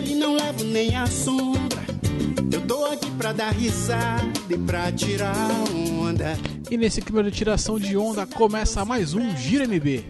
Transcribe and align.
dele 0.00 0.14
não 0.14 0.34
levo 0.34 0.64
nem 0.64 0.96
a 0.96 1.06
sombra. 1.06 1.80
Eu 2.52 2.66
tô 2.66 2.86
aqui 2.86 3.10
pra 3.12 3.32
dar 3.32 3.50
risada 3.50 4.22
e 4.48 4.56
pra 4.56 4.90
tirar 4.90 5.34
onda. 5.72 6.38
E 6.70 6.76
nesse 6.76 7.02
clima 7.02 7.22
de 7.22 7.30
tiração 7.30 7.78
de 7.78 7.96
onda 7.96 8.26
começa 8.26 8.84
mais 8.84 9.14
um 9.14 9.36
Gira 9.36 9.66
MB, 9.66 10.04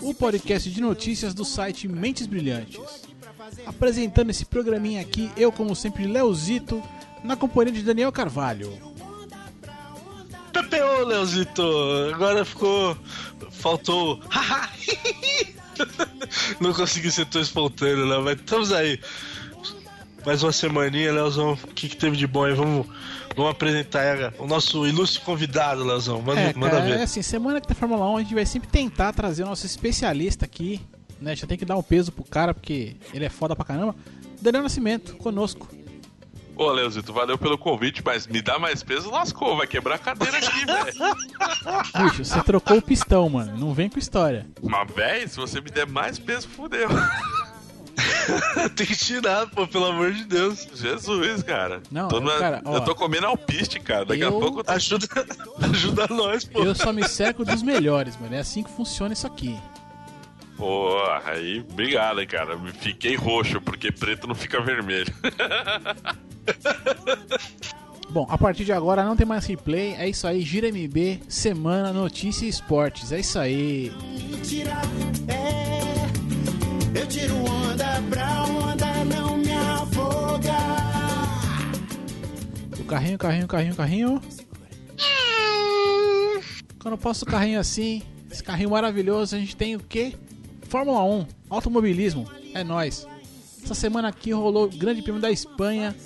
o 0.00 0.14
podcast 0.14 0.70
de 0.70 0.80
notícias 0.80 1.34
do 1.34 1.44
site 1.44 1.86
Mentes 1.86 2.26
Brilhantes. 2.26 2.80
Apresentando 3.66 4.30
esse 4.30 4.46
programinha 4.46 5.02
aqui, 5.02 5.30
eu 5.36 5.52
como 5.52 5.76
sempre, 5.76 6.06
Leozito, 6.06 6.82
na 7.22 7.36
companhia 7.36 7.72
de 7.72 7.82
Daniel 7.82 8.10
Carvalho. 8.10 8.72
PPO, 10.52 11.04
Leozito! 11.06 11.62
Agora 12.14 12.44
ficou. 12.44 12.96
Faltou. 13.50 14.20
Não 16.60 16.72
consegui 16.72 17.10
ser 17.10 17.26
tão 17.26 17.40
espontâneo, 17.40 18.06
né? 18.06 18.18
Mas 18.18 18.38
estamos 18.38 18.72
aí. 18.72 19.00
Mais 20.24 20.42
uma 20.42 20.52
semaninha, 20.52 21.12
Leozão. 21.12 21.52
O 21.52 21.56
que, 21.68 21.88
que 21.88 21.96
teve 21.96 22.16
de 22.16 22.26
bom 22.26 22.44
aí? 22.44 22.54
Vamos, 22.54 22.86
vamos 23.36 23.50
apresentar 23.52 24.32
o 24.38 24.46
nosso 24.46 24.86
ilustre 24.86 25.20
convidado, 25.20 25.84
Leozão. 25.84 26.22
Manda, 26.22 26.40
É, 26.40 26.54
manda 26.54 26.76
cara, 26.76 26.84
ver. 26.84 26.98
é 26.98 27.02
assim, 27.02 27.20
semana 27.22 27.60
que 27.60 27.66
tem 27.66 27.76
Fórmula 27.76 28.08
1 28.10 28.16
a 28.16 28.20
gente 28.22 28.34
vai 28.34 28.46
sempre 28.46 28.68
tentar 28.68 29.12
trazer 29.12 29.42
o 29.42 29.46
nosso 29.46 29.66
especialista 29.66 30.44
aqui, 30.46 30.80
né? 31.20 31.36
Já 31.36 31.46
tem 31.46 31.58
que 31.58 31.64
dar 31.64 31.76
um 31.76 31.82
peso 31.82 32.10
pro 32.10 32.24
cara, 32.24 32.54
porque 32.54 32.96
ele 33.12 33.24
é 33.24 33.28
foda 33.28 33.54
pra 33.54 33.64
caramba. 33.64 33.94
Daniel 34.40 34.62
Nascimento, 34.62 35.14
conosco. 35.16 35.68
Ô, 36.56 36.70
Leozito, 36.70 37.12
valeu 37.12 37.36
pelo 37.36 37.58
convite, 37.58 38.00
mas 38.04 38.26
me 38.28 38.40
dá 38.40 38.60
mais 38.60 38.80
peso, 38.82 39.10
lascou, 39.10 39.56
vai 39.56 39.66
quebrar 39.66 39.96
a 39.96 39.98
cadeira 39.98 40.38
aqui, 40.38 40.64
velho. 40.64 42.04
Bicho, 42.04 42.24
você 42.24 42.40
trocou 42.44 42.78
o 42.78 42.82
pistão, 42.82 43.28
mano. 43.28 43.58
Não 43.58 43.74
vem 43.74 43.90
com 43.90 43.98
história. 43.98 44.46
Mas, 44.62 44.88
véi, 44.94 45.26
se 45.28 45.36
você 45.36 45.60
me 45.60 45.68
der 45.68 45.86
mais 45.86 46.16
peso, 46.18 46.46
fudeu. 46.48 46.88
Tem 48.76 48.86
que 48.86 48.96
tirar, 48.96 49.46
pô, 49.48 49.66
pelo 49.66 49.86
amor 49.86 50.12
de 50.12 50.24
Deus. 50.24 50.66
Jesus, 50.74 51.42
cara. 51.42 51.82
Não, 51.90 52.08
Tô 52.08 52.20
na- 52.20 52.38
cara, 52.38 52.62
ó. 52.64 52.76
eu 52.76 52.80
tô 52.82 52.94
comendo 52.94 53.26
alpiste, 53.26 53.78
cara. 53.80 54.04
Daqui 54.04 54.22
Eu- 54.22 54.28
a 54.28 54.40
pouco 54.40 54.60
eu 54.60 54.64
tô... 54.64 54.72
Ajuda, 54.72 55.06
ajuda 55.70 56.06
nós, 56.10 56.44
pô. 56.44 56.62
Eu 56.62 56.74
só 56.74 56.92
me 56.92 57.06
cerco 57.08 57.44
dos 57.44 57.62
melhores, 57.62 58.16
mano. 58.18 58.34
É 58.34 58.38
assim 58.40 58.62
que 58.62 58.70
funciona 58.70 59.12
isso 59.12 59.26
aqui. 59.26 59.56
Pô, 60.56 60.88
aí, 61.24 61.64
obrigado, 61.68 62.20
hein, 62.20 62.26
cara. 62.26 62.56
Me 62.56 62.70
Fiquei 62.72 63.16
roxo, 63.16 63.60
porque 63.60 63.90
preto 63.90 64.26
não 64.26 64.34
fica 64.34 64.60
vermelho. 64.60 65.12
Bom, 68.10 68.26
a 68.30 68.38
partir 68.38 68.64
de 68.64 68.72
agora 68.72 69.04
não 69.04 69.16
tem 69.16 69.26
mais 69.26 69.44
replay. 69.46 69.94
É 69.98 70.08
isso 70.08 70.26
aí, 70.26 70.40
Gira 70.42 70.68
MB, 70.68 71.22
Semana, 71.28 71.92
Notícia 71.92 72.46
e 72.46 72.48
Esportes. 72.48 73.10
É 73.10 73.18
isso 73.18 73.38
aí. 73.38 73.90
Me 74.30 74.38
tirar, 74.40 74.82
é. 75.26 75.83
Eu 76.94 77.06
tiro 77.08 77.34
onda 77.36 78.02
pra 78.08 78.44
onda 78.44 79.04
não 79.04 79.36
me 79.36 79.50
afogar. 79.52 80.54
O 82.78 82.84
carrinho, 82.84 83.18
carrinho, 83.18 83.48
carrinho, 83.48 83.74
carrinho. 83.74 84.22
Quando 86.78 86.94
eu 86.94 86.98
posto 86.98 87.22
o 87.22 87.26
carrinho 87.26 87.58
assim, 87.58 88.02
esse 88.30 88.42
carrinho 88.42 88.70
maravilhoso, 88.70 89.34
a 89.34 89.38
gente 89.38 89.56
tem 89.56 89.74
o 89.74 89.80
quê? 89.80 90.14
Fórmula 90.68 91.02
1, 91.02 91.26
automobilismo, 91.50 92.30
é 92.52 92.62
nóis. 92.62 93.06
Essa 93.62 93.74
semana 93.74 94.08
aqui 94.08 94.32
rolou 94.32 94.66
o 94.66 94.68
Grande 94.68 95.02
Prêmio 95.02 95.20
da 95.20 95.30
Espanha 95.30 95.96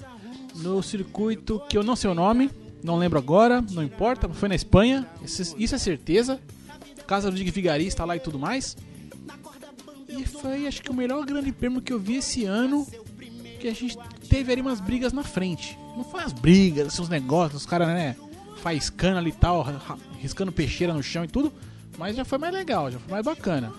no 0.55 0.83
circuito 0.83 1.61
que 1.69 1.77
eu 1.77 1.83
não 1.83 1.97
sei 1.97 2.09
o 2.11 2.15
nome, 2.15 2.51
não 2.83 2.97
lembro 2.97 3.19
agora, 3.19 3.61
não 3.73 3.83
importa, 3.83 4.29
foi 4.29 4.49
na 4.49 4.55
Espanha, 4.55 5.07
isso, 5.23 5.75
é 5.75 5.79
certeza. 5.79 6.41
Casa 7.07 7.31
do 7.31 7.37
Dick 7.37 7.51
Vigarista 7.51 8.05
lá 8.05 8.17
e 8.17 8.21
tudo 8.21 8.39
mais. 8.39 8.77
Foi, 10.41 10.67
acho 10.67 10.83
que 10.83 10.91
o 10.91 10.95
melhor 10.95 11.25
Grande 11.25 11.53
Prêmio 11.53 11.81
que 11.81 11.93
eu 11.93 11.99
vi 11.99 12.17
esse 12.17 12.45
ano 12.45 12.87
que 13.61 13.67
a 13.67 13.75
gente 13.75 13.99
teve 14.29 14.53
ali 14.53 14.61
umas 14.61 14.81
brigas 14.81 15.13
na 15.13 15.25
frente. 15.25 15.77
Não 15.97 16.05
foi 16.05 16.23
as 16.23 16.33
brigas, 16.33 16.89
assim, 16.89 17.03
os 17.03 17.09
negócios, 17.09 17.63
os 17.63 17.67
caras, 17.67 17.89
né, 17.89 18.15
faiscando 18.63 19.19
ali 19.19 19.31
e 19.31 19.33
tal, 19.33 19.67
riscando 20.19 20.53
peixeira 20.53 20.93
no 20.93 21.03
chão 21.03 21.25
e 21.25 21.29
tudo, 21.29 21.53
mas 21.97 22.17
já 22.17 22.25
foi 22.25 22.39
mais 22.39 22.55
legal, 22.55 22.91
já 22.91 22.99
foi 22.99 23.11
mais 23.11 23.25
bacana. 23.25 23.73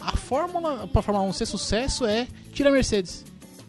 A 0.00 0.16
fórmula 0.16 0.86
pra 0.88 1.02
Fórmula 1.02 1.26
1 1.28 1.32
ser 1.32 1.46
sucesso 1.46 2.04
é 2.04 2.26
tira 2.52 2.70
a 2.70 2.72
Mercedes. 2.72 3.24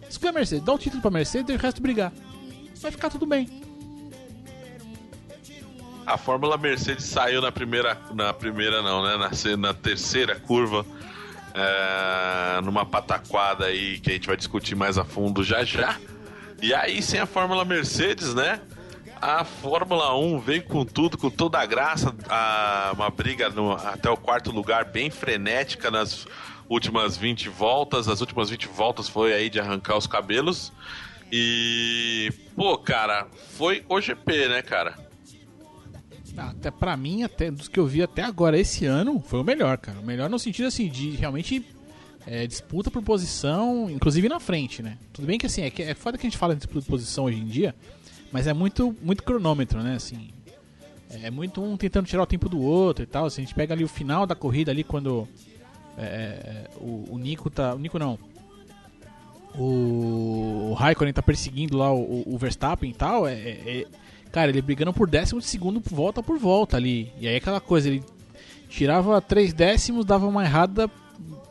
Exclui 0.10 0.30
a 0.30 0.34
Mercedes, 0.34 0.64
dá 0.64 0.74
o 0.74 0.78
título 0.78 1.02
pra 1.02 1.12
Mercedes 1.12 1.50
e 1.50 1.58
o 1.58 1.60
resto 1.60 1.82
brigar. 1.82 2.12
Vai 2.82 2.92
ficar 2.92 3.10
tudo 3.10 3.26
bem. 3.26 3.62
A 6.06 6.18
Fórmula 6.18 6.58
Mercedes 6.58 7.06
saiu 7.06 7.42
na 7.42 7.52
primeira, 7.52 7.98
na 8.14 8.34
primeira 8.34 8.82
não, 8.82 9.04
né? 9.04 9.16
Na, 9.16 9.58
na 9.58 9.74
terceira 9.74 10.40
curva, 10.40 10.86
é, 11.54 12.62
numa 12.62 12.86
pataquada 12.86 13.66
aí 13.66 14.00
que 14.00 14.10
a 14.10 14.14
gente 14.14 14.28
vai 14.28 14.36
discutir 14.38 14.76
mais 14.76 14.98
a 14.98 15.04
fundo 15.06 15.44
já 15.44 15.64
já. 15.64 15.98
E 16.62 16.74
aí, 16.74 17.02
sem 17.02 17.20
a 17.20 17.26
Fórmula 17.26 17.64
Mercedes, 17.66 18.34
né? 18.34 18.60
A 19.22 19.44
Fórmula 19.46 20.18
1 20.18 20.40
veio 20.40 20.64
com 20.64 20.84
tudo, 20.86 21.18
com 21.18 21.30
toda 21.30 21.60
a 21.60 21.66
graça, 21.66 22.14
a- 22.30 22.92
uma 22.94 23.10
briga 23.10 23.50
no- 23.50 23.74
até 23.74 24.10
o 24.10 24.18
quarto 24.18 24.52
lugar 24.52 24.86
bem 24.86 25.10
frenética 25.10 25.90
nas 25.92 26.26
últimas 26.70 27.16
20 27.18 27.48
voltas. 27.50 28.08
As 28.08 28.20
últimas 28.22 28.50
20 28.50 28.68
voltas 28.68 29.08
foi 29.08 29.34
aí 29.34 29.50
de 29.50 29.60
arrancar 29.60 29.98
os 29.98 30.08
cabelos. 30.08 30.72
E, 31.32 32.32
pô, 32.56 32.78
cara, 32.78 33.28
foi 33.58 33.84
o 33.90 34.00
GP, 34.00 34.48
né, 34.50 34.62
cara? 34.62 34.94
Até 36.36 36.72
pra 36.72 36.98
mim, 36.98 37.24
até 37.24 37.52
dos 37.52 37.68
que 37.68 37.80
eu 37.80 37.86
vi 37.86 38.02
até 38.02 38.24
agora 38.24 38.58
esse 38.58 38.86
ano, 38.86 39.20
foi 39.20 39.40
o 39.40 39.44
melhor, 39.44 39.78
cara. 39.78 40.00
O 40.00 40.04
melhor 40.06 40.30
no 40.30 40.40
sentido 40.40 40.66
assim 40.68 40.90
de 40.90 41.12
realmente 41.12 41.64
é, 42.26 42.48
disputa 42.48 42.90
por 42.90 43.04
posição, 43.04 43.90
inclusive 43.90 44.28
na 44.28 44.40
frente, 44.40 44.82
né? 44.82 44.98
Tudo 45.12 45.26
bem 45.26 45.38
que 45.38 45.46
assim, 45.46 45.62
é, 45.62 45.70
que 45.70 45.84
é 45.84 45.94
foda 45.94 46.18
que 46.18 46.26
a 46.26 46.30
gente 46.30 46.38
fala 46.38 46.56
de 46.56 46.60
disputa 46.60 46.86
por 46.86 46.92
posição 46.92 47.26
hoje 47.26 47.40
em 47.40 47.46
dia, 47.46 47.76
mas 48.32 48.48
é 48.48 48.54
muito, 48.54 48.96
muito 49.02 49.24
cronômetro, 49.24 49.82
né? 49.84 49.96
Assim, 49.96 50.30
é 51.22 51.30
muito 51.30 51.62
um 51.62 51.78
tentando 51.78 52.08
tirar 52.08 52.24
o 52.24 52.28
tempo 52.28 52.50
do 52.50 52.60
outro 52.60 53.04
e 53.04 53.08
tal. 53.08 53.26
Assim, 53.26 53.42
a 53.44 53.46
gente 53.46 53.54
pega 53.54 53.74
ali 53.74 53.84
o 53.84 53.88
final 53.88 54.26
da 54.26 54.34
corrida 54.34 54.72
ali 54.72 54.84
quando 54.84 55.28
é, 55.98 56.04
é, 56.04 56.70
o, 56.78 57.06
o 57.12 57.18
Nico 57.20 57.50
tá. 57.50 57.76
O 57.76 57.80
Nico 57.80 58.00
não. 58.00 58.18
O, 59.56 60.70
o 60.72 60.74
Raikkonen 60.74 61.14
tá 61.14 61.22
perseguindo 61.22 61.78
lá 61.78 61.94
o, 61.94 62.24
o 62.26 62.38
Verstappen 62.38 62.90
e 62.90 62.94
tal. 62.94 63.28
É- 63.28 63.34
é- 63.34 63.86
cara, 64.34 64.50
ele 64.50 64.62
brigando 64.62 64.92
por 64.92 65.08
décimo 65.10 65.40
de 65.40 65.46
segundo 65.48 65.82
volta 65.90 66.22
por 66.22 66.38
volta 66.38 66.76
ali. 66.76 67.10
E 67.20 67.28
aí 67.28 67.38
aquela 67.38 67.62
coisa, 67.62 67.88
ele 67.88 68.04
tirava 68.68 69.22
três 69.22 69.54
décimos, 69.54 70.04
dava 70.06 70.28
uma 70.28 70.44
errada, 70.44 70.90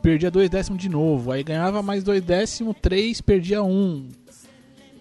perdia 0.01 0.29
dois 0.29 0.49
décimos 0.49 0.79
de 0.81 0.89
novo. 0.89 1.31
Aí 1.31 1.41
ganhava 1.43 1.81
mais 1.81 2.03
dois 2.03 2.21
décimos, 2.21 2.75
três, 2.81 3.21
perdia 3.21 3.63
um. 3.63 4.09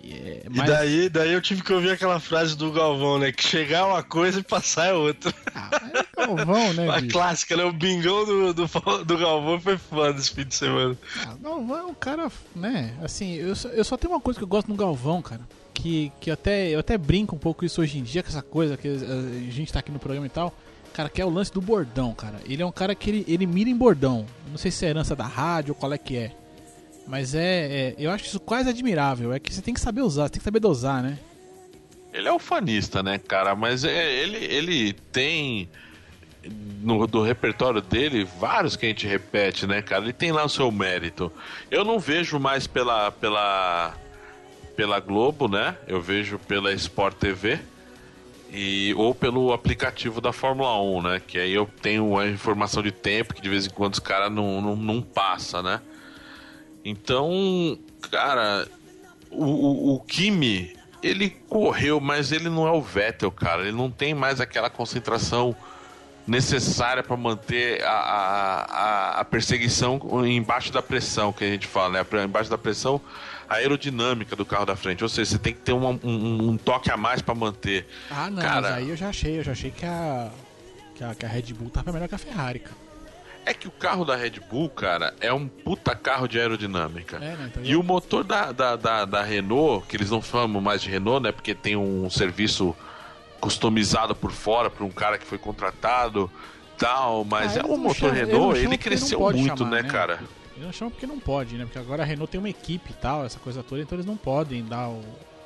E, 0.03 0.13
é, 0.15 0.43
E 0.51 0.57
mas- 0.57 0.69
daí, 0.69 1.09
daí 1.09 1.33
eu 1.33 1.41
tive 1.41 1.63
que 1.63 1.73
ouvir 1.73 1.91
aquela 1.91 2.19
frase 2.19 2.57
do 2.57 2.73
Galvão, 2.73 3.19
né? 3.19 3.31
Que 3.33 3.43
chegar 3.43 3.81
é 3.81 3.83
uma 3.85 4.03
coisa 4.03 4.41
e 4.41 4.43
passar 4.43 4.87
é 4.87 4.93
outra. 4.93 5.33
Ah, 5.55 5.71
é 5.95 6.27
Galvão, 6.27 6.73
né, 6.73 6.89
A 6.91 7.01
bicho? 7.01 7.13
clássica, 7.13 7.57
né? 7.57 7.65
O 7.65 7.73
bingão 7.73 8.25
do, 8.25 8.53
do, 8.55 9.05
do 9.05 9.19
Galvão 9.19 9.61
foi 9.61 9.77
foda 9.79 10.19
esse 10.19 10.31
fim 10.33 10.45
de 10.45 10.55
semana. 10.57 10.97
Ah, 11.27 11.37
Galvão 11.41 11.79
é 11.79 11.85
um 11.85 11.95
cara, 11.95 12.31
né? 12.55 12.97
Assim, 13.03 13.35
eu 13.35 13.55
só, 13.55 13.69
eu 13.69 13.85
só 13.85 13.97
tenho 13.97 14.13
uma 14.13 14.21
coisa 14.21 14.39
que 14.39 14.45
eu 14.45 14.49
gosto 14.49 14.69
no 14.69 14.77
Galvão, 14.77 15.21
cara. 15.23 15.41
Que, 15.75 16.13
que 16.21 16.31
até, 16.31 16.69
eu 16.69 16.79
até 16.81 16.97
brinco 16.99 17.35
um 17.35 17.39
pouco 17.39 17.65
isso 17.65 17.81
hoje 17.81 17.99
em 17.99 18.03
dia, 18.03 18.23
com 18.23 18.29
essa 18.29 18.43
coisa 18.43 18.77
que 18.77 18.87
a, 18.89 18.91
a 18.93 19.51
gente 19.51 19.73
tá 19.73 19.79
aqui 19.81 19.91
no 19.91 19.99
programa 19.99 20.27
e 20.27 20.31
tal. 20.31 20.55
Cara, 20.93 21.09
que 21.09 21.21
é 21.23 21.25
o 21.25 21.31
lance 21.31 21.51
do 21.53 21.61
bordão, 21.61 22.13
cara. 22.15 22.37
Ele 22.47 22.63
é 22.63 22.67
um 22.67 22.73
cara 22.73 22.95
que 22.95 23.09
ele, 23.09 23.25
ele 23.27 23.47
mira 23.47 23.71
em 23.71 23.77
bordão. 23.77 24.27
Não 24.51 24.59
sei 24.59 24.71
se 24.71 24.85
é 24.85 24.91
herança 24.91 25.17
da 25.17 25.25
rádio 25.27 25.73
ou 25.73 25.75
qual 25.75 25.93
é 25.93 25.99
que 25.99 26.17
é. 26.17 26.33
Mas 27.07 27.35
é, 27.35 27.41
é- 27.41 27.95
Eu 27.99 28.11
acho 28.11 28.27
isso 28.27 28.39
quase 28.39 28.69
admirável. 28.69 29.33
É 29.33 29.41
que 29.41 29.53
você 29.53 29.63
tem 29.63 29.73
que 29.73 29.81
saber 29.81 30.03
usar, 30.03 30.25
você 30.25 30.31
tem 30.35 30.39
que 30.41 30.45
saber 30.45 30.61
dosar, 30.61 31.03
né? 31.03 31.19
Ele 32.13 32.29
é 32.29 32.33
ufanista, 32.33 33.03
né, 33.03 33.19
cara? 33.19 33.57
Mas 33.57 33.85
é, 33.85 34.13
ele, 34.13 34.37
ele 34.37 34.93
tem 34.93 35.69
no, 36.83 37.07
do 37.07 37.23
repertório 37.23 37.81
dele 37.81 38.25
vários 38.39 38.77
que 38.77 38.85
a 38.85 38.89
gente 38.91 39.07
repete, 39.07 39.67
né, 39.67 39.81
cara? 39.81 40.05
Ele 40.05 40.13
tem 40.13 40.31
lá 40.31 40.45
o 40.45 40.49
seu 40.49 40.71
mérito. 40.71 41.33
Eu 41.71 41.85
não 41.85 41.99
vejo 41.99 42.39
mais 42.39 42.67
pela 42.67 43.11
pela 43.11 43.95
pela 44.77 45.01
Globo, 45.01 45.49
né? 45.49 45.77
Eu 45.87 46.01
vejo 46.01 46.39
pela 46.39 46.73
Sport 46.73 47.17
TV 47.17 47.59
e 48.53 48.93
ou 48.97 49.15
pelo 49.15 49.53
aplicativo 49.53 50.21
da 50.21 50.33
Fórmula 50.33 50.81
1, 50.81 51.03
né? 51.03 51.23
Que 51.27 51.39
aí 51.39 51.53
eu 51.53 51.69
tenho 51.81 52.19
a 52.19 52.27
informação 52.29 52.83
de 52.83 52.91
tempo 52.93 53.35
que 53.35 53.41
de 53.43 53.49
vez 53.49 53.67
em 53.67 53.71
quando 53.71 53.95
os 53.95 54.01
caras 54.01 54.31
não, 54.31 54.61
não, 54.61 54.77
não 54.77 55.01
passa, 55.03 55.63
né? 55.63 55.81
Então, 56.85 57.79
cara, 58.11 58.67
o, 59.31 59.45
o, 59.45 59.95
o 59.95 60.01
Kimi, 60.01 60.77
ele 61.03 61.31
correu, 61.49 62.01
mas 62.01 62.33
ele 62.33 62.49
não 62.49 62.67
é 62.67 62.73
o 62.73 62.83
Vettel, 62.83 63.31
cara. 63.31 63.63
Ele 63.63 63.77
não 63.77 63.91
tem 63.91 64.15
mais 64.15 64.41
aquela 64.41 64.69
concentração 64.69 65.55
necessária 66.27 67.03
para 67.03 67.17
manter 67.17 67.83
a, 67.85 67.91
a, 67.91 68.63
a- 68.63 69.21
a 69.21 69.25
perseguição 69.25 70.01
embaixo 70.27 70.73
da 70.73 70.83
pressão, 70.83 71.33
que 71.33 71.45
a 71.45 71.49
gente 71.49 71.67
fala, 71.67 72.05
né? 72.05 72.25
Embaixo 72.25 72.51
da 72.51 72.59
pressão, 72.59 73.01
aerodinâmica 73.53 74.35
do 74.37 74.45
carro 74.45 74.67
da 74.67 74.77
frente. 74.77 75.03
Ou 75.03 75.09
seja, 75.09 75.33
você 75.33 75.39
tem 75.39 75.53
que 75.53 75.61
ter 75.61 75.73
uma- 75.73 75.91
um, 76.03 76.51
um 76.51 76.57
toque 76.57 76.91
a 76.91 76.97
mais 76.97 77.21
para 77.23 77.35
manter. 77.35 77.87
Ah, 78.11 78.31
não, 78.31 78.43
Cara- 78.43 78.61
mas 78.63 78.71
aí 78.73 78.91
eu 78.91 78.97
já 78.97 79.09
achei, 79.09 79.39
eu 79.39 79.45
já 79.45 79.53
achei 79.53 79.71
que 79.71 79.85
a, 79.87 80.31
que 80.95 81.05
a, 81.05 81.15
que 81.15 81.27
a 81.27 81.29
Red 81.29 81.53
Bull 81.55 81.71
tava 81.71 81.93
melhor 81.93 82.09
que 82.09 82.15
a 82.15 82.19
Ferrari, 82.19 82.59
cara. 82.61 82.77
É 83.45 83.53
que 83.53 83.67
o 83.67 83.73
carro 83.73 84.05
da 84.05 84.15
Red 84.15 84.39
Bull, 84.49 84.71
cara, 84.71 85.13
é 85.21 85.33
um 85.33 85.49
puta 85.49 85.97
carro 85.97 86.29
de 86.29 86.39
aerodinâmica. 86.39 87.17
É, 87.17 87.21
né, 87.37 87.49
então 87.51 87.65
E 87.65 87.75
o 87.75 87.83
motor 87.83 88.23
da, 88.23 88.53
da, 88.53 88.77
da, 88.77 89.05
da 89.05 89.23
Renault, 89.23 89.85
que 89.89 89.97
eles 89.97 90.11
não 90.11 90.23
chamam 90.23 90.61
mais 90.63 90.81
de 90.81 90.89
Renault, 90.89 91.21
né? 91.25 91.33
Porque 91.33 91.53
tem 91.53 91.77
um 91.77 92.09
serviço 92.09 92.73
customizado 93.41 94.15
por 94.15 94.31
fora 94.31 94.71
para 94.71 94.85
um 94.85 94.91
cara 94.91 95.19
que 95.19 95.27
foi 95.27 95.39
contratado 95.39 96.31
tal, 96.79 97.25
mas 97.25 97.57
Ah, 97.57 97.61
é 97.61 97.65
um 97.65 97.77
motor 97.77 98.11
não 98.11 98.15
Renault, 98.15 98.59
ele 98.59 98.79
cresceu 98.79 99.19
muito, 99.19 99.59
chamar, 99.59 99.71
né, 99.71 99.83
né? 99.83 99.89
cara? 99.89 100.21
Eles 100.55 100.67
não 100.67 100.73
chamam 100.73 100.91
porque 100.91 101.07
não 101.07 101.19
pode, 101.19 101.57
né? 101.57 101.65
Porque 101.65 101.79
agora 101.79 102.03
a 102.03 102.07
Renault 102.07 102.31
tem 102.31 102.39
uma 102.39 102.49
equipe 102.51 102.91
e 102.91 102.95
tal, 102.95 103.25
essa 103.25 103.39
coisa 103.39 103.63
toda, 103.63 103.81
então 103.83 103.97
eles 103.97 104.07
não 104.07 104.17
podem 104.17 104.65
dar 104.65 104.89
o. 104.89 105.03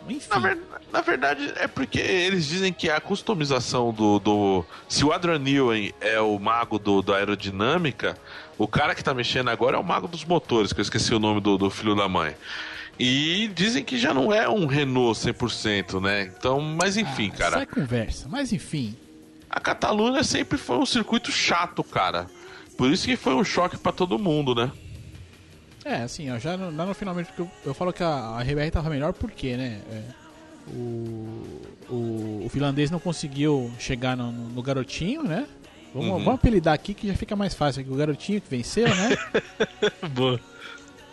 Enfim. 0.08 0.28
Na, 0.30 0.38
ver- 0.38 0.58
na 0.92 1.00
verdade, 1.00 1.52
é 1.56 1.66
porque 1.66 1.98
eles 1.98 2.46
dizem 2.46 2.72
que 2.72 2.88
a 2.88 3.00
customização 3.00 3.92
do. 3.92 4.18
do 4.20 4.64
se 4.88 5.04
o 5.04 5.12
Adrian 5.12 5.38
Newey 5.40 5.92
é 6.00 6.20
o 6.20 6.38
mago 6.38 6.78
do, 6.78 7.02
da 7.02 7.16
aerodinâmica, 7.16 8.16
o 8.56 8.68
cara 8.68 8.94
que 8.94 9.02
tá 9.02 9.12
mexendo 9.12 9.48
agora 9.48 9.76
é 9.76 9.80
o 9.80 9.84
mago 9.84 10.06
dos 10.06 10.24
motores, 10.24 10.72
que 10.72 10.80
eu 10.80 10.82
esqueci 10.82 11.12
o 11.14 11.18
nome 11.18 11.40
do, 11.40 11.58
do 11.58 11.70
filho 11.70 11.94
da 11.96 12.08
mãe. 12.08 12.34
E 12.98 13.50
dizem 13.54 13.84
que 13.84 13.98
já 13.98 14.14
não 14.14 14.32
é 14.32 14.48
um 14.48 14.66
Renault 14.66 15.18
100%, 15.20 16.00
né? 16.00 16.22
Então, 16.38 16.60
mas 16.60 16.96
enfim, 16.96 17.30
Ah, 17.34 17.38
cara. 17.38 17.56
Sai 17.56 17.66
conversa. 17.66 18.28
Mas 18.30 18.52
enfim. 18.52 18.96
A 19.50 19.60
Catalunha 19.60 20.22
sempre 20.24 20.56
foi 20.56 20.76
um 20.78 20.86
circuito 20.86 21.30
chato, 21.30 21.82
cara. 21.84 22.26
Por 22.78 22.90
isso 22.90 23.06
que 23.06 23.16
foi 23.16 23.34
um 23.34 23.44
choque 23.44 23.76
pra 23.76 23.90
todo 23.92 24.18
mundo, 24.18 24.54
né? 24.54 24.70
É, 25.86 26.02
assim, 26.02 26.30
ó, 26.30 26.38
já 26.38 26.56
no, 26.56 26.74
lá 26.76 26.84
no 26.84 26.94
finalmente, 26.94 27.30
eu, 27.38 27.48
eu 27.64 27.72
falo 27.72 27.92
que 27.92 28.02
a, 28.02 28.08
a 28.08 28.42
RBR 28.42 28.70
tava 28.72 28.90
melhor 28.90 29.12
porque, 29.12 29.56
né? 29.56 29.80
é, 29.90 30.02
o, 30.68 31.60
o, 31.88 32.42
o 32.44 32.48
finlandês 32.50 32.90
não 32.90 32.98
conseguiu 32.98 33.70
chegar 33.78 34.16
no, 34.16 34.32
no- 34.32 34.62
garotinho, 34.62 35.22
né? 35.22 35.46
Vamos, 35.94 36.08
Uhum. 36.10 36.18
vamos 36.24 36.34
apelidar 36.34 36.74
aqui 36.74 36.92
que 36.92 37.06
já 37.06 37.14
fica 37.14 37.36
mais 37.36 37.54
fácil. 37.54 37.80
aqui, 37.82 37.90
O 37.90 37.94
garotinho 37.94 38.40
que 38.40 38.50
venceu, 38.50 38.88
né? 38.88 39.16
Boa. 40.12 40.40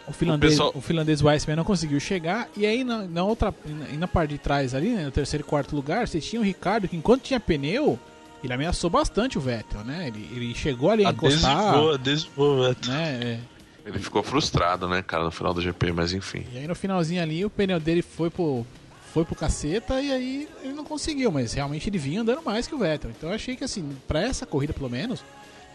O 0.08 0.12
finlandês, 0.12 0.54
pessoal- 0.54 0.72
o 0.76 0.82
finlandês 0.82 1.22
Weissman 1.22 1.56
não 1.56 1.64
conseguiu 1.64 2.00
chegar. 2.00 2.50
E 2.58 2.66
aí 2.66 2.84
na, 2.84 3.04
na 3.04 3.24
outra, 3.24 3.54
na, 3.66 3.98
na 4.00 4.08
parte 4.08 4.32
de 4.32 4.38
trás 4.40 4.74
ali, 4.74 4.90
né, 4.90 5.06
no 5.06 5.12
terceiro 5.12 5.46
e 5.46 5.48
quarto 5.48 5.76
lugar, 5.76 6.08
você 6.08 6.20
tinha 6.20 6.42
o 6.42 6.44
Ricardo 6.44 6.88
que 6.88 6.98
enquanto 6.98 7.22
tinha 7.22 7.40
pneu, 7.40 7.98
ele 8.44 8.52
ameaçou 8.52 8.90
bastante 8.90 9.38
o 9.38 9.42
Vettel, 9.42 9.84
né? 9.86 10.08
Ele, 10.08 10.28
ele 10.34 10.56
chegou 10.56 10.90
ali 10.90 11.06
a 11.06 11.12
encostar, 11.12 11.58
Adesivou, 11.58 11.94
adesivou, 11.94 12.68
Beto. 12.70 12.90
né? 12.90 13.20
é. 13.24 13.40
Ele 13.86 14.00
ficou 14.00 14.24
frustrado, 14.24 14.88
né, 14.88 15.02
cara, 15.02 15.24
no 15.26 15.32
final 15.32 15.54
do 15.54 15.62
GP, 15.62 15.92
mas 15.92 16.14
enfim. 16.14 16.46
E 16.54 16.58
aí 16.58 16.68
no 16.68 16.76
finalzinho 16.76 17.22
ali 17.22 17.44
o 17.44 17.50
pneu 17.50 17.80
dele 17.80 18.02
foi 18.02 18.30
pro, 18.30 18.66
foi 19.14 19.26
pro 19.26 19.36
caceta 19.36 20.02
e 20.02 20.10
aí 20.12 20.48
ele 20.64 20.74
não 20.74 20.86
conseguiu, 20.86 21.32
mas 21.32 21.52
realmente 21.54 21.90
ele 21.90 21.98
vinha 21.98 22.22
andando 22.22 22.42
mais 22.42 22.66
que 22.66 22.74
o 22.74 22.78
Vettel. 22.78 23.12
Então 23.12 23.30
eu 23.30 23.36
achei 23.36 23.56
que 23.58 23.64
assim, 23.64 23.96
pra 24.08 24.22
essa 24.22 24.46
corrida 24.46 24.72
pelo 24.74 24.90
menos, 24.90 25.24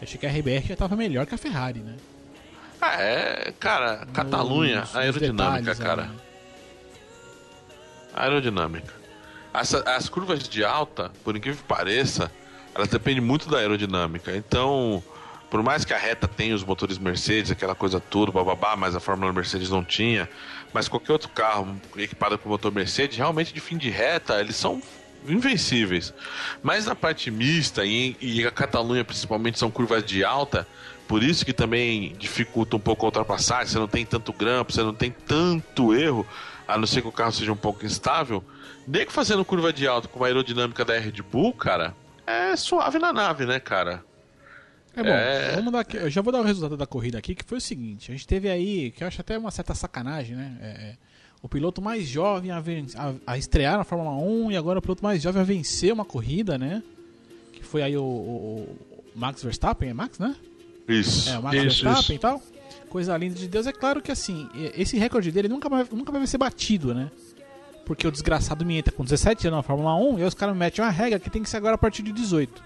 achei 0.01 0.17
que 0.19 0.25
a 0.25 0.29
RBR 0.29 0.65
já 0.67 0.75
tava 0.75 0.95
melhor 0.95 1.25
que 1.27 1.35
a 1.35 1.37
Ferrari, 1.37 1.79
né? 1.81 1.95
Ah, 2.81 2.99
é, 2.99 3.53
cara, 3.59 4.07
Catalunha, 4.13 4.79
Nos- 4.81 4.95
aerodinâmica, 4.95 5.73
detalhes, 5.73 5.79
cara. 5.79 6.03
né? 6.03 6.15
Aerodinâmica. 8.13 8.93
Essa- 9.53 9.83
as 9.95 10.09
curvas 10.09 10.47
de 10.47 10.63
alta, 10.63 11.11
por 11.23 11.35
incrível 11.35 11.61
que 11.61 11.67
pareça, 11.67 12.31
elas 12.73 12.87
dependem 12.87 13.21
muito 13.21 13.49
da 13.49 13.57
aerodinâmica. 13.59 14.35
Então, 14.35 15.03
por 15.49 15.63
mais 15.63 15.83
que 15.83 15.93
a 15.93 15.97
reta 15.97 16.27
tenha 16.27 16.53
os 16.53 16.63
motores 16.63 16.97
Mercedes, 16.97 17.51
aquela 17.51 17.73
coisa 17.73 17.99
toda, 17.99 18.31
bababá, 18.31 18.75
mas 18.75 18.95
a 18.95 18.99
Fórmula 18.99 19.33
Mercedes 19.33 19.69
não 19.69 19.83
tinha, 19.83 20.29
mas 20.73 20.87
qualquer 20.87 21.13
outro 21.13 21.29
carro 21.29 21.75
equipado 21.97 22.37
com 22.37 22.49
motor 22.49 22.71
Mercedes, 22.71 23.17
realmente 23.17 23.53
de 23.53 23.59
fim 23.59 23.77
de 23.77 23.89
reta, 23.89 24.39
eles 24.39 24.55
são 24.55 24.81
invencíveis. 25.27 26.13
Mas 26.61 26.85
na 26.85 26.95
parte 26.95 27.31
mista 27.31 27.83
e, 27.83 28.15
e 28.21 28.45
a 28.45 28.51
Catalunha 28.51 29.03
principalmente 29.03 29.57
são 29.57 29.71
curvas 29.71 30.03
de 30.03 30.23
alta, 30.23 30.67
por 31.07 31.23
isso 31.23 31.43
que 31.43 31.53
também 31.53 32.13
dificulta 32.19 32.75
um 32.75 32.79
pouco 32.79 33.05
a 33.05 33.07
ultrapassagem, 33.07 33.67
você 33.67 33.79
não 33.79 33.87
tem 33.87 34.05
tanto 34.05 34.31
grampo, 34.31 34.71
você 34.71 34.83
não 34.83 34.93
tem 34.93 35.09
tanto 35.09 35.95
erro, 35.95 36.25
a 36.67 36.77
não 36.77 36.85
ser 36.85 37.01
que 37.01 37.07
o 37.07 37.11
carro 37.11 37.31
seja 37.31 37.51
um 37.51 37.57
pouco 37.57 37.83
instável. 37.83 38.43
Nego 38.87 39.11
fazendo 39.11 39.43
curva 39.43 39.73
de 39.73 39.87
alta 39.87 40.07
com 40.07 40.23
a 40.23 40.27
aerodinâmica 40.27 40.85
da 40.85 40.97
Red 40.99 41.23
Bull, 41.23 41.51
cara, 41.53 41.95
é 42.27 42.55
suave 42.55 42.99
na 42.99 43.11
nave, 43.11 43.45
né, 43.47 43.59
cara? 43.59 44.03
É 44.95 45.03
bom, 45.03 45.09
É. 45.09 45.55
vamos 45.55 45.71
dar 45.71 45.79
aqui, 45.81 45.97
eu 45.97 46.09
já 46.09 46.21
vou 46.21 46.33
dar 46.33 46.39
o 46.39 46.43
resultado 46.43 46.75
da 46.75 46.85
corrida 46.87 47.17
aqui, 47.17 47.33
que 47.35 47.43
foi 47.45 47.57
o 47.59 47.61
seguinte, 47.61 48.11
a 48.11 48.15
gente 48.15 48.27
teve 48.27 48.49
aí, 48.49 48.91
que 48.91 49.03
eu 49.03 49.07
acho 49.07 49.21
até 49.21 49.37
uma 49.37 49.51
certa 49.51 49.73
sacanagem, 49.75 50.35
né? 50.35 50.57
É, 50.61 50.65
é, 50.67 50.95
o 51.41 51.47
piloto 51.47 51.81
mais 51.81 52.05
jovem 52.07 52.51
a, 52.51 52.59
ven- 52.59 52.87
a- 52.95 53.13
a 53.27 53.37
estrear 53.37 53.77
na 53.77 53.83
Fórmula 53.83 54.11
1 54.17 54.51
e 54.51 54.57
agora 54.57 54.79
o 54.79 54.81
piloto 54.81 55.03
mais 55.03 55.21
jovem 55.21 55.41
a 55.41 55.45
vencer 55.45 55.93
uma 55.93 56.03
corrida, 56.03 56.57
né? 56.57 56.83
Que 57.53 57.63
foi 57.63 57.81
aí 57.81 57.95
o, 57.95 58.01
o- 58.03 58.77
o 59.15 59.19
Max 59.19 59.41
Verstappen, 59.43 59.89
é 59.89 59.93
Max, 59.93 60.17
né? 60.19 60.35
Isso. 60.87 61.29
É, 61.29 61.37
o 61.39 61.43
Max 61.43 61.55
Isso, 61.55 61.63
Verstappen 61.83 62.01
isso. 62.01 62.13
e 62.13 62.19
tal. 62.19 62.41
Coisa 62.89 63.15
linda 63.15 63.35
de 63.35 63.47
Deus. 63.47 63.67
É 63.67 63.71
claro 63.71 64.01
que 64.01 64.11
assim, 64.11 64.49
esse 64.75 64.97
recorde 64.97 65.31
dele 65.31 65.47
nunca 65.47 65.69
vai, 65.69 65.85
nunca 65.91 66.11
vai 66.11 66.25
ser 66.25 66.39
batido, 66.39 66.93
né? 66.93 67.11
Porque 67.85 68.07
o 68.07 68.11
desgraçado 68.11 68.65
me 68.65 68.77
entra 68.77 68.91
com 68.93 69.03
17 69.03 69.47
anos 69.47 69.57
na 69.57 69.63
Fórmula 69.63 69.95
1 69.95 70.17
e 70.19 70.21
aí 70.23 70.27
os 70.27 70.33
caras 70.33 70.55
metem 70.57 70.83
uma 70.83 70.89
regra 70.91 71.19
que 71.19 71.29
tem 71.29 71.41
que 71.43 71.49
ser 71.49 71.57
agora 71.57 71.75
a 71.75 71.77
partir 71.77 72.01
de 72.03 72.11
18. 72.11 72.61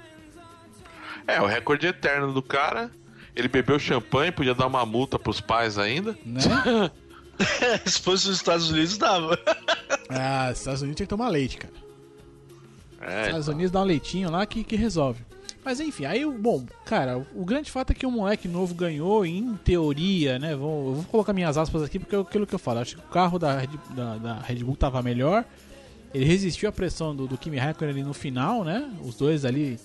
É, 1.28 1.42
o 1.42 1.46
recorde 1.46 1.88
eterno 1.88 2.34
do 2.34 2.42
cara. 2.42 2.92
Ele 3.36 3.48
bebeu 3.48 3.80
champanhe, 3.80 4.32
podia 4.32 4.54
dar 4.54 4.68
uma 4.68 4.86
multa 4.86 5.18
pros 5.18 5.42
pais 5.42 5.78
ainda. 5.80 6.16
Né? 6.26 6.40
Se 7.86 8.00
fosse 8.00 8.28
nos 8.28 8.38
Estados 8.38 8.70
Unidos, 8.70 8.98
dava. 8.98 9.40
ah, 10.10 10.52
Estados 10.52 10.82
Unidos 10.82 10.98
tem 10.98 11.08
que 11.08 11.10
tomar 11.10 11.30
leite, 11.30 11.58
cara. 11.58 11.74
É, 13.02 13.26
Estados 13.26 13.48
Unidos 13.48 13.72
dá 13.72 13.82
um 13.82 13.86
leitinho 13.86 14.30
lá 14.30 14.46
que, 14.46 14.64
que 14.64 14.76
resolve. 14.76 15.24
Mas 15.66 15.80
enfim, 15.80 16.06
aí, 16.06 16.26
o- 16.26 16.32
bom, 16.32 16.66
cara, 16.86 17.18
o, 17.18 17.26
o 17.36 17.46
grande 17.46 17.72
fato 17.72 17.92
é 17.92 17.94
que 17.96 18.06
o 18.06 18.12
moleque 18.12 18.48
novo 18.48 18.76
ganhou, 18.76 19.26
em 19.26 19.56
teoria, 19.64 20.38
né? 20.38 20.56
Vou, 20.56 20.90
eu 20.90 20.94
vou 20.96 21.04
colocar 21.06 21.34
minhas 21.34 21.58
aspas 21.58 21.82
aqui 21.82 21.98
porque 22.00 22.16
é 22.16 22.20
aquilo 22.20 22.46
que 22.46 22.54
eu 22.54 22.60
falo. 22.60 22.80
Acho 22.80 22.98
que 22.98 23.02
o 23.02 23.10
carro 23.10 23.40
da 23.40 23.58
Red, 23.58 23.70
da, 23.96 24.18
da 24.18 24.34
Red 24.40 24.58
Bull 24.58 24.76
tava 24.76 25.02
melhor. 25.02 25.44
Ele 26.14 26.26
resistiu 26.26 26.70
à 26.70 26.72
pressão 26.72 27.16
do, 27.16 27.26
do 27.28 27.38
Kimi 27.38 27.58
Raikkonen 27.58 27.94
ali 27.94 28.04
no 28.04 28.14
final, 28.14 28.64
né? 28.64 28.88
Os 29.02 29.16
dois 29.16 29.44
ali 29.46 29.80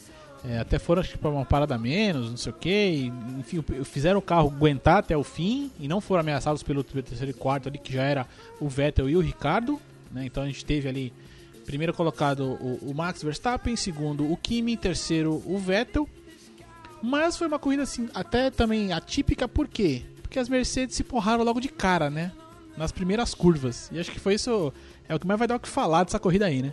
é, 0.44 0.58
até 0.58 0.78
foram 0.78 1.00
acho 1.00 1.18
pra 1.18 1.30
uma 1.30 1.44
parada 1.44 1.76
menos, 1.76 2.30
não 2.30 2.36
sei 2.36 2.52
o 2.52 2.54
que. 2.54 3.12
Enfim, 3.38 3.62
fizeram 3.84 4.18
o 4.18 4.22
carro 4.22 4.48
aguentar 4.48 4.98
até 4.98 5.16
o 5.16 5.24
fim 5.24 5.70
e 5.80 5.88
não 5.88 6.00
foram 6.00 6.20
ameaçados 6.20 6.62
pelo 6.62 6.82
terceiro 6.84 7.30
e 7.30 7.34
quarto 7.34 7.68
ali, 7.68 7.78
que 7.78 7.92
já 7.92 8.02
era 8.02 8.26
o 8.60 8.68
Vettel 8.68 9.08
e 9.10 9.16
o 9.16 9.20
Ricardo. 9.20 9.80
Né? 10.10 10.26
Então 10.26 10.42
a 10.42 10.46
gente 10.46 10.64
teve 10.64 10.88
ali 10.88 11.12
Primeiro 11.68 11.92
colocado 11.92 12.56
o, 12.62 12.78
o 12.90 12.94
Max 12.94 13.22
Verstappen, 13.22 13.76
segundo 13.76 14.32
o 14.32 14.38
Kimi, 14.38 14.74
terceiro 14.74 15.42
o 15.44 15.58
Vettel. 15.58 16.08
Mas 17.02 17.36
foi 17.36 17.46
uma 17.46 17.58
corrida 17.58 17.82
assim, 17.82 18.08
até 18.14 18.50
também 18.50 18.90
atípica, 18.90 19.46
por 19.46 19.68
quê? 19.68 20.02
Porque 20.22 20.38
as 20.38 20.48
Mercedes 20.48 20.96
se 20.96 21.04
porraram 21.04 21.44
logo 21.44 21.60
de 21.60 21.68
cara, 21.68 22.08
né? 22.08 22.32
Nas 22.74 22.90
primeiras 22.90 23.34
curvas. 23.34 23.90
E 23.92 24.00
acho 24.00 24.10
que 24.10 24.18
foi 24.18 24.32
isso. 24.32 24.72
É 25.06 25.14
o 25.14 25.20
que 25.20 25.26
mais 25.26 25.38
vai 25.38 25.46
dar 25.46 25.56
o 25.56 25.60
que 25.60 25.68
falar 25.68 26.04
dessa 26.04 26.18
corrida 26.18 26.46
aí, 26.46 26.62
né? 26.62 26.72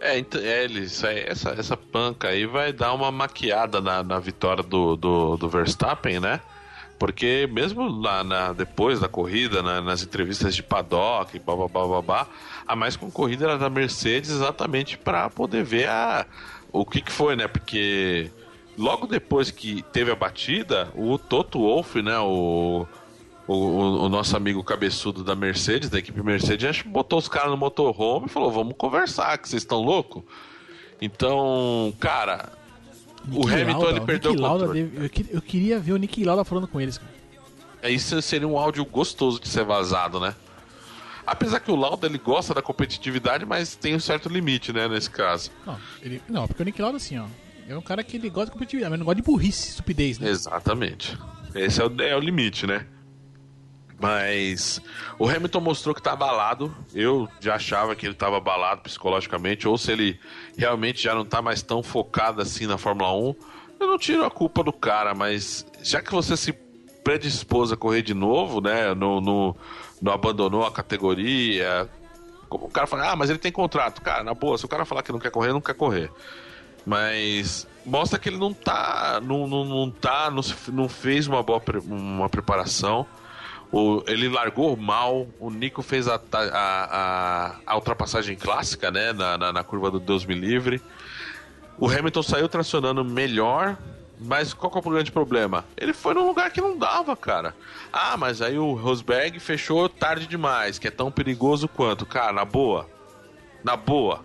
É, 0.00 0.18
então, 0.18 0.40
é, 0.40 0.64
eles, 0.64 1.02
essa, 1.04 1.50
essa 1.50 1.76
panca 1.76 2.28
aí 2.28 2.44
vai 2.46 2.72
dar 2.72 2.92
uma 2.92 3.10
maquiada 3.10 3.80
na, 3.80 4.02
na 4.02 4.18
vitória 4.18 4.62
do, 4.62 4.94
do, 4.94 5.36
do 5.36 5.48
Verstappen, 5.48 6.20
né? 6.20 6.40
Porque 6.98 7.48
mesmo 7.50 7.86
lá 7.88 8.22
na, 8.24 8.52
depois 8.52 9.00
da 9.00 9.08
corrida, 9.08 9.62
na- 9.62 9.80
nas 9.80 10.02
entrevistas 10.02 10.54
de 10.54 10.62
paddock, 10.62 11.38
babá, 11.38 11.68
babá, 11.68 12.26
a 12.66 12.76
mais 12.76 12.96
concorrida 12.96 13.44
era 13.46 13.58
da 13.58 13.70
Mercedes 13.70 14.30
exatamente 14.30 14.96
para 14.98 15.28
poder 15.30 15.62
ver 15.64 15.88
a, 15.88 16.26
o 16.72 16.84
que, 16.84 17.00
que 17.00 17.12
foi, 17.12 17.34
né? 17.36 17.48
Porque 17.48 18.30
logo 18.76 19.06
depois 19.06 19.50
que 19.50 19.82
teve 19.92 20.10
a 20.10 20.16
batida, 20.16 20.90
o 20.94 21.18
Toto 21.18 21.58
Wolff, 21.60 22.00
né? 22.02 22.18
O, 22.18 22.86
o, 23.46 23.54
o- 23.54 24.04
o 24.04 24.08
nosso 24.08 24.36
amigo 24.36 24.62
cabeçudo 24.64 25.22
da 25.24 25.34
Mercedes, 25.34 25.88
da 25.90 25.98
equipe 25.98 26.22
Mercedes, 26.22 26.68
acho 26.68 26.82
que 26.84 26.88
botou 26.88 27.18
os 27.18 27.28
caras 27.28 27.50
no 27.50 27.56
motorhome 27.56 28.26
e 28.26 28.28
falou: 28.28 28.50
vamos 28.50 28.74
conversar, 28.76 29.36
que 29.38 29.48
vocês 29.48 29.62
estão 29.62 29.80
loucos. 29.82 30.22
Então, 31.00 31.92
cara, 32.00 32.50
o 33.30 33.46
Hamilton 33.46 33.72
Lauda, 33.82 33.90
ele 33.90 34.00
perdeu 34.00 34.32
o 34.32 34.40
Lauda 34.40 34.64
controle. 34.66 34.84
deve- 34.84 35.06
eu, 35.30 35.36
eu 35.36 35.42
queria 35.42 35.78
ver 35.78 35.92
o 35.92 35.96
Nick 35.96 36.24
Lauda 36.24 36.44
falando 36.44 36.66
com 36.68 36.80
eles, 36.80 36.98
cara. 36.98 37.90
Isso 37.90 38.20
seria 38.22 38.48
um 38.48 38.58
áudio 38.58 38.84
gostoso 38.84 39.38
de 39.40 39.48
ser 39.48 39.64
vazado, 39.64 40.18
né? 40.18 40.34
Apesar 41.26 41.60
que 41.60 41.70
o 41.70 41.76
Lauda 41.76 42.06
ele 42.06 42.18
gosta 42.18 42.54
da 42.54 42.62
competitividade, 42.62 43.44
mas 43.44 43.74
tem 43.74 43.94
um 43.94 44.00
certo 44.00 44.28
limite, 44.28 44.72
né, 44.72 44.88
nesse 44.88 45.10
caso. 45.10 45.50
Não, 45.66 45.76
ele, 46.00 46.22
não, 46.28 46.46
porque 46.46 46.62
o 46.62 46.64
Nick 46.64 46.80
Lauda, 46.80 46.96
assim, 46.96 47.18
ó, 47.18 47.26
é 47.68 47.76
um 47.76 47.82
cara 47.82 48.02
que 48.04 48.16
ele 48.16 48.30
gosta 48.30 48.46
de 48.46 48.52
competitividade, 48.52 48.90
mas 48.90 48.98
não 48.98 49.04
gosta 49.06 49.16
de 49.20 49.26
burrice, 49.26 49.70
estupidez, 49.70 50.18
né? 50.18 50.28
Exatamente. 50.30 51.18
Esse 51.54 51.80
é 51.80 51.84
o, 51.84 51.92
é 52.00 52.16
o 52.16 52.20
limite, 52.20 52.66
né? 52.66 52.86
Mas 53.98 54.80
o 55.18 55.26
Hamilton 55.28 55.60
mostrou 55.60 55.94
que 55.94 56.02
tá 56.02 56.12
abalado. 56.12 56.74
Eu 56.94 57.28
já 57.40 57.54
achava 57.54 57.96
que 57.96 58.06
ele 58.06 58.12
estava 58.12 58.36
abalado 58.36 58.82
psicologicamente, 58.82 59.66
ou 59.66 59.78
se 59.78 59.90
ele 59.92 60.20
realmente 60.56 61.02
já 61.02 61.14
não 61.14 61.24
tá 61.24 61.40
mais 61.40 61.62
tão 61.62 61.82
focado 61.82 62.42
assim 62.42 62.66
na 62.66 62.76
Fórmula 62.76 63.12
1. 63.16 63.34
Eu 63.80 63.86
não 63.86 63.98
tiro 63.98 64.24
a 64.24 64.30
culpa 64.30 64.62
do 64.62 64.72
cara, 64.72 65.14
mas 65.14 65.66
já 65.82 66.02
que 66.02 66.12
você 66.12 66.36
se 66.36 66.52
predispôs 67.02 67.72
a 67.72 67.76
correr 67.76 68.02
de 68.02 68.14
novo, 68.14 68.60
né? 68.60 68.92
No, 68.94 69.56
não 70.00 70.12
abandonou 70.12 70.64
a 70.64 70.72
categoria. 70.72 71.88
Como 72.48 72.66
o 72.66 72.70
cara 72.70 72.86
fala, 72.86 73.12
ah, 73.12 73.16
mas 73.16 73.30
ele 73.30 73.38
tem 73.38 73.52
contrato. 73.52 74.02
Cara, 74.02 74.22
na 74.22 74.34
boa, 74.34 74.58
se 74.58 74.64
o 74.64 74.68
cara 74.68 74.84
falar 74.84 75.02
que 75.02 75.12
não 75.12 75.18
quer 75.18 75.30
correr, 75.30 75.52
não 75.52 75.60
quer 75.60 75.74
correr. 75.74 76.10
Mas 76.84 77.66
mostra 77.84 78.18
que 78.18 78.28
ele 78.28 78.38
não 78.38 78.52
tá. 78.52 79.20
Não, 79.22 79.46
não, 79.46 79.64
não 79.64 79.90
tá. 79.90 80.30
Não, 80.30 80.42
não 80.72 80.88
fez 80.88 81.26
uma 81.26 81.42
boa 81.42 81.60
pre, 81.60 81.78
uma 81.78 82.28
preparação. 82.28 83.06
O, 83.72 84.02
ele 84.06 84.28
largou 84.28 84.76
mal, 84.76 85.26
o 85.40 85.50
Nico 85.50 85.82
fez 85.82 86.06
a, 86.06 86.20
a, 86.32 87.56
a, 87.66 87.74
ultrapassagem 87.74 88.36
clássica, 88.36 88.90
né? 88.90 89.12
Na, 89.12 89.36
na, 89.36 89.52
na, 89.52 89.64
curva 89.64 89.90
do 89.90 89.98
Deus 89.98 90.24
Me 90.24 90.34
Livre. 90.34 90.80
O 91.78 91.88
Hamilton 91.88 92.22
saiu 92.22 92.48
tracionando 92.48 93.04
melhor, 93.04 93.76
mas 94.18 94.54
qual 94.54 94.70
que 94.70 94.78
é 94.78 94.80
o 94.80 94.90
grande 94.90 95.12
problema? 95.12 95.64
Ele 95.76 95.92
foi 95.92 96.14
num 96.14 96.26
lugar 96.26 96.50
que 96.50 96.60
não 96.60 96.78
dava, 96.78 97.16
cara. 97.16 97.54
Ah, 97.92 98.16
mas 98.16 98.40
aí 98.40 98.58
o 98.58 98.72
Rosberg 98.72 99.38
fechou 99.40 99.88
tarde 99.88 100.26
demais, 100.26 100.78
que 100.78 100.88
é 100.88 100.90
tão 100.90 101.10
perigoso 101.10 101.68
quanto. 101.68 102.06
Cara, 102.06 102.32
na 102.32 102.44
boa. 102.44 102.88
Na 103.64 103.76
boa. 103.76 104.24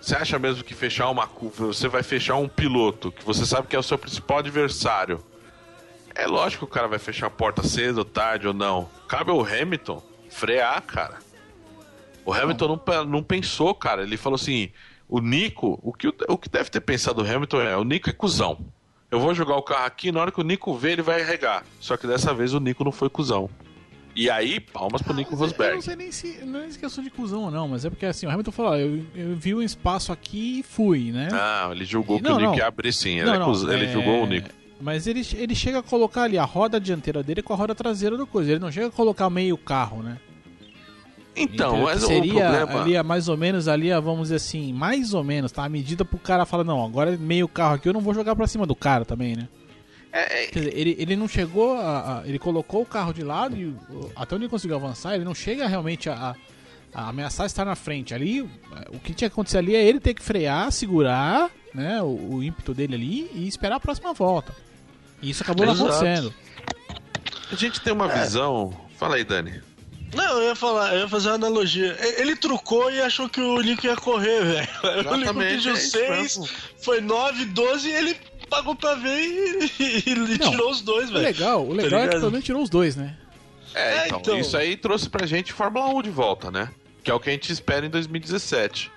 Você 0.00 0.14
acha 0.14 0.38
mesmo 0.38 0.62
que 0.62 0.74
fechar 0.74 1.10
uma 1.10 1.26
curva, 1.26 1.66
você 1.66 1.88
vai 1.88 2.02
fechar 2.02 2.36
um 2.36 2.46
piloto 2.46 3.10
que 3.10 3.24
você 3.24 3.44
sabe 3.44 3.66
que 3.66 3.74
é 3.74 3.78
o 3.78 3.82
seu 3.82 3.98
principal 3.98 4.38
adversário? 4.38 5.20
É 6.16 6.26
lógico 6.26 6.66
que 6.66 6.72
o 6.72 6.74
cara 6.74 6.88
vai 6.88 6.98
fechar 6.98 7.26
a 7.26 7.30
porta 7.30 7.62
cedo, 7.62 8.04
tarde 8.04 8.48
ou 8.48 8.54
não. 8.54 8.88
Cabe 9.06 9.30
ao 9.30 9.44
Hamilton 9.44 10.02
frear, 10.30 10.82
cara. 10.82 11.18
O 12.24 12.32
Hamilton 12.32 12.80
não, 12.86 13.04
não 13.04 13.22
pensou, 13.22 13.74
cara. 13.74 14.02
Ele 14.02 14.16
falou 14.16 14.36
assim: 14.36 14.70
o 15.08 15.20
Nico, 15.20 15.78
o 15.82 15.92
que, 15.92 16.08
o 16.08 16.38
que 16.38 16.48
deve 16.48 16.70
ter 16.70 16.80
pensado 16.80 17.22
o 17.22 17.26
Hamilton 17.26 17.60
é: 17.60 17.76
o 17.76 17.84
Nico 17.84 18.08
é 18.08 18.12
cuzão. 18.12 18.58
Eu 19.10 19.20
vou 19.20 19.34
jogar 19.34 19.56
o 19.56 19.62
carro 19.62 19.84
aqui, 19.84 20.10
na 20.10 20.20
hora 20.20 20.32
que 20.32 20.40
o 20.40 20.44
Nico 20.44 20.74
vê, 20.74 20.92
ele 20.92 21.02
vai 21.02 21.22
regar. 21.22 21.64
Só 21.78 21.96
que 21.96 22.06
dessa 22.06 22.34
vez 22.34 22.54
o 22.54 22.60
Nico 22.60 22.82
não 22.82 22.90
foi 22.90 23.08
cuzão. 23.08 23.48
E 24.16 24.30
aí, 24.30 24.58
palmas 24.58 25.02
pro 25.02 25.12
Nico 25.12 25.36
Rosberg. 25.36 25.72
Eu 25.72 25.74
não 25.76 25.82
sei 25.82 25.96
nem 25.96 26.10
se. 26.10 26.44
Não 26.44 26.60
é 26.60 26.68
questão 26.68 27.04
de 27.04 27.10
cuzão 27.10 27.42
ou 27.42 27.50
não, 27.50 27.68
mas 27.68 27.84
é 27.84 27.90
porque 27.90 28.06
assim, 28.06 28.26
o 28.26 28.30
Hamilton 28.30 28.50
falou: 28.50 28.74
eu, 28.74 29.04
eu 29.14 29.36
vi 29.36 29.54
um 29.54 29.62
espaço 29.62 30.10
aqui 30.10 30.60
e 30.60 30.62
fui, 30.62 31.12
né? 31.12 31.28
Ah, 31.30 31.68
ele 31.70 31.84
julgou 31.84 32.16
e, 32.16 32.22
que 32.22 32.28
não, 32.28 32.36
o 32.36 32.38
Nico 32.38 32.50
não. 32.52 32.58
ia 32.58 32.66
abrir 32.66 32.92
sim. 32.92 33.20
Não, 33.20 33.38
não, 33.38 33.72
ele, 33.72 33.84
é... 33.84 33.92
julgou 33.92 34.22
o 34.22 34.26
Nico. 34.26 34.48
Mas 34.80 35.06
ele, 35.06 35.26
ele 35.34 35.54
chega 35.54 35.78
a 35.78 35.82
colocar 35.82 36.24
ali 36.24 36.36
a 36.36 36.44
roda 36.44 36.78
dianteira 36.78 37.22
dele 37.22 37.42
com 37.42 37.52
a 37.52 37.56
roda 37.56 37.74
traseira 37.74 38.16
do 38.16 38.26
coisa. 38.26 38.50
Ele 38.50 38.60
não 38.60 38.70
chega 38.70 38.88
a 38.88 38.90
colocar 38.90 39.30
meio 39.30 39.56
carro, 39.56 40.02
né? 40.02 40.18
Então, 41.36 41.82
mas 41.82 42.02
seria 42.02 42.32
o 42.32 42.36
problema... 42.36 42.80
ali 42.80 43.02
mais 43.02 43.28
ou 43.28 43.36
menos 43.36 43.68
ali, 43.68 43.90
vamos 44.00 44.22
dizer 44.22 44.36
assim, 44.36 44.72
mais 44.72 45.12
ou 45.12 45.22
menos, 45.22 45.52
tá? 45.52 45.64
A 45.64 45.68
medida 45.68 46.02
pro 46.02 46.18
cara 46.18 46.46
falar, 46.46 46.64
não, 46.64 46.82
agora 46.82 47.12
é 47.12 47.16
meio 47.16 47.46
carro 47.46 47.74
aqui, 47.74 47.88
eu 47.88 47.92
não 47.92 48.00
vou 48.00 48.14
jogar 48.14 48.34
pra 48.34 48.46
cima 48.46 48.66
do 48.66 48.74
cara 48.74 49.04
também, 49.04 49.36
né? 49.36 49.46
É, 50.10 50.44
é... 50.44 50.46
Quer 50.46 50.60
dizer, 50.60 50.78
ele, 50.78 50.96
ele 50.98 51.14
não 51.14 51.28
chegou 51.28 51.74
a, 51.74 52.20
a, 52.20 52.26
Ele 52.26 52.38
colocou 52.38 52.80
o 52.80 52.86
carro 52.86 53.12
de 53.12 53.22
lado 53.22 53.54
e 53.54 53.76
até 54.16 54.34
onde 54.34 54.44
ele 54.44 54.50
conseguiu 54.50 54.76
avançar, 54.76 55.14
ele 55.14 55.24
não 55.24 55.34
chega 55.34 55.66
realmente 55.66 56.08
a, 56.08 56.34
a, 56.94 57.08
ameaçar 57.10 57.44
estar 57.44 57.66
na 57.66 57.74
frente. 57.74 58.14
Ali, 58.14 58.40
o 58.40 58.98
que 58.98 59.12
tinha 59.12 59.28
que 59.28 59.34
acontecer 59.34 59.58
ali 59.58 59.76
é 59.76 59.84
ele 59.84 60.00
ter 60.00 60.14
que 60.14 60.22
frear, 60.22 60.72
segurar 60.72 61.50
né, 61.74 62.00
o, 62.00 62.36
o 62.36 62.42
ímpeto 62.42 62.72
dele 62.72 62.94
ali 62.94 63.30
e 63.34 63.46
esperar 63.46 63.76
a 63.76 63.80
próxima 63.80 64.14
volta. 64.14 64.54
E 65.22 65.30
isso 65.30 65.42
acabou 65.42 65.64
Exato. 65.64 65.78
não 65.78 65.86
acontecendo. 65.86 66.34
A 67.50 67.54
gente 67.54 67.80
tem 67.80 67.92
uma 67.92 68.10
é. 68.12 68.22
visão. 68.22 68.72
Fala 68.98 69.16
aí, 69.16 69.24
Dani. 69.24 69.62
Não, 70.14 70.38
eu 70.38 70.48
ia 70.48 70.54
falar, 70.54 70.94
eu 70.94 71.00
ia 71.00 71.08
fazer 71.08 71.28
uma 71.28 71.34
analogia. 71.34 71.96
Ele 72.18 72.36
trucou 72.36 72.90
e 72.90 73.00
achou 73.00 73.28
que 73.28 73.40
o 73.40 73.60
Nico 73.60 73.86
ia 73.86 73.96
correr, 73.96 74.44
velho. 74.44 74.68
O 75.12 75.16
Nico 75.16 75.34
pediu 75.34 75.72
é 75.72 75.76
6, 75.76 76.40
foi 76.82 77.00
9, 77.00 77.44
12 77.46 77.88
e 77.88 77.92
ele 77.92 78.16
pagou 78.48 78.74
pra 78.74 78.94
ver 78.94 79.18
e, 79.18 79.72
e, 79.78 80.34
e 80.34 80.38
tirou 80.38 80.70
os 80.70 80.80
dois, 80.80 81.10
velho. 81.10 81.20
O 81.20 81.26
legal, 81.26 81.64
o 81.64 81.68
tá 81.68 81.82
legal 81.82 82.00
tá 82.00 82.06
é 82.06 82.08
que 82.08 82.16
pelo 82.16 82.30
menos 82.30 82.44
tirou 82.44 82.62
os 82.62 82.70
dois, 82.70 82.96
né? 82.96 83.16
É, 83.74 83.80
é 83.80 84.06
então, 84.06 84.18
então, 84.20 84.38
isso 84.38 84.56
aí 84.56 84.76
trouxe 84.76 85.10
pra 85.10 85.26
gente 85.26 85.52
Fórmula 85.52 85.86
1 85.88 86.02
de 86.02 86.10
volta, 86.10 86.50
né? 86.50 86.70
Que 87.02 87.10
é 87.10 87.14
o 87.14 87.20
que 87.20 87.28
a 87.28 87.32
gente 87.32 87.52
espera 87.52 87.84
em 87.84 87.90
2017. 87.90 88.90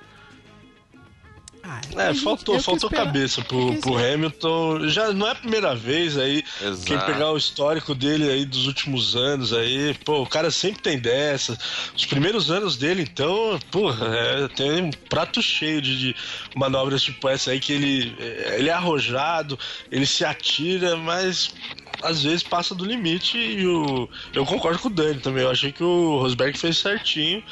Ah, 1.72 1.82
é, 1.98 2.16
faltou, 2.16 2.60
faltou 2.60 2.90
cabeça 2.90 3.44
pro, 3.44 3.76
pro 3.76 3.96
Hamilton. 3.96 4.88
Já 4.88 5.14
não 5.14 5.28
é 5.28 5.32
a 5.34 5.36
primeira 5.36 5.76
vez 5.76 6.18
aí. 6.18 6.44
Exato. 6.60 6.84
Quem 6.84 7.00
pegar 7.00 7.32
o 7.32 7.38
histórico 7.38 7.94
dele 7.94 8.28
aí 8.28 8.44
dos 8.44 8.66
últimos 8.66 9.16
anos 9.16 9.54
aí, 9.54 9.94
pô, 10.04 10.24
o 10.24 10.26
cara 10.26 10.50
sempre 10.50 10.82
tem 10.82 10.98
dessa. 10.98 11.56
Os 11.96 12.08
primeiros 12.08 12.50
anos 12.50 12.76
dele, 12.76 13.04
então, 13.04 13.60
pô, 13.70 13.92
é, 13.92 14.48
tem 14.48 14.82
um 14.82 14.90
prato 14.90 15.44
cheio 15.44 15.80
de, 15.80 16.00
de, 16.00 16.16
manobras 16.56 17.04
tipo 17.04 17.30
essa 17.30 17.52
aí 17.52 17.60
que 17.60 17.72
ele, 17.72 18.16
é, 18.20 18.56
ele 18.58 18.70
é 18.70 18.74
arrojado, 18.74 19.58
ele 19.92 20.08
se 20.08 20.26
atira, 20.26 20.98
mas 20.98 21.54
às 22.02 22.24
vezes 22.24 22.42
passa 22.42 22.74
do 22.74 22.84
limite 22.84 23.38
e 23.38 23.68
o. 23.68 24.10
Eu 24.34 24.44
concordo 24.44 24.80
com 24.80 24.88
o 24.88 24.92
Dani 24.92 25.20
também. 25.20 25.44
Eu 25.44 25.52
achei 25.52 25.72
que 25.72 25.84
o 25.84 26.18
Rosberg 26.20 26.58
fez 26.58 26.80
certinho. 26.80 27.44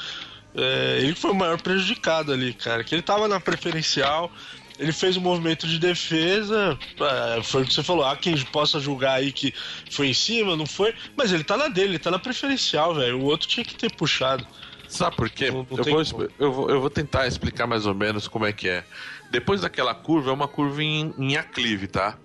É, 0.58 0.98
ele 1.02 1.14
foi 1.14 1.32
o 1.32 1.36
maior 1.36 1.62
prejudicado 1.62 2.34
ali, 2.34 2.54
cara. 2.54 2.84
Que 2.84 2.96
ele 2.96 3.04
tava 3.04 3.28
na 3.28 3.40
preferencial, 3.40 4.32
ele 4.80 4.92
fez 4.92 5.16
um 5.16 5.22
movimento 5.22 5.68
de 5.68 5.78
defesa. 5.78 6.78
É, 7.00 7.44
foi 7.44 7.62
o 7.62 7.66
que 7.66 7.74
você 7.74 7.84
falou. 7.84 8.04
Há 8.04 8.18
quem 8.18 8.36
possa 8.46 8.80
julgar 8.80 9.14
aí 9.14 9.32
que 9.32 9.54
foi 9.92 10.08
em 10.08 10.14
cima, 10.14 10.56
não 10.56 10.66
foi. 10.66 10.94
Mas 11.16 11.32
ele 11.32 11.44
tá 11.44 11.56
na 11.56 11.68
dele, 11.68 11.92
ele 11.92 12.00
tá 12.00 12.10
na 12.10 12.20
preferencial, 12.20 12.96
velho. 12.96 13.20
O 13.20 13.26
outro 13.26 13.48
tinha 13.48 13.64
que 13.64 13.76
ter 13.76 13.92
puxado. 13.94 14.46
Sabe 14.88 15.16
por 15.16 15.30
quê? 15.30 15.52
Não, 15.52 15.68
não 15.70 15.78
eu, 15.78 15.84
vou, 15.84 16.30
eu, 16.40 16.52
vou, 16.52 16.70
eu 16.70 16.82
vou 16.82 16.90
tentar 16.90 17.28
explicar 17.28 17.68
mais 17.68 17.86
ou 17.86 17.94
menos 17.94 18.28
como 18.28 18.46
é 18.46 18.54
que 18.54 18.68
é. 18.70 18.84
Depois 19.30 19.62
daquela 19.62 19.94
curva, 19.94 20.32
é 20.32 20.34
uma 20.34 20.48
curva 20.48 20.82
em, 20.82 21.14
em 21.18 21.36
aclive, 21.36 21.88
tá? 21.88 22.18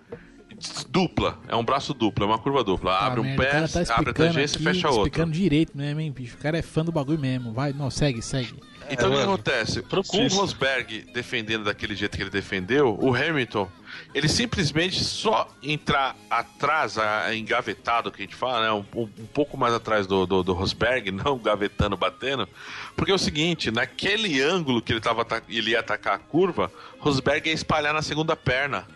Dupla, 0.88 1.38
é 1.48 1.56
um 1.56 1.64
braço 1.64 1.94
duplo, 1.94 2.24
é 2.24 2.26
uma 2.26 2.38
curva 2.38 2.62
dupla. 2.62 2.96
Abre 2.98 3.20
um 3.20 3.36
pé, 3.36 3.66
tá 3.66 3.94
abre 3.94 4.10
a 4.10 4.14
tangência 4.14 4.58
e 4.58 4.62
fecha 4.62 4.88
outro. 4.88 5.02
explicando 5.02 5.32
direito 5.32 5.76
mesmo, 5.76 6.00
hein, 6.00 6.10
bicho? 6.10 6.36
O 6.36 6.38
cara 6.38 6.58
é 6.58 6.62
fã 6.62 6.84
do 6.84 6.92
bagulho 6.92 7.18
mesmo. 7.18 7.52
Vai, 7.52 7.72
não, 7.72 7.90
segue, 7.90 8.22
segue. 8.22 8.54
Então 8.90 9.10
o 9.10 9.16
que 9.16 9.22
acontece? 9.22 9.82
Com 9.82 10.18
o 10.18 10.28
Rosberg 10.28 11.06
defendendo 11.12 11.64
daquele 11.64 11.94
jeito 11.94 12.16
que 12.16 12.22
ele 12.22 12.30
defendeu, 12.30 12.98
o 13.00 13.14
Hamilton, 13.14 13.68
ele 14.14 14.28
simplesmente 14.28 15.02
só 15.02 15.48
entrar 15.62 16.16
atrás, 16.28 16.96
engavetado, 17.34 18.10
que 18.10 18.22
a 18.22 18.24
gente 18.24 18.34
fala, 18.34 18.62
né? 18.62 18.72
Um, 18.72 19.02
um 19.02 19.26
pouco 19.32 19.56
mais 19.56 19.72
atrás 19.72 20.06
do, 20.06 20.26
do, 20.26 20.42
do, 20.42 20.52
Rosberg, 20.52 21.10
não 21.12 21.38
gavetando, 21.38 21.96
batendo. 21.96 22.48
Porque 22.96 23.12
é 23.12 23.14
o 23.14 23.18
seguinte, 23.18 23.70
naquele 23.70 24.42
ângulo 24.42 24.82
que 24.82 24.92
ele, 24.92 25.00
tava, 25.00 25.26
ele 25.48 25.70
ia 25.70 25.80
atacar 25.80 26.14
a 26.14 26.18
curva, 26.18 26.70
Rosberg 26.98 27.48
ia 27.48 27.54
espalhar 27.54 27.94
na 27.94 28.02
segunda 28.02 28.36
perna. 28.36 28.86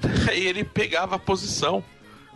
Daí 0.00 0.46
ele 0.48 0.64
pegava 0.64 1.16
a 1.16 1.18
posição. 1.18 1.84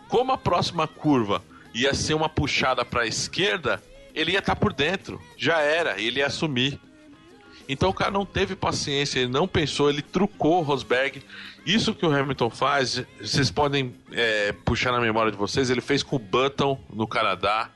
Como 0.07 0.31
a 0.31 0.37
próxima 0.37 0.87
curva 0.87 1.41
ia 1.73 1.93
ser 1.93 2.13
uma 2.13 2.29
puxada 2.29 2.85
para 2.85 3.01
a 3.01 3.07
esquerda, 3.07 3.81
ele 4.13 4.31
ia 4.31 4.39
estar 4.39 4.55
tá 4.55 4.59
por 4.59 4.71
dentro. 4.71 5.21
Já 5.35 5.59
era, 5.59 5.99
ele 5.99 6.19
ia 6.19 6.27
assumir. 6.27 6.79
Então 7.67 7.89
o 7.89 7.93
cara 7.93 8.11
não 8.11 8.25
teve 8.25 8.55
paciência, 8.55 9.19
ele 9.19 9.31
não 9.31 9.47
pensou, 9.47 9.89
ele 9.89 10.01
trucou 10.01 10.59
o 10.59 10.61
Rosberg. 10.61 11.23
Isso 11.65 11.95
que 11.95 12.05
o 12.05 12.15
Hamilton 12.15 12.49
faz, 12.49 13.03
vocês 13.19 13.49
podem 13.49 13.95
é, 14.11 14.51
puxar 14.63 14.91
na 14.91 15.01
memória 15.01 15.31
de 15.31 15.37
vocês, 15.37 15.69
ele 15.69 15.81
fez 15.81 16.03
com 16.03 16.15
o 16.15 16.19
Button 16.19 16.79
no 16.93 17.07
Canadá. 17.07 17.71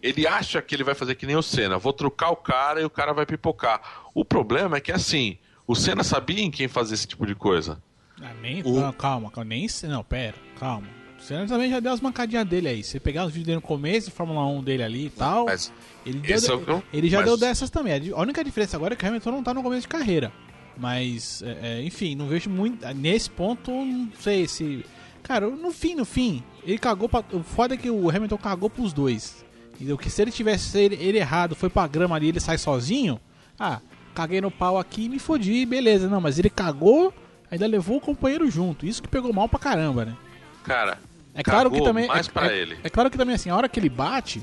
Ele 0.00 0.26
acha 0.26 0.62
que 0.62 0.74
ele 0.74 0.84
vai 0.84 0.94
fazer 0.94 1.16
que 1.16 1.26
nem 1.26 1.34
o 1.34 1.42
Senna, 1.42 1.78
vou 1.78 1.92
trucar 1.92 2.30
o 2.30 2.36
cara 2.36 2.80
e 2.80 2.84
o 2.84 2.90
cara 2.90 3.12
vai 3.12 3.26
pipocar. 3.26 3.80
O 4.14 4.24
problema 4.24 4.76
é 4.76 4.80
que 4.80 4.92
assim, 4.92 5.36
o 5.66 5.74
Senna 5.74 6.04
sabia 6.04 6.40
em 6.40 6.50
quem 6.50 6.68
fazer 6.68 6.94
esse 6.94 7.08
tipo 7.08 7.26
de 7.26 7.34
coisa. 7.34 7.82
Ah, 8.22 8.32
nem, 8.40 8.62
o... 8.62 8.80
não, 8.80 8.92
calma, 8.92 9.30
calma, 9.30 9.48
nem. 9.48 9.66
Não, 9.84 10.02
pera, 10.02 10.34
calma. 10.58 10.86
O 11.18 11.22
Senna 11.22 11.46
também 11.46 11.70
já 11.70 11.80
deu 11.80 11.92
as 11.92 12.00
mancadinhas 12.00 12.46
dele 12.46 12.68
aí. 12.68 12.84
Você 12.84 13.00
pegar 13.00 13.24
os 13.24 13.32
vídeos 13.32 13.46
dele 13.46 13.56
no 13.56 13.62
começo 13.62 14.10
de 14.10 14.14
Fórmula 14.14 14.46
1 14.46 14.62
dele 14.62 14.82
ali 14.82 15.06
e 15.06 15.10
tal. 15.10 15.46
Mas 15.46 15.72
ele, 16.04 16.18
deu, 16.18 16.36
é 16.36 16.82
ele 16.92 17.08
já 17.08 17.18
mas... 17.18 17.26
deu 17.26 17.36
dessas 17.36 17.70
também. 17.70 18.12
A 18.12 18.20
única 18.20 18.44
diferença 18.44 18.76
agora 18.76 18.94
é 18.94 18.96
que 18.96 19.04
o 19.04 19.08
Hamilton 19.08 19.30
não 19.30 19.42
tá 19.42 19.54
no 19.54 19.62
começo 19.62 19.82
de 19.82 19.88
carreira. 19.88 20.32
Mas, 20.76 21.42
é, 21.42 21.58
é, 21.62 21.82
enfim, 21.82 22.14
não 22.14 22.26
vejo 22.28 22.50
muito. 22.50 22.86
Nesse 22.94 23.30
ponto, 23.30 23.70
não 23.70 24.10
sei 24.20 24.46
se. 24.46 24.84
Cara, 25.22 25.48
no 25.48 25.72
fim, 25.72 25.94
no 25.94 26.04
fim, 26.04 26.42
ele 26.64 26.78
cagou 26.78 27.08
pra. 27.08 27.24
O 27.32 27.42
foda 27.42 27.74
é 27.74 27.76
que 27.76 27.90
o 27.90 28.10
Hamilton 28.10 28.38
cagou 28.38 28.68
pros 28.68 28.92
dois. 28.92 29.44
Entendeu? 29.74 29.96
Que 29.96 30.08
se 30.08 30.22
ele 30.22 30.30
tivesse 30.30 30.78
ele, 30.78 30.96
ele 30.96 31.18
errado, 31.18 31.54
foi 31.54 31.68
pra 31.68 31.86
grama 31.86 32.14
ali 32.16 32.28
ele 32.28 32.40
sai 32.40 32.58
sozinho. 32.58 33.18
Ah, 33.58 33.80
caguei 34.14 34.40
no 34.40 34.50
pau 34.50 34.78
aqui 34.78 35.04
e 35.04 35.08
me 35.08 35.18
fodi, 35.18 35.64
beleza. 35.64 36.08
Não, 36.08 36.20
mas 36.20 36.38
ele 36.38 36.50
cagou 36.50 37.12
ainda 37.50 37.66
levou 37.66 37.98
o 37.98 38.00
companheiro 38.00 38.50
junto. 38.50 38.86
Isso 38.86 39.02
que 39.02 39.08
pegou 39.08 39.32
mal 39.32 39.48
pra 39.48 39.58
caramba, 39.58 40.04
né? 40.04 40.16
Cara, 40.64 40.98
é 41.34 41.42
claro 41.42 41.70
que 41.70 41.82
também 41.82 42.08
mais 42.08 42.28
é, 42.28 42.30
pra 42.30 42.52
é, 42.52 42.58
ele. 42.58 42.78
É 42.82 42.88
claro 42.88 43.10
que 43.10 43.18
também 43.18 43.34
assim, 43.34 43.50
a 43.50 43.56
hora 43.56 43.68
que 43.68 43.78
ele 43.78 43.88
bate, 43.88 44.42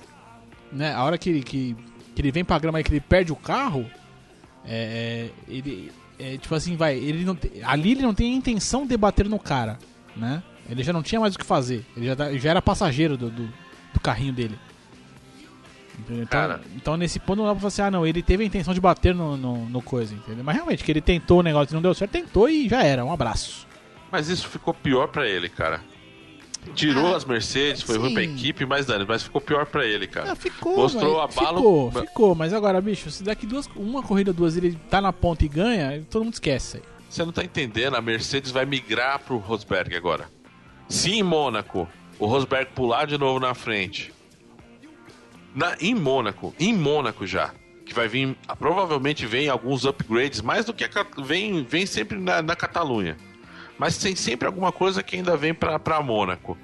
né? 0.72 0.94
A 0.94 1.04
hora 1.04 1.18
que 1.18 1.30
ele, 1.30 1.44
que, 1.44 1.76
que 2.16 2.22
ele 2.22 2.32
vem 2.32 2.46
pra 2.46 2.60
grama 2.60 2.80
e 2.80 2.84
que 2.84 2.92
ele 2.92 3.02
perde 3.02 3.32
o 3.32 3.36
carro, 3.36 3.90
é, 4.66 5.30
ele 5.48 5.92
é, 6.20 6.38
tipo 6.38 6.54
assim, 6.54 6.76
vai, 6.76 6.98
ele 6.98 7.26
não 7.26 7.38
ali 7.64 7.92
ele 7.92 8.02
não 8.02 8.14
tem 8.14 8.34
a 8.34 8.38
intenção 8.38 8.86
de 8.86 8.96
bater 8.96 9.28
no 9.28 9.40
cara, 9.40 9.78
né? 10.16 10.42
Ele 10.70 10.84
já 10.84 10.94
não 10.94 11.04
tinha 11.04 11.20
mais 11.20 11.36
o 11.36 11.40
que 11.40 11.46
fazer. 11.46 11.86
Ele 11.98 12.06
já, 12.06 12.16
tá, 12.16 12.32
já 12.34 12.50
era 12.52 12.62
passageiro 12.62 13.18
do, 13.18 13.30
do, 13.30 13.48
do 13.94 14.00
carrinho 14.00 14.32
dele. 14.32 14.58
Então, 16.10 16.26
Cara. 16.26 16.62
então 16.76 16.98
nesse 16.98 17.20
ponto 17.20 17.38
não 17.38 17.46
dá 17.46 17.52
pra 17.52 17.60
falar 17.60 17.68
assim, 17.68 17.82
ah 17.82 17.92
não, 17.92 18.06
ele 18.06 18.22
teve 18.22 18.44
a 18.44 18.46
intenção 18.46 18.74
de 18.74 18.82
bater 18.82 19.14
no, 19.14 19.38
no, 19.38 19.70
no, 19.70 19.82
coisa, 19.82 20.14
entendeu? 20.14 20.44
Mas 20.44 20.56
realmente, 20.56 20.84
que 20.84 20.92
ele 20.92 21.02
tentou 21.02 21.40
o 21.40 21.44
negócio 21.44 21.74
e 21.74 21.76
não 21.76 21.82
deu 21.82 21.94
certo, 21.94 22.12
tentou 22.12 22.50
e 22.50 22.68
já 22.68 22.84
era, 22.84 23.06
um 23.06 23.12
abraço. 23.12 23.68
Mas 24.12 24.28
isso 24.30 24.48
ficou 24.48 24.74
pior 24.74 25.08
para 25.08 25.28
ele, 25.28 25.50
cara. 25.50 25.82
Tirou 26.74 27.14
ah, 27.14 27.18
as 27.18 27.26
Mercedes, 27.26 27.82
foi 27.82 27.96
sim. 27.96 28.02
ruim 28.02 28.14
pra 28.14 28.24
equipe, 28.24 28.66
mas 28.66 28.86
dane, 28.86 29.06
mas 29.08 29.24
ficou 29.24 29.42
pior 29.42 29.66
para 29.66 29.86
ele, 29.86 30.08
cara. 30.08 30.32
Ah, 30.32 30.36
ficou, 30.36 30.78
Mostrou 30.78 31.20
a 31.20 31.28
bala. 31.28 31.58
Ficou, 31.58 31.92
ficou, 31.92 32.36
mas 32.36 32.54
agora, 32.54 32.80
bicho, 32.80 33.12
se 33.12 33.24
daqui 33.24 33.46
duas, 33.46 33.70
uma 33.76 34.02
corrida, 34.02 34.32
duas 34.32 34.56
ele 34.56 34.78
tá 34.90 35.02
na 35.02 35.12
ponta 35.12 35.44
e 35.44 35.50
ganha, 35.50 36.04
todo 36.10 36.24
mundo 36.24 36.34
esquece 36.34 36.78
aí. 36.78 36.84
Você 37.10 37.26
não 37.26 37.32
tá 37.32 37.44
entendendo, 37.44 37.96
a 37.96 38.02
Mercedes 38.02 38.52
vai 38.52 38.66
migrar 38.66 39.20
pro 39.20 39.38
Rosberg 39.38 39.96
agora. 39.96 40.30
Se 40.88 41.12
em 41.12 41.22
Mônaco 41.22 41.88
o 42.18 42.26
Rosberg 42.26 42.72
pular 42.74 43.06
de 43.06 43.18
novo 43.18 43.40
na 43.40 43.54
frente. 43.54 44.13
Na, 45.54 45.76
em 45.80 45.94
Mônaco, 45.94 46.54
em 46.60 46.74
Mônaco 46.74 47.28
já, 47.28 47.54
que 47.86 47.94
vai 47.94 48.08
vir, 48.08 48.36
provavelmente 48.58 49.26
vem 49.26 49.50
alguns 49.50 49.86
upgrades, 49.86 50.42
mais 50.42 50.66
do 50.66 50.74
que 50.74 50.84
a, 50.84 50.90
vem, 51.22 51.64
vem 51.64 51.86
sempre 51.86 52.18
na, 52.18 52.42
na 52.42 52.56
Catalunha. 52.56 53.18
Mas 53.78 53.98
tem 53.98 54.16
sempre 54.16 54.48
alguma 54.48 54.72
coisa 54.72 55.04
que 55.04 55.16
ainda 55.16 55.36
vem 55.36 55.54
para 55.54 56.02
Mônaco. 56.02 56.58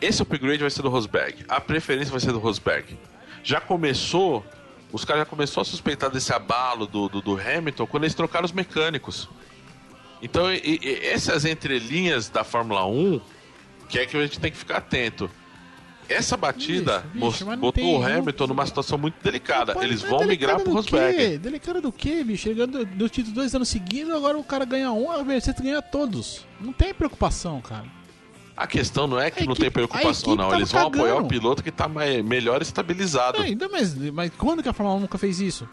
Esse 0.00 0.22
upgrade 0.22 0.58
vai 0.58 0.70
ser 0.70 0.82
do 0.82 0.88
Rosberg. 0.88 1.44
A 1.48 1.60
preferência 1.60 2.10
vai 2.10 2.20
ser 2.20 2.32
do 2.32 2.38
Rosberg. 2.38 2.98
Já 3.42 3.60
começou, 3.60 4.44
os 4.92 5.04
caras 5.04 5.22
já 5.22 5.26
começaram 5.26 5.62
a 5.62 5.64
suspeitar 5.64 6.10
desse 6.10 6.32
abalo 6.32 6.86
do, 6.86 7.08
do, 7.08 7.20
do 7.20 7.40
Hamilton 7.40 7.86
quando 7.86 8.04
eles 8.04 8.14
trocaram 8.14 8.44
os 8.44 8.52
mecânicos. 8.52 9.28
Então, 10.20 10.52
e, 10.52 10.78
e, 10.82 11.06
essas 11.06 11.44
entrelinhas 11.44 12.28
da 12.28 12.44
Fórmula 12.44 12.86
1, 12.86 13.20
que 13.88 13.98
é 13.98 14.06
que 14.06 14.16
a 14.16 14.22
gente 14.22 14.38
tem 14.38 14.50
que 14.50 14.56
ficar 14.56 14.78
atento. 14.78 15.30
Essa 16.08 16.36
batida 16.36 17.04
bicho, 17.14 17.44
bicho, 17.44 17.56
botou 17.56 17.72
tem, 17.72 17.96
o 17.96 18.04
Hamilton 18.04 18.44
não... 18.44 18.54
numa 18.54 18.66
situação 18.66 18.98
muito 18.98 19.14
delicada. 19.22 19.74
Eles 19.82 20.02
vão 20.02 20.24
migrar 20.24 20.60
pro 20.60 20.72
Rosberg. 20.72 21.38
Delicado 21.38 21.80
do 21.80 21.92
quê, 21.92 22.22
bicho? 22.24 22.48
Ele 22.48 22.66
ganhou 22.66 22.84
do 22.84 23.08
título 23.08 23.34
dois 23.34 23.54
anos 23.54 23.68
seguidos, 23.68 24.12
agora 24.12 24.36
o 24.36 24.44
cara 24.44 24.64
ganha 24.64 24.92
um, 24.92 25.10
a 25.10 25.22
Mercedes 25.24 25.60
ganha 25.60 25.80
todos. 25.80 26.44
Não 26.60 26.72
tem 26.72 26.92
preocupação, 26.92 27.60
cara. 27.60 27.86
A 28.56 28.66
questão 28.66 29.06
não 29.06 29.18
é 29.18 29.30
que 29.30 29.42
a 29.42 29.46
não 29.46 29.52
equipe, 29.52 29.62
tem 29.62 29.70
preocupação, 29.70 30.36
não. 30.36 30.54
Eles 30.54 30.70
vão 30.70 30.82
cagando. 30.82 31.04
apoiar 31.04 31.22
o 31.22 31.28
piloto 31.28 31.62
que 31.64 31.70
tá 31.70 31.88
melhor 31.88 32.60
estabilizado. 32.60 33.38
É, 33.38 33.46
ainda 33.46 33.68
mas, 33.68 33.94
mas 33.94 34.30
quando 34.36 34.62
que 34.62 34.68
a 34.68 34.72
Fórmula 34.72 34.98
1 34.98 35.00
nunca 35.00 35.18
fez 35.18 35.40
isso? 35.40 35.68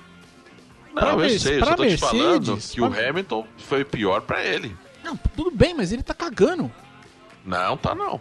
Não, 0.94 1.18
pra 1.18 1.28
eu 1.28 1.40
sei, 1.40 1.60
eu 1.60 1.66
só 1.66 1.76
tô 1.76 1.84
Mercedes, 1.84 2.00
te 2.00 2.18
falando 2.18 2.58
que 2.58 2.76
pra... 2.82 2.90
o 2.90 3.10
Hamilton 3.10 3.48
foi 3.58 3.86
pior 3.86 4.22
para 4.22 4.44
ele. 4.44 4.76
Não, 5.04 5.16
tudo 5.36 5.52
bem, 5.52 5.74
mas 5.74 5.92
ele 5.92 6.04
tá 6.04 6.14
cagando. 6.14 6.72
Não, 7.46 7.78
tá 7.78 7.94
não. 7.94 8.20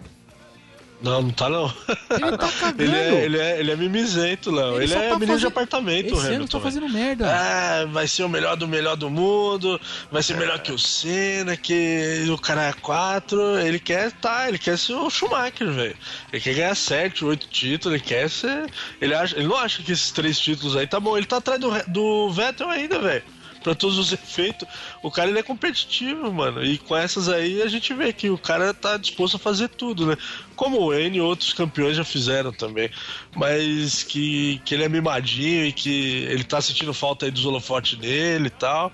Não, 1.00 1.22
não 1.22 1.30
tá 1.30 1.48
não. 1.48 1.72
Ele 2.10 2.36
tá 2.36 2.48
cagando. 2.58 2.82
ele, 2.82 2.96
é, 2.96 3.24
ele, 3.24 3.38
é, 3.38 3.60
ele 3.60 3.70
é 3.70 3.76
mimizento, 3.76 4.50
Léo. 4.50 4.76
Ele, 4.76 4.84
ele 4.84 4.94
é 4.94 4.96
tá 4.96 5.02
menino 5.02 5.18
fazendo... 5.18 5.38
de 5.38 5.46
apartamento, 5.46 6.06
Esse 6.06 6.26
Hamilton. 6.26 6.34
ano 6.34 6.48
tá 6.48 6.60
fazendo 6.60 6.88
merda. 6.88 7.26
Ah, 7.28 7.86
vai 7.86 8.08
ser 8.08 8.24
o 8.24 8.28
melhor 8.28 8.56
do 8.56 8.66
melhor 8.66 8.96
do 8.96 9.08
mundo, 9.08 9.80
vai 10.10 10.22
ser 10.22 10.32
é. 10.34 10.36
melhor 10.36 10.58
que 10.58 10.72
o 10.72 10.78
Senna, 10.78 11.56
que 11.56 12.26
o 12.30 12.38
cara 12.38 12.68
é 12.68 12.72
4. 12.72 13.60
Ele 13.60 13.78
quer 13.78 14.10
tá, 14.12 14.48
ele 14.48 14.58
quer 14.58 14.76
ser 14.76 14.94
o 14.94 15.08
Schumacher, 15.08 15.70
velho. 15.70 15.96
Ele 16.32 16.42
quer 16.42 16.54
ganhar 16.54 16.74
7, 16.74 17.24
8 17.24 17.46
títulos, 17.48 17.98
ele 17.98 18.04
quer 18.04 18.28
ser. 18.28 18.66
Ele, 19.00 19.14
acha, 19.14 19.36
ele 19.36 19.46
não 19.46 19.56
acha 19.56 19.82
que 19.82 19.92
esses 19.92 20.10
três 20.10 20.38
títulos 20.38 20.76
aí 20.76 20.86
tá 20.86 20.98
bom. 20.98 21.16
Ele 21.16 21.26
tá 21.26 21.36
atrás 21.36 21.60
do, 21.60 21.70
do 21.86 22.30
Vettel 22.30 22.68
ainda, 22.68 22.98
velho 22.98 23.37
para 23.68 23.74
todos 23.74 23.98
os 23.98 24.12
efeitos. 24.12 24.66
O 25.02 25.10
cara 25.10 25.28
ele 25.28 25.38
é 25.38 25.42
competitivo, 25.42 26.32
mano. 26.32 26.64
E 26.64 26.78
com 26.78 26.96
essas 26.96 27.28
aí 27.28 27.60
a 27.60 27.68
gente 27.68 27.92
vê 27.92 28.12
que 28.14 28.30
o 28.30 28.38
cara 28.38 28.72
tá 28.72 28.96
disposto 28.96 29.36
a 29.36 29.38
fazer 29.38 29.68
tudo, 29.68 30.06
né? 30.06 30.16
Como 30.56 30.80
o 30.80 30.94
N 30.94 31.18
e 31.18 31.20
outros 31.20 31.52
campeões 31.52 31.96
já 31.96 32.04
fizeram 32.04 32.50
também. 32.50 32.90
Mas 33.36 34.02
que, 34.02 34.58
que 34.64 34.74
ele 34.74 34.84
é 34.84 34.88
mimadinho 34.88 35.66
e 35.66 35.72
que 35.72 36.24
ele 36.24 36.44
tá 36.44 36.62
sentindo 36.62 36.94
falta 36.94 37.26
aí 37.26 37.30
dos 37.30 37.44
holofotes 37.44 37.98
nele 37.98 38.46
e 38.46 38.50
tal. 38.50 38.90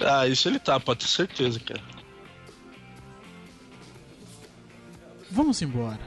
Ah, 0.00 0.26
isso 0.26 0.48
ele 0.48 0.58
tá, 0.58 0.80
pode 0.80 1.00
ter 1.00 1.08
certeza, 1.08 1.60
cara. 1.60 1.80
Vamos 5.30 5.62
embora. 5.62 6.00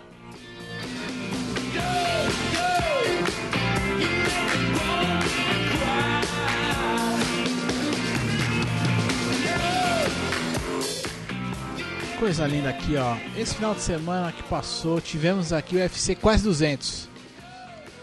Coisa 12.20 12.46
linda 12.46 12.70
aqui, 12.70 12.98
ó. 12.98 13.16
Esse 13.38 13.56
final 13.56 13.74
de 13.74 13.82
semana 13.82 14.34
que 14.34 14.44
passou, 14.44 15.00
tivemos 15.00 15.54
aqui 15.54 15.78
o 15.78 15.80
UFC 15.80 16.16
quase 16.16 16.44
200. 16.44 17.08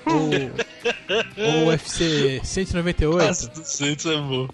O, 0.07 0.11
o 1.67 1.69
UFC 1.69 2.41
198. 2.43 3.23
Quase 3.23 3.51
200 3.51 4.07
é 4.07 4.17
bom. 4.17 4.49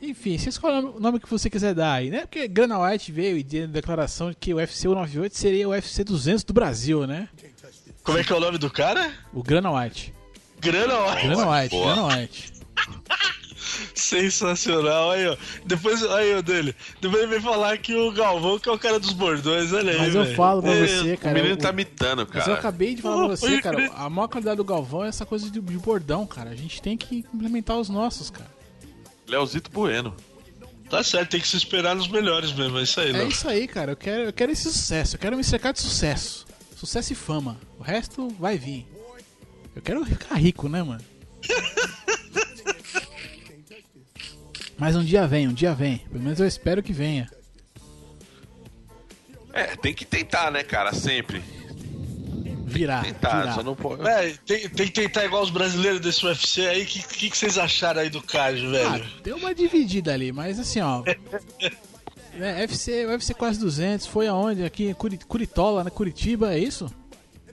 Enfim, 0.00 0.38
você 0.38 0.48
escolhe 0.48 0.86
o 0.86 0.98
nome 0.98 1.20
que 1.20 1.28
você 1.28 1.50
quiser 1.50 1.74
dar 1.74 1.92
aí, 1.92 2.08
né? 2.08 2.20
Porque 2.20 2.48
Grana 2.48 2.78
White 2.78 3.12
veio 3.12 3.36
e 3.36 3.42
deu 3.42 3.64
a 3.64 3.66
declaração 3.66 4.30
de 4.30 4.36
que 4.36 4.54
o 4.54 4.56
UFC 4.56 4.82
198 4.82 5.36
seria 5.36 5.68
o 5.68 5.72
UFC 5.72 6.02
200 6.02 6.44
do 6.44 6.54
Brasil, 6.54 7.06
né? 7.06 7.28
Como 8.02 8.16
é 8.16 8.24
que 8.24 8.32
é 8.32 8.36
o 8.36 8.40
nome 8.40 8.56
do 8.56 8.70
cara? 8.70 9.12
O 9.34 9.42
Grana 9.42 9.70
White. 9.70 10.14
Grana 10.60 11.10
White. 11.10 11.26
Grana 11.26 11.50
White, 11.50 11.76
Grana 11.76 12.06
White. 12.06 12.52
Sensacional, 13.98 15.10
aí, 15.10 15.26
ó. 15.26 15.36
Depois, 15.64 16.02
aí, 16.04 16.34
ó, 16.34 16.40
dele. 16.40 16.74
Depois 17.00 17.22
ele 17.22 17.32
vem 17.32 17.40
falar 17.40 17.76
que 17.78 17.94
o 17.94 18.12
Galvão 18.12 18.58
que 18.58 18.68
é 18.68 18.72
o 18.72 18.78
cara 18.78 18.98
dos 19.00 19.12
bordões, 19.12 19.72
olha 19.72 19.92
aí. 19.92 19.98
Mas 19.98 20.14
eu 20.14 20.24
véio. 20.24 20.36
falo 20.36 20.62
pra 20.62 20.72
você, 20.72 21.16
cara. 21.16 21.38
O 21.38 21.42
menino 21.42 21.56
tá 21.56 21.72
mitando, 21.72 22.24
cara. 22.26 22.38
Mas 22.38 22.46
eu 22.48 22.54
acabei 22.54 22.94
de 22.94 23.02
falar 23.02 23.26
pra 23.26 23.36
você, 23.36 23.60
cara. 23.60 23.90
A 23.94 24.08
maior 24.08 24.28
qualidade 24.28 24.56
do 24.56 24.64
Galvão 24.64 25.04
é 25.04 25.08
essa 25.08 25.26
coisa 25.26 25.50
de, 25.50 25.60
de 25.60 25.78
bordão, 25.78 26.26
cara. 26.26 26.50
A 26.50 26.54
gente 26.54 26.80
tem 26.80 26.96
que 26.96 27.24
implementar 27.34 27.76
os 27.76 27.88
nossos, 27.88 28.30
cara. 28.30 28.50
Leozito 29.26 29.70
Bueno. 29.70 30.14
Tá 30.88 31.02
certo, 31.02 31.30
tem 31.30 31.40
que 31.40 31.46
se 31.46 31.56
esperar 31.56 31.94
nos 31.94 32.08
melhores 32.08 32.50
mesmo, 32.52 32.78
é 32.78 32.82
isso 32.82 32.98
aí, 32.98 33.14
É 33.14 33.24
isso 33.24 33.46
aí, 33.46 33.68
cara. 33.68 33.92
Eu 33.92 33.96
quero, 33.96 34.22
eu 34.22 34.32
quero 34.32 34.52
esse 34.52 34.62
sucesso. 34.62 35.16
Eu 35.16 35.20
quero 35.20 35.36
me 35.36 35.44
cercar 35.44 35.72
de 35.72 35.80
sucesso. 35.80 36.46
Sucesso 36.74 37.12
e 37.12 37.16
fama. 37.16 37.58
O 37.78 37.82
resto 37.82 38.28
vai 38.38 38.56
vir. 38.56 38.86
Eu 39.76 39.82
quero 39.82 40.04
ficar 40.06 40.36
rico, 40.36 40.68
né, 40.68 40.82
mano? 40.82 41.04
Mas 44.78 44.94
um 44.94 45.04
dia 45.04 45.26
vem, 45.26 45.48
um 45.48 45.52
dia 45.52 45.74
vem. 45.74 45.98
Pelo 46.10 46.22
menos 46.22 46.38
eu 46.38 46.46
espero 46.46 46.82
que 46.82 46.92
venha. 46.92 47.28
É, 49.52 49.74
tem 49.76 49.92
que 49.92 50.04
tentar, 50.04 50.52
né, 50.52 50.62
cara? 50.62 50.94
Sempre. 50.94 51.42
Virar. 52.64 53.02
Tem 53.02 53.12
que 53.12 53.18
tentar, 53.18 53.40
virar. 53.40 53.54
só 53.54 53.62
não 53.62 53.74
pode. 53.74 54.06
É, 54.06 54.34
tem, 54.46 54.68
tem, 54.68 54.86
que 54.86 54.92
tentar 54.92 55.24
igual 55.24 55.42
os 55.42 55.50
brasileiros 55.50 56.00
desse 56.00 56.24
UFC 56.24 56.66
aí. 56.66 56.82
O 56.82 56.86
que, 56.86 57.02
que, 57.02 57.30
que, 57.30 57.36
vocês 57.36 57.58
acharam 57.58 58.00
aí 58.00 58.08
do 58.08 58.22
card, 58.22 58.64
velho? 58.68 59.04
Ah, 59.04 59.20
deu 59.22 59.36
uma 59.36 59.52
dividida 59.52 60.12
ali, 60.14 60.30
mas 60.30 60.60
assim, 60.60 60.80
ó. 60.80 61.02
é, 62.38 62.60
UFC, 62.60 63.06
UFC 63.06 63.34
quase 63.34 63.58
200, 63.58 64.06
foi 64.06 64.28
aonde? 64.28 64.64
Aqui 64.64 64.90
em 64.90 64.94
Curitola, 64.94 65.82
né? 65.82 65.90
Curitiba, 65.90 66.54
é 66.54 66.58
isso? 66.58 66.88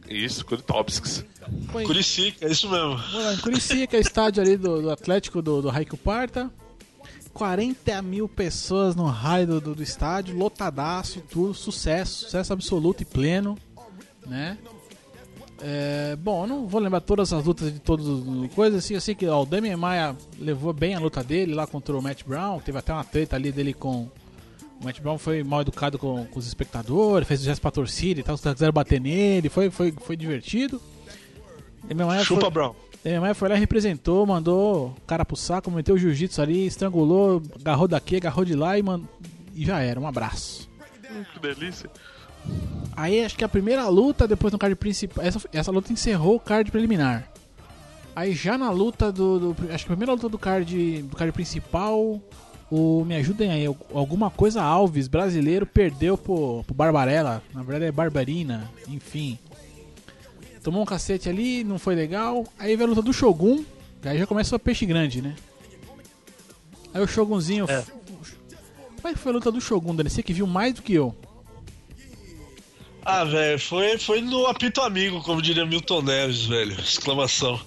Isso, 0.08 0.46
Curitópsicos. 0.46 1.26
Foi... 1.72 1.86
Curicica, 1.86 2.46
é 2.46 2.52
isso 2.52 2.70
mesmo. 2.70 3.00
Em 3.34 3.38
Curicica, 3.38 3.98
estádio 3.98 4.44
ali 4.44 4.58
do, 4.58 4.84
do 4.84 4.92
Atlético 4.92 5.42
do, 5.42 5.62
do 5.62 5.70
Raico 5.70 5.98
Parta. 5.98 6.52
40 7.36 8.02
mil 8.02 8.30
pessoas 8.30 8.96
no 8.96 9.04
raio 9.08 9.46
do, 9.46 9.62
do, 9.62 9.76
do, 9.76 9.84
estádio, 9.84 10.38
lotadaço, 10.38 11.22
tudo, 11.30 11.54
sucesso, 11.54 12.24
sucesso 12.24 12.54
absoluto 12.54 13.04
e 13.04 13.06
pleno, 13.06 13.58
né? 14.26 14.58
É, 15.62 16.16
bom, 16.16 16.44
eu 16.44 16.48
não 16.48 16.66
vou 16.66 16.80
lembrar 16.80 17.02
todas 17.02 17.34
as 17.34 17.44
lutas 17.44 17.74
de 17.74 17.80
todas 17.80 18.08
as 18.08 18.54
coisas, 18.54 18.86
assim, 18.86 18.94
eu 18.94 19.02
sei 19.02 19.14
que 19.14 19.28
ó, 19.28 19.42
o 19.42 19.46
Damian 19.46 19.76
Maia 19.76 20.16
levou 20.40 20.72
bem 20.72 20.96
a 20.96 21.00
luta 21.00 21.22
dele 21.22 21.54
lá 21.54 21.68
contra 21.68 21.94
o 21.98 22.02
Matt 22.02 22.24
Brown, 22.24 22.62
teve 22.62 22.78
até 22.78 22.94
uma 22.94 23.04
treta 23.04 23.36
ali 23.36 23.52
dele 23.52 23.74
com... 23.74 24.10
O 24.80 24.86
Matt 24.86 25.02
Brown 25.02 25.18
foi 25.18 25.44
mal 25.44 25.62
educado 25.62 25.98
com, 26.00 26.26
com 26.26 26.40
os 26.40 26.48
espectadores, 26.48 27.28
fez 27.28 27.42
o 27.42 27.44
gesto 27.44 27.62
pra 27.62 27.72
torcida 27.72 28.22
e 28.22 28.24
tal, 28.24 28.36
os 28.36 28.42
caras 28.42 28.56
quiseram 28.56 28.74
bater 28.74 29.02
nele, 29.02 29.50
foi, 29.50 29.70
foi, 29.70 29.92
foi 29.92 30.16
divertido. 30.16 30.82
Damian 31.84 32.08
Maia 32.08 32.24
Chupa, 32.24 32.44
foi, 32.44 32.50
Brown. 32.52 32.76
Minha 33.06 33.22
mãe 33.22 33.34
foi 33.36 33.50
lá, 33.50 33.56
representou, 33.56 34.26
mandou 34.26 34.88
o 34.88 35.02
cara 35.06 35.24
pro 35.24 35.36
saco, 35.36 35.70
meteu 35.70 35.94
o 35.94 35.98
jiu-jitsu 35.98 36.42
ali, 36.42 36.66
estrangulou, 36.66 37.40
agarrou 37.60 37.88
daqui, 37.88 38.16
agarrou 38.16 38.44
de 38.44 38.56
lá 38.56 38.80
e, 38.80 38.84
e 39.54 39.64
já 39.64 39.80
era. 39.80 40.00
Um 40.00 40.08
abraço. 40.08 40.68
Que 41.32 41.40
delícia. 41.40 41.88
Aí 42.98 43.24
acho 43.24 43.38
que 43.38 43.44
a 43.44 43.50
primeira 43.50 43.88
luta, 43.90 44.28
depois 44.28 44.52
no 44.52 44.58
card 44.58 44.76
principal. 44.76 45.24
Essa, 45.24 45.40
essa 45.54 45.72
luta 45.72 45.94
encerrou 45.94 46.38
o 46.38 46.40
card 46.40 46.72
preliminar. 46.72 47.30
Aí 48.16 48.34
já 48.34 48.58
na 48.58 48.72
luta 48.72 49.12
do, 49.12 49.54
do. 49.54 49.72
acho 49.72 49.86
que 49.86 49.92
a 49.92 49.96
primeira 49.96 50.14
luta 50.14 50.28
do 50.28 50.40
card, 50.40 51.04
do 51.04 51.16
card 51.16 51.32
principal. 51.32 52.20
O, 52.72 53.06
me 53.06 53.16
ajudem 53.18 53.52
aí, 53.52 53.66
alguma 53.94 54.32
coisa 54.32 54.64
Alves, 54.64 55.08
brasileiro, 55.08 55.68
perdeu 55.68 56.18
pro, 56.18 56.64
pro 56.64 56.74
Barbarella. 56.74 57.44
Na 57.54 57.62
verdade 57.62 57.86
é 57.86 57.92
Barbarina, 57.92 58.72
enfim. 58.88 59.38
Tomou 60.66 60.82
um 60.82 60.86
cacete 60.86 61.30
ali, 61.30 61.64
não 61.64 61.78
foi 61.78 61.94
legal. 61.94 62.44
Aí 62.58 62.76
veio 62.76 62.88
a 62.88 62.90
luta 62.90 63.02
do 63.04 63.14
Shogun. 63.14 63.64
Aí 64.04 64.18
já 64.18 64.26
começa 64.26 64.56
o 64.56 64.60
peixe 64.60 64.84
grande, 64.84 65.22
né? 65.22 65.36
Aí 66.92 67.00
o 67.04 67.08
Shogunzinho. 67.08 67.70
É. 67.70 67.84
Como 68.96 69.08
é 69.08 69.14
que 69.14 69.20
foi 69.20 69.32
a 69.32 69.36
luta 69.36 69.52
do 69.52 69.62
Shogun, 69.62 69.96
Dani? 69.96 70.10
Você 70.10 70.24
que 70.24 70.34
viu 70.34 70.48
mais 70.48 70.74
do 70.74 70.82
que 70.82 70.96
eu. 70.96 71.16
Ah, 73.04 73.24
velho, 73.24 73.60
foi, 73.60 74.00
foi 74.00 74.22
no 74.22 74.48
apito 74.48 74.82
amigo, 74.82 75.22
como 75.22 75.40
diria 75.40 75.68
Milton 75.68 76.02
Neves, 76.02 76.46
velho. 76.46 76.74
Exclamação. 76.80 77.62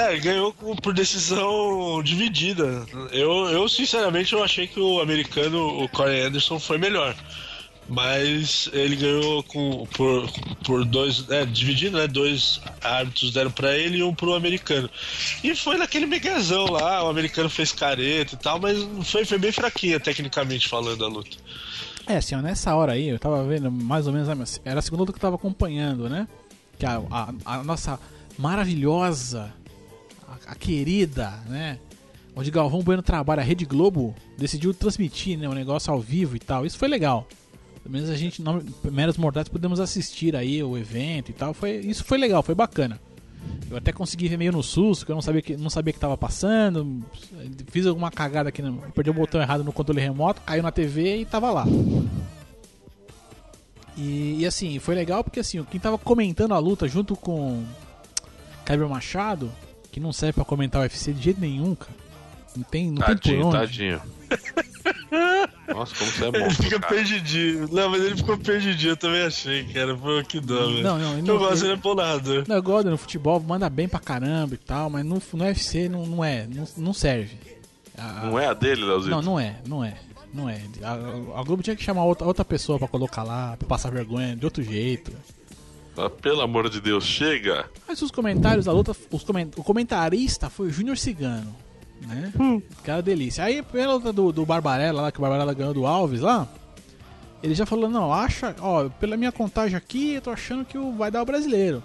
É, 0.00 0.16
ganhou 0.16 0.52
por 0.52 0.94
decisão 0.94 2.00
dividida. 2.00 2.86
Eu, 3.10 3.48
eu, 3.48 3.68
sinceramente, 3.68 4.32
eu 4.32 4.44
achei 4.44 4.68
que 4.68 4.78
o 4.78 5.00
americano, 5.00 5.82
o 5.82 5.88
Corey 5.88 6.20
Anderson, 6.20 6.60
foi 6.60 6.78
melhor. 6.78 7.16
Mas 7.88 8.70
ele 8.72 8.96
ganhou 8.96 9.42
com, 9.42 9.86
por, 9.94 10.30
por 10.64 10.84
dois. 10.84 11.28
É, 11.28 11.44
dividindo, 11.44 11.98
né? 11.98 12.06
Dois 12.06 12.60
árbitros 12.82 13.32
deram 13.32 13.50
para 13.50 13.76
ele 13.76 13.98
e 13.98 14.02
um 14.02 14.14
pro 14.14 14.34
americano. 14.34 14.88
E 15.42 15.54
foi 15.54 15.76
naquele 15.76 16.06
megazão 16.06 16.64
lá, 16.66 17.04
o 17.04 17.08
americano 17.08 17.50
fez 17.50 17.72
careta 17.72 18.34
e 18.34 18.38
tal, 18.38 18.58
mas 18.58 18.78
foi, 19.04 19.24
foi 19.24 19.38
bem 19.38 19.52
fraquinha, 19.52 20.00
tecnicamente 20.00 20.66
falando, 20.68 21.04
a 21.04 21.08
luta. 21.08 21.36
É, 22.06 22.16
assim, 22.16 22.34
ó, 22.34 22.40
nessa 22.40 22.74
hora 22.74 22.92
aí, 22.92 23.08
eu 23.08 23.18
tava 23.18 23.44
vendo 23.44 23.70
mais 23.70 24.06
ou 24.06 24.12
menos. 24.12 24.60
Era 24.64 24.78
a 24.78 24.82
segunda 24.82 25.02
luta 25.02 25.12
que 25.12 25.18
eu 25.18 25.22
tava 25.22 25.36
acompanhando, 25.36 26.08
né? 26.08 26.28
Que 26.78 26.86
a, 26.86 27.02
a, 27.10 27.34
a 27.44 27.64
nossa 27.64 27.98
maravilhosa, 28.38 29.52
a, 30.26 30.52
a, 30.52 30.54
querida, 30.54 31.30
né? 31.48 31.78
Onde 32.36 32.50
Galvão 32.50 32.82
Bueno 32.82 33.02
trabalha, 33.02 33.40
a 33.40 33.44
Rede 33.44 33.64
Globo 33.64 34.14
decidiu 34.36 34.74
transmitir 34.74 35.38
né, 35.38 35.48
o 35.48 35.54
negócio 35.54 35.92
ao 35.92 36.00
vivo 36.00 36.34
e 36.34 36.40
tal. 36.40 36.66
Isso 36.66 36.76
foi 36.76 36.88
legal. 36.88 37.28
Pelo 37.84 37.92
menos 37.92 38.08
a 38.08 38.16
gente, 38.16 38.42
meros 38.90 39.18
mortais, 39.18 39.46
podemos 39.46 39.78
assistir 39.78 40.34
aí 40.34 40.62
o 40.62 40.78
evento 40.78 41.30
e 41.30 41.34
tal. 41.34 41.52
Foi, 41.52 41.76
isso 41.76 42.02
foi 42.02 42.16
legal, 42.16 42.42
foi 42.42 42.54
bacana. 42.54 42.98
Eu 43.70 43.76
até 43.76 43.92
consegui 43.92 44.26
ver 44.26 44.38
meio 44.38 44.52
no 44.52 44.62
susto, 44.62 45.04
que 45.04 45.12
eu 45.12 45.14
não 45.14 45.20
sabia 45.20 45.42
que 45.42 45.54
não 45.54 45.68
sabia 45.68 45.92
que 45.92 46.00
tava 46.00 46.16
passando. 46.16 47.04
Fiz 47.68 47.84
alguma 47.84 48.10
cagada 48.10 48.48
aqui, 48.48 48.62
no, 48.62 48.78
perdi 48.92 49.10
o 49.10 49.14
botão 49.14 49.38
errado 49.38 49.62
no 49.62 49.70
controle 49.70 50.00
remoto, 50.00 50.40
caiu 50.40 50.62
na 50.62 50.72
TV 50.72 51.18
e 51.18 51.26
tava 51.26 51.50
lá. 51.50 51.66
E, 53.98 54.40
e, 54.40 54.46
assim, 54.46 54.78
foi 54.78 54.94
legal 54.94 55.22
porque 55.22 55.40
assim, 55.40 55.62
quem 55.64 55.78
tava 55.78 55.98
comentando 55.98 56.54
a 56.54 56.58
luta 56.58 56.88
junto 56.88 57.14
com 57.14 57.62
Kyber 58.64 58.88
Machado, 58.88 59.52
que 59.92 60.00
não 60.00 60.10
serve 60.10 60.32
para 60.32 60.44
comentar 60.46 60.80
o 60.80 60.84
UFC 60.84 61.12
de 61.12 61.22
jeito 61.22 61.40
nenhum, 61.40 61.74
cara. 61.74 61.92
Não 62.56 62.64
tem, 62.64 62.90
não 62.90 63.02
tadinho, 63.02 63.20
tem 63.20 63.40
por 63.42 63.46
onde. 63.48 63.58
Tadinho. 63.58 64.02
Nossa, 65.68 65.94
como 65.96 66.10
você 66.10 66.24
é 66.24 66.30
bom. 66.30 66.38
Ele 66.38 66.54
fica 66.54 66.80
cara. 66.80 66.94
perdidinho. 66.94 67.68
Não, 67.72 67.88
mas 67.88 68.02
ele 68.02 68.16
ficou 68.16 68.36
perdidinho, 68.36 68.92
eu 68.92 68.96
também 68.96 69.22
achei, 69.22 69.64
cara. 69.64 69.96
Pô, 69.96 70.22
que 70.22 70.40
dó, 70.40 70.66
velho. 70.66 70.82
Não, 70.82 70.98
não, 70.98 71.18
eu 71.18 71.38
gosto, 71.38 71.64
ele 71.64 71.72
é 71.72 71.76
bom 71.76 71.94
narrador. 71.94 72.44
Não, 72.46 72.56
eu 72.56 72.62
gosto 72.62 72.90
no 72.90 72.98
futebol, 72.98 73.40
manda 73.40 73.68
bem 73.70 73.88
pra 73.88 73.98
caramba 73.98 74.54
e 74.54 74.58
tal, 74.58 74.90
mas 74.90 75.04
no, 75.04 75.22
no 75.32 75.44
UFC 75.44 75.88
não, 75.88 76.06
não 76.06 76.24
é, 76.24 76.46
não, 76.46 76.66
não 76.76 76.92
serve. 76.92 77.36
A, 77.96 78.26
não 78.26 78.38
é 78.38 78.46
a 78.46 78.54
dele, 78.54 78.84
Leozito? 78.84 79.10
Não, 79.10 79.22
não 79.22 79.40
é, 79.40 79.56
não 79.66 79.84
é. 79.84 79.96
Não 80.32 80.50
é. 80.50 80.60
A, 80.82 81.40
a 81.40 81.44
Globo 81.44 81.62
tinha 81.62 81.76
que 81.76 81.82
chamar 81.84 82.04
outra, 82.04 82.26
outra 82.26 82.44
pessoa 82.44 82.78
pra 82.78 82.88
colocar 82.88 83.22
lá, 83.22 83.56
pra 83.56 83.68
passar 83.68 83.90
vergonha 83.90 84.34
de 84.34 84.44
outro 84.44 84.62
jeito. 84.62 85.12
Ah, 85.96 86.10
pelo 86.10 86.40
amor 86.40 86.68
de 86.68 86.80
Deus, 86.80 87.04
chega! 87.04 87.70
Mas 87.86 88.02
os 88.02 88.10
comentários 88.10 88.64
da 88.64 88.72
luta, 88.72 88.96
os 89.12 89.22
coment, 89.22 89.50
o 89.56 89.62
comentarista 89.62 90.50
foi 90.50 90.66
o 90.66 90.70
Júnior 90.70 90.98
Cigano 90.98 91.63
né? 92.06 92.32
Hum. 92.38 92.60
Delícia. 93.02 93.44
Aí, 93.44 93.62
pela 93.62 93.94
luta 93.94 94.12
do, 94.12 94.32
do 94.32 94.46
Barbarella, 94.46 95.02
lá, 95.02 95.12
que 95.12 95.18
o 95.18 95.22
Barbarella 95.22 95.54
ganhou 95.54 95.74
do 95.74 95.86
Alves 95.86 96.20
lá, 96.20 96.48
ele 97.42 97.54
já 97.54 97.66
falou, 97.66 97.90
não, 97.90 98.12
acha, 98.12 98.54
ó, 98.60 98.88
pela 98.88 99.16
minha 99.16 99.32
contagem 99.32 99.76
aqui, 99.76 100.14
eu 100.14 100.22
tô 100.22 100.30
achando 100.30 100.64
que 100.64 100.78
vai 100.96 101.10
dar 101.10 101.22
o 101.22 101.26
brasileiro. 101.26 101.82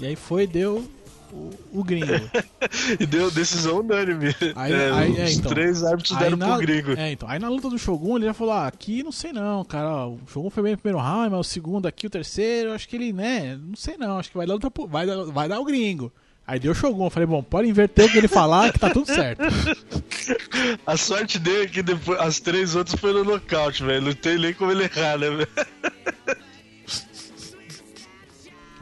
E 0.00 0.06
aí 0.06 0.16
foi, 0.16 0.46
deu 0.46 0.84
o, 1.32 1.50
o 1.72 1.84
gringo. 1.84 2.12
e 2.98 3.06
deu 3.06 3.30
decisão 3.30 3.80
unânime. 3.80 4.34
Aí, 4.54 4.72
é, 4.72 4.90
aí, 4.90 5.16
é, 5.16 5.24
os 5.24 5.36
então, 5.36 5.50
três 5.50 5.84
árbitros 5.84 6.18
deram 6.18 6.36
na, 6.36 6.48
pro 6.48 6.58
gringo. 6.58 6.92
É, 6.92 7.12
então. 7.12 7.28
Aí 7.28 7.38
na 7.38 7.48
luta 7.48 7.68
do 7.68 7.78
Shogun 7.78 8.16
ele 8.16 8.26
já 8.26 8.34
falou: 8.34 8.54
ah, 8.54 8.66
aqui 8.66 9.02
não 9.02 9.12
sei 9.12 9.32
não, 9.32 9.64
cara. 9.64 10.06
O 10.06 10.18
Shogun 10.26 10.50
foi 10.50 10.62
bem 10.62 10.72
no 10.72 10.78
primeiro 10.78 11.04
round, 11.04 11.30
mas 11.30 11.40
o 11.40 11.44
segundo 11.44 11.86
aqui, 11.86 12.06
o 12.06 12.10
terceiro, 12.10 12.72
acho 12.72 12.88
que 12.88 12.96
ele, 12.96 13.12
né? 13.12 13.56
Não 13.56 13.76
sei 13.76 13.96
não, 13.96 14.18
acho 14.18 14.30
que 14.30 14.36
vai 14.36 14.46
dar, 14.46 14.58
vai 14.88 15.06
dar, 15.06 15.24
vai 15.24 15.48
dar 15.48 15.60
o 15.60 15.64
gringo. 15.64 16.12
Aí 16.48 16.58
deu 16.58 16.74
Shogun, 16.74 17.04
eu 17.04 17.10
falei, 17.10 17.26
bom, 17.26 17.42
pode 17.42 17.68
inverter 17.68 18.06
o 18.06 18.08
que 18.10 18.16
ele 18.16 18.26
falar 18.26 18.72
que 18.72 18.78
tá 18.78 18.88
tudo 18.88 19.04
certo. 19.06 19.42
A 20.86 20.96
sorte 20.96 21.38
dele 21.38 21.64
é 21.64 21.66
que 21.66 21.82
depois, 21.82 22.18
as 22.18 22.40
três 22.40 22.74
outras 22.74 22.98
foram 22.98 23.22
no 23.22 23.32
nocaute, 23.32 23.84
velho. 23.84 24.06
Não 24.06 24.14
tem 24.14 24.38
nem 24.38 24.54
como 24.54 24.72
ele 24.72 24.84
errar, 24.84 25.18
né, 25.18 25.28
velho? 25.28 25.48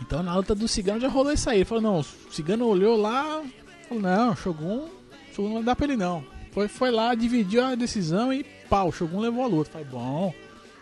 Então 0.01 0.23
na 0.23 0.37
luta 0.37 0.55
do 0.55 0.69
Cigano 0.69 1.01
já 1.01 1.09
rolou 1.09 1.33
isso 1.33 1.51
aí. 1.51 1.59
Ele 1.59 1.65
falou, 1.65 1.83
não, 1.83 1.99
o 1.99 2.33
Cigano 2.33 2.69
olhou 2.69 2.97
lá, 2.97 3.43
falou, 3.89 4.03
não, 4.03 4.37
Shogun, 4.37 4.89
Shogun 5.35 5.55
não 5.55 5.65
dá 5.65 5.75
pra 5.75 5.87
ele 5.87 5.97
não. 5.97 6.25
Foi, 6.53 6.69
foi 6.69 6.93
lá, 6.93 7.17
dividiu 7.17 7.65
a 7.65 7.75
decisão 7.75 8.33
e 8.33 8.45
pau, 8.71 8.93
Shogun 8.93 9.19
levou 9.19 9.43
a 9.43 9.49
luta. 9.49 9.73
Falei, 9.73 9.89
bom, 9.89 10.33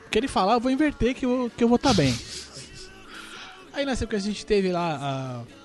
o 0.06 0.10
que 0.10 0.18
ele 0.18 0.28
falar 0.28 0.54
eu 0.54 0.60
vou 0.60 0.70
inverter 0.70 1.14
que 1.14 1.24
eu, 1.24 1.50
que 1.56 1.64
eu 1.64 1.68
vou 1.68 1.76
estar 1.76 1.90
tá 1.90 1.94
bem. 1.94 2.14
Aí 3.72 3.86
na 3.86 3.92
época 3.92 4.18
a 4.18 4.20
gente 4.20 4.44
teve 4.44 4.70
lá 4.70 4.98
a 5.00 5.63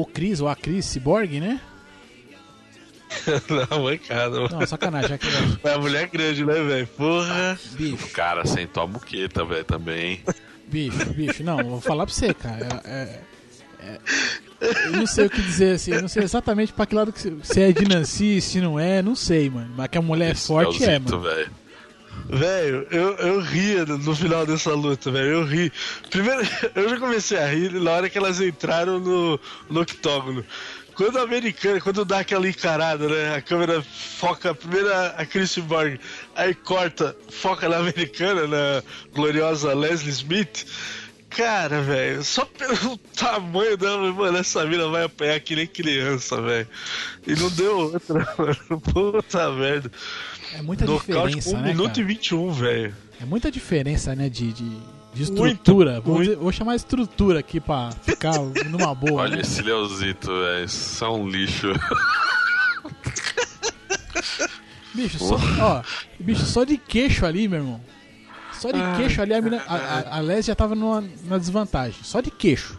o 0.00 0.06
Chris, 0.06 0.40
ou 0.40 0.48
a 0.48 0.56
Chris 0.56 0.86
Cyborg, 0.86 1.40
né? 1.40 1.60
Não, 3.70 3.84
mancada, 3.84 4.40
mano. 4.40 4.58
Não, 4.58 4.66
sacanagem. 4.66 5.14
É, 5.14 5.18
que... 5.18 5.26
é 5.64 5.72
a 5.72 5.78
mulher 5.78 6.08
grande, 6.08 6.44
né, 6.44 6.54
velho? 6.54 6.86
Porra. 6.88 7.58
Bicho. 7.72 8.04
O 8.04 8.10
cara 8.10 8.44
sentou 8.44 8.82
a 8.82 8.86
muqueta, 8.86 9.44
velho, 9.44 9.64
também. 9.64 10.20
Bicho, 10.66 11.06
bicho, 11.14 11.44
não, 11.44 11.56
vou 11.58 11.80
falar 11.80 12.04
pra 12.04 12.14
você, 12.14 12.34
cara. 12.34 12.82
É, 12.84 13.20
é, 13.80 14.00
é, 14.60 14.86
eu 14.86 14.92
não 14.92 15.06
sei 15.06 15.26
o 15.26 15.30
que 15.30 15.40
dizer 15.40 15.74
assim, 15.74 15.92
eu 15.92 16.02
não 16.02 16.08
sei 16.08 16.24
exatamente 16.24 16.72
pra 16.72 16.86
que 16.86 16.94
lado 16.94 17.12
que 17.12 17.20
se 17.20 17.60
é 17.60 17.72
de 17.72 17.84
Nancy, 17.84 18.40
se 18.40 18.60
não 18.60 18.78
é, 18.78 19.00
não 19.00 19.14
sei, 19.14 19.48
mano. 19.48 19.72
Mas 19.76 19.88
que 19.88 19.98
a 19.98 20.02
mulher 20.02 20.32
Esse 20.32 20.48
forte 20.48 20.84
é, 20.84 20.98
mano. 20.98 21.20
Véio. 21.20 21.50
Velho, 22.28 22.86
eu, 22.90 23.14
eu 23.16 23.40
ria 23.40 23.84
no 23.86 24.14
final 24.14 24.44
dessa 24.44 24.72
luta, 24.72 25.10
velho. 25.10 25.28
Eu 25.28 25.44
ri. 25.44 25.72
Primeiro, 26.10 26.42
eu 26.74 26.88
já 26.88 26.98
comecei 26.98 27.38
a 27.38 27.46
rir 27.46 27.72
na 27.72 27.92
hora 27.92 28.10
que 28.10 28.18
elas 28.18 28.40
entraram 28.40 28.98
no, 28.98 29.40
no 29.70 29.80
octógono. 29.80 30.44
Quando 30.94 31.18
a 31.18 31.22
americana, 31.22 31.78
quando 31.78 32.06
dá 32.06 32.20
aquela 32.20 32.48
encarada, 32.48 33.06
né? 33.06 33.36
A 33.36 33.42
câmera 33.42 33.82
foca 33.82 34.54
primeiro 34.54 34.88
a 34.92 35.26
Chris 35.26 35.58
Borg, 35.58 36.00
aí 36.34 36.54
corta, 36.54 37.14
foca 37.30 37.68
na 37.68 37.76
americana, 37.76 38.46
na 38.46 38.82
gloriosa 39.14 39.74
Leslie 39.74 40.10
Smith. 40.10 40.64
Cara, 41.28 41.82
velho, 41.82 42.24
só 42.24 42.46
pelo 42.46 42.96
tamanho 43.14 43.76
dela, 43.76 44.10
mano, 44.10 44.38
essa 44.38 44.64
mina 44.64 44.88
vai 44.88 45.04
apanhar 45.04 45.38
que 45.38 45.54
nem 45.54 45.66
criança, 45.66 46.40
velho. 46.40 46.66
E 47.26 47.34
não 47.34 47.50
deu 47.50 47.78
outra, 47.78 48.26
mano. 48.38 48.80
Puta 48.80 49.52
merda. 49.52 49.92
É 50.54 50.62
muita 50.62 50.86
diferença, 50.86 51.56
um 51.56 51.60
né, 51.60 51.68
minuto 51.68 51.88
cara? 51.88 52.00
e 52.00 52.04
21, 52.04 52.52
velho. 52.52 52.94
É 53.20 53.24
muita 53.24 53.50
diferença, 53.50 54.14
né, 54.14 54.28
de, 54.28 54.52
de, 54.52 54.70
de 55.14 55.22
estrutura. 55.22 55.92
Muito, 55.92 56.04
vou, 56.04 56.16
muito. 56.16 56.38
vou, 56.38 56.52
chamar 56.52 56.76
estrutura 56.76 57.40
aqui 57.40 57.60
pra 57.60 57.90
ficar 58.02 58.38
numa 58.66 58.94
boa. 58.94 59.22
Olha 59.22 59.36
né? 59.36 59.42
esse 59.42 59.62
Leozito, 59.62 60.28
velho. 60.28 60.64
Isso 60.64 61.04
é 61.04 61.10
um 61.10 61.28
lixo. 61.28 61.72
Bicho, 64.94 65.18
só, 65.18 65.36
ó, 65.60 65.82
bicho, 66.18 66.46
só 66.46 66.64
de 66.64 66.78
queixo 66.78 67.26
ali, 67.26 67.46
meu 67.46 67.58
irmão. 67.58 67.80
Só 68.52 68.70
de 68.70 68.78
queixo 68.96 69.20
ali, 69.20 69.34
a, 69.34 69.42
mina, 69.42 69.62
a, 69.66 69.74
a, 69.76 70.16
a 70.16 70.20
Les 70.20 70.46
já 70.46 70.54
tava 70.54 70.74
numa, 70.74 71.02
numa 71.02 71.38
desvantagem. 71.38 71.98
Só 72.02 72.22
de 72.22 72.30
queixo. 72.30 72.78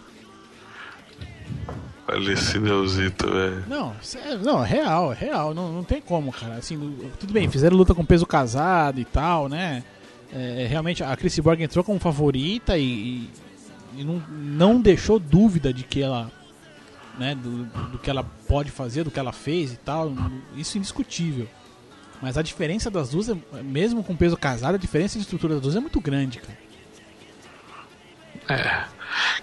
Esse 2.32 2.58
Neuzito, 2.58 3.30
velho. 3.30 3.63
Não, 3.67 3.93
é, 4.24 4.38
não, 4.38 4.63
é 4.63 4.67
real, 4.67 5.12
é 5.12 5.15
real. 5.15 5.54
Não, 5.54 5.72
não 5.72 5.84
tem 5.84 6.02
como, 6.02 6.32
cara. 6.32 6.56
Assim, 6.56 6.98
tudo 7.20 7.34
bem, 7.34 7.50
fizeram 7.50 7.76
luta 7.76 7.93
com 7.93 8.06
peso 8.06 8.26
casado 8.26 9.00
e 9.00 9.06
tal, 9.06 9.50
né? 9.50 9.84
É, 10.32 10.67
realmente 10.70 11.04
a 11.04 11.15
Chris 11.15 11.38
Borg 11.39 11.62
entrou 11.62 11.84
como 11.84 12.00
favorita 12.00 12.78
e, 12.78 12.84
e, 12.84 13.30
e, 13.98 14.04
não, 14.04 14.22
não 14.30 14.82
deixou 14.82 15.20
dúvida 15.20 15.74
de 15.74 15.84
que 15.84 16.02
ela. 16.02 16.32
Né, 17.17 17.34
do, 17.34 17.65
do 17.89 17.98
que 17.98 18.12
ela 18.12 18.24
pode 18.48 18.70
fazer, 18.70 19.04
do 19.04 19.10
que 19.10 19.20
ela 19.20 19.34
fez 19.34 19.74
e 19.74 19.78
tal. 19.78 20.13
Isso 20.56 20.78
é 20.78 20.80
indiscutível. 20.80 21.48
Mas 22.22 22.38
a 22.38 22.43
diferença 22.43 22.91
das 22.91 23.10
duas, 23.10 23.36
mesmo 23.63 24.04
com 24.04 24.15
peso 24.15 24.38
casado, 24.38 24.76
a 24.76 24.78
diferença 24.78 25.17
de 25.17 25.24
estrutura 25.24 25.56
das 25.56 25.63
duas 25.63 25.76
é 25.76 25.80
muito 25.80 26.00
grande, 26.00 26.39
cara. 26.39 26.66
É. 28.50 28.86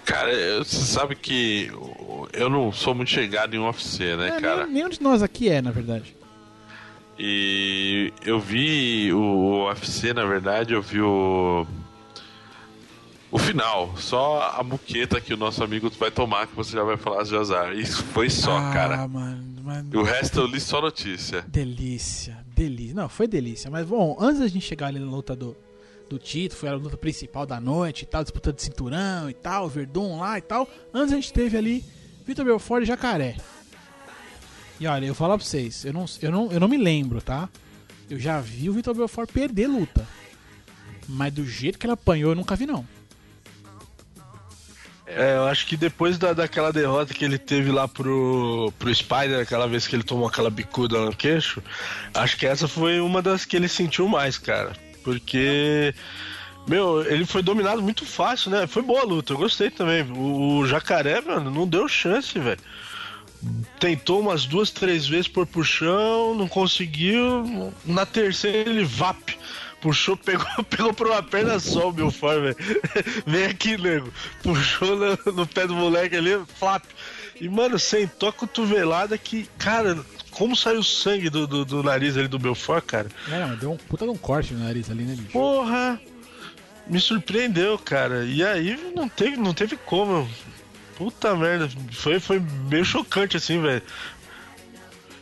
Cara, 0.05 0.31
você 0.59 0.77
sabe 0.77 1.15
que 1.15 1.71
eu 2.33 2.49
não 2.49 2.71
sou 2.71 2.93
muito 2.93 3.09
chegado 3.09 3.55
em 3.55 3.59
UFC, 3.59 4.15
né, 4.15 4.37
é, 4.37 4.41
cara? 4.41 4.67
Nenhum 4.67 4.89
de 4.89 5.01
nós 5.01 5.21
aqui 5.21 5.49
é, 5.49 5.61
na 5.61 5.71
verdade. 5.71 6.15
E 7.17 8.11
eu 8.25 8.39
vi 8.39 9.11
o 9.13 9.67
UFC, 9.67 10.13
na 10.13 10.25
verdade, 10.25 10.73
eu 10.73 10.81
vi 10.81 11.01
o. 11.01 11.65
O 13.31 13.37
final, 13.37 13.93
só 13.97 14.55
a 14.57 14.63
muqueta 14.63 15.19
que 15.19 15.33
o 15.33 15.37
nosso 15.37 15.61
amigo 15.61 15.89
vai 15.99 16.09
tomar, 16.09 16.47
que 16.47 16.55
você 16.55 16.71
já 16.77 16.83
vai 16.83 16.95
falar 16.95 17.23
de 17.23 17.35
azar. 17.35 17.73
Isso 17.73 18.01
foi 18.03 18.29
só, 18.29 18.57
ah, 18.57 18.71
cara. 18.71 19.07
Mano, 19.07 19.61
mano. 19.61 19.99
O 19.99 20.03
resto 20.03 20.39
eu 20.39 20.47
li 20.47 20.59
só 20.59 20.79
notícia. 20.79 21.41
Delícia, 21.47 22.37
delícia. 22.55 22.95
Não, 22.95 23.09
foi 23.09 23.27
delícia. 23.27 23.69
Mas 23.69 23.85
bom, 23.85 24.15
antes 24.19 24.39
da 24.39 24.47
gente 24.47 24.65
chegar 24.65 24.87
ali 24.87 24.99
na 24.99 25.11
luta 25.11 25.35
do, 26.09 26.19
título, 26.19 26.59
foi 26.59 26.69
a 26.69 26.75
luta 26.75 26.97
principal 26.97 27.45
da 27.45 27.59
noite 27.59 28.03
e 28.03 28.05
tal, 28.05 28.23
disputa 28.23 28.53
de 28.53 28.61
cinturão 28.61 29.29
e 29.29 29.33
tal, 29.33 29.67
Verdun 29.69 30.19
lá 30.19 30.37
e 30.37 30.41
tal. 30.41 30.67
Antes 30.93 31.13
a 31.13 31.15
gente 31.15 31.33
teve 31.33 31.57
ali 31.57 31.83
Vitor 32.25 32.45
Belfort 32.45 32.83
e 32.83 32.85
Jacaré. 32.85 33.37
E 34.79 34.87
olha, 34.87 35.05
eu 35.05 35.13
vou 35.13 35.15
falar 35.15 35.37
pra 35.37 35.45
vocês, 35.45 35.85
eu 35.85 35.93
não, 35.93 36.05
eu 36.21 36.31
não, 36.31 36.51
eu 36.51 36.59
não 36.59 36.67
me 36.67 36.77
lembro, 36.77 37.21
tá? 37.21 37.49
Eu 38.09 38.19
já 38.19 38.39
vi 38.39 38.69
o 38.69 38.73
Vitor 38.73 38.93
Belfort 38.93 39.31
perder 39.31 39.67
luta. 39.67 40.05
Mas 41.07 41.33
do 41.33 41.45
jeito 41.45 41.77
que 41.77 41.85
ele 41.85 41.93
apanhou, 41.93 42.31
eu 42.31 42.35
nunca 42.35 42.55
vi, 42.55 42.65
não. 42.65 42.85
É, 45.07 45.35
eu 45.35 45.45
acho 45.45 45.67
que 45.67 45.77
depois 45.77 46.17
da, 46.17 46.33
daquela 46.33 46.73
derrota 46.73 47.13
que 47.13 47.23
ele 47.23 47.37
teve 47.37 47.71
lá 47.71 47.87
pro, 47.87 48.73
pro 48.79 48.93
Spider, 48.93 49.39
aquela 49.39 49.67
vez 49.67 49.85
que 49.85 49.95
ele 49.95 50.03
tomou 50.03 50.27
aquela 50.27 50.49
bicuda 50.49 50.99
no 50.99 51.15
queixo, 51.15 51.61
acho 52.13 52.35
que 52.37 52.45
essa 52.47 52.67
foi 52.67 52.99
uma 52.99 53.21
das 53.21 53.45
que 53.45 53.55
ele 53.55 53.67
sentiu 53.67 54.07
mais, 54.07 54.37
cara. 54.37 54.73
Porque 55.05 55.93
Meu, 56.67 57.03
ele 57.05 57.27
foi 57.27 57.43
dominado 57.43 57.81
muito 57.81 58.03
fácil, 58.03 58.49
né? 58.49 58.65
Foi 58.65 58.81
boa 58.81 59.01
a 59.01 59.05
luta, 59.05 59.33
eu 59.33 59.37
gostei 59.37 59.69
também. 59.69 60.01
O, 60.01 60.57
o 60.57 60.67
jacaré, 60.67 61.21
mano, 61.21 61.51
não 61.51 61.67
deu 61.67 61.87
chance, 61.87 62.37
velho. 62.39 62.59
Tentou 63.79 64.19
umas 64.19 64.45
duas, 64.47 64.71
três 64.71 65.07
vezes 65.07 65.27
por 65.27 65.45
puxão, 65.45 66.33
não 66.33 66.47
conseguiu. 66.47 67.71
Na 67.85 68.03
terceira 68.03 68.67
ele 68.67 68.83
vap. 68.83 69.37
Puxou, 69.79 70.17
pegou, 70.17 70.47
pegou 70.67 70.91
por 70.91 71.05
uma 71.05 71.21
perna 71.21 71.59
só 71.59 71.89
o 71.89 71.93
Belfort, 71.93 72.41
velho. 72.41 72.57
Vem 73.27 73.45
aqui, 73.45 73.77
nego. 73.77 74.11
Puxou 74.41 74.97
no, 74.97 75.33
no, 75.33 75.45
pé 75.45 75.67
do 75.67 75.75
moleque 75.75 76.15
ali, 76.15 76.31
flap. 76.57 76.83
E, 77.39 77.47
mano, 77.47 77.77
sentou 77.77 78.29
a 78.29 78.33
cotovelada 78.33 79.15
que, 79.19 79.47
cara, 79.59 80.03
como 80.35 80.55
saiu 80.55 80.83
sangue 80.83 81.29
do, 81.29 81.47
do, 81.47 81.63
do 81.63 81.81
nariz 81.81 82.17
ali 82.17 82.27
do 82.27 82.37
Belfort, 82.37 82.83
cara. 82.85 83.09
É, 83.31 83.45
mas 83.45 83.59
deu 83.59 83.71
um 83.71 83.77
puta 83.77 84.05
de 84.05 84.11
um 84.11 84.17
corte 84.17 84.53
no 84.53 84.63
nariz 84.63 84.91
ali, 84.91 85.03
né, 85.03 85.15
bicho? 85.15 85.31
Porra! 85.31 85.99
Me 86.87 86.99
surpreendeu, 86.99 87.79
cara. 87.79 88.25
E 88.25 88.43
aí 88.43 88.91
não 88.95 89.09
teve, 89.09 89.37
não 89.37 89.53
teve 89.53 89.75
como. 89.77 90.29
Puta 90.97 91.35
merda. 91.35 91.69
Foi, 91.91 92.19
foi 92.19 92.39
meio 92.69 92.85
chocante 92.85 93.37
assim, 93.37 93.61
velho. 93.61 93.81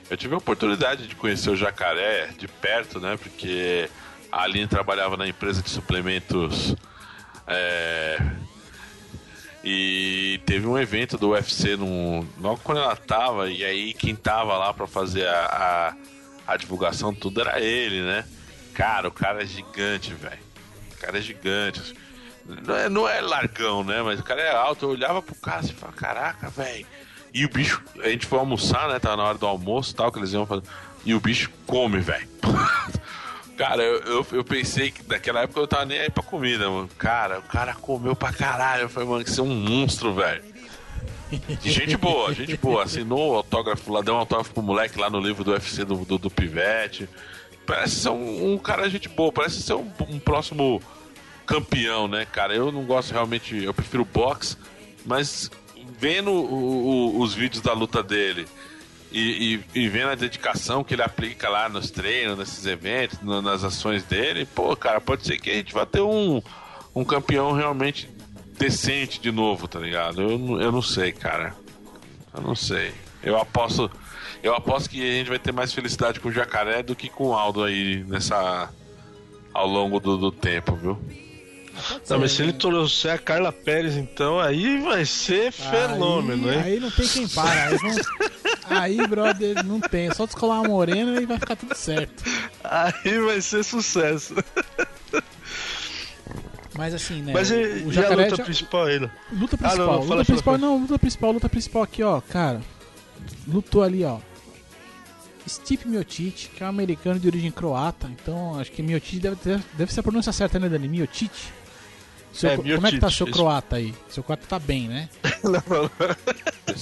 Eu 0.10 0.18
tive 0.18 0.34
a 0.34 0.38
oportunidade 0.38 1.08
de 1.08 1.16
conhecer 1.16 1.50
o 1.50 1.56
jacaré 1.56 2.28
de 2.38 2.48
perto, 2.48 3.00
né? 3.00 3.18
Porque 3.18 3.90
a 4.32 4.44
Aline 4.44 4.68
trabalhava 4.68 5.16
na 5.16 5.28
empresa 5.28 5.62
de 5.62 5.70
suplementos. 5.70 6.76
É, 7.48 8.18
e 9.64 10.42
teve 10.46 10.68
um 10.68 10.78
evento 10.78 11.18
do 11.18 11.30
UFC 11.30 11.78
num, 11.78 12.28
logo 12.40 12.60
quando 12.64 12.82
ela 12.82 12.96
tava, 12.96 13.50
e 13.50 13.64
aí 13.64 13.94
quem 13.94 14.14
tava 14.14 14.58
lá 14.58 14.74
para 14.74 14.86
fazer 14.86 15.26
a, 15.26 15.96
a, 16.48 16.54
a, 16.54 16.58
divulgação, 16.58 17.14
tudo 17.14 17.40
era 17.40 17.62
ele, 17.62 18.02
né? 18.02 18.26
Cara, 18.74 19.08
o 19.08 19.12
cara 19.12 19.42
é 19.42 19.46
gigante, 19.46 20.14
velho. 20.14 20.42
O 20.92 21.00
cara 21.00 21.18
é 21.18 21.22
gigante. 21.22 21.96
Não 22.46 22.76
é, 22.76 22.90
não 22.90 23.08
é 23.08 23.22
largão, 23.22 23.84
né? 23.84 24.02
Mas 24.02 24.20
o 24.20 24.24
cara 24.24 24.42
é 24.42 24.52
alto. 24.52 24.86
Eu 24.86 24.90
olhava 24.90 25.22
pro 25.22 25.36
cara 25.36 25.64
e 25.64 25.72
falava, 25.72 25.98
caraca, 25.98 26.50
velho. 26.50 26.86
E 27.34 27.46
o 27.46 27.50
bicho, 27.50 27.82
a 28.04 28.10
gente 28.10 28.26
foi 28.26 28.40
almoçar, 28.40 28.90
né? 28.90 29.00
Tava 29.00 29.18
na 29.18 29.24
hora 29.24 29.38
do 29.38 29.46
almoço 29.46 29.92
e 29.92 29.96
tal, 29.96 30.12
que 30.12 30.20
eles 30.20 30.34
iam 30.34 30.46
fazer. 30.46 30.64
E 31.06 31.14
o 31.14 31.20
bicho 31.20 31.50
come, 31.66 32.00
velho. 32.00 32.28
Cara, 33.66 33.82
eu, 33.82 34.00
eu, 34.02 34.28
eu, 34.34 34.44
pensei 34.44 34.92
que 34.92 35.02
naquela 35.08 35.44
época 35.44 35.58
eu 35.58 35.66
tava 35.66 35.86
nem 35.86 35.98
aí 35.98 36.10
pra 36.10 36.22
comida, 36.22 36.70
mano. 36.70 36.90
Cara, 36.98 37.40
o 37.40 37.44
cara 37.44 37.74
comeu 37.74 38.14
pra 38.14 38.34
caralho. 38.34 38.82
Eu 38.84 38.90
falei, 38.90 39.08
mano, 39.08 39.24
que 39.24 39.32
você 39.32 39.40
é 39.40 39.44
um 39.44 39.56
monstro, 39.56 40.14
velho. 40.14 40.44
gente 41.64 41.96
boa, 41.96 42.34
gente 42.34 42.58
boa. 42.58 42.84
Assinou 42.84 43.32
o 43.32 43.36
autógrafo 43.38 43.90
lá, 43.94 44.02
deu 44.02 44.16
um 44.16 44.18
autógrafo 44.18 44.54
pro 44.54 44.62
moleque 44.62 45.00
lá 45.00 45.10
no 45.10 45.18
livro 45.18 45.46
do 45.46 45.52
UFC 45.52 45.86
do, 45.86 45.96
do, 46.04 46.18
do 46.18 46.30
Pivete. 46.30 47.08
Parece 47.66 48.02
ser 48.02 48.10
um, 48.10 48.54
um 48.54 48.58
cara 48.58 48.90
gente 48.90 49.08
boa, 49.08 49.32
parece 49.32 49.62
ser 49.62 49.76
um, 49.76 49.90
um, 50.10 50.20
próximo 50.20 50.82
campeão, 51.46 52.06
né, 52.10 52.26
cara? 52.26 52.54
Eu 52.54 52.70
não 52.70 52.84
gosto 52.84 53.14
realmente, 53.14 53.64
eu 53.64 53.74
prefiro 53.74 54.04
boxe, 54.04 54.58
mas 55.06 55.50
vendo 55.98 56.32
o, 56.32 57.16
o, 57.16 57.22
os 57.22 57.34
vídeos 57.34 57.64
da 57.64 57.72
luta 57.72 58.04
dele 58.04 58.46
e, 59.14 59.64
e, 59.76 59.82
e, 59.82 59.90
vendo 59.90 60.10
a 60.10 60.16
dedicação 60.16 60.84
que 60.84 60.96
ele 60.96 61.04
aplica 61.04 61.48
lá 61.48 61.70
nos 61.70 61.92
treinos, 61.92 62.38
nesses 62.38 62.66
eventos, 62.66 63.20
no, 63.22 63.42
nas 63.42 63.64
ações 63.64 64.04
dele, 64.04 64.46
pô, 64.46 64.76
cara, 64.76 65.00
pode 65.00 65.26
ser 65.26 65.40
que 65.40 65.52
a 65.52 65.54
gente 65.54 65.74
vá 65.74 65.86
ter 65.86 66.02
um, 66.02 66.42
um 66.96 67.06
campeão 67.06 67.52
realmente 67.52 68.10
decente 68.58 69.22
de 69.22 69.32
novo, 69.32 69.68
tá 69.68 69.80
ligado? 69.80 70.22
Eu, 70.22 70.60
eu 70.60 70.72
não 70.72 70.82
sei, 70.82 71.12
cara. 71.12 71.56
Eu 72.34 72.42
não 72.42 72.56
sei. 72.56 72.92
Eu 73.22 73.38
aposto. 73.38 73.90
Eu 74.42 74.56
aposto 74.56 74.90
que 74.90 75.02
a 75.02 75.14
gente 75.14 75.30
vai 75.30 75.40
ter 75.40 75.52
mais 75.52 75.72
felicidade 75.72 76.20
com 76.20 76.30
o 76.30 76.32
Jacaré 76.32 76.82
do 76.82 76.96
que 76.96 77.08
com 77.08 77.28
o 77.28 77.34
Aldo 77.34 77.64
aí 77.64 78.04
nessa. 78.06 78.70
ao 79.54 79.68
longo 79.68 80.00
do, 80.00 80.18
do 80.18 80.32
tempo, 80.32 80.76
viu? 80.76 81.00
Não, 82.10 82.20
mas 82.20 82.32
se 82.34 82.44
ele 82.44 82.54
trouxer 82.54 83.14
a 83.14 83.18
Carla 83.18 83.52
Pérez, 83.52 83.98
então, 83.98 84.40
aí 84.40 84.80
vai 84.82 85.06
ser 85.06 85.52
fenômeno, 85.52 86.50
aí, 86.50 86.56
hein? 86.56 86.62
Aí 86.64 86.80
não 86.80 86.92
tem 86.92 87.08
quem 87.08 87.28
para. 87.28 87.68
Aí, 87.68 87.78
vão... 87.78 87.96
aí, 88.70 89.08
brother, 89.08 89.66
não 89.66 89.80
tem. 89.80 90.08
É 90.08 90.14
só 90.14 90.26
descolar 90.26 90.62
uma 90.62 90.70
morena 90.70 91.20
e 91.20 91.26
vai 91.26 91.40
ficar 91.40 91.56
tudo 91.56 91.76
certo. 91.76 92.24
Aí 92.64 93.20
vai 93.20 93.42
ser 93.42 93.64
sucesso. 93.64 94.36
Mas 96.76 96.94
assim, 96.94 97.22
né? 97.22 97.34
Mas 97.34 97.52
e, 97.52 97.84
o 97.86 97.92
jacaré 97.92 98.24
a 98.24 98.26
luta 98.26 98.36
já... 98.38 98.44
principal 98.44 98.86
ainda? 98.86 99.12
Luta 99.32 99.58
principal. 99.58 99.72
Ah, 99.74 99.78
não, 99.78 99.86
não, 99.86 100.16
luta 100.16 100.26
principal, 100.26 100.58
não, 100.58 100.78
luta 100.78 101.00
principal, 101.00 101.32
luta 101.32 101.50
principal 101.50 101.84
aqui, 101.84 102.04
ó, 102.04 102.22
cara. 102.22 102.62
Lutou 103.48 103.84
ali, 103.84 104.04
ó. 104.04 104.20
Steve 105.48 105.88
Miocic, 105.88 106.50
que 106.50 106.64
é 106.64 106.66
um 106.66 106.70
americano 106.70 107.20
de 107.20 107.28
origem 107.28 107.52
croata, 107.52 108.10
então 108.10 108.60
acho 108.60 108.72
que 108.72 108.82
Miocic 108.82 109.20
deve, 109.20 109.36
ter, 109.36 109.62
deve 109.74 109.94
ser 109.94 110.00
a 110.00 110.04
pronúncia 110.04 110.32
certa, 110.32 110.58
né, 110.58 110.70
Dani? 110.70 110.88
Miocic? 110.88 111.32
Seu, 112.34 112.50
é, 112.50 112.58
como 112.58 112.88
é 112.88 112.92
que 112.92 113.00
tá 113.00 113.12
seu 113.12 113.28
croata 113.28 113.76
aí? 113.76 113.94
Seu 114.10 114.24
croata 114.24 114.48
tá 114.48 114.58
bem, 114.58 114.88
né? 114.88 115.08
não, 115.44 115.52
não. 115.52 115.92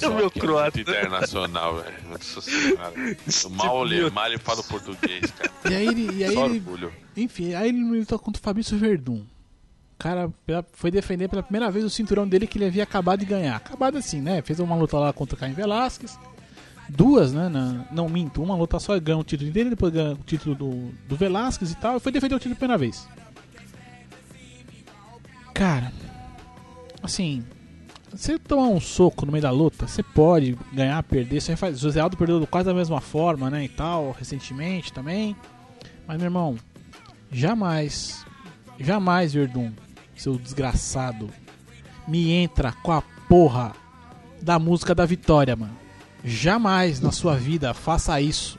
É 0.02 0.08
o 0.08 0.16
meu 0.16 0.32
croata. 0.32 0.80
internacional, 0.80 1.76
velho. 1.76 1.98
Mal, 3.52 3.86
mal 4.12 4.40
falo 4.40 4.64
português, 4.64 5.30
cara. 5.32 5.52
E 5.70 5.76
aí 5.76 5.88
ele. 5.88 6.10
E 6.16 6.24
aí 6.24 6.34
Só 6.34 6.46
ele 6.46 6.56
orgulho. 6.60 6.94
Enfim, 7.18 7.54
aí 7.54 7.68
ele 7.68 7.84
lutou 7.84 8.18
contra 8.18 8.40
o 8.40 8.44
Fabrício 8.44 8.78
Verdun. 8.78 9.20
O 9.20 10.00
cara 10.00 10.32
foi 10.72 10.90
defender 10.90 11.28
pela 11.28 11.44
primeira 11.44 11.70
vez 11.70 11.84
o 11.84 11.90
cinturão 11.90 12.28
dele 12.28 12.48
que 12.48 12.58
ele 12.58 12.66
havia 12.66 12.84
acabado 12.84 13.20
de 13.20 13.26
ganhar. 13.26 13.58
Acabado 13.58 13.98
assim, 13.98 14.22
né? 14.22 14.42
Fez 14.42 14.60
uma 14.60 14.76
luta 14.76 14.98
lá 14.98 15.12
contra 15.12 15.36
o 15.36 15.38
Caim 15.38 15.54
Velasquez. 15.54 16.18
Duas, 16.90 17.34
né? 17.34 17.50
Na, 17.50 17.86
não 17.92 18.10
minto, 18.10 18.42
uma 18.42 18.56
luta 18.56 18.80
só 18.80 18.98
ganhou 19.00 19.22
o 19.22 19.24
título 19.24 19.52
dele, 19.52 19.72
depois 19.72 19.94
ganhou 19.94 20.14
o 20.14 20.24
título 20.26 20.56
do, 20.56 20.92
do 21.08 21.16
Velasquez 21.16 21.72
e 21.72 21.76
tal. 21.76 21.98
E 21.98 22.00
foi 22.00 22.12
defender 22.12 22.36
o 22.36 22.40
título 22.40 22.56
pela 22.56 22.78
primeira 22.78 22.94
vez. 22.94 23.08
Cara, 25.62 25.94
assim, 27.04 27.46
você 28.12 28.40
tomar 28.40 28.70
um 28.70 28.82
soco 28.82 29.28
no 29.28 29.32
meio 29.32 29.44
da 29.44 29.52
luta, 29.52 29.86
você 29.86 30.02
pode 30.02 30.58
ganhar, 30.74 31.04
perder. 31.04 31.40
Você 31.40 31.56
faz, 31.56 31.80
José 31.80 32.00
Aldo 32.00 32.18
perdeu 32.18 32.48
quase 32.48 32.66
da 32.66 32.74
mesma 32.74 33.00
forma, 33.00 33.48
né? 33.48 33.66
E 33.66 33.70
tal, 33.70 34.12
recentemente 34.18 34.92
também. 34.92 35.36
Mas, 36.08 36.18
meu 36.18 36.26
irmão, 36.26 36.58
jamais, 37.32 38.26
jamais, 38.80 39.34
Verdun, 39.34 39.72
seu 40.16 40.36
desgraçado, 40.36 41.30
me 42.08 42.32
entra 42.32 42.72
com 42.82 42.94
a 42.94 43.04
porra 43.30 43.74
da 44.42 44.58
música 44.58 44.96
da 44.96 45.06
vitória, 45.06 45.56
mano. 45.56 45.78
Jamais 46.24 47.00
na 47.00 47.12
sua 47.12 47.36
vida 47.36 47.72
faça 47.72 48.20
isso. 48.20 48.58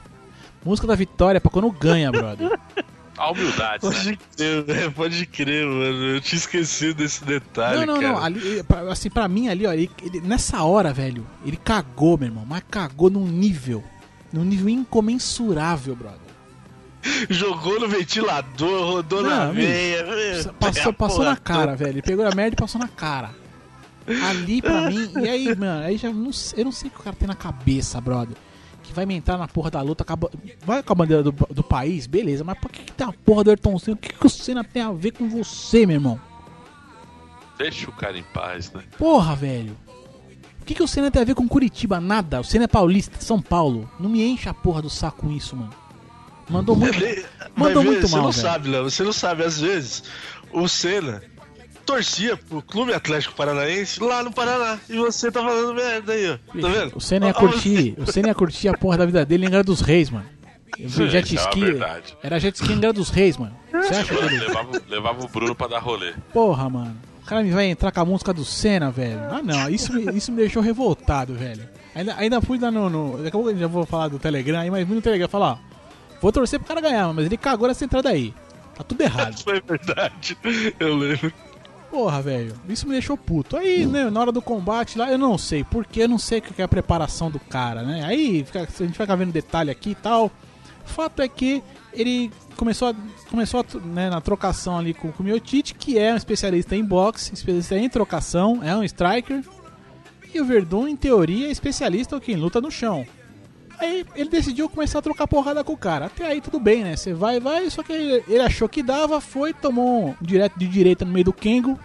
Música 0.65 0.87
da 0.87 0.95
vitória 0.95 1.39
é 1.39 1.41
pra 1.41 1.51
quando 1.51 1.69
ganha, 1.73 2.13
brother. 2.13 2.61
A 3.23 3.31
humildade. 3.31 3.83
Pode 3.83 4.11
né? 4.11 4.19
crer, 4.37 4.67
né? 4.67 4.91
Pode 4.91 5.27
crer, 5.27 5.65
mano. 5.65 6.07
Eu 6.07 6.21
tinha 6.21 6.37
esquecido 6.37 6.95
desse 6.95 7.25
detalhe. 7.25 7.87
Não, 7.87 7.95
não, 7.95 8.01
cara. 8.01 8.15
não. 8.15 8.19
Ali, 8.25 8.65
assim, 8.91 9.09
pra 9.09 9.29
mim 9.29 9.49
ali, 9.49 9.65
ó, 9.65 9.73
ele, 9.73 9.89
ele, 10.03 10.21
nessa 10.21 10.65
hora, 10.65 10.93
velho, 10.93 11.25
ele 11.47 11.57
cagou, 11.57 12.19
meu 12.19 12.27
irmão. 12.27 12.45
Mas 12.45 12.65
cagou 12.69 13.09
num 13.09 13.25
nível. 13.25 13.85
Num 14.33 14.43
nível 14.43 14.69
incomensurável, 14.71 15.95
brother. 15.95 16.19
Jogou 17.31 17.79
no 17.79 17.87
ventilador, 17.87 18.95
rodou 18.95 19.23
não, 19.23 19.31
na 19.31 19.53
veia. 19.53 20.05
Passou, 20.59 20.93
passou 20.93 21.25
na 21.25 21.37
cara, 21.37 21.77
velho. 21.77 21.93
Ele 21.93 22.03
pegou 22.03 22.27
a 22.27 22.35
merda 22.35 22.55
e 22.55 22.57
passou 22.57 22.81
na 22.81 22.89
cara. 22.89 23.31
Ali 24.31 24.61
pra 24.61 24.81
mim. 24.91 25.13
E 25.23 25.29
aí, 25.29 25.55
mano, 25.55 25.85
aí 25.85 25.97
já 25.97 26.11
não, 26.11 26.31
eu 26.57 26.65
não 26.65 26.73
sei 26.73 26.89
o 26.89 26.91
que 26.91 26.99
o 26.99 27.03
cara 27.05 27.15
tem 27.15 27.29
na 27.29 27.37
cabeça, 27.37 28.01
brother 28.01 28.37
que 28.93 28.97
vai 28.97 29.07
me 29.07 29.15
entrar 29.15 29.37
na 29.39 29.49
porra 29.49 29.71
da 29.71 29.81
luta, 29.81 30.03
acaba, 30.03 30.31
vai 30.65 30.83
com 30.83 30.93
a 30.93 30.97
bandeira 30.97 31.23
do, 31.23 31.33
do 31.33 31.63
país, 31.63 32.07
beleza, 32.07 32.45
mas 32.45 32.59
por 32.59 32.71
que, 32.71 32.83
que 32.83 32.93
tem 32.93 33.07
a 33.07 33.13
porra 33.13 33.45
do 33.45 33.51
Ayrton 33.51 33.79
Senna? 33.79 33.97
O 33.97 33.99
que, 33.99 34.13
que 34.13 34.27
o 34.27 34.31
Senna 34.31 34.63
tem 34.63 34.83
a 34.83 34.93
ver 34.93 35.13
com 35.13 35.29
você, 35.29 35.87
meu 35.87 35.97
irmão? 35.97 36.21
Deixa 37.59 37.89
o 37.89 37.93
cara 37.93 38.19
em 38.19 38.23
paz, 38.23 38.73
né? 38.73 38.83
Porra, 38.99 39.35
velho. 39.35 39.77
O 40.61 40.65
que, 40.65 40.75
que 40.75 40.83
o 40.83 40.89
Senna 40.89 41.11
tem 41.11 41.23
a 41.23 41.25
ver 41.25 41.35
com 41.35 41.49
Curitiba? 41.49 42.01
Nada. 42.01 42.41
O 42.41 42.45
Senna 42.45 42.65
é 42.65 42.69
paulista, 42.69 43.21
São 43.21 43.43
Paulo. 43.43 43.91
Não 43.99 44.09
me 44.09 44.23
enche 44.23 44.49
a 44.49 44.55
porra 44.55 44.81
do 44.83 44.89
saco 44.89 45.23
com 45.23 45.33
isso, 45.33 45.57
mano. 45.57 45.73
Mandou 46.49 46.77
muito, 46.77 46.99
mandou 47.57 47.83
muito 47.83 48.07
você 48.07 48.15
mal, 48.15 48.25
não 48.25 48.33
velho. 48.33 48.43
sabe, 48.43 48.69
Léo. 48.69 48.85
Você 48.85 49.03
não 49.03 49.13
sabe. 49.13 49.43
Às 49.43 49.61
vezes, 49.61 50.05
o 50.53 50.69
Senna 50.69 51.23
torcia 51.83 52.37
pro 52.37 52.63
Clube 52.63 52.95
Atlético 52.95 53.35
Paranaense 53.35 54.03
lá 54.03 54.23
no 54.23 54.33
Paraná. 54.33 54.79
E 54.89 54.97
você 54.97 55.31
tá 55.31 55.43
falando 55.43 55.75
merda 55.75 56.13
aí, 56.13 56.31
ó. 56.31 56.61
Tá 56.61 56.69
vendo? 56.69 56.97
O 56.97 57.01
Senna 57.01 57.27
ia 57.27 57.35
curtir, 57.35 57.95
o 58.01 58.11
Senna 58.11 58.29
ia 58.29 58.35
curtir 58.35 58.69
a 58.69 58.75
porra 58.75 58.99
da 58.99 59.07
vida 59.07 59.25
dele 59.25 59.45
em 59.45 59.49
Angra 59.49 59.63
dos 59.63 59.81
Reis, 59.81 60.11
mano. 60.11 60.27
Sim, 60.89 61.09
jet 61.09 61.37
é 61.37 61.41
ski. 61.41 61.65
É 61.65 62.03
era 62.23 62.41
jet 62.41 62.55
ski 62.55 62.73
em 62.73 62.77
Angra 62.77 62.93
dos 62.93 63.11
Reis, 63.11 63.37
mano. 63.37 63.55
Você 63.71 63.95
acha 63.95 64.15
que 64.15 64.25
ele... 64.25 64.39
levava, 64.39 64.83
levava 64.89 65.25
o 65.25 65.29
Bruno 65.29 65.55
pra 65.55 65.67
dar 65.67 65.81
rolê. 65.81 66.15
Porra, 66.33 66.69
mano. 66.69 66.97
O 67.23 67.27
cara 67.27 67.43
me 67.43 67.51
vai 67.51 67.67
entrar 67.67 67.93
com 67.93 68.01
a 68.01 68.05
música 68.05 68.33
do 68.33 68.45
Senna, 68.45 68.91
velho. 68.91 69.21
Ah, 69.31 69.43
não. 69.43 69.69
Isso, 69.69 69.97
isso 70.11 70.33
me 70.33 70.39
deixou 70.39 70.63
revoltado, 70.63 71.35
velho. 71.35 71.69
Ainda, 71.95 72.17
ainda 72.17 72.41
fui 72.41 72.59
lá 72.59 72.71
no, 72.71 72.91
no. 72.91 73.17
Daqui 73.19 73.29
a 73.29 73.33
pouco 73.33 73.51
eu 73.51 73.59
já 73.59 73.67
vou 73.67 73.87
falar 73.87 74.09
do 74.09 74.19
Telegram 74.19 74.59
aí, 74.59 74.71
mas 74.71 74.87
fui 74.87 74.97
no 74.97 75.03
Telegram 75.03 75.29
falar, 75.29 75.53
ó. 75.53 75.59
Vou 76.21 76.33
torcer 76.33 76.59
pro 76.59 76.69
cara 76.69 76.81
ganhar, 76.81 77.13
mas 77.13 77.27
ele 77.27 77.37
cagou 77.37 77.69
nessa 77.69 77.85
entrada 77.85 78.09
aí. 78.09 78.35
Tá 78.75 78.83
tudo 78.83 79.01
errado. 79.03 79.43
Foi 79.43 79.61
verdade. 79.61 80.37
Eu 80.81 80.97
lembro. 80.97 81.33
Porra, 81.93 82.23
velho, 82.23 82.55
isso 82.71 82.87
me 82.87 82.93
deixou 82.93 83.19
puto. 83.19 83.55
Aí, 83.55 83.85
né, 83.85 84.09
na 84.09 84.19
hora 84.19 84.33
do 84.33 84.41
combate 84.41 84.97
lá, 84.97 85.13
eu 85.13 85.19
não 85.19 85.37
sei, 85.37 85.63
porque 85.63 86.01
eu 86.01 86.09
não 86.09 86.17
sei 86.17 86.39
o 86.39 86.43
que 86.43 86.63
é 86.63 86.65
a 86.65 86.69
preparação 86.69 87.31
do 87.31 87.39
cara, 87.39 87.83
né? 87.83 88.03
Aí 88.03 88.43
fica, 88.43 88.63
a 88.63 88.83
gente 88.87 88.97
vai 88.97 89.15
vendo 89.15 89.31
detalhe 89.31 89.71
aqui 89.71 89.91
e 89.91 89.95
tal. 89.95 90.31
Fato 90.87 91.21
é 91.21 91.29
que 91.29 91.63
ele 91.93 92.33
começou, 92.57 92.89
a, 92.89 92.95
começou 93.29 93.61
a, 93.61 93.79
né, 93.81 94.09
na 94.09 94.23
trocação 94.23 94.79
ali 94.79 94.95
com, 94.95 95.13
com 95.13 95.23
o 95.23 95.27
Miotite, 95.27 95.75
que 95.75 95.99
é 95.99 96.15
um 96.15 96.17
especialista 96.17 96.75
em 96.75 96.83
boxe, 96.83 97.35
especialista 97.35 97.77
em 97.77 97.91
trocação, 97.91 98.61
é 98.63 98.75
um 98.75 98.83
striker. 98.83 99.45
E 100.33 100.41
o 100.41 100.47
Verdun, 100.47 100.89
em 100.89 100.97
teoria, 100.97 101.49
é 101.49 101.51
especialista 101.51 102.19
em 102.27 102.37
luta 102.37 102.59
no 102.59 102.71
chão. 102.71 103.05
Aí 103.83 104.07
ele 104.15 104.31
decidiu 104.31 104.69
começar 104.69 105.01
a 105.01 105.03
trocar 105.03 105.27
porrada 105.27 105.65
com 105.65 105.73
o 105.73 105.77
cara. 105.77 106.07
Até 106.07 106.25
aí 106.25 106.41
tudo 106.41 106.61
bem, 106.61 106.85
né? 106.85 106.95
Você 106.95 107.13
vai, 107.13 107.41
vai, 107.41 107.69
só 107.69 107.83
que 107.83 107.93
ele, 107.93 108.39
achou 108.39 108.69
que 108.69 108.81
dava, 108.81 109.21
foi, 109.21 109.53
tomou 109.53 110.11
um 110.11 110.15
direto 110.21 110.57
de 110.57 110.69
direita 110.69 111.05
no 111.05 111.11
meio 111.11 111.25
do 111.25 111.33
Kengo 111.33 111.77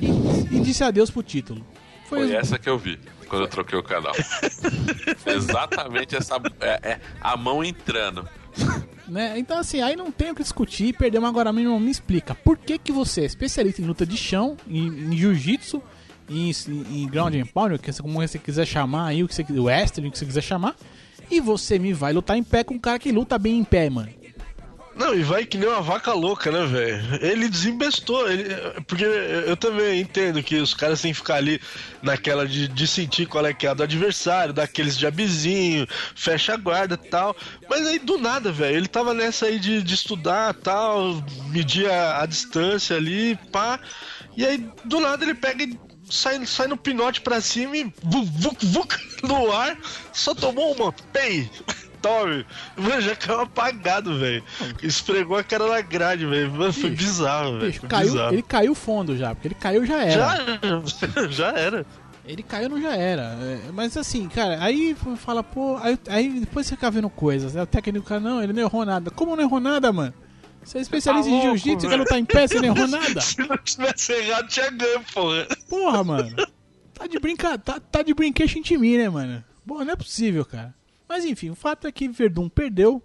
e, 0.00 0.06
e 0.06 0.60
disse 0.60 0.84
adeus 0.84 1.10
pro 1.10 1.20
título. 1.20 1.66
Foi, 2.08 2.28
foi 2.28 2.36
essa 2.36 2.56
que 2.56 2.70
eu 2.70 2.78
vi 2.78 3.00
quando 3.28 3.42
eu 3.42 3.48
troquei 3.48 3.76
o 3.76 3.82
canal. 3.82 4.12
Exatamente 5.26 6.14
essa. 6.14 6.40
É, 6.60 6.92
é, 6.92 7.00
a 7.20 7.36
mão 7.36 7.64
entrando. 7.64 8.28
Né? 9.08 9.40
Então, 9.40 9.58
assim, 9.58 9.80
aí 9.80 9.96
não 9.96 10.12
tem 10.12 10.30
o 10.30 10.36
que 10.36 10.42
discutir. 10.44 10.96
Perdeu, 10.96 11.20
mas 11.20 11.30
agora 11.30 11.52
mesmo 11.52 11.80
me 11.80 11.90
explica. 11.90 12.32
Por 12.32 12.56
que, 12.56 12.78
que 12.78 12.92
você 12.92 13.22
é 13.22 13.24
especialista 13.24 13.82
em 13.82 13.86
luta 13.86 14.06
de 14.06 14.16
chão, 14.16 14.56
em, 14.68 14.86
em 14.86 15.16
jiu-jitsu, 15.16 15.82
em, 16.28 16.50
em, 16.50 17.02
em 17.02 17.08
ground 17.08 17.34
and 17.34 17.46
pound, 17.46 17.80
como 18.00 18.20
você 18.20 18.38
quiser 18.38 18.66
chamar 18.66 19.08
aí, 19.08 19.24
o 19.24 19.28
que 19.28 19.34
você 19.34 19.44
o 19.50 19.64
wrestling, 19.64 20.08
o 20.08 20.12
que 20.12 20.18
você 20.18 20.26
quiser 20.26 20.42
chamar, 20.42 20.76
e 21.30 21.40
você 21.40 21.78
me 21.78 21.92
vai 21.92 22.12
lutar 22.12 22.36
em 22.36 22.42
pé 22.42 22.64
com 22.64 22.74
um 22.74 22.78
cara 22.78 22.98
que 22.98 23.12
luta 23.12 23.38
bem 23.38 23.58
em 23.58 23.64
pé, 23.64 23.88
mano. 23.90 24.18
Não, 24.98 25.14
e 25.14 25.22
vai 25.22 25.46
que 25.46 25.56
nem 25.56 25.68
uma 25.68 25.80
vaca 25.80 26.12
louca, 26.12 26.50
né, 26.50 26.66
velho? 26.66 27.24
Ele 27.24 27.48
desembestou. 27.48 28.28
Ele, 28.28 28.44
porque 28.84 29.04
eu 29.04 29.56
também 29.56 30.00
entendo 30.00 30.42
que 30.42 30.56
os 30.56 30.74
caras 30.74 31.00
têm 31.00 31.12
que 31.12 31.18
ficar 31.18 31.36
ali 31.36 31.60
naquela 32.02 32.44
de, 32.48 32.66
de 32.66 32.88
sentir 32.88 33.26
qual 33.26 33.46
é 33.46 33.54
que 33.54 33.64
é 33.64 33.72
do 33.72 33.84
adversário, 33.84 34.52
daqueles 34.52 34.98
jabizinho, 34.98 35.86
fecha 36.16 36.54
a 36.54 36.56
guarda 36.56 36.98
e 37.00 37.08
tal. 37.08 37.36
Mas 37.70 37.86
aí 37.86 38.00
do 38.00 38.18
nada, 38.18 38.50
velho, 38.50 38.76
ele 38.76 38.88
tava 38.88 39.14
nessa 39.14 39.46
aí 39.46 39.60
de, 39.60 39.84
de 39.84 39.94
estudar 39.94 40.52
tal, 40.52 41.22
medir 41.50 41.88
a, 41.88 42.22
a 42.22 42.26
distância 42.26 42.96
ali, 42.96 43.38
pá. 43.52 43.78
E 44.36 44.44
aí 44.44 44.68
do 44.84 44.98
nada 44.98 45.24
ele 45.24 45.34
pega 45.34 45.62
e 45.62 45.78
sai, 46.08 46.44
sai 46.46 46.66
no 46.66 46.76
pinote 46.76 47.20
pra 47.20 47.40
cima 47.40 47.76
e 47.76 47.92
vuc, 48.02 48.66
vuc, 48.66 48.96
no 49.22 49.52
ar, 49.52 49.76
só 50.12 50.34
tomou 50.34 50.74
uma, 50.74 50.92
pei. 51.12 51.50
Tommy, 52.00 52.46
mano, 52.76 53.00
já 53.00 53.16
caiu 53.16 53.40
apagado, 53.40 54.18
velho. 54.18 54.42
Esfregou 54.82 55.36
a 55.36 55.42
cara 55.42 55.66
na 55.66 55.80
grade, 55.80 56.26
velho. 56.26 56.50
Mano, 56.52 56.72
foi 56.72 56.90
bizarro, 56.90 57.58
velho. 57.58 57.80
Caiu, 57.88 58.32
ele 58.32 58.42
caiu 58.42 58.74
fundo 58.74 59.16
já, 59.16 59.34
porque 59.34 59.48
ele 59.48 59.54
caiu 59.56 59.84
já 59.84 60.04
era. 60.04 60.48
Já, 60.62 61.26
já 61.28 61.48
era. 61.58 61.86
Ele 62.24 62.42
caiu 62.42 62.68
não 62.68 62.80
já 62.80 62.94
era. 62.94 63.22
É, 63.40 63.72
mas 63.72 63.96
assim, 63.96 64.28
cara, 64.28 64.62
aí 64.62 64.94
fala, 65.16 65.42
pô. 65.42 65.78
Aí, 65.78 65.98
aí 66.08 66.40
depois 66.40 66.66
você 66.66 66.76
fica 66.76 66.90
vendo 66.90 67.08
coisas. 67.08 67.54
Né? 67.54 67.62
O 67.62 67.66
técnico, 67.66 68.06
cara, 68.06 68.20
não, 68.20 68.42
ele 68.42 68.52
não 68.52 68.62
errou 68.62 68.84
nada. 68.84 69.10
Como 69.10 69.34
não 69.34 69.42
errou 69.42 69.58
nada, 69.58 69.90
mano? 69.90 70.12
Você 70.68 70.76
é 70.76 70.80
especialista 70.82 71.30
tá 71.30 71.34
em 71.34 71.40
jiu-jitsu, 71.40 71.80
você 71.80 71.88
quer 71.88 71.96
lutar 71.96 72.18
em 72.18 72.24
pé, 72.26 72.46
você 72.46 72.60
não 72.60 72.64
errou 72.76 72.86
nada. 72.88 73.22
Se 73.22 73.38
não 73.38 73.56
tivesse 73.56 74.12
errado, 74.12 74.48
tinha 74.48 74.70
ganho, 74.70 75.02
porra. 75.14 75.48
Porra, 75.66 76.04
mano. 76.04 76.36
Tá 76.92 77.06
de 77.06 77.18
brincadeira, 77.18 77.58
tá, 77.58 77.80
tá 77.80 78.02
de 78.02 78.12
brinquedo 78.12 78.52
em 78.54 78.76
mim, 78.76 78.98
né, 78.98 79.08
mano? 79.08 79.42
Bom, 79.64 79.82
não 79.82 79.94
é 79.94 79.96
possível, 79.96 80.44
cara. 80.44 80.74
Mas 81.08 81.24
enfim, 81.24 81.48
o 81.48 81.54
fato 81.54 81.86
é 81.86 81.92
que 81.92 82.06
Verdun 82.06 82.50
perdeu. 82.50 83.02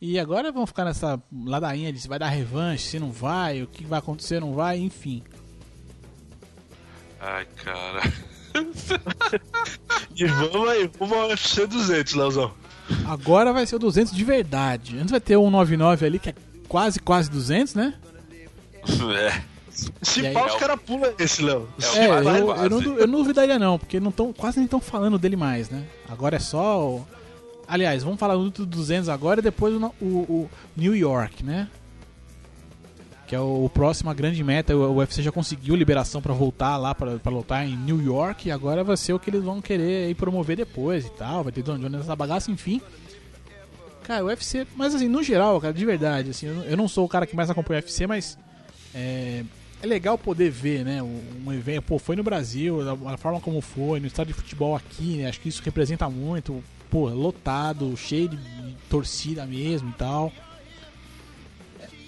E 0.00 0.18
agora 0.18 0.50
vamos 0.50 0.70
ficar 0.70 0.86
nessa 0.86 1.22
ladainha 1.30 1.92
de 1.92 2.00
se 2.00 2.08
vai 2.08 2.18
dar 2.18 2.30
revanche, 2.30 2.88
se 2.88 2.98
não 2.98 3.12
vai, 3.12 3.62
o 3.62 3.66
que 3.66 3.84
vai 3.84 3.98
acontecer, 3.98 4.40
não 4.40 4.54
vai, 4.54 4.78
enfim. 4.78 5.22
Ai, 7.20 7.46
cara. 7.62 8.00
e 10.16 10.24
vamos 10.24 10.68
aí, 10.70 10.90
vamos 10.98 11.18
ao 11.18 11.28
UFC 11.28 11.66
200, 11.66 12.14
Leozão. 12.14 12.54
Agora 13.06 13.52
vai 13.52 13.66
ser 13.66 13.76
o 13.76 13.78
200 13.78 14.12
de 14.12 14.24
verdade. 14.24 14.96
Antes 14.96 15.10
vai 15.10 15.20
ter 15.20 15.36
o 15.36 15.44
199 15.44 16.06
ali, 16.06 16.18
que 16.18 16.30
é 16.30 16.34
quase, 16.68 17.00
quase 17.00 17.30
200, 17.30 17.74
né? 17.74 17.94
É. 19.14 19.42
Se 20.02 20.28
pau, 20.30 20.46
os 20.46 20.56
caras 20.56 20.80
pulam 20.80 21.12
esse, 21.20 21.40
Léo. 21.40 21.68
É, 21.94 22.00
é 22.00 22.08
eu, 22.08 22.56
eu, 22.56 22.70
não, 22.70 22.80
eu 22.98 23.06
não 23.06 23.18
duvidaria 23.20 23.58
não, 23.60 23.78
porque 23.78 24.00
não 24.00 24.10
tão, 24.10 24.32
quase 24.32 24.56
nem 24.56 24.64
estão 24.64 24.80
falando 24.80 25.18
dele 25.18 25.36
mais, 25.36 25.70
né? 25.70 25.84
Agora 26.08 26.34
é 26.34 26.40
só... 26.40 26.80
O... 26.80 27.06
Aliás, 27.66 28.02
vamos 28.02 28.18
falar 28.18 28.34
do 28.34 28.66
200 28.66 29.08
agora 29.08 29.38
e 29.38 29.42
depois 29.42 29.74
o, 29.74 29.92
o, 30.00 30.04
o 30.04 30.50
New 30.76 30.96
York, 30.96 31.44
né? 31.44 31.68
Que 33.28 33.36
é 33.36 33.40
o, 33.40 33.70
próximo 33.72 34.08
a 34.08 34.14
grande 34.14 34.42
meta. 34.42 34.74
O, 34.74 34.96
UFC 34.96 35.22
já 35.22 35.30
conseguiu 35.30 35.76
liberação 35.76 36.22
para 36.22 36.32
voltar 36.32 36.78
lá 36.78 36.94
para 36.94 37.30
lutar 37.30 37.68
em 37.68 37.76
New 37.76 38.02
York 38.02 38.48
e 38.48 38.50
agora 38.50 38.82
vai 38.82 38.96
ser 38.96 39.12
o 39.12 39.18
que 39.18 39.28
eles 39.28 39.44
vão 39.44 39.60
querer 39.60 40.14
promover 40.16 40.56
depois 40.56 41.04
e 41.04 41.10
tal. 41.10 41.44
Vai 41.44 41.52
ter 41.52 41.62
Don 41.62 41.78
Jones 41.78 41.92
nessa 41.92 42.16
bagaça, 42.16 42.50
enfim. 42.50 42.80
Cara, 44.02 44.24
o 44.24 44.28
UFC, 44.28 44.66
mas 44.74 44.94
assim, 44.94 45.06
no 45.06 45.22
geral, 45.22 45.60
cara, 45.60 45.74
de 45.74 45.84
verdade, 45.84 46.30
assim, 46.30 46.46
eu 46.46 46.76
não 46.78 46.88
sou 46.88 47.04
o 47.04 47.08
cara 47.08 47.26
que 47.26 47.36
mais 47.36 47.50
acompanha 47.50 47.80
o 47.80 47.82
UFC, 47.82 48.06
mas 48.06 48.38
é, 48.94 49.44
é 49.82 49.86
legal 49.86 50.16
poder 50.16 50.50
ver, 50.50 50.82
né, 50.82 51.02
um 51.02 51.52
evento, 51.52 51.82
pô, 51.82 51.98
foi 51.98 52.16
no 52.16 52.22
Brasil, 52.22 52.78
a, 53.06 53.18
forma 53.18 53.38
como 53.38 53.60
foi, 53.60 54.00
no 54.00 54.06
estádio 54.06 54.32
de 54.32 54.40
futebol 54.40 54.74
aqui, 54.74 55.18
né, 55.18 55.28
acho 55.28 55.38
que 55.38 55.50
isso 55.50 55.62
representa 55.62 56.08
muito, 56.08 56.64
pô, 56.88 57.10
lotado, 57.10 57.94
cheio 57.98 58.30
de 58.30 58.38
torcida 58.88 59.44
mesmo 59.44 59.90
e 59.90 59.92
tal. 59.92 60.32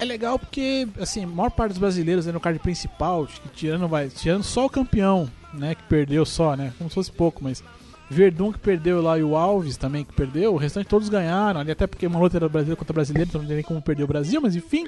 É, 0.00 0.04
legal 0.04 0.38
porque, 0.38 0.88
assim, 0.98 1.24
a 1.24 1.26
maior 1.26 1.50
parte 1.50 1.72
dos 1.72 1.78
brasileiros 1.78 2.26
é 2.26 2.32
no 2.32 2.40
card 2.40 2.58
principal, 2.58 3.28
tirando, 3.54 3.86
vai, 3.86 4.08
tirando 4.08 4.42
só 4.42 4.64
o 4.64 4.70
campeão, 4.70 5.30
né, 5.52 5.74
que 5.74 5.82
perdeu 5.82 6.24
só, 6.24 6.56
né, 6.56 6.72
como 6.78 6.88
se 6.88 6.94
fosse 6.94 7.12
pouco, 7.12 7.44
mas 7.44 7.62
Verdun 8.08 8.50
que 8.50 8.58
perdeu 8.58 9.02
lá 9.02 9.18
e 9.18 9.22
o 9.22 9.36
Alves 9.36 9.76
também 9.76 10.04
que 10.04 10.12
perdeu, 10.12 10.54
o 10.54 10.56
restante 10.56 10.88
todos 10.88 11.08
ganharam, 11.10 11.60
ali 11.60 11.70
até 11.70 11.86
porque 11.86 12.06
uma 12.06 12.18
luta 12.18 12.38
era 12.38 12.48
brasileiro 12.48 12.78
contra 12.78 12.94
brasileiro, 12.94 13.28
então 13.28 13.40
não 13.42 13.46
tem 13.46 13.56
nem 13.56 13.64
como 13.64 13.82
perder 13.82 14.02
o 14.02 14.08
Brasil, 14.08 14.40
mas 14.40 14.56
enfim. 14.56 14.84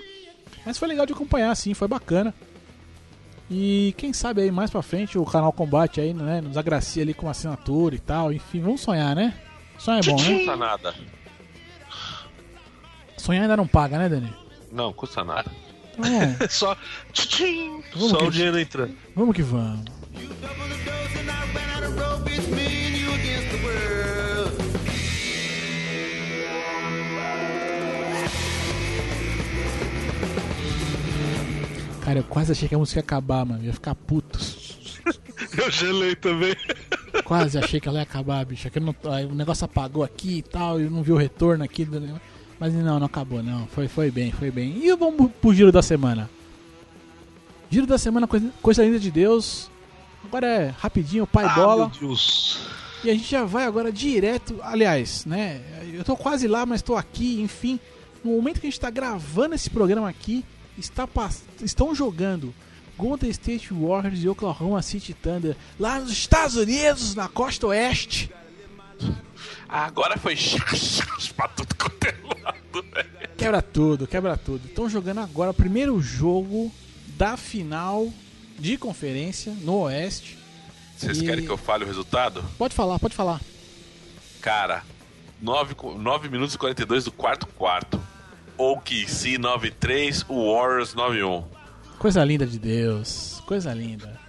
Mas 0.65 0.79
foi 0.79 0.89
legal 0.89 1.05
de 1.05 1.13
acompanhar, 1.13 1.55
sim, 1.55 1.75
foi 1.75 1.87
bacana. 1.87 2.35
E 3.51 3.95
quem 3.99 4.15
sabe 4.15 4.41
aí 4.41 4.51
mais 4.51 4.71
pra 4.71 4.81
frente 4.81 5.19
o 5.19 5.27
canal 5.27 5.53
Combate 5.53 6.01
aí, 6.01 6.15
né, 6.15 6.41
nos 6.41 6.57
agracia 6.57 7.03
ali 7.03 7.13
com 7.13 7.27
uma 7.27 7.33
assinatura 7.33 7.95
e 7.95 7.99
tal. 7.99 8.33
Enfim, 8.33 8.61
vamos 8.61 8.81
sonhar, 8.81 9.15
né? 9.15 9.35
Sonhar 9.79 10.01
é 10.01 10.11
bom, 10.11 10.17
né? 10.17 10.37
Custa 10.39 10.57
nada. 10.57 10.95
Sonhar 13.19 13.43
ainda 13.43 13.57
não 13.57 13.67
paga, 13.67 13.99
né, 13.99 14.09
Dani? 14.09 14.42
Não, 14.73 14.93
custa 14.93 15.23
nada. 15.23 15.51
É. 15.99 16.49
só 16.49 16.77
só 17.13 18.27
o 18.27 18.31
dinheiro 18.31 18.59
entrando. 18.59 18.97
Vamos 19.15 19.37
que 19.37 19.43
vamos. 19.43 19.85
Cara, 32.01 32.19
eu 32.19 32.25
quase 32.25 32.53
achei 32.53 32.69
que 32.69 32.75
a 32.75 32.79
música 32.79 32.99
ia 32.99 33.05
acabar, 33.05 33.45
mano. 33.45 33.63
Eu 33.63 33.67
ia 33.67 33.73
ficar 33.73 33.95
puto. 33.95 34.39
eu 35.57 35.71
gelei 35.71 36.17
também. 36.17 36.57
Quase 37.25 37.59
achei 37.59 37.79
que 37.79 37.89
ela 37.89 37.99
ia 37.99 38.03
acabar, 38.03 38.45
bicho. 38.45 38.67
Aqui 38.67 38.81
não, 38.81 38.95
o 39.31 39.35
negócio 39.35 39.65
apagou 39.65 40.03
aqui 40.03 40.39
e 40.39 40.43
tal, 40.43 40.81
e 40.81 40.89
não 40.89 41.03
vi 41.03 41.13
o 41.13 41.17
retorno 41.17 41.63
aqui. 41.63 41.87
Mas 42.63 42.73
não, 42.75 43.01
não 43.01 43.07
acabou, 43.07 43.43
não. 43.43 43.67
Foi, 43.67 43.89
foi 43.89 44.09
bem, 44.09 44.31
foi 44.31 44.49
bem. 44.49 44.79
E 44.85 44.95
vamos 44.95 45.33
pro 45.41 45.53
giro 45.53 45.73
da 45.73 45.83
semana. 45.83 46.31
Giro 47.69 47.89
da 47.89 47.99
semana, 47.99 48.29
coisa, 48.29 48.53
coisa 48.63 48.85
linda 48.85 49.01
de 49.01 49.11
Deus. 49.11 49.69
Agora 50.25 50.47
é 50.47 50.69
rapidinho, 50.79 51.27
pai 51.27 51.45
ah, 51.45 51.55
bola. 51.57 51.89
Meu 51.89 52.09
Deus. 52.09 52.61
E 53.03 53.11
a 53.11 53.15
gente 53.15 53.29
já 53.29 53.43
vai 53.45 53.65
agora 53.65 53.91
direto. 53.91 54.61
Aliás, 54.63 55.27
né? 55.27 55.61
Eu 55.93 56.05
tô 56.05 56.17
quase 56.17 56.47
lá, 56.47 56.65
mas 56.65 56.83
tô 56.83 56.95
aqui, 56.95 57.41
enfim. 57.41 57.81
No 58.23 58.31
momento 58.31 58.61
que 58.61 58.69
a 58.69 58.71
gente 58.71 58.79
tá 58.79 58.91
gravando 58.91 59.57
esse 59.57 59.69
programa 59.69 60.09
aqui, 60.09 60.45
está 60.79 61.09
estão 61.61 61.93
jogando 61.93 62.55
Golden 62.97 63.31
State 63.31 63.75
Warriors 63.75 64.23
e 64.23 64.29
Oklahoma 64.29 64.81
City 64.83 65.13
Thunder 65.15 65.57
lá 65.81 65.99
nos 65.99 66.13
Estados 66.13 66.55
Unidos, 66.55 67.17
na 67.17 67.27
costa 67.27 67.67
oeste. 67.67 68.31
Agora 69.73 70.19
foi 70.19 70.37
pra 71.35 71.49
tudo 71.49 71.75
quanto 71.75 72.05
é 72.05 72.15
lado, 72.45 72.85
Quebra 73.39 73.63
tudo, 73.63 74.07
quebra 74.07 74.37
tudo. 74.37 74.67
Estão 74.67 74.87
jogando 74.87 75.21
agora 75.21 75.51
o 75.51 75.55
primeiro 75.55 75.99
jogo 75.99 76.71
da 77.17 77.39
final 77.39 78.13
de 78.59 78.77
conferência 78.77 79.51
no 79.63 79.79
Oeste. 79.79 80.39
Vocês 80.95 81.23
e... 81.23 81.25
querem 81.25 81.47
que 81.47 81.51
eu 81.51 81.57
fale 81.57 81.85
o 81.85 81.87
resultado? 81.87 82.45
Pode 82.59 82.75
falar, 82.75 82.99
pode 82.99 83.15
falar. 83.15 83.41
Cara, 84.43 84.83
9, 85.41 85.75
9 85.99 86.29
minutos 86.29 86.55
e 86.55 86.59
42 86.59 87.07
do 87.07 87.13
quarto 87.13 87.47
quarto. 87.47 87.99
OKC 88.59 89.39
93, 89.39 90.23
Warriors 90.29 90.93
91. 90.93 91.45
Coisa 91.99 92.23
linda 92.23 92.47
de 92.47 92.59
Deus, 92.59 93.43
coisa 93.47 93.73
linda. 93.73 94.21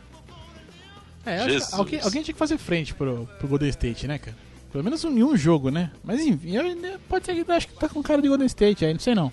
É, 1.25 1.39
alguém, 1.73 1.99
alguém 1.99 2.23
tinha 2.23 2.33
que 2.33 2.39
fazer 2.39 2.57
frente 2.57 2.93
pro, 2.93 3.27
pro 3.37 3.47
Golden 3.49 3.69
State, 3.69 4.07
né, 4.07 4.17
cara? 4.17 4.37
Pelo 4.73 4.83
menos 4.83 5.03
em 5.03 5.23
um 5.23 5.37
jogo, 5.37 5.69
né? 5.69 5.91
Mas 6.03 6.19
enfim, 6.19 6.55
pode 7.07 7.27
ser 7.27 7.45
que 7.45 7.51
acho 7.51 7.67
que 7.67 7.75
tá 7.75 7.87
com 7.87 8.01
cara 8.01 8.19
de 8.19 8.27
Golden 8.27 8.47
State 8.47 8.83
aí, 8.83 8.91
não 8.91 8.99
sei 8.99 9.13
não. 9.13 9.31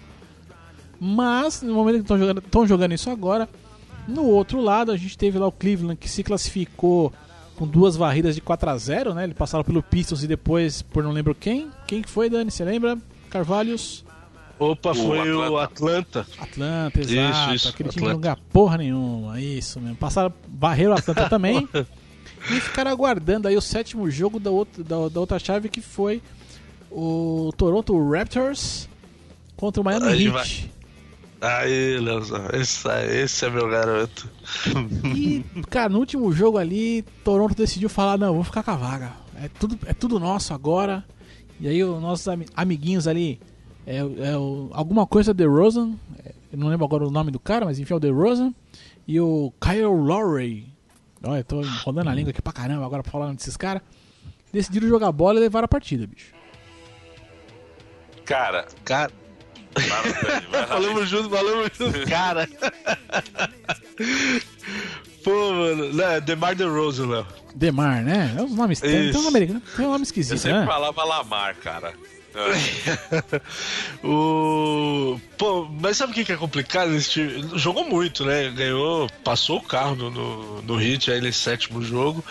Mas, 1.00 1.62
no 1.62 1.72
momento 1.72 1.94
que 1.94 2.02
estão 2.02 2.18
jogando, 2.18 2.66
jogando 2.66 2.92
isso 2.92 3.08
agora, 3.08 3.48
no 4.06 4.24
outro 4.26 4.60
lado 4.60 4.92
a 4.92 4.98
gente 4.98 5.16
teve 5.16 5.38
lá 5.38 5.46
o 5.46 5.52
Cleveland 5.52 5.96
que 5.96 6.10
se 6.10 6.22
classificou 6.22 7.10
com 7.56 7.66
duas 7.66 7.96
varridas 7.96 8.34
de 8.34 8.42
4 8.42 8.68
a 8.68 8.76
0 8.76 9.14
né? 9.14 9.24
Ele 9.24 9.32
passaram 9.32 9.64
pelo 9.64 9.82
Pistons 9.82 10.22
e 10.22 10.26
depois 10.26 10.82
por 10.82 11.02
não 11.02 11.10
lembro 11.10 11.34
quem. 11.34 11.70
Quem 11.86 12.02
que 12.02 12.10
foi, 12.10 12.28
Dani? 12.28 12.50
Você 12.50 12.62
lembra? 12.62 12.98
Carvalhos? 13.30 14.04
Opa, 14.58 14.94
foi 14.94 15.32
o 15.32 15.56
Atlanta. 15.56 16.26
Atlanta, 16.38 17.00
exato. 17.00 17.54
Isso, 17.54 17.54
isso, 17.54 17.68
Aquele 17.70 17.88
Atlanta. 17.88 17.92
time 17.92 18.12
não 18.12 18.20
ganha 18.20 18.38
porra 18.52 18.76
nenhuma. 18.76 19.40
Isso 19.40 19.80
mesmo. 19.80 19.96
Passaram, 19.96 20.30
barreiro 20.46 20.92
o 20.92 20.98
Atlanta 20.98 21.30
também. 21.30 21.66
e 22.48 22.60
ficaram 22.60 22.90
aguardando 22.90 23.48
aí 23.48 23.56
o 23.56 23.60
sétimo 23.60 24.10
jogo 24.10 24.40
da 24.40 24.50
outra, 24.50 24.82
da, 24.82 25.08
da 25.08 25.20
outra 25.20 25.38
chave 25.38 25.68
que 25.68 25.80
foi 25.80 26.22
o 26.90 27.52
Toronto 27.56 28.10
Raptors 28.10 28.88
contra 29.56 29.80
o 29.80 29.84
Miami 29.84 30.06
aí 30.06 30.24
Heat. 30.26 30.32
Vai. 30.32 30.70
Aí, 31.40 31.98
Leozão, 31.98 32.48
esse, 32.52 32.86
esse 33.08 33.46
é 33.46 33.50
meu 33.50 33.68
garoto. 33.68 34.28
E, 35.16 35.42
cara, 35.70 35.88
no 35.88 35.98
último 35.98 36.30
jogo 36.32 36.58
ali, 36.58 37.02
Toronto 37.24 37.54
decidiu 37.54 37.88
falar: 37.88 38.18
não, 38.18 38.34
vou 38.34 38.44
ficar 38.44 38.62
com 38.62 38.72
a 38.72 38.76
vaga. 38.76 39.12
É 39.36 39.48
tudo, 39.48 39.78
é 39.86 39.94
tudo 39.94 40.20
nosso 40.20 40.52
agora. 40.52 41.02
E 41.58 41.66
aí, 41.66 41.82
os 41.82 42.00
nossos 42.00 42.26
amiguinhos 42.54 43.08
ali, 43.08 43.40
é, 43.86 43.98
é 43.98 44.36
o, 44.36 44.68
alguma 44.72 45.06
coisa 45.06 45.34
The 45.34 45.44
Rosen, 45.44 45.98
é, 46.22 46.34
eu 46.52 46.58
não 46.58 46.68
lembro 46.68 46.84
agora 46.84 47.06
o 47.06 47.10
nome 47.10 47.30
do 47.30 47.40
cara, 47.40 47.64
mas 47.64 47.78
enfim, 47.78 47.94
é 47.94 47.96
o 47.96 48.00
The 48.00 48.10
Rosen. 48.10 48.54
E 49.08 49.18
o 49.18 49.52
Kyle 49.60 49.84
Lowry. 49.84 50.66
Olha, 51.22 51.44
tô 51.44 51.60
rodando 51.84 52.10
a 52.10 52.14
língua 52.14 52.30
aqui 52.30 52.40
pra 52.40 52.52
caramba 52.52 52.84
agora 52.84 53.02
pra 53.02 53.12
falar 53.12 53.32
desses 53.34 53.56
caras. 53.56 53.82
Decidiram 54.52 54.88
jogar 54.88 55.12
bola 55.12 55.38
e 55.38 55.42
levar 55.42 55.62
a 55.62 55.68
partida, 55.68 56.06
bicho. 56.06 56.32
Cara, 58.24 58.66
cara, 58.84 59.10
falamos 60.68 61.08
junto, 61.08 61.30
falamos 61.30 61.70
junto, 61.76 62.06
cara. 62.08 62.48
Pô, 65.22 65.52
mano, 65.52 65.92
né, 65.92 66.20
Demar 66.20 66.54
DeRozan, 66.54 67.08
Léo. 67.08 67.26
Demar, 67.54 68.02
né? 68.02 68.34
É 68.38 68.42
os 68.42 68.54
nomes, 68.54 68.80
tem, 68.80 69.12
tem 69.12 69.20
um 69.20 69.28
americano, 69.28 69.60
tem 69.76 69.86
um 69.86 69.90
nome 69.90 70.04
esquisito, 70.04 70.34
Eu 70.34 70.38
sempre 70.38 70.60
né? 70.60 70.66
falava 70.66 71.04
Lamar, 71.04 71.54
cara. 71.56 71.92
o... 74.04 75.20
Pô, 75.36 75.64
mas 75.80 75.96
sabe 75.96 76.12
o 76.12 76.24
que 76.24 76.32
é 76.32 76.36
complicado 76.36 76.90
nesse 76.90 77.10
time? 77.10 77.58
Jogou 77.58 77.88
muito, 77.88 78.24
né? 78.24 78.50
Ganhou, 78.50 79.08
passou 79.24 79.58
o 79.58 79.62
carro 79.62 79.96
no, 79.96 80.10
no, 80.10 80.62
no 80.62 80.76
hit, 80.76 81.10
aí 81.10 81.18
ele 81.18 81.28
é 81.28 81.32
sétimo 81.32 81.82
jogo. 81.82 82.24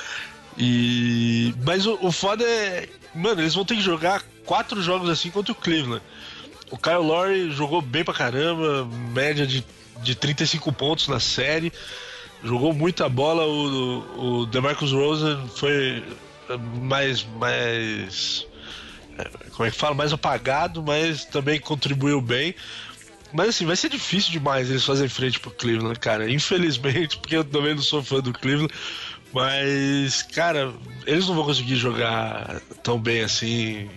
E... 0.58 1.54
Mas 1.66 1.86
o, 1.86 1.98
o 2.02 2.12
foda 2.12 2.44
é. 2.44 2.88
Mano, 3.14 3.42
eles 3.42 3.56
vão 3.56 3.66
ter 3.66 3.76
que 3.76 3.82
jogar 3.82 4.24
quatro 4.46 4.82
jogos 4.82 5.10
assim 5.10 5.30
contra 5.30 5.52
o 5.52 5.56
Cleveland. 5.56 6.02
O 6.72 6.78
Kyle 6.78 6.98
Lowry 6.98 7.52
jogou 7.52 7.82
bem 7.82 8.04
pra 8.04 8.14
caramba, 8.14 8.88
média 9.14 9.46
de, 9.46 9.66
de 10.02 10.16
35 10.16 10.72
pontos 10.72 11.08
na 11.08 11.20
série. 11.20 11.74
Jogou 12.44 12.74
muita 12.74 13.10
bola. 13.10 13.46
O, 13.46 14.42
o 14.42 14.46
DeMarcus 14.46 14.92
Rosen 14.92 15.50
foi 15.56 16.04
mais. 16.82 17.26
mais 17.38 18.49
como 19.56 19.68
é 19.68 19.72
que 19.72 19.78
fala? 19.78 19.96
Mais 19.96 20.14
apagado, 20.14 20.84
mas 20.84 21.26
também 21.26 21.60
contribuiu 21.60 22.22
bem. 22.22 22.56
Mas 23.32 23.50
assim, 23.50 23.66
vai 23.66 23.76
ser 23.76 23.90
difícil 23.90 24.32
demais 24.32 24.70
eles 24.70 24.84
fazerem 24.84 25.10
frente 25.10 25.40
pro 25.40 25.52
Cleveland, 25.52 26.00
cara. 26.00 26.30
Infelizmente, 26.30 27.18
porque 27.20 27.36
eu 27.36 27.44
também 27.44 27.76
não 27.76 27.82
sou 27.82 28.04
fã 28.04 28.20
do 28.20 28.34
Cleveland. 28.34 28.74
Mas, 29.32 30.24
cara, 30.24 30.74
eles 31.06 31.28
não 31.28 31.36
vão 31.36 31.46
conseguir 31.46 31.76
jogar 31.76 32.62
tão 32.82 33.00
bem 33.00 33.22
assim 33.22 33.88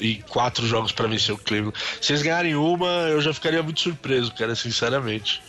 e 0.00 0.16
quatro 0.28 0.66
jogos 0.66 0.92
para 0.92 1.08
vencer 1.08 1.34
o 1.34 1.38
Cleveland. 1.38 1.76
Se 2.00 2.12
eles 2.12 2.22
ganharem 2.22 2.54
uma, 2.54 2.86
eu 3.08 3.20
já 3.20 3.32
ficaria 3.32 3.62
muito 3.62 3.80
surpreso, 3.80 4.32
cara, 4.34 4.54
sinceramente. 4.54 5.42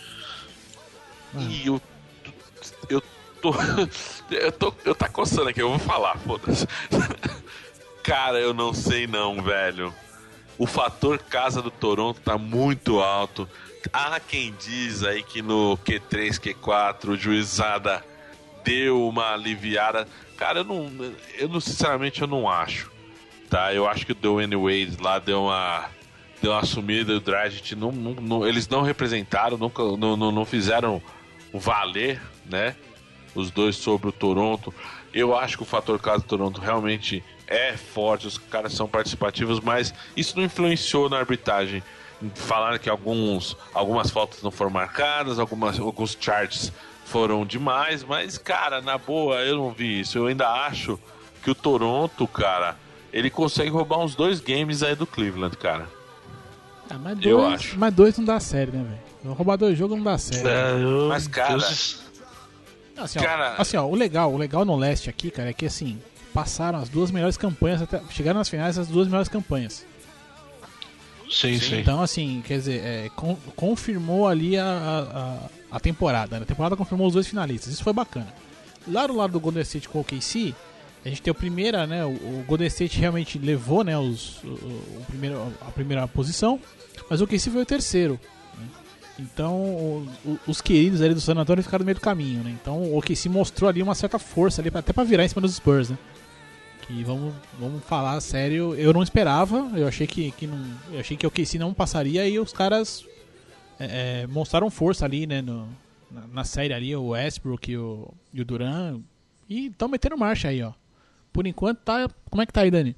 E 1.37 1.67
eu, 1.67 1.81
eu 2.89 3.01
tô. 3.41 3.53
Eu 4.31 4.51
tô. 4.51 4.73
Eu 4.83 4.95
tá 4.95 5.07
coçando 5.07 5.49
aqui, 5.49 5.61
eu 5.61 5.69
vou 5.69 5.77
falar, 5.77 6.17
foda-se. 6.17 6.65
Cara, 8.05 8.39
eu 8.39 8.53
não 8.53 8.73
sei 8.73 9.07
não, 9.07 9.41
velho. 9.41 9.93
O 10.57 10.65
fator 10.65 11.17
casa 11.17 11.61
do 11.61 11.71
Toronto 11.71 12.21
tá 12.21 12.37
muito 12.37 12.99
alto. 13.01 13.49
Há 13.91 14.19
quem 14.19 14.53
diz 14.53 15.03
aí 15.03 15.23
que 15.23 15.41
no 15.41 15.77
Q3, 15.77 16.39
Q4, 16.39 17.09
o 17.09 17.17
juizada 17.17 18.03
deu 18.63 19.07
uma 19.07 19.33
aliviada. 19.33 20.07
Cara, 20.37 20.59
eu 20.59 20.63
não, 20.63 20.91
eu 21.37 21.47
não 21.49 21.59
sinceramente 21.59 22.21
eu 22.21 22.27
não 22.27 22.49
acho 22.49 22.95
tá? 23.49 23.73
Eu 23.73 23.87
acho 23.87 24.05
que 24.05 24.11
o 24.11 24.15
Dwayne 24.15 24.55
Wade 24.55 24.97
lá 25.01 25.19
deu 25.19 25.43
uma 25.43 25.85
deu 26.41 26.51
uma 26.51 26.65
sumida, 26.65 27.15
o 27.15 27.19
Dragic 27.19 27.75
não, 27.75 27.91
não, 27.91 28.13
não, 28.13 28.47
eles 28.47 28.67
não 28.67 28.81
representaram, 28.81 29.57
nunca 29.57 29.81
não, 29.81 30.17
não, 30.17 30.31
não 30.31 30.45
fizeram 30.45 31.01
valer, 31.53 32.21
né? 32.45 32.75
Os 33.33 33.49
dois 33.49 33.77
sobre 33.77 34.09
o 34.09 34.11
Toronto. 34.11 34.73
Eu 35.13 35.35
acho 35.35 35.57
que 35.57 35.63
o 35.63 35.65
fator 35.65 35.99
casa 35.99 36.19
do 36.19 36.27
Toronto 36.27 36.59
realmente 36.59 37.23
é 37.47 37.77
forte, 37.77 38.27
os 38.27 38.37
caras 38.37 38.73
são 38.73 38.87
participativos, 38.87 39.59
mas 39.59 39.93
isso 40.15 40.37
não 40.37 40.43
influenciou 40.43 41.09
na 41.09 41.17
arbitragem. 41.17 41.83
Falaram 42.33 42.77
que 42.77 42.89
alguns, 42.89 43.55
algumas 43.73 44.09
faltas 44.09 44.41
não 44.41 44.51
foram 44.51 44.71
marcadas, 44.71 45.37
algumas, 45.37 45.79
alguns 45.79 46.17
charts 46.19 46.71
foram 47.05 47.45
demais, 47.45 48.03
mas, 48.03 48.37
cara, 48.37 48.81
na 48.81 48.97
boa, 48.97 49.41
eu 49.41 49.57
não 49.57 49.71
vi 49.71 49.99
isso. 49.99 50.17
Eu 50.17 50.27
ainda 50.27 50.49
acho 50.49 50.99
que 51.43 51.51
o 51.51 51.55
Toronto, 51.55 52.27
cara, 52.27 52.77
ele 53.13 53.29
consegue 53.29 53.69
roubar 53.69 53.99
uns 53.99 54.15
dois 54.15 54.39
games 54.39 54.81
aí 54.81 54.95
do 54.95 55.05
Cleveland, 55.05 55.55
cara. 55.57 55.87
Ah, 56.89 56.97
mas 56.97 57.17
dois, 57.17 57.25
eu 57.25 57.45
acho. 57.45 57.77
Mas 57.77 57.93
dois 57.93 58.17
não 58.17 58.25
dá 58.25 58.39
série, 58.39 58.71
né, 58.71 58.83
velho? 58.83 59.35
Roubar 59.35 59.57
dois 59.57 59.77
jogos 59.77 59.97
não 59.97 60.03
dá 60.03 60.17
série. 60.17 60.47
É, 60.47 60.71
eu... 60.81 61.07
Mas, 61.09 61.27
cara. 61.27 61.57
Assim, 62.97 63.19
cara... 63.19 63.55
Ó, 63.57 63.61
assim, 63.61 63.77
ó, 63.77 63.85
o 63.85 63.95
legal, 63.95 64.33
o 64.33 64.37
legal 64.37 64.63
no 64.63 64.75
leste 64.75 65.09
aqui, 65.09 65.29
cara, 65.29 65.49
é 65.49 65.53
que 65.53 65.65
assim, 65.65 66.01
passaram 66.35 66.79
as 66.79 66.89
duas 66.89 67.11
melhores 67.11 67.37
campanhas, 67.37 67.81
até, 67.81 68.01
chegaram 68.09 68.39
nas 68.39 68.49
finais 68.49 68.77
as 68.77 68.89
duas 68.89 69.07
melhores 69.07 69.29
campanhas. 69.29 69.85
Sim, 71.31 71.57
sim. 71.57 71.79
Então, 71.79 72.01
assim, 72.01 72.43
quer 72.45 72.57
dizer, 72.57 72.81
é, 72.83 73.09
con 73.15 73.37
confirmou 73.55 74.27
ali 74.27 74.57
a, 74.57 74.65
a, 75.71 75.77
a, 75.77 75.79
temporada. 75.79 76.35
Né? 76.35 76.43
A 76.43 76.45
temporada 76.45 76.75
confirmou 76.75 77.07
os 77.07 77.13
dois 77.13 77.25
finalistas. 77.25 77.73
Isso 77.73 77.83
foi 77.83 77.93
bacana. 77.93 78.27
Lá 78.85 79.07
do 79.07 79.15
lado 79.15 79.31
do 79.31 79.39
Golden 79.39 79.63
State 79.63 79.87
com 79.87 80.01
o 80.01 80.03
KC, 80.03 80.53
a 81.05 81.09
gente 81.09 81.21
tem 81.21 81.31
a 81.31 81.33
primeira, 81.33 81.87
né? 81.87 82.05
O, 82.05 82.09
o 82.09 82.43
Golden 82.45 82.67
State 82.67 82.99
realmente 82.99 83.39
levou, 83.39 83.83
né? 83.83 83.97
Os, 83.97 84.43
o, 84.43 84.49
o 84.49 85.05
primeiro, 85.07 85.53
a 85.61 85.71
primeira 85.71 86.07
posição, 86.07 86.59
mas 87.09 87.21
o 87.21 87.27
KC 87.27 87.49
foi 87.49 87.61
o 87.61 87.65
terceiro. 87.65 88.19
Né? 88.59 88.67
Então, 89.19 89.55
o, 89.55 90.39
os 90.45 90.61
queridos 90.61 91.01
ali 91.01 91.13
do 91.13 91.21
San 91.21 91.35
Antonio 91.35 91.63
ficaram 91.63 91.81
no 91.81 91.85
meio 91.85 91.95
do 91.95 92.01
caminho, 92.01 92.43
né? 92.43 92.55
Então, 92.61 92.83
o 92.83 92.97
OKC 92.97 93.29
mostrou 93.29 93.69
ali 93.69 93.81
uma 93.81 93.95
certa 93.95 94.19
força 94.19 94.61
ali, 94.61 94.69
até 94.73 94.91
para 94.91 95.03
virar 95.05 95.23
em 95.23 95.29
cima 95.29 95.41
dos 95.41 95.55
Spurs, 95.55 95.89
né? 95.89 95.97
Que 96.87 97.03
vamos, 97.03 97.33
vamos 97.59 97.83
falar 97.83 98.19
sério, 98.21 98.75
eu 98.75 98.93
não 98.93 99.01
esperava, 99.01 99.71
eu 99.75 99.87
achei 99.87 100.05
que, 100.05 100.31
que 100.31 100.45
não, 100.45 100.57
eu 100.91 100.99
achei 100.99 101.17
que 101.17 101.25
o 101.25 101.29
OKC 101.29 101.57
não 101.57 101.73
passaria 101.73 102.27
e 102.27 102.37
os 102.37 102.53
caras 102.53 103.03
é, 103.79 104.21
é, 104.23 104.27
mostraram 104.27 104.69
força 104.69 105.05
ali, 105.05 105.25
né? 105.25 105.41
No, 105.41 105.67
na, 106.11 106.27
na, 106.27 106.43
série 106.43 106.73
ali, 106.73 106.95
o 106.95 107.09
Westbrook 107.09 107.71
e 107.71 107.77
o, 107.77 108.13
e 108.33 108.41
o 108.41 108.45
Duran 108.45 109.01
e 109.49 109.67
estão 109.67 109.87
metendo 109.87 110.17
marcha 110.17 110.49
aí, 110.49 110.61
ó. 110.61 110.73
Por 111.31 111.45
enquanto 111.45 111.79
tá. 111.79 112.07
Como 112.29 112.41
é 112.41 112.45
que 112.45 112.53
tá 112.53 112.61
aí, 112.61 112.71
Dani? 112.71 112.95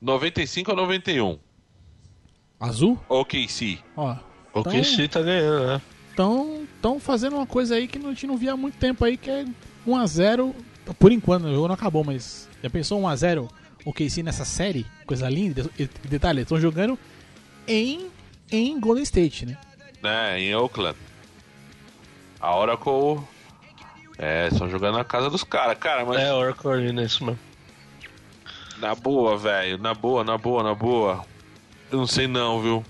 95 0.00 0.72
a 0.72 0.74
91. 0.74 1.38
Azul? 2.60 2.98
OKC. 3.08 3.78
Ó. 3.96 4.16
OKC 4.54 5.08
tá 5.08 5.20
ganhando, 5.20 5.66
né? 5.66 5.82
Estão 6.10 6.66
tão 6.80 6.98
fazendo 6.98 7.36
uma 7.36 7.46
coisa 7.46 7.74
aí 7.74 7.86
que 7.86 7.98
a 7.98 8.00
gente 8.00 8.26
não 8.26 8.36
via 8.36 8.52
há 8.52 8.56
muito 8.56 8.78
tempo 8.78 9.04
aí, 9.04 9.16
que 9.16 9.28
é 9.28 9.44
1x0. 9.86 10.54
Por 10.94 11.12
enquanto, 11.12 11.44
o 11.44 11.52
jogo 11.52 11.68
não 11.68 11.74
acabou, 11.74 12.04
mas 12.04 12.48
já 12.62 12.70
pensou 12.70 13.00
1x0 13.00 13.48
OKC 13.84 14.22
nessa 14.22 14.44
série? 14.44 14.86
Coisa 15.06 15.28
linda. 15.28 15.68
E, 15.78 15.88
detalhe, 16.08 16.42
estão 16.42 16.60
jogando 16.60 16.98
em, 17.66 18.08
em 18.50 18.78
Golden 18.78 19.02
State, 19.02 19.46
né? 19.46 19.56
É, 20.02 20.38
em 20.38 20.54
Oakland. 20.54 20.96
A 22.40 22.56
Oracle. 22.56 23.24
É, 24.18 24.48
estão 24.50 24.68
jogando 24.68 24.96
na 24.96 25.04
casa 25.04 25.28
dos 25.28 25.44
caras, 25.44 25.76
cara, 25.78 26.04
mas. 26.04 26.18
É, 26.18 26.32
Oracle 26.32 26.70
ali, 26.70 26.92
né? 26.92 27.04
Isso 27.04 27.24
mesmo. 27.24 27.38
Na 28.78 28.94
boa, 28.94 29.36
velho. 29.36 29.78
Na 29.78 29.94
boa, 29.94 30.24
na 30.24 30.38
boa, 30.38 30.62
na 30.62 30.74
boa. 30.74 31.24
Eu 31.90 31.98
não 31.98 32.06
sei 32.06 32.26
não, 32.26 32.60
viu? 32.60 32.84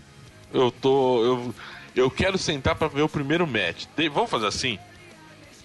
Eu 0.52 0.70
tô. 0.70 1.24
Eu, 1.24 1.54
eu 1.94 2.10
quero 2.10 2.38
sentar 2.38 2.74
para 2.74 2.88
ver 2.88 3.02
o 3.02 3.08
primeiro 3.08 3.46
match. 3.46 3.86
De, 3.96 4.08
vamos 4.08 4.30
fazer 4.30 4.46
assim? 4.46 4.78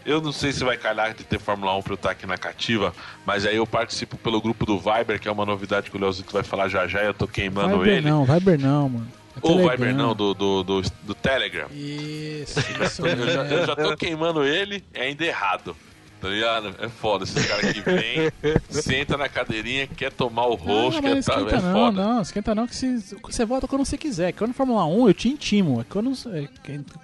Eu 0.06 0.22
não 0.22 0.32
sei 0.32 0.52
se 0.52 0.64
vai 0.64 0.78
calhar 0.78 1.14
de 1.14 1.24
ter 1.24 1.40
Fórmula 1.40 1.76
1 1.78 1.82
pra 1.84 1.94
eu 1.94 1.96
estar 1.96 2.12
aqui 2.12 2.26
na 2.26 2.38
cativa, 2.38 2.94
mas 3.26 3.46
aí 3.46 3.56
eu 3.56 3.68
participo 3.68 4.18
pelo 4.18 4.42
grupo 4.42 4.66
do 4.66 4.80
Viber, 4.80 5.20
que 5.20 5.28
é 5.28 5.32
uma 5.32 5.46
novidade 5.46 5.92
que 5.92 5.98
o 5.98 6.00
Leozito 6.00 6.34
vai 6.34 6.44
falar 6.44 6.68
já 6.68 6.88
já, 6.88 7.04
eu 7.04 7.14
tô 7.14 7.28
queimando 7.28 7.80
Viber 7.80 7.98
ele. 7.98 8.10
Não, 8.10 8.26
Viber 8.26 8.60
não, 8.60 8.90
mano. 8.90 9.08
É 9.36 9.48
o 9.48 9.70
Viber 9.70 9.96
não, 9.96 10.14
do, 10.14 10.34
do, 10.34 10.64
do, 10.64 10.82
do 11.04 11.14
Telegram. 11.14 11.68
Isso, 11.72 12.60
isso 12.84 13.06
eu, 13.08 13.28
já, 13.28 13.44
eu 13.46 13.66
já 13.66 13.76
tô 13.76 13.96
queimando 13.96 14.44
ele, 14.44 14.84
é 14.94 15.04
ainda 15.04 15.26
errado. 15.26 15.76
Tá 16.22 16.30
ligado? 16.30 16.76
É 16.78 16.88
foda 16.88 17.24
esses 17.24 17.44
caras 17.48 17.74
que 17.74 17.82
vem, 17.82 18.32
senta 18.70 19.18
na 19.18 19.28
cadeirinha, 19.28 19.88
quer 19.88 20.12
tomar 20.12 20.46
o 20.46 20.54
rosto, 20.54 21.02
quer 21.02 21.14
tá, 21.14 21.18
esquenta 21.18 21.56
é 21.56 21.62
não, 21.62 21.74
foda. 21.74 22.04
Não, 22.04 22.22
esquenta 22.22 22.56
não, 22.56 22.68
que 22.68 22.76
se, 22.76 23.18
você 23.24 23.44
volta 23.44 23.68
quando 23.68 23.84
você 23.84 23.98
quiser. 23.98 24.32
Quando 24.34 24.54
Fórmula 24.54 24.86
1 24.86 25.08
eu 25.08 25.14
te 25.16 25.30
intimo. 25.30 25.84
Quando, 25.90 26.12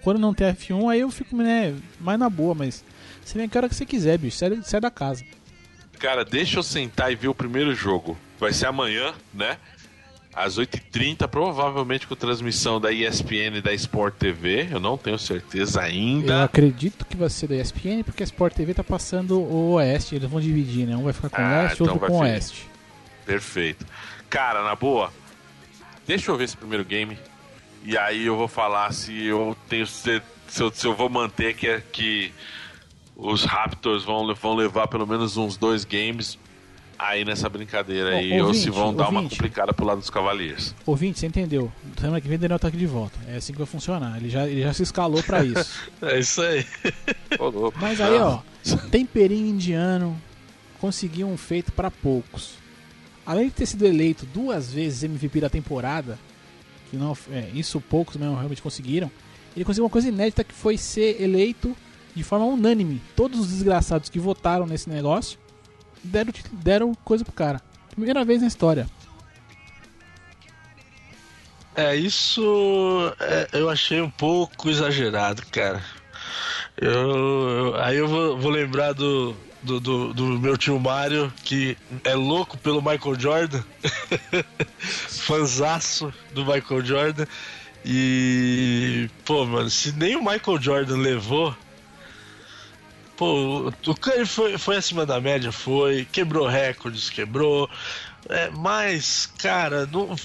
quando 0.04 0.20
não 0.20 0.36
tem 0.36 0.54
F1, 0.54 0.92
aí 0.92 1.00
eu 1.00 1.10
fico 1.10 1.36
né, 1.36 1.74
mais 2.00 2.20
na 2.20 2.30
boa, 2.30 2.54
mas 2.54 2.84
você 3.26 3.40
vem 3.40 3.50
a 3.52 3.58
hora 3.58 3.68
que 3.68 3.74
você 3.74 3.88
quiser, 3.88 4.20
bicho. 4.20 4.38
Sai, 4.38 4.62
sai 4.62 4.80
da 4.80 4.92
casa. 4.92 5.26
Cara, 5.98 6.24
deixa 6.24 6.60
eu 6.60 6.64
sentar 6.64 7.12
e 7.12 7.16
ver 7.16 7.28
o 7.28 7.34
primeiro 7.34 7.74
jogo. 7.74 8.16
Vai 8.40 8.54
ser 8.54 8.68
amanhã, 8.68 9.16
né? 9.34 9.58
Às 10.38 10.60
8h30, 10.60 11.28
provavelmente 11.28 12.06
com 12.06 12.16
transmissão 12.16 12.80
da 12.80 12.92
ESPN 12.92 13.58
e 13.58 13.62
da 13.62 13.74
Sport 13.74 14.14
TV. 14.14 14.68
Eu 14.70 14.80
não 14.80 14.96
tenho 14.96 15.18
certeza 15.18 15.82
ainda. 15.82 16.34
Eu 16.34 16.44
acredito 16.44 17.04
que 17.06 17.18
vai 17.18 17.28
ser 17.28 17.48
da 17.48 17.56
ESPN, 17.56 18.04
porque 18.06 18.22
a 18.22 18.26
Sport 18.26 18.54
TV 18.54 18.76
tá 18.76 18.84
passando 18.84 19.40
o 19.42 19.72
Oeste. 19.72 20.16
Eles 20.16 20.30
vão 20.30 20.40
dividir, 20.40 20.86
né? 20.86 20.96
Um 20.96 21.04
vai 21.04 21.14
ficar 21.14 21.30
com 21.30 21.42
ah, 21.42 21.46
o 21.46 21.64
Leste, 21.64 21.82
então 21.82 21.94
outro 21.96 22.08
com 22.08 22.18
o 22.18 22.20
Oeste. 22.20 22.68
Perfeito. 23.26 23.84
Cara, 24.30 24.64
na 24.64 24.76
boa, 24.76 25.12
deixa 26.06 26.30
eu 26.30 26.38
ver 26.38 26.44
esse 26.44 26.56
primeiro 26.56 26.86
game. 26.86 27.18
E 27.84 27.98
aí 27.98 28.28
eu 28.28 28.38
vou 28.38 28.48
falar 28.48 28.94
se 28.94 29.26
eu 29.26 29.58
tenho 29.68 29.88
se 29.88 30.22
eu, 30.60 30.72
se 30.72 30.86
eu 30.86 30.94
vou 30.94 31.10
manter 31.10 31.56
que, 31.56 31.82
que 31.92 32.32
os 33.16 33.44
Raptors 33.44 34.04
vão, 34.04 34.34
vão 34.36 34.56
levar 34.56 34.88
pelo 34.88 35.08
menos 35.08 35.36
uns 35.36 35.58
dois 35.58 35.84
games 35.84 36.38
aí 36.98 37.24
nessa 37.24 37.48
brincadeira 37.50 38.18
aí, 38.18 38.42
ou 38.42 38.54
se 38.54 38.70
vão 38.70 38.94
dar 38.94 39.10
uma 39.10 39.24
complicada 39.24 39.74
pro 39.74 39.86
lado 39.86 40.00
dos 40.00 40.10
Cavaliers. 40.10 40.74
Ouvinte, 40.86 41.20
você 41.20 41.28
entendeu? 41.28 41.72
Semana 42.00 42.20
que 42.20 42.28
vem 42.28 42.38
o 42.38 42.40
Daniel 42.40 42.60
tá 42.60 42.68
aqui 42.68 42.78
de 42.78 42.86
volta. 42.86 43.18
É 43.28 43.38
assim 43.38 43.54
que 43.54 43.60
vai 43.60 43.68
funcionar. 43.68 44.18
Ele 44.18 44.30
já, 44.30 44.48
ele 44.48 44.62
já 44.62 44.74
se 44.74 44.84
escalou 44.84 45.22
para 45.24 45.44
isso. 45.44 45.80
é 46.02 46.20
isso 46.20 46.42
aí. 46.42 46.66
Mas 47.80 48.02
aí, 48.02 48.18
ó, 48.18 48.40
temperinho 48.90 49.48
indiano 49.48 50.20
conseguiu 50.80 51.28
um 51.28 51.38
feito 51.38 51.72
para 51.72 51.92
poucos. 51.92 52.56
Além 53.26 53.46
de 53.46 53.52
ter 53.52 53.66
sido 53.66 53.86
eleito 53.86 54.26
duas 54.26 54.72
vezes 54.72 55.04
MVP 55.04 55.42
da 55.42 55.50
temporada, 55.50 56.18
que 56.90 56.96
não, 56.96 57.16
é, 57.32 57.50
isso 57.54 57.82
poucos 57.82 58.16
mesmo 58.16 58.36
realmente 58.36 58.62
conseguiram, 58.62 59.12
ele 59.56 59.66
conseguiu 59.66 59.84
uma 59.84 59.90
coisa 59.90 60.08
inédita 60.08 60.44
que 60.44 60.54
foi 60.54 60.78
ser 60.78 61.22
eleito 61.22 61.76
de 62.16 62.24
forma 62.24 62.46
unânime. 62.46 63.02
Todos 63.16 63.40
os 63.40 63.48
desgraçados 63.50 64.10
que 64.10 64.20
votaram 64.20 64.66
nesse 64.66 64.90
negócio 64.90 65.38
deram, 66.08 66.34
deram 66.52 66.96
coisa 66.96 67.24
pro 67.24 67.34
cara. 67.34 67.62
Primeira 67.90 68.24
vez 68.24 68.42
na 68.42 68.48
história. 68.48 68.88
É, 71.76 71.96
isso 71.96 73.14
é, 73.20 73.50
eu 73.54 73.70
achei 73.70 74.02
um 74.02 74.10
pouco 74.10 74.70
exagerado, 74.70 75.44
cara. 75.52 75.84
Eu, 76.76 76.92
eu 76.92 77.76
aí 77.76 77.98
eu 77.98 78.08
vou, 78.08 78.38
vou 78.38 78.50
lembrar 78.50 78.94
do, 78.94 79.36
do, 79.62 79.80
do, 79.80 80.14
do, 80.14 80.24
meu 80.40 80.58
tio 80.58 80.80
Mário, 80.80 81.32
que 81.44 81.78
é 82.04 82.16
louco 82.16 82.58
pelo 82.58 82.82
Michael 82.82 83.20
Jordan. 83.20 83.64
Fanzaço 84.80 86.14
do 86.34 86.46
Michael 86.46 86.84
Jordan. 86.84 87.26
E, 87.86 89.10
pô, 89.24 89.46
mano, 89.46 89.70
se 89.70 89.92
nem 89.92 90.16
o 90.16 90.20
Michael 90.20 90.60
Jordan 90.60 90.98
levou, 90.98 91.56
Pô, 93.18 93.70
o 93.88 93.96
Curry 93.96 94.26
foi, 94.26 94.58
foi 94.60 94.78
acima 94.78 95.06
da 95.06 95.20
média, 95.20 95.52
foi, 95.52 96.06
quebrou 96.06 96.48
recordes, 96.48 97.10
quebrou. 97.10 97.68
É, 98.30 98.50
mas, 98.52 99.26
cara, 99.40 99.88
não, 99.88 100.16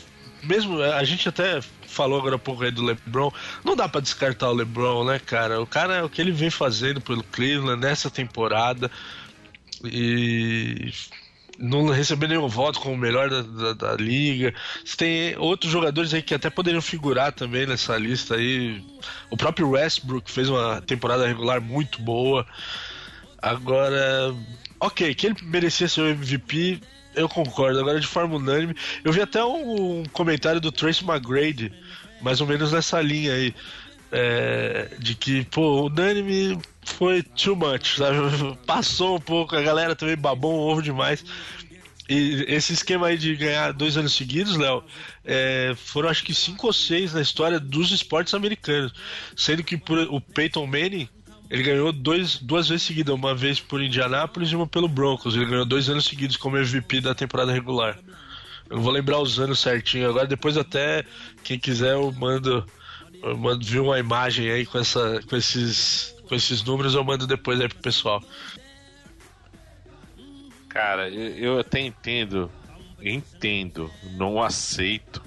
mesmo 0.42 0.82
a 0.82 1.02
gente 1.02 1.28
até 1.28 1.60
falou 1.86 2.18
agora 2.18 2.36
há 2.36 2.38
pouco 2.38 2.62
aí 2.64 2.70
do 2.70 2.82
LeBron, 2.84 3.32
não 3.64 3.74
dá 3.74 3.88
para 3.88 4.00
descartar 4.00 4.50
o 4.50 4.54
LeBron, 4.54 5.04
né, 5.04 5.18
cara? 5.18 5.60
O 5.60 5.66
cara 5.66 5.96
é 5.96 6.02
o 6.02 6.08
que 6.08 6.20
ele 6.20 6.32
vem 6.32 6.50
fazendo 6.50 7.00
pelo 7.00 7.22
Cleveland 7.24 7.80
nessa 7.80 8.10
temporada 8.10 8.90
e 9.84 10.92
não 11.58 11.86
recebeu 11.88 12.28
nenhum 12.28 12.48
voto 12.48 12.80
como 12.80 12.94
o 12.94 12.98
melhor 12.98 13.28
da, 13.28 13.42
da, 13.42 13.72
da, 13.72 13.94
liga. 13.94 14.54
Você 14.84 14.96
tem 14.96 15.36
outros 15.36 15.70
jogadores 15.70 16.12
aí 16.14 16.22
que 16.22 16.34
até 16.34 16.50
poderiam 16.50 16.82
figurar 16.82 17.32
também 17.32 17.66
nessa 17.66 17.96
lista 17.96 18.36
aí. 18.36 18.82
O 19.30 19.36
próprio 19.36 19.70
Westbrook 19.70 20.30
fez 20.30 20.48
uma 20.48 20.80
temporada 20.80 21.26
regular 21.26 21.60
muito 21.60 22.00
boa. 22.00 22.46
Agora, 23.40 24.34
ok, 24.80 25.14
que 25.14 25.26
ele 25.26 25.36
merecia 25.42 25.88
ser 25.88 26.00
o 26.00 26.08
MVP, 26.08 26.80
eu 27.14 27.28
concordo. 27.28 27.80
Agora, 27.80 28.00
de 28.00 28.06
forma 28.06 28.36
unânime, 28.36 28.74
eu 29.04 29.12
vi 29.12 29.20
até 29.20 29.44
um, 29.44 30.04
comentário 30.12 30.60
do 30.60 30.72
Trace 30.72 31.04
McGrady, 31.04 31.72
mais 32.20 32.40
ou 32.40 32.46
menos 32.46 32.72
nessa 32.72 33.00
linha 33.00 33.34
aí, 33.34 33.54
é, 34.10 34.88
de 34.98 35.14
que, 35.14 35.44
pô, 35.46 35.86
unânime 35.86 36.58
foi 36.84 37.22
too 37.22 37.56
much, 37.56 37.96
sabe? 37.96 38.18
Passou 38.66 39.16
um 39.16 39.20
pouco, 39.20 39.56
a 39.56 39.62
galera 39.62 39.94
também 39.94 40.16
babou 40.16 40.54
um 40.54 40.58
ovo 40.58 40.82
demais. 40.82 41.24
E 42.08 42.44
esse 42.48 42.72
esquema 42.72 43.06
aí 43.06 43.16
de 43.16 43.34
ganhar 43.36 43.72
dois 43.72 43.96
anos 43.96 44.12
seguidos, 44.12 44.56
Léo, 44.56 44.82
é, 45.24 45.72
foram 45.76 46.08
acho 46.08 46.24
que 46.24 46.34
cinco 46.34 46.66
ou 46.66 46.72
seis 46.72 47.14
na 47.14 47.20
história 47.20 47.58
dos 47.60 47.90
esportes 47.90 48.34
americanos. 48.34 48.92
Sendo 49.36 49.62
que 49.62 49.76
por, 49.76 49.98
o 49.98 50.20
Peyton 50.20 50.66
Manning 50.66 51.08
ele 51.52 51.62
ganhou 51.62 51.92
dois, 51.92 52.38
duas 52.38 52.68
vezes 52.68 52.82
seguidas, 52.84 53.14
uma 53.14 53.34
vez 53.34 53.60
por 53.60 53.82
Indianápolis 53.82 54.50
e 54.50 54.56
uma 54.56 54.66
pelo 54.66 54.88
Broncos. 54.88 55.36
Ele 55.36 55.44
ganhou 55.44 55.66
dois 55.66 55.86
anos 55.88 56.06
seguidos 56.06 56.36
como 56.36 56.56
MVP 56.56 57.02
da 57.02 57.14
temporada 57.14 57.52
regular. 57.52 57.98
Eu 58.70 58.76
não 58.76 58.82
vou 58.82 58.90
lembrar 58.90 59.18
os 59.18 59.38
anos 59.38 59.60
certinho 59.60 60.08
agora, 60.08 60.26
depois 60.26 60.56
até 60.56 61.04
quem 61.44 61.58
quiser 61.58 61.92
eu 61.92 62.10
mando, 62.12 62.66
eu 63.22 63.36
mando 63.36 63.62
ver 63.66 63.80
uma 63.80 63.98
imagem 63.98 64.50
aí 64.50 64.64
com, 64.64 64.78
essa, 64.78 65.20
com, 65.28 65.36
esses, 65.36 66.14
com 66.32 66.36
esses 66.36 66.62
números, 66.62 66.94
eu 66.94 67.04
mando 67.04 67.26
depois 67.26 67.60
aí 67.60 67.68
pro 67.68 67.78
pessoal. 67.80 68.24
Cara, 70.66 71.10
eu, 71.10 71.36
eu 71.36 71.60
até 71.60 71.78
entendo, 71.78 72.50
entendo, 73.02 73.90
não 74.12 74.42
aceito. 74.42 75.22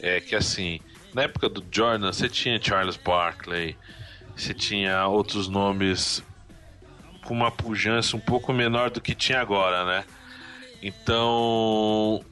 É 0.00 0.22
que 0.22 0.34
assim, 0.34 0.80
na 1.12 1.24
época 1.24 1.46
do 1.50 1.62
Jordan, 1.70 2.10
você 2.10 2.26
tinha 2.26 2.58
Charles 2.58 2.96
Barkley, 2.96 3.76
você 4.34 4.54
tinha 4.54 5.06
outros 5.06 5.46
nomes 5.46 6.24
com 7.26 7.34
uma 7.34 7.50
pujança 7.50 8.16
um 8.16 8.20
pouco 8.20 8.50
menor 8.50 8.88
do 8.88 9.02
que 9.02 9.14
tinha 9.14 9.42
agora, 9.42 9.84
né? 9.84 10.04
Então, 10.80 12.24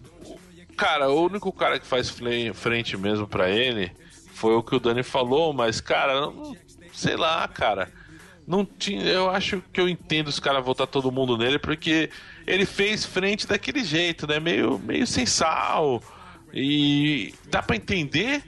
cara, 0.79 1.11
o 1.11 1.27
único 1.27 1.53
cara 1.53 1.79
que 1.79 1.87
faz 1.87 2.09
frente 2.09 2.97
mesmo 2.97 3.29
para 3.29 3.51
ele 3.51 3.93
foi 4.33 4.55
o 4.55 4.63
que 4.63 4.75
o 4.75 4.81
Dani 4.81 5.03
falou, 5.03 5.53
mas 5.53 5.79
cara, 5.79 6.23
não, 6.23 6.57
sei 7.03 7.17
lá, 7.17 7.47
cara. 7.49 7.91
Não 8.47 8.65
tinha, 8.65 9.03
eu 9.05 9.31
acho 9.31 9.63
que 9.73 9.81
eu 9.81 9.89
entendo 9.89 10.29
os 10.29 10.41
caras 10.41 10.65
votar 10.65 10.87
todo 10.87 11.13
mundo 11.13 11.39
nele 11.39 11.59
porque 11.59 12.11
ele 12.47 12.67
fez 12.67 13.05
frente 13.05 13.47
daquele 13.47 13.85
jeito, 13.85 14.27
né? 14.27 14.41
Meio 14.41 14.79
meio 14.81 15.07
sem 15.07 15.25
sal. 15.25 16.03
E 16.53 17.35
dá 17.49 17.63
para 17.63 17.77
entender 17.77 18.43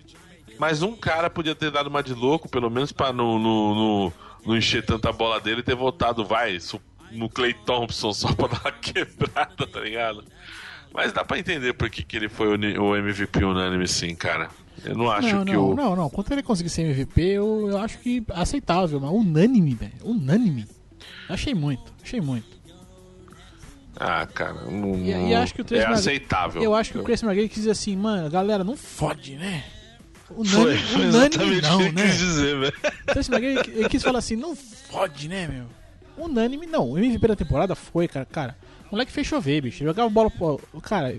mas 0.58 0.82
um 0.82 0.96
cara 0.96 1.28
podia 1.28 1.54
ter 1.54 1.70
dado 1.70 1.88
uma 1.88 2.02
de 2.02 2.14
louco, 2.14 2.48
pelo 2.48 2.70
menos 2.70 2.92
pra 2.92 3.12
não, 3.12 3.38
no, 3.38 4.12
no 4.44 4.56
encher 4.56 4.84
tanta 4.84 5.12
bola 5.12 5.40
dele 5.40 5.60
e 5.60 5.64
ter 5.64 5.74
votado, 5.74 6.24
vai, 6.24 6.58
no 7.10 7.28
Clay 7.28 7.54
Thompson 7.54 8.12
só 8.12 8.32
pra 8.32 8.48
dar 8.48 8.60
uma 8.60 8.72
quebrada, 8.72 9.66
tá 9.66 9.80
ligado? 9.80 10.24
Mas 10.92 11.12
dá 11.12 11.24
pra 11.24 11.38
entender 11.38 11.72
por 11.74 11.90
que, 11.90 12.04
que 12.04 12.16
ele 12.16 12.28
foi 12.28 12.56
o 12.56 12.96
MVP 12.96 13.44
unânime, 13.44 13.88
sim, 13.88 14.14
cara. 14.14 14.48
Eu 14.84 14.96
não 14.96 15.10
acho 15.10 15.34
não, 15.34 15.44
que 15.44 15.52
não, 15.52 15.70
o. 15.70 15.74
Não, 15.74 15.96
não, 15.96 16.10
quanto 16.10 16.32
ele 16.32 16.42
conseguir 16.42 16.70
ser 16.70 16.82
MVP, 16.82 17.20
eu, 17.22 17.68
eu 17.70 17.78
acho 17.78 17.98
que 17.98 18.24
aceitável, 18.30 19.00
mas 19.00 19.10
unânime, 19.10 19.74
velho. 19.74 19.92
Unânime. 20.02 20.66
Achei 21.28 21.54
muito, 21.54 21.92
achei 22.02 22.20
muito. 22.20 22.54
Ah, 23.96 24.26
cara, 24.26 24.62
não, 24.62 24.96
e, 24.96 25.30
e 25.30 25.34
acho 25.34 25.54
que 25.54 25.62
o 25.62 25.76
é 25.76 25.86
aceitável. 25.86 26.62
Eu 26.62 26.74
acho 26.74 26.92
que 26.92 26.98
o 26.98 27.04
Chris 27.04 27.22
McGrady 27.22 27.48
quis 27.48 27.58
dizer 27.58 27.70
assim, 27.70 27.96
mano, 27.96 28.28
galera, 28.28 28.64
não 28.64 28.76
fode, 28.76 29.36
né? 29.36 29.64
Unânime, 30.30 30.48
foi, 30.48 30.78
foi 30.78 31.06
unânime 31.06 31.60
não, 31.60 31.78
que 31.78 31.92
né? 31.92 32.02
quis 32.02 32.18
dizer, 32.18 32.58
velho. 32.58 32.74
Então, 33.02 33.38
ele, 33.38 33.60
ele 33.68 33.88
quis 33.88 34.02
falar 34.02 34.18
assim, 34.18 34.34
não 34.34 34.56
fode, 34.56 35.28
né, 35.28 35.46
meu? 35.46 35.66
Unânime 36.16 36.66
não. 36.66 36.90
O 36.90 36.98
MVP 36.98 37.26
da 37.28 37.36
temporada 37.36 37.74
foi, 37.74 38.08
cara. 38.08 38.26
Cara, 38.26 38.56
o 38.88 38.92
moleque 38.92 39.12
fez 39.12 39.26
chover, 39.26 39.62
bicho. 39.62 39.84
Jogava 39.84 40.08
bola 40.08 40.30
pro 40.30 40.60
Cara, 40.82 41.14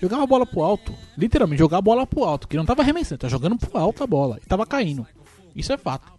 jogava 0.00 0.22
a 0.22 0.26
bola 0.26 0.46
pro 0.46 0.62
alto. 0.62 0.94
Literalmente, 1.16 1.58
jogava 1.58 1.78
a 1.78 1.82
bola 1.82 2.06
pro 2.06 2.24
alto. 2.24 2.48
Que 2.48 2.56
não 2.56 2.64
tava 2.64 2.82
arremessando, 2.82 3.18
tava 3.20 3.30
jogando 3.30 3.58
pro 3.58 3.78
alto 3.78 4.02
a 4.02 4.06
bola. 4.06 4.38
E 4.42 4.46
tava 4.46 4.66
caindo. 4.66 5.06
Isso 5.54 5.72
é 5.72 5.78
fato. 5.78 6.10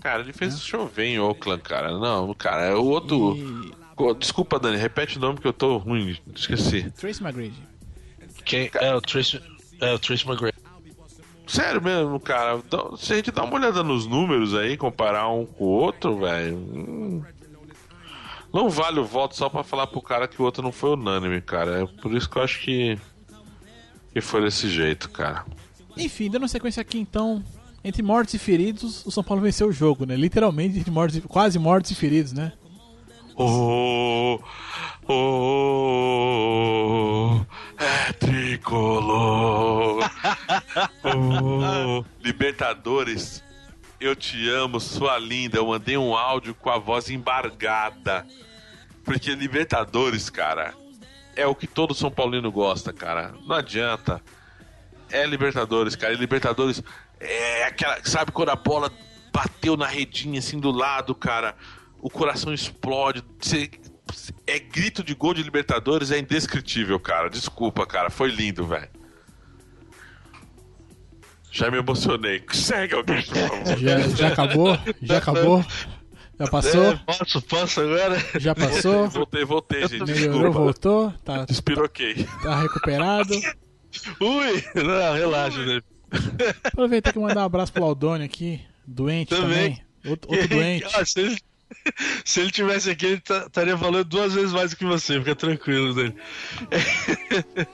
Cara, 0.00 0.22
ele 0.22 0.32
fez 0.32 0.54
é. 0.54 0.58
chover 0.58 1.06
em 1.06 1.18
Oakland, 1.18 1.62
cara. 1.62 1.98
Não, 1.98 2.34
cara, 2.34 2.64
é 2.64 2.74
o 2.74 2.84
outro. 2.84 3.36
E... 3.36 3.82
Desculpa, 4.18 4.58
Dani, 4.58 4.76
repete 4.76 5.16
o 5.16 5.20
nome 5.20 5.38
que 5.38 5.46
eu 5.46 5.52
tô 5.52 5.76
ruim. 5.76 6.18
Esqueci. 6.34 6.90
Trace 6.90 7.22
McGrady. 7.22 7.62
Quem? 8.44 8.70
É 8.74 8.94
o 8.94 9.00
Trace, 9.00 9.40
é 9.80 9.92
o 9.92 9.98
Trace 9.98 10.26
McGrady. 10.26 10.58
Sério 11.46 11.82
mesmo, 11.82 12.18
cara. 12.18 12.56
Então, 12.56 12.96
se 12.96 13.12
a 13.12 13.16
gente 13.16 13.30
dá 13.30 13.44
uma 13.44 13.54
olhada 13.54 13.82
nos 13.82 14.06
números 14.06 14.54
aí, 14.54 14.76
comparar 14.76 15.28
um 15.28 15.44
com 15.44 15.64
o 15.64 15.68
outro, 15.68 16.18
velho. 16.18 16.56
Hum, 16.56 17.22
não 18.52 18.68
vale 18.68 19.00
o 19.00 19.04
voto 19.04 19.36
só 19.36 19.48
para 19.48 19.64
falar 19.64 19.86
pro 19.86 20.02
cara 20.02 20.28
que 20.28 20.40
o 20.40 20.44
outro 20.44 20.62
não 20.62 20.72
foi 20.72 20.90
unânime, 20.90 21.40
cara. 21.40 21.82
É 21.82 21.86
por 22.00 22.12
isso 22.12 22.28
que 22.28 22.36
eu 22.36 22.42
acho 22.42 22.60
que. 22.60 22.98
que 24.12 24.20
foi 24.20 24.42
desse 24.42 24.68
jeito, 24.68 25.08
cara. 25.10 25.44
Enfim, 25.96 26.30
dando 26.30 26.46
sequência 26.48 26.80
aqui 26.80 26.98
então. 26.98 27.42
Entre 27.84 28.00
mortos 28.00 28.34
e 28.34 28.38
feridos, 28.38 29.04
o 29.04 29.10
São 29.10 29.24
Paulo 29.24 29.42
venceu 29.42 29.66
o 29.66 29.72
jogo, 29.72 30.06
né? 30.06 30.14
Literalmente, 30.14 30.78
entre 30.78 30.90
mortos, 30.90 31.20
quase 31.26 31.58
mortos 31.58 31.90
e 31.90 31.96
feridos, 31.96 32.32
né? 32.32 32.52
Oh, 33.34 34.38
oh, 35.08 35.80
é 37.78 38.12
tricolor. 38.12 39.98
oh, 41.02 42.04
Libertadores, 42.22 43.42
eu 44.04 44.16
te 44.16 44.48
amo, 44.48 44.80
sua 44.80 45.18
linda. 45.18 45.58
Eu 45.58 45.66
mandei 45.66 45.96
um 45.96 46.14
áudio 46.14 46.54
com 46.54 46.70
a 46.70 46.78
voz 46.78 47.08
embargada. 47.08 48.26
Porque 49.04 49.34
Libertadores, 49.34 50.28
cara, 50.28 50.74
é 51.36 51.46
o 51.46 51.54
que 51.54 51.66
todo 51.66 51.94
São 51.94 52.10
Paulino 52.10 52.50
gosta, 52.50 52.92
cara. 52.92 53.34
Não 53.46 53.56
adianta. 53.56 54.22
É 55.10 55.24
Libertadores, 55.26 55.94
cara. 55.96 56.12
E 56.12 56.16
Libertadores 56.16 56.82
é 57.20 57.64
aquela. 57.64 58.02
Sabe 58.04 58.32
quando 58.32 58.50
a 58.50 58.56
bola 58.56 58.92
bateu 59.32 59.76
na 59.76 59.86
redinha 59.86 60.38
assim 60.38 60.58
do 60.58 60.70
lado, 60.70 61.14
cara? 61.14 61.54
O 62.00 62.10
coração 62.10 62.52
explode. 62.52 63.22
Você, 63.40 63.70
é 64.46 64.58
grito 64.58 65.02
de 65.02 65.14
gol 65.14 65.34
de 65.34 65.42
Libertadores, 65.42 66.10
é 66.10 66.18
indescritível, 66.18 66.98
cara. 66.98 67.30
Desculpa, 67.30 67.86
cara. 67.86 68.10
Foi 68.10 68.30
lindo, 68.30 68.66
velho. 68.66 69.01
Já 71.52 71.70
me 71.70 71.78
emocionei. 71.78 72.42
Segue 72.50 72.94
alguém, 72.94 73.22
por 73.22 73.36
favor. 73.36 73.78
Já, 73.78 73.98
já 74.08 74.28
acabou? 74.28 74.78
Já 75.02 75.18
acabou? 75.18 75.64
Já 76.40 76.46
passou? 76.48 76.84
É, 76.92 76.96
posso, 77.06 77.42
posso 77.42 77.80
agora? 77.82 78.16
Já 78.40 78.54
passou? 78.54 79.08
Voltei, 79.10 79.44
voltei, 79.44 79.80
gente. 79.86 80.04
Melhorou, 80.04 80.32
desculpa. 80.40 80.50
voltou? 80.58 81.14
Tá, 81.24 81.44
Despiroquei. 81.44 82.26
Tá 82.42 82.60
recuperado? 82.62 83.34
Ui! 84.20 84.64
Não, 84.82 85.14
relaxa, 85.14 85.64
né? 85.64 85.80
Aproveitar 86.64 87.12
que 87.12 87.18
mandar 87.18 87.42
um 87.42 87.44
abraço 87.44 87.72
pro 87.72 87.82
Laudônio 87.84 88.24
aqui, 88.24 88.60
doente 88.86 89.28
também. 89.28 89.76
também. 89.76 90.10
Outro, 90.10 90.30
outro 90.32 90.48
doente. 90.56 90.86
Ah, 90.94 91.04
se, 91.04 91.20
ele, 91.20 91.38
se 92.24 92.40
ele 92.40 92.50
tivesse 92.50 92.90
aqui, 92.90 93.06
ele 93.06 93.22
estaria 93.46 93.76
falando 93.76 94.04
duas 94.04 94.32
vezes 94.32 94.52
mais 94.52 94.70
do 94.70 94.76
que 94.78 94.84
você, 94.86 95.18
fica 95.18 95.36
tranquilo 95.36 95.94
dele. 95.94 96.14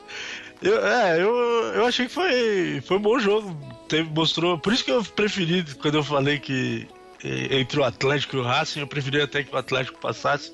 Eu, 0.60 0.86
é, 0.86 1.22
eu, 1.22 1.34
eu 1.74 1.86
achei 1.86 2.06
que 2.06 2.12
foi, 2.12 2.82
foi 2.84 2.96
um 2.96 3.02
bom 3.02 3.18
jogo. 3.18 3.56
Teve, 3.88 4.10
mostrou. 4.10 4.58
Por 4.58 4.72
isso 4.72 4.84
que 4.84 4.90
eu 4.90 5.02
preferi, 5.04 5.64
quando 5.80 5.94
eu 5.94 6.04
falei 6.04 6.38
que 6.38 6.88
entre 7.24 7.80
o 7.80 7.84
Atlético 7.84 8.36
e 8.36 8.40
o 8.40 8.42
Racing, 8.42 8.80
eu 8.80 8.86
preferi 8.86 9.20
até 9.20 9.42
que 9.42 9.54
o 9.54 9.58
Atlético 9.58 9.98
passasse. 9.98 10.52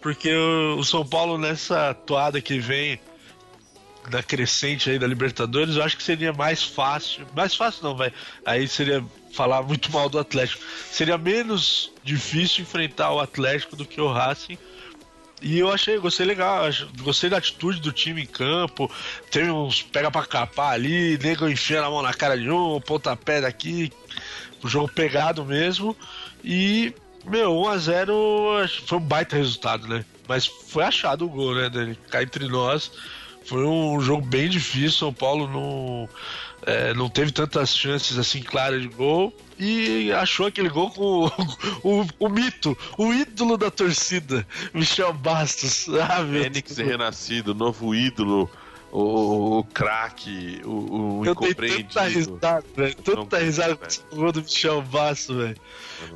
Porque 0.00 0.32
o, 0.32 0.78
o 0.78 0.84
São 0.84 1.04
Paulo, 1.04 1.36
nessa 1.36 1.94
toada 1.94 2.40
que 2.40 2.58
vem 2.58 3.00
da 4.10 4.22
crescente 4.22 4.88
aí 4.90 4.98
da 4.98 5.06
Libertadores, 5.06 5.76
eu 5.76 5.82
acho 5.82 5.96
que 5.96 6.02
seria 6.02 6.32
mais 6.32 6.62
fácil. 6.62 7.26
Mais 7.34 7.54
fácil 7.54 7.84
não, 7.84 7.96
vai. 7.96 8.12
Aí 8.44 8.66
seria 8.66 9.04
falar 9.32 9.62
muito 9.62 9.90
mal 9.92 10.08
do 10.08 10.18
Atlético. 10.18 10.62
Seria 10.90 11.18
menos 11.18 11.92
difícil 12.02 12.62
enfrentar 12.62 13.12
o 13.12 13.20
Atlético 13.20 13.76
do 13.76 13.84
que 13.84 14.00
o 14.00 14.10
Racing 14.10 14.58
e 15.40 15.58
eu 15.58 15.70
achei, 15.72 15.98
gostei 15.98 16.26
legal, 16.26 16.64
gostei 17.00 17.30
da 17.30 17.36
atitude 17.36 17.80
do 17.80 17.92
time 17.92 18.22
em 18.22 18.26
campo. 18.26 18.90
Teve 19.30 19.50
uns 19.50 19.82
pega 19.82 20.10
pra 20.10 20.26
capar 20.26 20.72
ali, 20.72 21.18
nego 21.18 21.48
enfiando 21.48 21.86
a 21.86 21.90
mão 21.90 22.02
na 22.02 22.12
cara 22.12 22.36
de 22.36 22.50
um, 22.50 22.80
pontapé 22.80 23.40
daqui, 23.40 23.92
o 24.62 24.68
jogo 24.68 24.88
pegado 24.88 25.44
mesmo. 25.44 25.96
E, 26.42 26.92
meu, 27.24 27.52
1x0 27.52 28.68
foi 28.86 28.98
um 28.98 29.02
baita 29.02 29.36
resultado, 29.36 29.86
né? 29.86 30.04
Mas 30.26 30.46
foi 30.46 30.84
achado 30.84 31.24
o 31.24 31.28
gol, 31.28 31.54
né, 31.54 31.70
Dani? 31.70 31.96
Cá 32.10 32.22
entre 32.22 32.46
nós. 32.48 32.90
Foi 33.44 33.64
um 33.64 33.98
jogo 34.00 34.26
bem 34.26 34.48
difícil, 34.48 34.90
São 34.90 35.12
Paulo 35.12 35.48
não, 35.48 36.08
é, 36.62 36.92
não 36.94 37.08
teve 37.08 37.32
tantas 37.32 37.74
chances 37.76 38.18
assim 38.18 38.42
claras 38.42 38.82
de 38.82 38.88
gol 38.88 39.34
e 39.58 40.12
achou 40.12 40.46
aquele 40.46 40.68
gol 40.68 40.90
com 40.90 41.26
o, 41.26 41.30
o, 42.02 42.06
o, 42.18 42.28
mito, 42.28 42.76
o 42.96 43.12
ídolo 43.12 43.56
da 43.56 43.70
torcida, 43.70 44.46
Michel 44.72 45.12
Bastos. 45.12 45.86
Ah, 45.88 46.24
Fênix 46.24 46.76
renascido, 46.76 47.54
novo 47.54 47.94
ídolo, 47.94 48.50
o, 48.90 49.58
o 49.58 49.64
craque, 49.64 50.60
o, 50.64 51.18
o 51.18 51.26
Eu 51.26 51.32
incompreendido. 51.32 51.88
Tanta 51.88 52.08
risada, 52.08 52.64
velho. 52.76 52.94
Tanta 52.96 53.38
risada 53.38 53.76
com 53.76 54.16
o 54.16 54.18
gol 54.18 54.32
do 54.32 54.42
Michel 54.42 54.82
Bastos, 54.82 55.36
velho. 55.36 55.56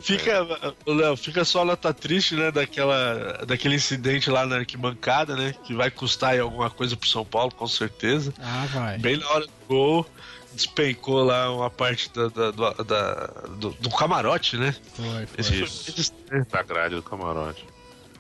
Fica, 0.01 0.47
Léo, 0.87 1.17
fica 1.17 1.45
só 1.45 1.63
a 1.63 1.65
nota 1.65 1.93
triste, 1.93 2.37
né, 2.37 2.51
daquela, 2.51 3.45
daquele 3.47 3.75
incidente 3.75 4.31
lá 4.31 4.47
na 4.47 4.57
arquibancada, 4.57 5.35
né, 5.35 5.55
que 5.65 5.75
vai 5.75 5.91
custar 5.91 6.31
aí 6.31 6.39
alguma 6.39 6.71
coisa 6.71 6.97
pro 6.97 7.09
São 7.09 7.25
Paulo, 7.25 7.53
com 7.53 7.67
certeza. 7.67 8.33
Ah, 8.39 8.67
vai. 8.73 8.99
Bem 8.99 9.17
na 9.17 9.29
hora 9.29 9.47
do 9.47 9.53
gol 9.69 10.07
despencou 10.55 11.25
lá 11.25 11.51
uma 11.51 11.71
parte 11.71 12.11
da, 12.13 12.29
da, 12.29 12.51
da 12.51 13.15
do, 13.59 13.71
do, 13.71 13.91
camarote, 13.91 14.57
né? 14.59 14.75
Foi, 14.95 15.27
foi. 15.27 15.57
Isso, 15.57 16.15
da 16.51 16.63
grade 16.63 16.95
do 16.95 17.03
camarote. 17.03 17.65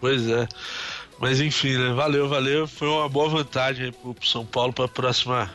Pois 0.00 0.26
é. 0.28 0.48
Mas 1.22 1.40
enfim, 1.40 1.78
né? 1.78 1.92
Valeu, 1.92 2.28
valeu. 2.28 2.66
Foi 2.66 2.88
uma 2.88 3.08
boa 3.08 3.28
vantagem 3.28 3.84
aí 3.86 3.92
pro, 3.92 4.16
São 4.26 4.44
Paulo 4.44 4.72
pra 4.72 4.88
próxima, 4.88 5.48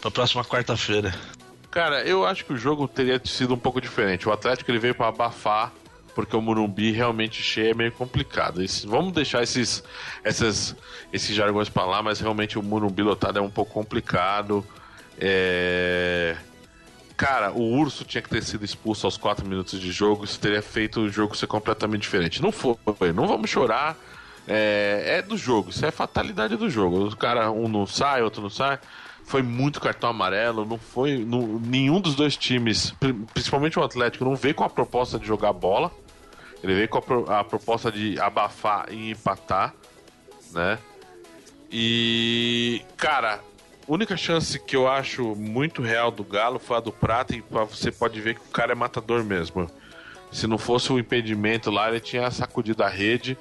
pra 0.00 0.08
próxima 0.08 0.44
quarta-feira. 0.44 1.12
Cara, 1.68 2.04
eu 2.04 2.24
acho 2.24 2.44
que 2.44 2.52
o 2.52 2.56
jogo 2.56 2.86
teria 2.86 3.20
sido 3.24 3.54
um 3.54 3.58
pouco 3.58 3.80
diferente. 3.80 4.28
O 4.28 4.32
Atlético 4.32 4.70
ele 4.70 4.78
veio 4.78 4.94
para 4.94 5.08
abafar, 5.08 5.72
porque 6.14 6.36
o 6.36 6.40
Murumbi 6.40 6.92
realmente 6.92 7.42
cheio 7.42 7.72
é 7.72 7.74
meio 7.74 7.90
complicado. 7.90 8.62
Esse, 8.62 8.86
vamos 8.86 9.12
deixar 9.12 9.42
esses, 9.42 9.82
essas, 10.22 10.76
esses 11.12 11.34
jargões 11.34 11.68
para 11.68 11.86
lá, 11.86 12.00
mas 12.00 12.20
realmente 12.20 12.56
o 12.56 12.62
Murumbi 12.62 13.02
lotado 13.02 13.40
é 13.40 13.42
um 13.42 13.50
pouco 13.50 13.72
complicado. 13.72 14.64
É... 15.18 16.36
Cara, 17.16 17.50
o 17.50 17.80
Urso 17.80 18.04
tinha 18.04 18.22
que 18.22 18.30
ter 18.30 18.44
sido 18.44 18.64
expulso 18.64 19.08
aos 19.08 19.16
4 19.16 19.44
minutos 19.44 19.80
de 19.80 19.90
jogo, 19.90 20.24
isso 20.24 20.38
teria 20.38 20.62
feito 20.62 21.00
o 21.00 21.10
jogo 21.10 21.36
ser 21.36 21.48
completamente 21.48 22.02
diferente. 22.02 22.40
Não 22.40 22.52
foi, 22.52 22.76
não 23.12 23.26
vamos 23.26 23.50
chorar. 23.50 23.98
É, 24.46 25.18
é 25.18 25.22
do 25.22 25.36
jogo, 25.36 25.70
isso 25.70 25.84
é 25.84 25.90
fatalidade 25.90 26.56
do 26.56 26.68
jogo. 26.68 27.08
O 27.08 27.16
cara, 27.16 27.50
um 27.50 27.68
não 27.68 27.86
sai, 27.86 28.22
outro 28.22 28.42
não 28.42 28.50
sai. 28.50 28.78
Foi 29.24 29.42
muito 29.42 29.80
cartão 29.80 30.10
amarelo, 30.10 30.66
não 30.66 30.78
foi. 30.78 31.24
Não, 31.24 31.58
nenhum 31.58 32.00
dos 32.00 32.14
dois 32.14 32.36
times, 32.36 32.94
principalmente 33.32 33.78
o 33.78 33.82
Atlético, 33.82 34.24
não 34.24 34.36
veio 34.36 34.54
com 34.54 34.64
a 34.64 34.70
proposta 34.70 35.18
de 35.18 35.26
jogar 35.26 35.52
bola. 35.52 35.90
Ele 36.62 36.74
veio 36.74 36.88
com 36.88 37.24
a, 37.28 37.40
a 37.40 37.44
proposta 37.44 37.90
de 37.90 38.20
abafar 38.20 38.86
e 38.90 39.10
empatar, 39.10 39.74
né? 40.52 40.78
E, 41.70 42.82
cara, 42.96 43.40
única 43.88 44.16
chance 44.16 44.58
que 44.58 44.76
eu 44.76 44.86
acho 44.86 45.34
muito 45.34 45.82
real 45.82 46.10
do 46.10 46.22
Galo 46.22 46.58
foi 46.58 46.76
a 46.76 46.80
do 46.80 46.92
Prata, 46.92 47.34
e 47.34 47.42
você 47.50 47.90
pode 47.90 48.20
ver 48.20 48.34
que 48.34 48.40
o 48.40 48.52
cara 48.52 48.72
é 48.72 48.74
matador 48.74 49.24
mesmo. 49.24 49.68
Se 50.30 50.46
não 50.46 50.58
fosse 50.58 50.92
o 50.92 50.98
impedimento 50.98 51.70
lá, 51.70 51.88
ele 51.88 52.00
tinha 52.00 52.30
sacudido 52.30 52.82
a 52.82 52.88
rede 52.88 53.36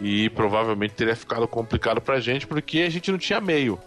e 0.00 0.30
provavelmente 0.30 0.94
teria 0.94 1.16
ficado 1.16 1.46
complicado 1.48 2.00
pra 2.00 2.20
gente, 2.20 2.46
porque 2.46 2.80
a 2.80 2.90
gente 2.90 3.10
não 3.10 3.18
tinha 3.18 3.40
meio. 3.40 3.78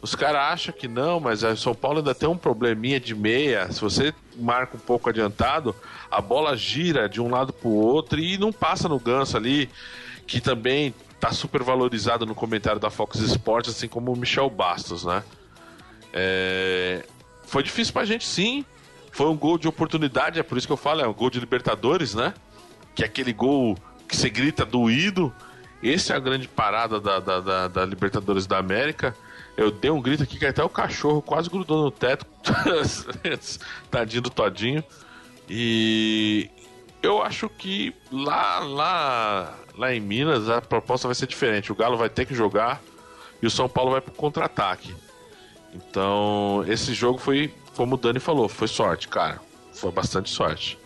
Os 0.00 0.14
caras 0.14 0.52
acham 0.52 0.74
que 0.74 0.86
não, 0.86 1.18
mas 1.18 1.42
o 1.42 1.56
São 1.56 1.74
Paulo 1.74 1.98
ainda 1.98 2.14
tem 2.14 2.28
um 2.28 2.36
probleminha 2.36 3.00
de 3.00 3.14
meia. 3.14 3.72
Se 3.72 3.80
você 3.80 4.12
marca 4.36 4.76
um 4.76 4.80
pouco 4.80 5.08
adiantado, 5.08 5.74
a 6.10 6.20
bola 6.20 6.54
gira 6.56 7.08
de 7.08 7.22
um 7.22 7.30
lado 7.30 7.54
pro 7.54 7.70
outro 7.70 8.20
e 8.20 8.36
não 8.36 8.52
passa 8.52 8.86
no 8.86 8.98
ganso 8.98 9.36
ali, 9.36 9.70
que 10.26 10.42
também 10.42 10.94
tá 11.18 11.32
super 11.32 11.62
valorizado 11.62 12.26
no 12.26 12.34
comentário 12.34 12.78
da 12.78 12.90
Fox 12.90 13.18
Sports, 13.18 13.70
assim 13.70 13.88
como 13.88 14.12
o 14.12 14.16
Michel 14.16 14.50
Bastos, 14.50 15.06
né? 15.06 15.22
É... 16.12 17.02
Foi 17.46 17.62
difícil 17.62 17.94
pra 17.94 18.04
gente, 18.04 18.26
sim. 18.26 18.62
Foi 19.10 19.28
um 19.28 19.36
gol 19.36 19.56
de 19.56 19.66
oportunidade, 19.66 20.38
é 20.38 20.42
por 20.42 20.58
isso 20.58 20.66
que 20.66 20.72
eu 20.72 20.76
falo, 20.76 21.00
é 21.00 21.08
um 21.08 21.14
gol 21.14 21.30
de 21.30 21.40
Libertadores, 21.40 22.14
né? 22.14 22.34
Que 22.94 23.04
é 23.04 23.06
aquele 23.06 23.32
gol 23.32 23.74
que 24.08 24.16
você 24.16 24.30
grita 24.30 24.64
doído. 24.64 25.32
Esse 25.82 26.12
é 26.12 26.16
a 26.16 26.20
grande 26.20 26.48
parada 26.48 26.98
da, 27.00 27.20
da, 27.20 27.40
da, 27.40 27.68
da 27.68 27.84
Libertadores 27.84 28.46
da 28.46 28.58
América. 28.58 29.14
Eu 29.56 29.70
dei 29.70 29.90
um 29.90 30.00
grito 30.00 30.22
aqui 30.22 30.38
que 30.38 30.46
até 30.46 30.64
o 30.64 30.68
cachorro 30.68 31.22
quase 31.22 31.48
grudou 31.48 31.84
no 31.84 31.90
teto. 31.90 32.26
Tadinho 33.90 34.22
do 34.22 34.30
Todinho. 34.30 34.82
E 35.48 36.50
eu 37.02 37.22
acho 37.22 37.48
que 37.48 37.94
lá, 38.10 38.60
lá 38.60 39.54
lá 39.76 39.92
em 39.92 40.00
Minas 40.00 40.48
a 40.48 40.60
proposta 40.60 41.08
vai 41.08 41.14
ser 41.14 41.26
diferente. 41.26 41.72
O 41.72 41.74
Galo 41.74 41.96
vai 41.96 42.08
ter 42.08 42.26
que 42.26 42.34
jogar 42.34 42.80
e 43.42 43.46
o 43.46 43.50
São 43.50 43.68
Paulo 43.68 43.92
vai 43.92 44.00
pro 44.00 44.12
contra-ataque. 44.12 44.94
Então, 45.72 46.64
esse 46.68 46.94
jogo 46.94 47.18
foi, 47.18 47.52
como 47.76 47.96
o 47.96 47.98
Dani 47.98 48.20
falou, 48.20 48.48
foi 48.48 48.68
sorte, 48.68 49.08
cara. 49.08 49.40
Foi 49.72 49.90
bastante 49.90 50.30
sorte. 50.30 50.78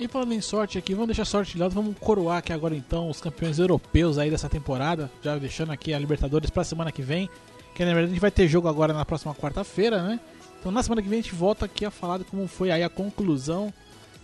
E 0.00 0.08
falando 0.08 0.32
em 0.32 0.40
sorte 0.40 0.78
aqui, 0.78 0.94
vamos 0.94 1.08
deixar 1.08 1.26
sorte 1.26 1.52
de 1.52 1.58
lado, 1.58 1.74
vamos 1.74 1.94
coroar 2.00 2.38
aqui 2.38 2.54
agora 2.54 2.74
então 2.74 3.10
os 3.10 3.20
campeões 3.20 3.58
europeus 3.58 4.16
aí 4.16 4.30
dessa 4.30 4.48
temporada, 4.48 5.10
já 5.22 5.36
deixando 5.36 5.72
aqui 5.72 5.92
a 5.92 5.98
Libertadores 5.98 6.48
pra 6.48 6.64
semana 6.64 6.90
que 6.90 7.02
vem, 7.02 7.28
que 7.74 7.84
na 7.84 7.92
verdade 7.92 8.06
a 8.06 8.14
gente 8.14 8.20
vai 8.20 8.30
ter 8.30 8.48
jogo 8.48 8.66
agora 8.66 8.94
na 8.94 9.04
próxima 9.04 9.34
quarta-feira, 9.34 10.02
né? 10.02 10.18
Então 10.58 10.72
na 10.72 10.82
semana 10.82 11.02
que 11.02 11.08
vem 11.08 11.18
a 11.18 11.22
gente 11.22 11.34
volta 11.34 11.66
aqui 11.66 11.84
a 11.84 11.90
falar 11.90 12.16
de 12.16 12.24
como 12.24 12.48
foi 12.48 12.70
aí 12.70 12.82
a 12.82 12.88
conclusão 12.88 13.70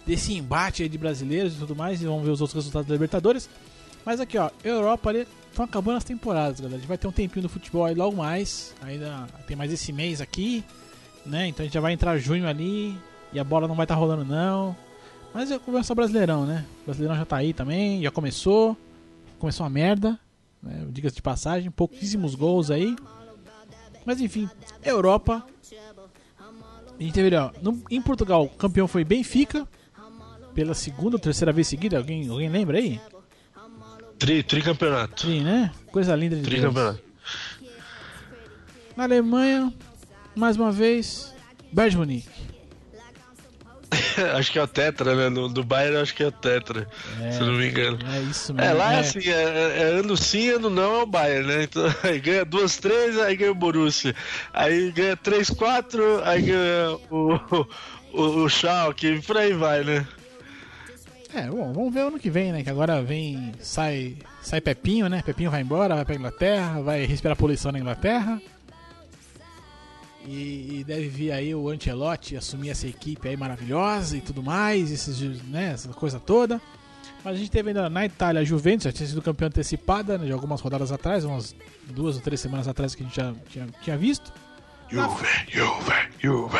desse 0.07 0.33
embate 0.33 0.89
de 0.89 0.97
brasileiros 0.97 1.57
e 1.57 1.59
tudo 1.59 1.77
mais, 1.77 2.01
e 2.01 2.07
vamos 2.07 2.25
ver 2.25 2.31
os 2.31 2.41
outros 2.41 2.55
resultados 2.55 2.89
da 2.89 2.95
Libertadores. 2.95 3.47
Mas 4.03 4.19
aqui, 4.19 4.39
ó, 4.39 4.49
Europa 4.65 5.11
ali 5.11 5.29
estão 5.51 5.67
acabando 5.67 5.99
as 5.99 6.05
temporadas, 6.05 6.59
galera. 6.59 6.77
A 6.77 6.79
gente 6.79 6.89
vai 6.89 6.97
ter 6.97 7.07
um 7.07 7.13
tempinho 7.13 7.43
do 7.43 7.49
futebol 7.51 7.85
aí 7.85 7.95
logo 7.95 8.17
mais. 8.17 8.75
Ainda 8.81 9.27
tem 9.47 9.55
mais 9.55 9.71
esse 9.71 9.93
mês 9.93 10.23
aqui, 10.23 10.65
né? 11.27 11.49
Então 11.49 11.65
a 11.65 11.67
gente 11.67 11.75
já 11.75 11.81
vai 11.81 11.93
entrar 11.93 12.17
junho 12.17 12.49
ali 12.49 12.97
e 13.31 13.39
a 13.39 13.45
bola 13.45 13.69
não 13.69 13.75
vai 13.75 13.85
estar 13.85 13.95
tá 13.95 14.01
rolando 14.01 14.25
não. 14.25 14.75
Mas 15.37 15.51
é 15.51 15.59
conversa 15.59 15.95
Brasileirão, 15.95 16.47
né? 16.47 16.65
O 16.81 16.85
Brasileirão 16.87 17.15
já 17.15 17.27
tá 17.27 17.37
aí 17.37 17.53
também, 17.53 18.03
já 18.03 18.11
começou. 18.11 18.75
Começou 19.39 19.65
uma 19.65 19.71
merda, 19.71 20.19
né? 20.63 20.87
Diga-se 20.89 21.17
de 21.17 21.21
passagem, 21.21 21.71
pouquíssimos 21.71 22.35
gols 22.35 22.71
aí. 22.71 22.97
Mas 24.07 24.19
enfim, 24.19 24.49
Europa. 24.83 25.47
A 26.99 27.03
gente 27.03 27.13
teve, 27.13 27.37
ó, 27.37 27.51
no, 27.61 27.83
em 27.91 28.01
Portugal, 28.01 28.45
o 28.45 28.49
campeão 28.49 28.89
foi 28.89 29.05
Benfica, 29.05 29.69
pela 30.55 30.73
segunda 30.73 31.17
ou 31.17 31.21
terceira 31.21 31.53
vez 31.53 31.69
seguida? 31.69 31.99
Alguém, 31.99 32.27
alguém 32.31 32.49
lembra 32.49 32.79
aí? 32.79 32.99
Tri, 34.19 34.43
tricampeonato. 34.43 35.17
Tri, 35.17 35.41
né? 35.43 35.71
Coisa 35.93 36.17
linda 36.17 36.37
de 36.37 36.45
Tricampeonato. 36.45 37.03
Na 38.97 39.05
Alemanha, 39.05 39.71
mais 40.35 40.57
uma 40.57 40.73
vez, 40.73 41.35
Bayern 41.71 41.99
Munique. 41.99 42.56
acho 44.37 44.53
que 44.53 44.59
é 44.59 44.63
o 44.63 44.67
Tetra, 44.67 45.15
né? 45.15 45.29
No, 45.29 45.49
do 45.49 45.65
Bayern 45.65 45.99
acho 45.99 46.15
que 46.15 46.23
é 46.23 46.27
o 46.27 46.33
Tetra, 46.33 46.87
É, 47.21 47.33
se 47.33 47.41
não 47.41 47.53
me 47.53 47.69
engano. 47.69 47.99
É 48.13 48.21
isso 48.21 48.55
mesmo. 48.55 48.71
É, 48.71 48.73
lá 48.73 48.95
é 48.95 48.97
é. 48.97 49.01
assim, 49.01 49.29
é, 49.29 49.79
é 49.79 49.83
ano 49.99 50.17
sim, 50.17 50.51
ano 50.51 50.71
não 50.71 51.01
é 51.01 51.03
o 51.03 51.07
Bayern, 51.07 51.47
né? 51.47 51.63
Então, 51.65 51.85
aí 52.03 52.21
ganha 52.21 52.45
duas, 52.45 52.77
três, 52.77 53.19
aí 53.19 53.37
ganha 53.37 53.53
o 53.53 53.55
Borussia. 53.55 54.15
Aí 54.53 54.91
ganha 54.93 55.17
três, 55.17 55.51
quatro, 55.51 56.23
aí 56.25 56.43
ganha 56.43 56.99
o, 57.11 57.67
o, 58.13 58.23
o 58.45 58.49
Schalke, 58.49 59.21
por 59.23 59.37
aí 59.37 59.53
vai, 59.53 59.85
né? 59.85 60.07
É, 61.35 61.49
bom, 61.49 61.73
vamos 61.73 61.93
ver 61.93 62.01
ano 62.01 62.19
que 62.19 62.31
vem, 62.31 62.51
né? 62.53 62.63
Que 62.63 62.71
agora 62.71 63.03
vem, 63.03 63.53
sai, 63.61 64.17
sai 64.41 64.61
Pepinho, 64.61 65.09
né? 65.09 65.23
Pepinho 65.25 65.51
vai 65.51 65.61
embora, 65.61 65.95
vai 65.95 66.05
pra 66.05 66.15
Inglaterra, 66.15 66.81
vai 66.81 67.05
respirar 67.05 67.37
poluição 67.37 67.71
na 67.71 67.79
Inglaterra. 67.79 68.41
E, 70.27 70.81
e 70.81 70.85
deve 70.85 71.09
vir 71.09 71.31
aí 71.33 71.55
o 71.55 71.69
Ancelotti 71.69 72.37
assumir 72.37 72.71
essa 72.71 72.87
equipe 72.87 73.29
aí 73.29 73.37
maravilhosa 73.37 74.17
e 74.17 74.21
tudo 74.21 74.43
mais, 74.43 74.91
esses, 74.91 75.21
né, 75.45 75.73
essa 75.73 75.89
coisa 75.91 76.19
toda. 76.19 76.61
Mas 77.25 77.35
a 77.35 77.39
gente 77.39 77.51
teve 77.51 77.71
ainda 77.71 77.89
na 77.89 78.05
Itália 78.05 78.41
a 78.41 78.45
Juventus, 78.45 78.85
já 78.85 78.93
tinha 78.93 79.09
sido 79.09 79.23
campeão 79.23 79.49
antecipada, 79.49 80.19
né, 80.19 80.27
de 80.27 80.33
algumas 80.33 80.61
rodadas 80.61 80.91
atrás, 80.93 81.25
umas 81.25 81.55
duas 81.87 82.17
ou 82.17 82.23
três 82.23 82.41
semanas 82.41 82.67
atrás 82.67 82.95
que 82.95 83.03
a 83.03 83.07
gente 83.07 83.17
já 83.17 83.35
tinha, 83.49 83.67
tinha 83.83 83.97
visto. 83.97 84.33
Juve, 84.89 85.27
Juve, 85.49 86.09
Juve. 86.19 86.59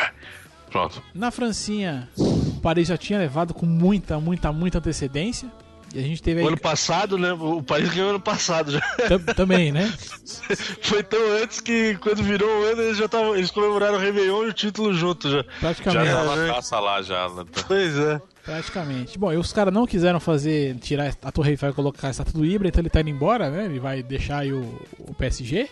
Pronto. 0.69 1.01
Na 1.13 1.31
Francinha, 1.31 2.09
o 2.17 2.59
Paris 2.61 2.87
já 2.87 2.97
tinha 2.97 3.19
levado 3.19 3.53
com 3.53 3.65
muita, 3.65 4.19
muita, 4.19 4.51
muita 4.51 4.79
antecedência. 4.79 5.49
E 5.95 5.99
a 5.99 6.01
gente 6.01 6.21
teve 6.21 6.39
aí. 6.41 6.45
O 6.45 6.49
ano 6.49 6.59
passado, 6.59 7.17
né? 7.17 7.31
O 7.33 7.63
Paris 7.63 7.89
ganhou 7.93 8.09
ano 8.09 8.19
passado 8.19 8.71
já. 8.71 8.81
tam- 9.07 9.33
também, 9.33 9.71
né? 9.71 9.91
Foi 10.81 11.01
tão 11.01 11.19
antes 11.41 11.61
que 11.61 11.95
quando 12.01 12.21
virou 12.23 12.47
o 12.49 12.63
ano 12.65 12.81
eles 12.81 12.97
já 12.97 13.05
estavam. 13.05 13.35
Eles 13.35 13.49
comemoraram 13.51 13.95
o 13.95 13.99
Réveillon 13.99 14.43
e 14.45 14.49
o 14.49 14.53
título 14.53 14.93
junto 14.93 15.29
já. 15.29 15.37
Já 15.37 15.43
Praticamente. 15.59 16.11
tava 16.11 16.35
né? 16.35 16.49
a 16.49 16.53
taça 16.55 16.79
lá 16.79 17.01
já. 17.01 17.29
né? 17.29 17.45
Pois 17.67 17.97
é. 17.97 18.21
Praticamente. 18.43 19.17
Bom, 19.17 19.31
e 19.33 19.37
os 19.37 19.51
caras 19.53 19.73
não 19.73 19.85
quiseram 19.87 20.19
fazer, 20.19 20.75
tirar 20.77 21.13
a 21.21 21.31
Torre 21.31 21.51
Eiffel 21.51 21.69
e 21.71 21.73
colocar 21.73 22.07
a 22.07 22.11
estátua 22.11 22.33
do 22.33 22.45
Ibra, 22.45 22.67
então 22.67 22.81
ele 22.81 22.89
tá 22.89 23.01
indo 23.01 23.09
embora, 23.09 23.49
né? 23.49 23.65
Ele 23.65 23.79
vai 23.79 24.01
deixar 24.03 24.39
aí 24.39 24.53
o, 24.53 24.81
o 24.99 25.13
PSG. 25.13 25.67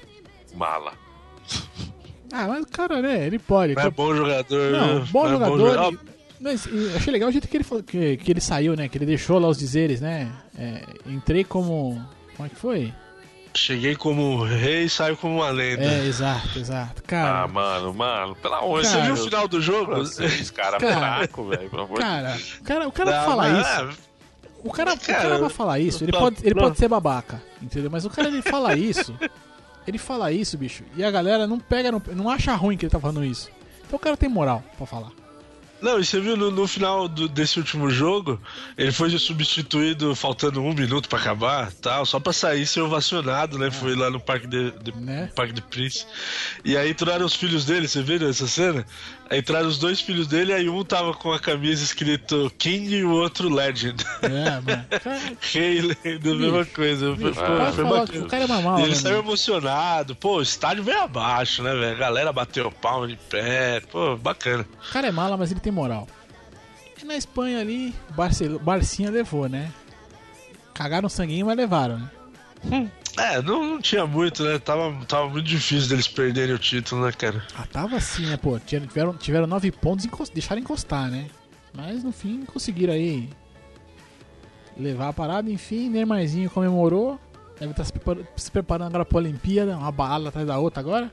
Mala. 0.55 0.93
Ah, 2.33 2.47
mas 2.47 2.63
o 2.63 2.67
cara, 2.67 3.01
né? 3.01 3.25
Ele 3.27 3.39
pode. 3.39 3.75
Não 3.75 3.81
é 3.83 3.89
bom 3.89 4.13
jogador. 4.15 4.71
Não, 4.71 4.99
né? 4.99 5.05
bom 5.11 5.23
Não 5.23 5.29
é 5.29 5.33
jogador. 5.33 5.91
jo- 5.91 5.99
e- 6.11 6.14
Mas 6.39 6.67
achei 6.95 7.13
legal 7.13 7.29
o 7.29 7.31
jeito 7.31 7.47
que 7.47 7.55
ele, 7.57 7.63
falou- 7.63 7.83
que, 7.83 8.17
que 8.17 8.31
ele 8.31 8.41
saiu, 8.41 8.75
né? 8.75 8.87
Que 8.89 8.97
ele 8.97 9.05
deixou 9.05 9.39
lá 9.39 9.47
os 9.47 9.57
dizeres, 9.57 10.01
né? 10.01 10.31
É, 10.57 10.81
entrei 11.07 11.43
como. 11.43 12.01
Como 12.35 12.45
é 12.45 12.49
que 12.49 12.55
foi? 12.55 12.93
Cheguei 13.55 13.95
como 13.95 14.43
rei 14.43 14.83
e 14.83 14.89
saio 14.89 15.15
como 15.15 15.35
uma 15.35 15.49
lenda. 15.49 15.81
É, 15.85 16.05
exato, 16.05 16.59
exato. 16.59 17.01
Ah, 17.05 17.07
Cara, 17.07 17.47
mano, 17.47 17.93
mano, 17.93 18.35
pelo 18.35 18.53
amor 18.55 18.81
de 18.81 18.87
Você 18.87 18.93
Cara, 18.97 19.05
viu 19.05 19.13
o 19.13 19.25
final 19.25 19.47
do 19.47 19.61
jogo? 19.61 19.95
Vocês, 19.95 20.51
cara, 20.51 20.77
Cara. 20.77 20.97
fraco, 20.97 21.47
velho. 21.47 21.69
Pelo 21.69 21.83
amor 21.83 21.95
de 21.97 22.01
cara, 22.03 22.37
o 22.59 22.63
cara, 22.63 22.87
o 22.89 22.91
cara 22.91 23.11
Não, 23.17 23.25
fala 23.25 23.47
mas, 23.49 23.65
isso. 23.67 23.99
O 24.61 24.71
cara, 24.71 24.93
o 24.93 24.99
Cara, 24.99 25.21
cara 25.21 25.37
vai 25.37 25.49
falar 25.49 25.79
isso, 25.79 26.03
ele 26.03 26.11
pode, 26.11 26.37
ele 26.43 26.55
pode 26.55 26.77
ser 26.77 26.87
babaca, 26.89 27.41
entendeu? 27.61 27.89
Mas 27.89 28.03
o 28.03 28.09
cara 28.09 28.27
ele 28.27 28.41
fala 28.41 28.75
isso, 28.75 29.15
ele 29.87 29.99
fala 29.99 30.31
isso, 30.31 30.57
bicho, 30.57 30.83
e 30.97 31.03
a 31.03 31.11
galera 31.11 31.45
não 31.45 31.59
pega, 31.59 31.91
não, 31.91 32.01
não 32.13 32.29
acha 32.29 32.53
ruim 32.55 32.75
que 32.75 32.83
ele 32.85 32.91
tá 32.91 32.99
falando 32.99 33.23
isso. 33.23 33.49
Então 33.85 33.95
o 33.95 33.99
cara 33.99 34.17
tem 34.17 34.27
moral 34.27 34.63
pra 34.75 34.87
falar. 34.87 35.11
Não, 35.81 35.99
e 35.99 36.05
você 36.05 36.19
viu 36.19 36.35
no, 36.37 36.49
no 36.49 36.67
final 36.67 37.07
do- 37.07 37.27
desse 37.27 37.59
último 37.59 37.89
jogo, 37.89 38.41
ele 38.77 38.91
foi 38.91 39.09
substituído 39.19 40.15
faltando 40.15 40.61
um 40.61 40.73
minuto 40.73 41.07
pra 41.09 41.19
acabar, 41.19 41.71
tal, 41.73 42.05
só 42.05 42.19
pra 42.19 42.33
sair 42.33 42.65
ser 42.65 42.81
ovacionado, 42.81 43.57
né? 43.59 43.69
Foi 43.69 43.93
lá 43.95 44.09
no 44.09 44.19
Parque 44.19 44.47
de, 44.47 44.71
de- 44.71 44.91
Né? 44.95 45.29
Parque 45.35 45.53
de 45.53 45.61
Prince. 45.61 46.05
E 46.63 46.75
aí 46.77 46.91
entraram 46.91 47.25
os 47.25 47.35
filhos 47.35 47.65
dele, 47.65 47.87
você 47.87 48.01
viu 48.01 48.27
essa 48.27 48.47
cena? 48.47 48.85
Entraram 49.31 49.67
os 49.67 49.79
dois 49.79 49.99
filhos 49.99 50.27
dele, 50.27 50.53
aí 50.53 50.69
um 50.69 50.83
tava 50.83 51.13
com 51.13 51.31
a 51.31 51.39
camisa 51.39 51.83
escrito 51.83 52.51
King 52.59 52.95
e 52.97 53.03
o 53.03 53.11
outro 53.11 53.49
Legend. 53.49 54.05
É, 54.21 54.59
mano. 54.61 54.85
Rei 55.41 55.81
Legend, 55.81 56.29
a 56.29 56.35
mesma 56.35 56.65
coisa. 56.65 57.15
Foi, 57.15 57.29
bicho, 57.29 57.33
foi- 57.33 57.43
o 57.43 57.57
cara 57.57 57.71
foi 57.73 57.83
fala- 57.85 57.99
bacana. 58.01 58.23
o 58.25 58.27
cara 58.27 58.43
é 58.43 58.45
uma 58.45 58.59
E 58.59 58.63
mala, 58.63 58.81
ele 58.81 58.89
né, 58.89 58.95
saiu 58.95 59.15
mano? 59.17 59.27
emocionado. 59.29 60.15
Pô, 60.15 60.37
o 60.37 60.41
estádio 60.43 60.83
veio 60.83 61.01
abaixo, 61.01 61.63
né, 61.63 61.73
velho? 61.73 61.91
A 61.91 61.99
galera 61.99 62.31
bateu 62.31 62.71
palma 62.71 63.07
de 63.07 63.15
pé. 63.15 63.81
Pô, 63.91 64.15
bacana. 64.15 64.65
O 64.89 64.91
cara 64.93 65.07
é 65.07 65.11
mala, 65.11 65.35
mas 65.35 65.49
ele 65.51 65.59
tem 65.59 65.71
moral. 65.73 66.07
E 67.01 67.03
na 67.03 67.15
Espanha 67.17 67.59
ali, 67.59 67.93
o 68.11 68.13
Barcel- 68.13 68.59
Barcinha 68.59 69.09
levou, 69.09 69.49
né? 69.49 69.71
Cagaram 70.73 71.09
sanguinho, 71.09 71.45
mas 71.47 71.57
levaram, 71.57 71.97
né? 72.63 72.91
É, 73.17 73.41
não, 73.41 73.63
não 73.63 73.81
tinha 73.81 74.05
muito, 74.05 74.43
né? 74.43 74.59
Tava, 74.59 74.93
tava 75.05 75.29
muito 75.29 75.45
difícil 75.47 75.87
deles 75.89 76.07
perderem 76.07 76.53
o 76.53 76.59
título, 76.59 77.05
né, 77.05 77.11
cara? 77.11 77.43
Ah, 77.55 77.65
tava 77.65 77.95
assim, 77.95 78.25
né, 78.25 78.35
pô? 78.37 78.59
Tiveram, 78.59 79.13
tiveram 79.13 79.47
nove 79.47 79.71
pontos 79.71 80.05
e 80.05 80.09
deixaram 80.33 80.61
encostar, 80.61 81.09
né? 81.09 81.27
Mas 81.73 82.03
no 82.03 82.11
fim 82.11 82.43
conseguiram 82.45 82.93
aí 82.93 83.29
levar 84.77 85.09
a 85.09 85.13
parada. 85.13 85.49
Enfim, 85.49 85.89
Neymarzinho 85.89 86.49
comemorou. 86.49 87.19
Deve 87.59 87.71
estar 87.71 87.85
se, 87.85 87.93
prepara- 87.93 88.27
se 88.35 88.51
preparando 88.51 88.87
agora 88.87 89.05
pra 89.05 89.17
Olimpíada, 89.17 89.77
uma 89.77 89.91
balada 89.91 90.27
atrás 90.29 90.45
da 90.45 90.57
outra 90.57 90.81
agora. 90.81 91.11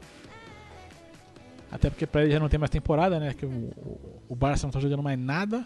Até 1.70 1.88
porque 1.88 2.06
pra 2.06 2.22
ele 2.22 2.32
já 2.32 2.40
não 2.40 2.48
tem 2.48 2.58
mais 2.58 2.70
temporada, 2.70 3.18
né? 3.20 3.32
Que 3.32 3.46
o, 3.46 3.70
o 4.28 4.34
Barça 4.34 4.66
não 4.66 4.72
tá 4.72 4.80
jogando 4.80 5.02
mais 5.02 5.18
nada. 5.18 5.64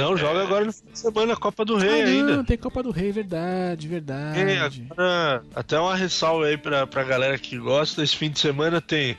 Não, 0.00 0.16
joga 0.16 0.42
agora 0.42 0.64
no 0.64 0.72
fim 0.72 0.90
de 0.92 0.98
semana 0.98 1.32
a 1.32 1.36
Copa 1.36 1.64
do 1.64 1.76
Rei 1.76 2.02
ah, 2.02 2.06
ainda. 2.06 2.36
não, 2.36 2.44
tem 2.44 2.56
Copa 2.56 2.82
do 2.82 2.90
Rei, 2.90 3.12
verdade, 3.12 3.86
É, 3.86 3.90
verdade. 3.90 4.86
agora, 4.90 5.42
até 5.54 5.78
uma 5.78 5.94
ressalva 5.94 6.46
aí 6.46 6.56
pra, 6.56 6.86
pra 6.86 7.04
galera 7.04 7.38
que 7.38 7.58
gosta. 7.58 8.02
Esse 8.02 8.16
fim 8.16 8.30
de 8.30 8.38
semana 8.38 8.80
tem 8.80 9.16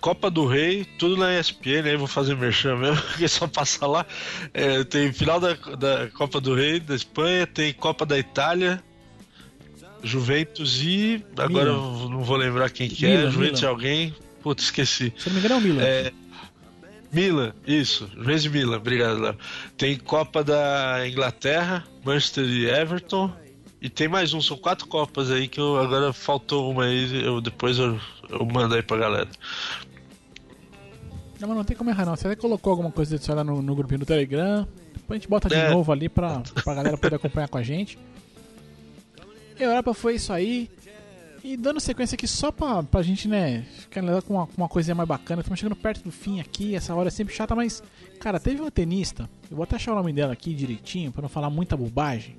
Copa 0.00 0.30
do 0.30 0.46
Rei, 0.46 0.84
tudo 0.98 1.16
na 1.16 1.38
ESPN, 1.38 1.82
aí 1.84 1.96
vou 1.96 2.06
fazer 2.06 2.36
merchan 2.36 2.76
mesmo, 2.76 3.00
porque 3.10 3.26
só 3.28 3.46
passa 3.46 3.86
lá. 3.86 4.06
É, 4.54 4.84
tem 4.84 5.12
final 5.12 5.40
da, 5.40 5.54
da 5.54 6.08
Copa 6.14 6.40
do 6.40 6.54
Rei 6.54 6.78
da 6.78 6.94
Espanha, 6.94 7.46
tem 7.46 7.72
Copa 7.72 8.06
da 8.06 8.18
Itália, 8.18 8.82
Juventus 10.02 10.80
e. 10.82 11.24
Agora 11.36 11.72
não 11.72 12.22
vou 12.22 12.36
lembrar 12.36 12.70
quem 12.70 12.88
que 12.88 13.06
Milan, 13.06 13.28
é, 13.28 13.30
Juventus 13.30 13.60
Milan. 13.60 13.68
é 13.68 13.70
alguém. 13.70 14.14
Putz, 14.42 14.64
esqueci. 14.64 15.12
Se 15.18 15.28
não 15.28 15.34
me 15.34 15.40
engano 15.40 15.54
é 15.54 15.58
o 15.58 15.60
Milan. 15.60 15.82
É, 15.82 16.12
Milan, 17.16 17.54
isso, 17.66 18.06
Juventus 18.14 18.44
e 18.44 18.48
Milan, 18.50 18.76
obrigado, 18.76 19.18
Léo. 19.20 19.36
Tem 19.76 19.96
Copa 19.98 20.44
da 20.44 21.02
Inglaterra, 21.08 21.82
Manchester 22.04 22.44
e 22.44 22.66
Everton. 22.68 23.32
E 23.80 23.88
tem 23.88 24.06
mais 24.06 24.34
um, 24.34 24.40
são 24.42 24.56
quatro 24.56 24.86
Copas 24.86 25.30
aí 25.30 25.48
que 25.48 25.58
eu, 25.58 25.78
agora 25.78 26.12
faltou 26.12 26.70
uma 26.70 26.84
aí, 26.84 27.24
eu, 27.24 27.40
depois 27.40 27.78
eu, 27.78 27.98
eu 28.28 28.44
mando 28.44 28.74
aí 28.74 28.82
pra 28.82 28.96
galera. 28.98 29.28
Não, 31.40 31.48
mas 31.48 31.56
não 31.56 31.64
tem 31.64 31.76
como 31.76 31.90
errar 31.90 32.04
não. 32.06 32.16
Você 32.16 32.26
até 32.26 32.36
colocou 32.36 32.70
alguma 32.70 32.90
coisa 32.90 33.18
disso 33.18 33.32
lá 33.34 33.44
no, 33.44 33.60
no 33.62 33.74
grupinho 33.74 34.00
do 34.00 34.06
Telegram. 34.06 34.66
Depois 34.94 35.16
a 35.16 35.20
gente 35.20 35.28
bota 35.28 35.48
de 35.48 35.54
É. 35.54 35.70
novo 35.70 35.92
ali 35.92 36.08
pra, 36.08 36.42
pra 36.64 36.74
galera 36.74 36.96
poder 36.96 37.16
acompanhar 37.16 37.48
com 37.48 37.58
a 37.58 37.62
gente. 37.62 37.98
E 39.58 39.62
a 39.62 39.66
Europa 39.66 39.92
foi 39.94 40.14
isso 40.16 40.32
aí. 40.32 40.70
E 41.46 41.56
dando 41.56 41.78
sequência 41.78 42.16
aqui 42.16 42.26
só 42.26 42.50
pra, 42.50 42.82
pra 42.82 43.02
gente, 43.02 43.28
né, 43.28 43.62
ficar 43.78 44.02
com 44.22 44.34
uma, 44.34 44.48
uma 44.58 44.68
coisinha 44.68 44.96
mais 44.96 45.08
bacana. 45.08 45.42
Estamos 45.42 45.60
chegando 45.60 45.76
perto 45.76 46.02
do 46.02 46.10
fim 46.10 46.40
aqui, 46.40 46.74
essa 46.74 46.92
hora 46.92 47.06
é 47.06 47.10
sempre 47.10 47.32
chata, 47.32 47.54
mas, 47.54 47.84
cara, 48.18 48.40
teve 48.40 48.60
uma 48.60 48.68
tenista, 48.68 49.30
eu 49.48 49.56
vou 49.56 49.62
até 49.62 49.76
achar 49.76 49.92
o 49.92 49.94
nome 49.94 50.12
dela 50.12 50.32
aqui 50.32 50.52
direitinho, 50.52 51.12
pra 51.12 51.22
não 51.22 51.28
falar 51.28 51.48
muita 51.48 51.76
bobagem. 51.76 52.36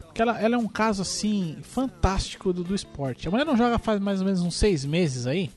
Porque 0.00 0.20
ela, 0.20 0.38
ela 0.38 0.56
é 0.56 0.58
um 0.58 0.68
caso, 0.68 1.00
assim, 1.00 1.56
fantástico 1.62 2.52
do, 2.52 2.62
do 2.62 2.74
esporte. 2.74 3.26
A 3.26 3.30
mulher 3.30 3.46
não 3.46 3.56
joga 3.56 3.78
faz 3.78 3.98
mais 3.98 4.20
ou 4.20 4.26
menos 4.26 4.42
uns 4.42 4.56
seis 4.56 4.84
meses 4.84 5.26
aí. 5.26 5.50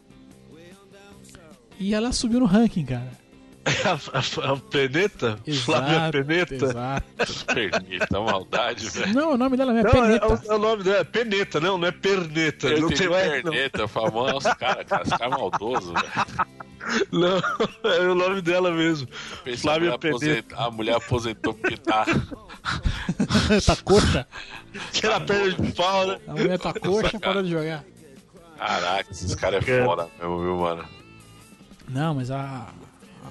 E 1.77 1.93
ela 1.93 2.13
subiu 2.13 2.39
no 2.39 2.45
ranking, 2.45 2.85
cara. 2.85 3.11
A, 3.85 4.49
a, 4.49 4.51
a 4.53 4.57
Peneta? 4.57 5.39
Flávia 5.63 6.11
Peneta? 6.11 6.53
Exato. 6.55 7.45
Pernita, 7.53 8.19
maldade, 8.19 8.89
velho. 8.89 9.13
Não, 9.13 9.33
o 9.33 9.37
nome 9.37 9.55
dela 9.55 9.71
não 9.71 9.79
é 9.79 9.83
Não, 9.83 9.89
é, 9.89 9.93
Peneta. 10.19 10.25
é 10.25 10.27
o, 10.27 10.51
é 10.51 10.55
o 10.55 10.59
nome 10.59 10.83
dela, 10.83 10.97
é 10.97 11.03
Peneta, 11.05 11.59
não, 11.61 11.77
não 11.77 11.87
é 11.87 11.91
Perneta. 11.91 12.67
Eu 12.67 12.81
não 12.81 12.87
tenho 12.89 13.11
tem 13.11 13.41
não. 13.43 13.51
perneta, 13.51 13.87
famoso, 13.87 14.55
cara, 14.57 14.83
cara, 14.83 15.03
esse 15.03 15.11
cara 15.17 15.25
é 15.25 15.29
maldoso, 15.29 15.93
velho. 15.93 16.47
Não, 17.13 17.37
é 17.89 17.99
o 18.01 18.15
nome 18.15 18.41
dela 18.41 18.69
mesmo. 18.71 19.07
Pensei, 19.45 19.57
Flávia 19.61 19.93
a, 19.93 19.97
mulher 19.97 20.09
aposenta- 20.11 20.55
a 20.57 20.71
mulher 20.71 20.95
aposentou 20.97 21.53
porque 21.53 21.77
tá. 21.77 22.05
tá 23.65 23.75
coxa. 23.83 24.27
Que 24.91 25.05
era 25.05 25.21
perna 25.21 25.53
de 25.53 25.71
pau, 25.71 26.05
né? 26.07 26.19
A 26.27 26.31
mulher 26.33 26.59
tá 26.59 26.73
coxa, 26.73 27.17
parou 27.19 27.41
de 27.43 27.49
jogar. 27.51 27.83
Caraca, 28.57 29.09
esses 29.09 29.33
caras 29.35 29.65
é 29.67 29.79
É. 29.79 29.85
foda 29.85 30.09
mesmo, 30.19 30.41
viu, 30.41 30.57
mano? 30.57 30.83
Não, 31.87 32.15
mas 32.15 32.29
a, 32.29 32.67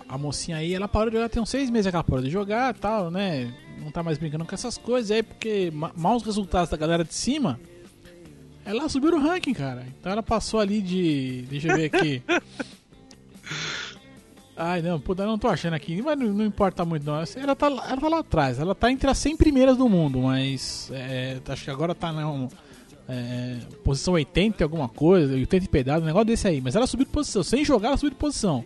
a, 0.08 0.18
mocinha 0.18 0.56
aí, 0.58 0.74
ela 0.74 0.88
parou 0.88 1.10
de 1.10 1.16
jogar, 1.16 1.28
tem 1.28 1.42
uns 1.42 1.50
seis 1.50 1.70
meses 1.70 1.90
que 1.90 1.96
ela 1.96 2.04
parou 2.04 2.22
de 2.22 2.30
jogar 2.30 2.74
e 2.74 2.78
tal, 2.78 3.10
né? 3.10 3.52
Não 3.78 3.90
tá 3.90 4.02
mais 4.02 4.18
brincando 4.18 4.44
com 4.44 4.54
essas 4.54 4.78
coisas 4.78 5.10
aí, 5.10 5.22
porque 5.22 5.70
ma 5.72 5.90
maus 5.96 6.22
resultados 6.22 6.70
da 6.70 6.76
galera 6.76 7.04
de 7.04 7.14
cima, 7.14 7.58
ela 8.64 8.88
subiu 8.88 9.10
no 9.10 9.18
ranking, 9.18 9.54
cara. 9.54 9.86
Então 9.98 10.12
ela 10.12 10.22
passou 10.22 10.60
ali 10.60 10.80
de. 10.80 11.44
Deixa 11.48 11.68
eu 11.68 11.76
ver 11.76 11.84
aqui. 11.86 12.22
Ai, 14.56 14.82
não, 14.82 15.00
puta, 15.00 15.24
não 15.24 15.38
tô 15.38 15.48
achando 15.48 15.74
aqui, 15.74 16.00
mas 16.02 16.18
não, 16.18 16.28
não 16.28 16.44
importa 16.44 16.84
muito 16.84 17.04
não. 17.04 17.14
Ela 17.14 17.56
tá, 17.56 17.66
ela 17.66 17.96
tá 17.96 18.08
lá 18.08 18.18
atrás, 18.18 18.58
ela 18.58 18.74
tá 18.74 18.92
entre 18.92 19.10
as 19.10 19.18
100 19.18 19.36
primeiras 19.36 19.76
do 19.76 19.88
mundo, 19.88 20.20
mas 20.20 20.90
é, 20.92 21.40
acho 21.48 21.64
que 21.64 21.70
agora 21.70 21.94
tá 21.94 22.12
na 22.12 22.48
é, 23.08 23.58
posição 23.82 24.14
80 24.14 24.62
alguma 24.62 24.88
coisa, 24.88 25.34
80 25.34 25.64
e 25.64 25.68
pedaço, 25.68 26.02
um 26.02 26.06
negócio 26.06 26.26
desse 26.26 26.46
aí. 26.46 26.60
Mas 26.60 26.76
ela 26.76 26.86
subiu 26.86 27.06
de 27.06 27.12
posição, 27.12 27.42
sem 27.42 27.64
jogar 27.64 27.88
ela 27.88 27.96
subiu 27.96 28.10
de 28.10 28.16
posição. 28.16 28.64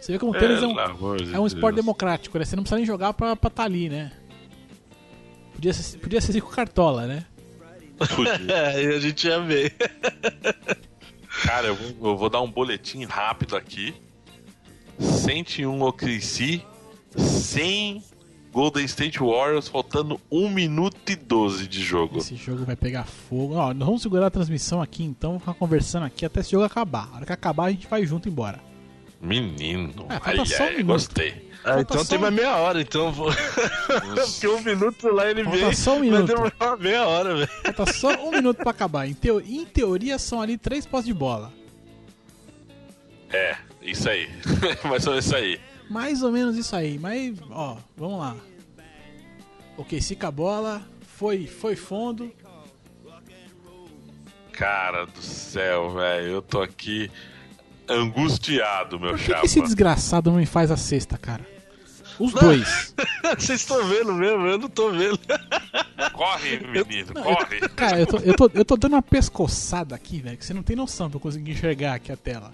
Você 0.00 0.12
vê 0.12 0.18
como 0.18 0.32
o 0.32 0.38
tênis 0.38 0.62
é 0.62 0.66
um, 0.66 1.34
é 1.34 1.40
um 1.40 1.46
esporte 1.46 1.76
democrático, 1.76 2.38
né? 2.38 2.44
Você 2.44 2.54
não 2.54 2.62
precisa 2.62 2.76
nem 2.76 2.86
jogar 2.86 3.12
pra 3.12 3.32
estar 3.32 3.50
tá 3.50 3.62
ali, 3.64 3.88
né? 3.88 4.12
Podia 5.52 5.72
ser, 5.72 5.98
podia 5.98 6.20
ser 6.20 6.40
com 6.40 6.50
cartola, 6.50 7.06
né? 7.06 7.24
é, 8.52 8.84
e 8.84 8.94
a 8.94 9.00
gente 9.00 9.26
ia 9.26 9.40
ver. 9.40 9.74
Cara, 11.42 11.68
eu 11.68 11.74
vou, 11.74 12.10
eu 12.10 12.16
vou, 12.16 12.30
dar 12.30 12.40
um 12.40 12.50
boletim 12.50 13.04
rápido 13.04 13.56
aqui. 13.56 13.94
101 14.98 15.82
OKC, 15.82 16.62
100 17.16 18.02
Golden 18.52 18.84
State 18.86 19.18
Warriors, 19.18 19.68
faltando 19.68 20.18
1 20.30 20.48
minuto 20.48 21.10
e 21.10 21.16
12 21.16 21.66
de 21.66 21.82
jogo. 21.82 22.18
Esse 22.18 22.36
jogo 22.36 22.64
vai 22.64 22.76
pegar 22.76 23.04
fogo. 23.04 23.54
Ó, 23.54 23.74
nós 23.74 23.86
vamos 23.86 24.02
segurar 24.02 24.26
a 24.26 24.30
transmissão 24.30 24.80
aqui 24.80 25.04
então, 25.04 25.32
vamos 25.32 25.42
ficar 25.42 25.54
conversando 25.54 26.06
aqui 26.06 26.24
até 26.24 26.40
esse 26.40 26.52
jogo 26.52 26.64
acabar. 26.64 27.10
A 27.12 27.16
hora 27.16 27.26
que 27.26 27.32
acabar, 27.32 27.66
a 27.66 27.70
gente 27.70 27.86
vai 27.86 28.06
junto 28.06 28.28
embora. 28.28 28.65
Menino, 29.26 30.06
é, 30.08 30.20
ai, 30.22 30.36
ai, 30.60 30.82
um 30.82 30.86
gostei. 30.86 31.50
Ah, 31.64 31.80
então 31.80 32.04
tem 32.04 32.16
mais 32.16 32.32
meia 32.32 32.54
hora, 32.58 32.80
então 32.80 33.10
vou. 33.10 33.28
Porque 34.14 34.46
um 34.46 34.60
minuto 34.60 35.08
lá 35.08 35.28
ele 35.28 35.42
vem. 35.42 35.74
Só 35.74 35.96
um 35.96 35.98
minuto. 35.98 36.26
Vai 36.26 36.36
demorar 36.36 36.54
uma 36.60 36.76
meia 36.76 37.04
hora, 37.04 37.34
velho. 37.34 37.48
Falta 37.74 37.92
só 37.92 38.08
um 38.24 38.30
minuto 38.30 38.58
pra 38.58 38.70
acabar. 38.70 39.08
Em, 39.08 39.14
teo... 39.14 39.40
em 39.40 39.64
teoria 39.64 40.16
são 40.16 40.40
ali 40.40 40.56
três 40.56 40.86
postes 40.86 41.12
de 41.12 41.14
bola. 41.18 41.52
É, 43.32 43.56
isso 43.82 44.08
aí. 44.08 44.28
Mais 44.88 45.04
ou 45.08 45.12
menos 45.12 45.26
isso 45.26 45.34
aí. 45.34 45.60
Mais 45.90 46.22
ou 46.22 46.30
menos 46.30 46.56
isso 46.56 46.76
aí. 46.76 46.98
Mas, 47.00 47.36
ó, 47.50 47.78
vamos 47.96 48.20
lá. 48.20 48.36
Ok, 49.76 50.00
fica 50.00 50.28
a 50.28 50.30
bola. 50.30 50.82
Foi, 51.16 51.48
foi 51.48 51.74
fundo. 51.74 52.32
Cara 54.52 55.04
do 55.04 55.20
céu, 55.20 55.90
velho. 55.90 56.28
Eu 56.28 56.42
tô 56.42 56.62
aqui 56.62 57.10
angustiado, 57.88 58.98
meu 58.98 59.10
Por 59.10 59.18
que, 59.18 59.26
chapa. 59.26 59.40
que 59.40 59.46
esse 59.46 59.60
desgraçado 59.60 60.30
não 60.30 60.38
me 60.38 60.46
faz 60.46 60.70
a 60.70 60.76
sexta, 60.76 61.16
cara? 61.18 61.46
Os 62.18 62.32
não. 62.32 62.42
dois. 62.42 62.94
Vocês 63.38 63.60
estão 63.60 63.84
vendo 63.86 64.12
mesmo? 64.14 64.46
Eu 64.46 64.58
não 64.58 64.68
tô 64.68 64.90
vendo. 64.90 65.18
Corre, 66.12 66.58
menino, 66.58 67.12
não, 67.14 67.22
corre. 67.22 67.58
Eu, 67.60 67.70
cara, 67.70 68.00
eu 68.00 68.06
tô, 68.06 68.18
eu, 68.18 68.34
tô, 68.34 68.50
eu 68.54 68.64
tô 68.64 68.76
dando 68.76 68.94
uma 68.94 69.02
pescoçada 69.02 69.94
aqui, 69.94 70.20
velho, 70.20 70.36
que 70.36 70.44
você 70.44 70.54
não 70.54 70.62
tem 70.62 70.74
noção 70.74 71.10
pra 71.10 71.16
eu 71.16 71.20
conseguir 71.20 71.52
enxergar 71.52 71.94
aqui 71.94 72.10
a 72.10 72.16
tela. 72.16 72.52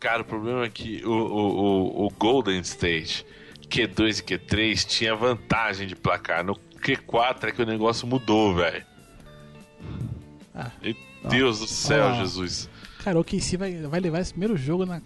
Cara, 0.00 0.22
o 0.22 0.24
problema 0.24 0.64
é 0.64 0.68
que 0.68 1.04
o, 1.04 1.10
o, 1.10 2.06
o, 2.06 2.10
Golden 2.10 2.60
State 2.60 3.24
Q2 3.68 4.20
e 4.20 4.22
Q3 4.22 4.86
tinha 4.86 5.14
vantagem 5.14 5.86
de 5.86 5.96
placar. 5.96 6.44
No 6.44 6.54
Q4 6.54 7.44
é 7.44 7.52
que 7.52 7.62
o 7.62 7.66
negócio 7.66 8.06
mudou, 8.06 8.54
velho. 8.54 8.84
Ah, 10.54 10.70
Deus 11.28 11.60
do 11.60 11.66
céu, 11.66 12.08
ah, 12.08 12.12
Jesus. 12.14 12.68
Cara, 13.06 13.20
o 13.20 13.24
KC 13.24 13.56
vai, 13.56 13.72
vai 13.82 14.00
levar 14.00 14.18
esse 14.18 14.32
primeiro 14.32 14.56
jogo 14.56 14.84
na, 14.84 15.00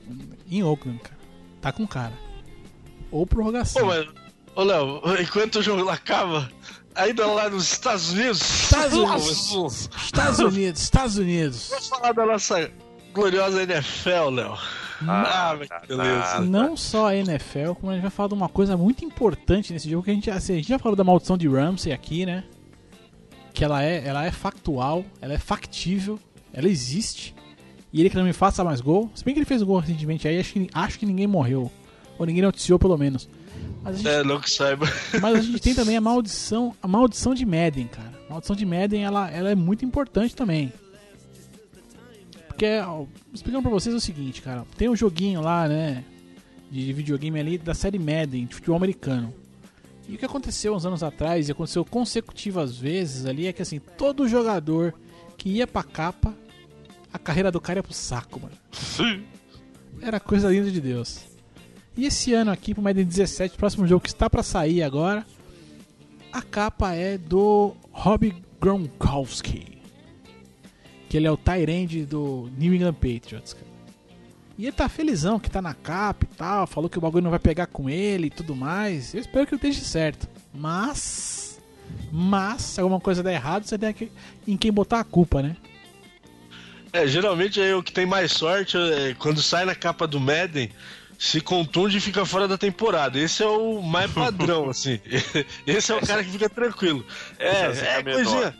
em 0.50 0.62
Oakland, 0.62 0.98
cara. 1.00 1.18
Tá 1.60 1.70
com 1.70 1.86
cara. 1.86 2.14
Ou 3.10 3.26
prorrogação. 3.26 3.82
Ô, 3.82 3.86
mas, 3.88 4.08
ô 4.56 4.62
Léo, 4.62 5.02
enquanto 5.20 5.56
o 5.56 5.62
jogo 5.62 5.86
acaba, 5.86 6.50
ainda 6.94 7.26
lá 7.26 7.50
nos 7.50 7.70
Estados 7.70 8.10
Unidos. 8.12 8.40
Estados 8.40 8.94
Unidos. 8.94 9.90
Estados 10.02 10.38
Unidos, 10.38 10.80
Estados 10.80 11.16
Unidos. 11.18 11.68
Vamos 11.68 11.88
falar 11.88 12.12
da 12.12 12.24
nossa 12.24 12.70
gloriosa 13.12 13.64
NFL, 13.64 14.30
Léo. 14.30 14.58
Ah, 15.06 15.50
ah 15.50 15.86
beleza. 15.86 16.40
Não 16.40 16.78
só 16.78 17.08
a 17.08 17.16
NFL, 17.16 17.74
como 17.78 17.92
a 17.92 17.96
gente 17.96 18.02
vai 18.02 18.10
falar 18.10 18.30
de 18.30 18.34
uma 18.34 18.48
coisa 18.48 18.78
muito 18.78 19.04
importante 19.04 19.74
nesse 19.74 19.90
jogo 19.90 20.04
que 20.04 20.10
a 20.10 20.14
gente, 20.14 20.30
assim, 20.30 20.54
a 20.54 20.56
gente 20.56 20.68
já 20.68 20.78
falou 20.78 20.96
da 20.96 21.04
maldição 21.04 21.36
de 21.36 21.46
Ramsey 21.46 21.92
aqui, 21.92 22.24
né? 22.24 22.44
Que 23.52 23.62
ela 23.62 23.84
é, 23.84 24.02
ela 24.06 24.24
é 24.24 24.30
factual, 24.30 25.04
ela 25.20 25.34
é 25.34 25.38
factível, 25.38 26.18
ela 26.54 26.66
existe. 26.66 27.38
E 27.92 28.00
ele 28.00 28.10
que 28.10 28.16
não 28.16 28.24
me 28.24 28.32
faça 28.32 28.62
mais 28.62 28.80
gol. 28.80 29.10
Se 29.14 29.24
bem 29.24 29.34
que 29.34 29.40
ele 29.40 29.46
fez 29.46 29.62
gol 29.62 29.78
recentemente 29.78 30.28
aí, 30.28 30.38
acho 30.38 30.52
que, 30.52 30.68
acho 30.72 30.98
que 30.98 31.06
ninguém 31.06 31.26
morreu. 31.26 31.70
Ou 32.18 32.26
ninguém 32.26 32.42
noticiou 32.42 32.78
pelo 32.78 32.96
menos. 32.96 33.28
Gente, 33.92 34.08
é, 34.08 34.22
não 34.22 34.40
que 34.40 34.50
saiba. 34.50 34.86
Mas 35.20 35.38
a 35.38 35.40
gente 35.40 35.60
tem 35.60 35.74
também 35.74 35.96
a 35.96 36.00
maldição, 36.02 36.74
a 36.82 36.86
maldição 36.86 37.34
de 37.34 37.44
Madden, 37.44 37.88
cara. 37.88 38.12
A 38.28 38.32
maldição 38.32 38.54
de 38.54 38.64
Madden, 38.64 39.04
ela, 39.04 39.30
ela 39.30 39.50
é 39.50 39.54
muito 39.54 39.84
importante 39.84 40.36
também. 40.36 40.72
Porque, 42.46 42.66
ó, 42.86 43.06
explicando 43.32 43.62
pra 43.62 43.70
vocês 43.70 43.94
é 43.94 43.98
o 43.98 44.00
seguinte, 44.00 44.42
cara. 44.42 44.66
Tem 44.76 44.88
um 44.88 44.94
joguinho 44.94 45.40
lá, 45.40 45.66
né, 45.66 46.04
de 46.70 46.92
videogame 46.92 47.40
ali 47.40 47.58
da 47.58 47.74
série 47.74 47.98
Madden, 47.98 48.46
de 48.46 48.54
futebol 48.54 48.76
americano. 48.76 49.32
E 50.06 50.14
o 50.14 50.18
que 50.18 50.24
aconteceu 50.24 50.74
uns 50.74 50.84
anos 50.84 51.02
atrás, 51.02 51.48
e 51.48 51.52
aconteceu 51.52 51.84
consecutivas 51.84 52.76
vezes 52.76 53.26
ali, 53.26 53.46
é 53.46 53.52
que 53.52 53.62
assim, 53.62 53.78
todo 53.78 54.28
jogador 54.28 54.94
que 55.36 55.48
ia 55.48 55.66
pra 55.66 55.82
capa 55.82 56.34
a 57.12 57.18
carreira 57.18 57.50
do 57.50 57.60
cara 57.60 57.78
ia 57.78 57.82
pro 57.82 57.92
saco, 57.92 58.40
mano. 58.40 58.54
Sim. 58.72 59.24
Era 60.00 60.18
coisa 60.18 60.50
linda 60.50 60.70
de 60.70 60.80
Deus. 60.80 61.20
E 61.96 62.06
esse 62.06 62.32
ano 62.32 62.50
aqui, 62.50 62.72
pro 62.72 62.82
Madden 62.82 63.04
17, 63.04 63.56
próximo 63.56 63.86
jogo 63.86 64.02
que 64.02 64.08
está 64.08 64.30
para 64.30 64.42
sair 64.42 64.82
agora, 64.82 65.26
a 66.32 66.40
capa 66.40 66.94
é 66.94 67.18
do 67.18 67.74
Rob 67.90 68.34
Gronkowski. 68.60 69.78
Que 71.08 71.16
ele 71.16 71.26
é 71.26 71.30
o 71.30 71.36
Tyrande 71.36 72.06
do 72.06 72.48
New 72.56 72.72
England 72.72 72.94
Patriots, 72.94 73.52
cara. 73.52 73.70
E 74.56 74.66
ele 74.66 74.72
tá 74.72 74.88
felizão 74.88 75.40
que 75.40 75.50
tá 75.50 75.60
na 75.62 75.74
capa 75.74 76.24
e 76.24 76.36
tal, 76.36 76.66
falou 76.66 76.88
que 76.88 76.98
o 76.98 77.00
bagulho 77.00 77.24
não 77.24 77.30
vai 77.30 77.38
pegar 77.38 77.66
com 77.66 77.88
ele 77.88 78.26
e 78.26 78.30
tudo 78.30 78.54
mais. 78.54 79.14
Eu 79.14 79.20
espero 79.20 79.46
que 79.46 79.54
eu 79.54 79.56
esteja 79.56 79.80
certo. 79.80 80.28
Mas. 80.54 81.60
Mas, 82.12 82.62
se 82.62 82.80
alguma 82.80 83.00
coisa 83.00 83.22
der 83.22 83.32
errado, 83.32 83.64
você 83.64 83.76
tem 83.76 84.12
em 84.46 84.56
quem 84.56 84.70
botar 84.70 85.00
a 85.00 85.04
culpa, 85.04 85.42
né? 85.42 85.56
É, 86.92 87.06
geralmente 87.06 87.60
é 87.60 87.74
o 87.74 87.82
que 87.82 87.92
tem 87.92 88.06
mais 88.06 88.32
sorte 88.32 88.76
é, 88.76 89.14
quando 89.18 89.42
sai 89.42 89.64
na 89.64 89.74
capa 89.74 90.06
do 90.06 90.18
Madden, 90.18 90.70
se 91.18 91.40
contunde 91.40 91.98
e 91.98 92.00
fica 92.00 92.24
fora 92.24 92.48
da 92.48 92.56
temporada. 92.56 93.18
Esse 93.18 93.42
é 93.42 93.46
o 93.46 93.82
mais 93.82 94.10
padrão, 94.12 94.70
assim. 94.70 94.98
Esse 95.66 95.92
é 95.92 95.96
o 95.96 96.00
cara 96.00 96.24
que 96.24 96.30
fica 96.30 96.48
tranquilo. 96.48 97.04
É, 97.38 97.98
é 97.98 98.02
coisinha. 98.02 98.56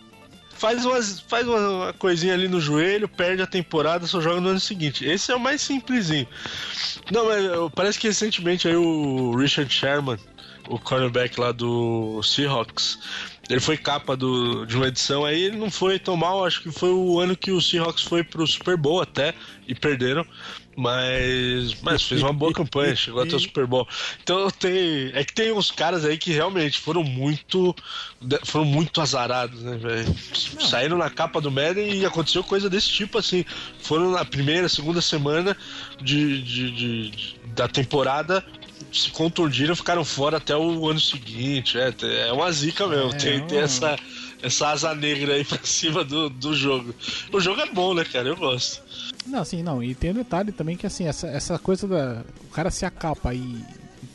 Faz, 0.51 0.85
umas, 0.85 1.20
faz 1.20 1.49
uma, 1.49 1.59
uma, 1.59 1.93
coisinha 1.95 2.35
ali 2.35 2.47
no 2.47 2.61
joelho, 2.61 3.09
perde 3.09 3.41
a 3.41 3.47
temporada, 3.47 4.07
só 4.07 4.20
joga 4.20 4.43
no 4.43 4.51
ano 4.51 4.61
seguinte. 4.61 5.07
Esse 5.07 5.33
é 5.33 5.35
o 5.35 5.41
mais 5.41 5.62
simplesinho. 5.62 6.28
Não, 7.11 7.24
mas 7.24 7.72
parece 7.74 7.99
que 7.99 8.07
recentemente 8.07 8.68
aí 8.68 8.76
o 8.76 9.35
Richard 9.35 9.72
Sherman, 9.72 10.18
o 10.68 10.78
cornerback 10.78 11.41
lá 11.41 11.51
do 11.51 12.22
Seahawks, 12.22 12.99
ele 13.51 13.61
foi 13.61 13.76
capa 13.76 14.16
do, 14.16 14.64
de 14.64 14.76
uma 14.76 14.86
edição 14.86 15.24
aí, 15.24 15.42
ele 15.42 15.57
não 15.57 15.70
foi 15.70 15.98
tão 15.98 16.16
mal, 16.16 16.44
acho 16.44 16.62
que 16.62 16.70
foi 16.70 16.90
o 16.90 17.18
ano 17.18 17.36
que 17.36 17.51
o 17.51 17.61
Seahawks 17.61 18.05
foi 18.05 18.22
pro 18.22 18.46
Super 18.46 18.76
Bowl 18.76 19.03
até 19.03 19.34
e 19.66 19.74
perderam. 19.74 20.24
Mas, 20.76 21.74
mas 21.82 22.03
fez 22.05 22.22
uma 22.22 22.32
boa 22.32 22.53
campanha, 22.53 22.94
chegou 22.96 23.22
até 23.22 23.34
o 23.34 23.40
Super 23.40 23.66
Bowl. 23.66 23.86
Então 24.22 24.48
tem. 24.51 25.11
É 25.14 25.24
que 25.24 25.34
tem 25.34 25.53
uns 25.53 25.70
caras 25.70 26.05
aí 26.05 26.16
que 26.16 26.32
realmente 26.32 26.78
foram 26.78 27.03
muito. 27.03 27.74
Foram 28.44 28.64
muito 28.64 29.01
azarados, 29.01 29.61
né, 29.62 29.76
velho? 29.76 30.14
Saíram 30.61 30.96
na 30.96 31.11
capa 31.11 31.40
do 31.40 31.51
Madden 31.51 31.92
e 31.92 32.07
aconteceu 32.07 32.42
coisa 32.44 32.70
desse 32.70 32.88
tipo, 32.88 33.18
assim. 33.18 33.44
Foram 33.82 34.12
na 34.12 34.24
primeira, 34.24 34.68
segunda 34.68 35.03
semana 35.03 35.57
de, 36.01 36.40
de, 36.40 36.70
de 36.70 37.40
da 37.55 37.68
temporada, 37.68 38.44
se 38.93 39.11
contundiram, 39.11 39.76
ficaram 39.76 40.05
fora 40.05 40.39
até 40.39 40.57
o 40.57 40.89
ano 40.89 41.01
seguinte. 41.01 41.78
É, 41.78 41.93
é 42.28 42.33
uma 42.33 42.51
zica 42.51 42.87
mesmo. 42.87 43.11
É, 43.11 43.16
tem, 43.16 43.47
tem 43.47 43.59
essa, 43.59 43.97
essa 44.43 44.68
asa 44.68 44.95
negra 44.95 45.35
aí 45.35 45.45
pra 45.47 45.59
cima 45.62 46.05
do, 46.05 46.28
do 46.28 46.55
jogo. 46.55 46.95
O 47.33 47.41
jogo 47.41 47.61
é 47.61 47.66
bom, 47.66 47.95
né, 47.95 48.05
cara? 48.05 48.28
Eu 48.28 48.37
gosto. 48.37 48.83
Não, 49.26 49.41
assim, 49.41 49.62
não. 49.62 49.83
E 49.83 49.95
tem 49.95 50.11
um 50.11 50.14
detalhe 50.14 50.53
também 50.53 50.76
que, 50.76 50.87
assim, 50.87 51.07
essa, 51.07 51.26
essa 51.28 51.59
coisa 51.59 51.87
da. 51.87 52.24
O 52.45 52.49
cara 52.49 52.70
se 52.70 52.85
acapa 52.85 53.35
e, 53.35 53.62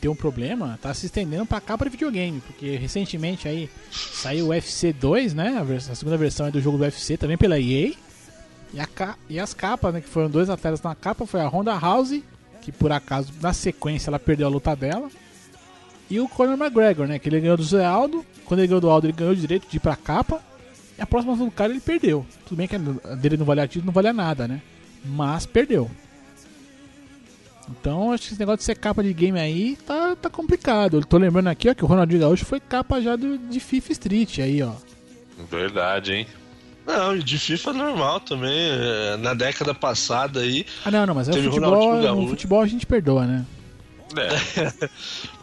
ter 0.00 0.08
um 0.08 0.16
problema, 0.16 0.78
tá 0.82 0.92
se 0.92 1.06
estendendo 1.06 1.46
pra 1.46 1.60
capa 1.60 1.84
de 1.84 1.90
videogame. 1.90 2.40
Porque 2.40 2.76
recentemente 2.76 3.48
aí 3.48 3.70
saiu 3.90 4.46
o 4.46 4.48
UFC 4.48 4.92
2, 4.92 5.34
né? 5.34 5.56
A, 5.58 5.92
a 5.92 5.94
segunda 5.94 6.16
versão 6.16 6.50
do 6.50 6.60
jogo 6.60 6.76
do 6.76 6.84
UFC, 6.84 7.16
também 7.16 7.38
pela 7.38 7.58
EA. 7.58 7.92
E, 8.74 8.80
a, 8.80 9.14
e 9.28 9.38
as 9.38 9.54
capas, 9.54 9.94
né? 9.94 10.00
Que 10.00 10.08
foram 10.08 10.28
dois 10.28 10.50
atletas 10.50 10.82
na 10.82 10.94
capa, 10.94 11.24
foi 11.26 11.40
a 11.40 11.48
Honda 11.48 11.78
House 11.78 12.20
que 12.66 12.72
por 12.72 12.90
acaso 12.90 13.32
na 13.40 13.52
sequência 13.52 14.10
ela 14.10 14.18
perdeu 14.18 14.44
a 14.44 14.50
luta 14.50 14.74
dela. 14.74 15.08
E 16.10 16.18
o 16.18 16.28
Conor 16.28 16.58
McGregor, 16.58 17.06
né? 17.06 17.16
Que 17.16 17.28
ele 17.28 17.38
ganhou 17.38 17.56
do 17.56 17.62
Zé 17.62 17.84
Aldo. 17.84 18.26
Quando 18.44 18.58
ele 18.58 18.66
ganhou 18.66 18.80
do 18.80 18.90
Aldo, 18.90 19.06
ele 19.06 19.12
ganhou 19.12 19.32
o 19.32 19.36
direito 19.36 19.68
de 19.68 19.76
ir 19.76 19.80
pra 19.80 19.94
capa. 19.94 20.42
E 20.98 21.00
a 21.00 21.06
próxima 21.06 21.34
luta 21.34 21.44
do 21.44 21.50
cara 21.52 21.72
ele 21.72 21.78
perdeu. 21.78 22.26
Tudo 22.44 22.58
bem 22.58 22.66
que 22.66 22.74
a 22.74 22.78
dele 23.14 23.36
não 23.36 23.46
valia 23.46 23.68
título, 23.68 23.86
não 23.86 23.92
valia 23.92 24.12
nada, 24.12 24.48
né? 24.48 24.60
Mas 25.04 25.46
perdeu. 25.46 25.88
Então 27.70 28.10
acho 28.10 28.24
que 28.24 28.28
esse 28.30 28.40
negócio 28.40 28.58
de 28.58 28.64
ser 28.64 28.74
capa 28.74 29.00
de 29.00 29.12
game 29.12 29.38
aí 29.38 29.78
tá, 29.86 30.16
tá 30.16 30.28
complicado. 30.28 30.96
Eu 30.96 31.04
tô 31.04 31.18
lembrando 31.18 31.46
aqui 31.46 31.68
ó, 31.68 31.74
que 31.74 31.84
o 31.84 31.86
Ronaldinho 31.86 32.22
Gaúcho 32.22 32.44
foi 32.44 32.58
capa 32.58 33.00
já 33.00 33.14
do, 33.14 33.38
de 33.38 33.60
FIFA 33.60 33.92
Street 33.92 34.38
aí, 34.40 34.60
ó. 34.60 34.72
Verdade, 35.48 36.14
hein? 36.14 36.26
Não, 36.86 37.18
de 37.18 37.38
FIFA 37.38 37.72
normal 37.72 38.20
também. 38.20 38.56
É, 38.56 39.16
na 39.16 39.34
década 39.34 39.74
passada 39.74 40.40
aí. 40.40 40.64
Ah, 40.84 40.90
não, 40.90 41.06
não, 41.06 41.14
mas 41.14 41.28
é 41.28 41.32
o 41.32 41.42
futebol, 41.42 42.00
no 42.00 42.28
futebol 42.28 42.60
a 42.60 42.66
gente 42.66 42.86
perdoa, 42.86 43.26
né? 43.26 43.44
É. 44.14 44.88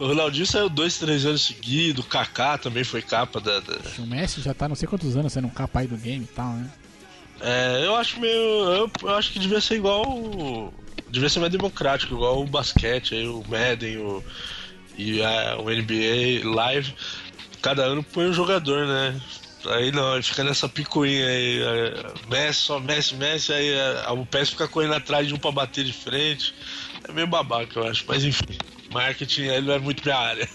o 0.02 0.06
Ronaldinho 0.06 0.46
saiu 0.46 0.70
dois, 0.70 0.98
três 0.98 1.26
anos 1.26 1.42
seguidos, 1.42 2.02
o 2.02 2.08
Kaká 2.08 2.56
também 2.56 2.82
foi 2.82 3.02
capa 3.02 3.38
da, 3.38 3.60
da, 3.60 3.74
O 3.98 4.06
Messi 4.06 4.40
já 4.40 4.54
tá 4.54 4.66
não 4.66 4.74
sei 4.74 4.88
quantos 4.88 5.14
anos 5.16 5.32
sendo 5.32 5.48
um 5.48 5.50
capa 5.50 5.80
aí 5.80 5.86
do 5.86 5.96
game 5.96 6.24
e 6.24 6.34
tal, 6.34 6.54
né? 6.54 6.70
É, 7.40 7.82
eu 7.84 7.94
acho 7.96 8.18
meio. 8.18 8.32
Eu, 8.32 8.90
eu, 9.02 9.14
acho 9.14 9.32
que 9.32 9.38
devia 9.38 9.60
ser 9.60 9.74
igual. 9.74 10.72
Devia 11.10 11.28
ser 11.28 11.40
mais 11.40 11.52
democrático, 11.52 12.14
igual 12.14 12.42
o 12.42 12.46
basquete, 12.46 13.14
aí, 13.14 13.28
o 13.28 13.44
Madden, 13.46 13.98
o, 13.98 14.24
e 14.96 15.22
a, 15.22 15.58
o 15.58 15.64
NBA 15.64 16.48
Live. 16.54 16.94
Cada 17.60 17.82
ano 17.82 18.02
põe 18.02 18.28
um 18.28 18.32
jogador, 18.32 18.86
né? 18.86 19.20
Aí 19.66 19.90
não, 19.90 20.22
fica 20.22 20.44
nessa 20.44 20.68
picuinha 20.68 21.26
aí. 21.26 21.60
Messi, 22.28 22.60
só 22.60 22.80
Messi, 22.80 23.14
Messi, 23.14 23.52
aí 23.52 23.72
o 24.10 24.26
PES 24.26 24.50
fica 24.50 24.68
correndo 24.68 24.94
atrás 24.94 25.26
de 25.26 25.34
um 25.34 25.38
pra 25.38 25.50
bater 25.50 25.84
de 25.84 25.92
frente. 25.92 26.54
É 27.08 27.12
meio 27.12 27.26
babaca, 27.26 27.80
eu 27.80 27.86
acho. 27.86 28.04
Mas 28.06 28.24
enfim, 28.24 28.58
marketing 28.92 29.42
ele 29.42 29.66
não 29.66 29.74
é 29.74 29.78
muito 29.78 30.02
minha 30.04 30.16
área. 30.16 30.48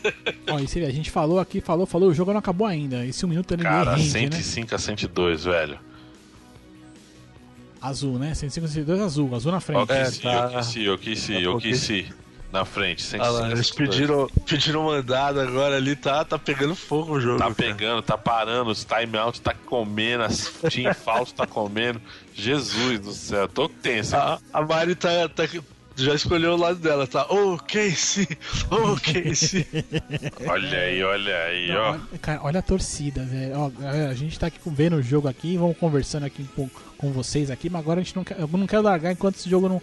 Ó, 0.50 0.60
e 0.60 0.68
você, 0.68 0.80
a 0.84 0.92
gente 0.92 1.12
falou 1.12 1.40
aqui, 1.40 1.62
falou, 1.62 1.86
falou, 1.86 2.10
o 2.10 2.14
jogo 2.14 2.32
não 2.32 2.40
acabou 2.40 2.68
ainda. 2.68 3.06
Esse 3.06 3.26
um 3.26 3.30
minuto 3.30 3.54
ele 3.54 3.64
Cara, 3.64 3.96
rende, 3.96 4.10
105 4.10 4.72
né? 4.72 4.76
a 4.76 4.80
102, 4.80 5.44
velho. 5.46 5.80
Azul, 7.82 8.20
né? 8.20 8.34
105 8.34 8.66
a 8.66 8.70
102 8.70 9.02
azul, 9.02 9.36
azul 9.36 9.52
na 9.52 9.60
frente. 9.60 9.92
É, 9.92 10.12
tá. 10.12 10.48
Okisi, 10.48 10.90
Okisi, 10.90 11.48
Okisi. 11.48 12.14
Na 12.52 12.66
frente, 12.66 13.04
105 13.04 13.24
Ah 13.24 13.30
lá, 13.42 13.52
eles 13.52 13.68
102. 13.68 13.90
pediram, 13.90 14.28
pediram 14.46 14.84
mandado 14.86 15.40
agora 15.40 15.76
ali, 15.78 15.96
tá, 15.96 16.26
tá 16.26 16.40
pegando 16.40 16.76
fogo 16.76 17.14
o 17.14 17.22
jogo. 17.22 17.38
Tá 17.38 17.44
cara. 17.46 17.56
pegando, 17.56 18.02
tá 18.02 18.18
parando, 18.18 18.72
os 18.72 18.84
timeout 18.84 19.40
tá 19.40 19.54
comendo, 19.54 20.24
as 20.24 20.48
team 20.72 20.92
falso 20.96 21.34
tá 21.36 21.46
comendo. 21.46 22.02
Jesus 22.34 23.00
do 23.02 23.12
céu, 23.12 23.48
tô 23.48 23.70
tenso. 23.70 24.16
A, 24.16 24.40
a 24.52 24.62
Mari 24.64 24.96
tá, 24.96 25.30
tá- 25.30 25.48
já 25.96 26.16
escolheu 26.16 26.54
o 26.54 26.58
lado 26.58 26.80
dela, 26.80 27.06
tá? 27.06 27.26
Ô, 27.30 27.58
Casey! 27.58 28.26
Ô, 28.72 28.96
Casey! 28.96 29.68
Olha 30.48 30.80
aí, 30.80 31.04
olha 31.04 31.38
aí, 31.44 31.68
Não, 31.68 31.76
ó. 31.76 31.90
olha- 31.92 32.02
Cara, 32.22 32.40
olha 32.44 32.60
a 32.60 32.64
torcida, 32.64 33.24
velho. 33.26 33.70
Galera, 33.78 34.10
a 34.10 34.14
gente 34.16 34.40
tá 34.40 34.48
aqui 34.48 34.58
vendo 34.68 34.96
o 34.96 35.04
jogo 35.04 35.28
aqui, 35.28 35.58
vamos 35.58 35.78
conversando 35.78 36.26
aqui 36.26 36.46
com, 36.56 36.70
com 36.98 37.12
vocês 37.12 37.52
aqui, 37.52 37.70
mas 37.70 37.82
agora 37.82 38.00
a 38.00 38.04
gente 38.04 38.16
não 38.16 38.24
quer, 38.24 38.40
eu 38.40 38.48
não 38.48 38.66
quero 38.66 38.82
largar 38.82 39.12
enquanto 39.12 39.36
esse 39.36 39.50
jogo 39.50 39.68
não. 39.68 39.82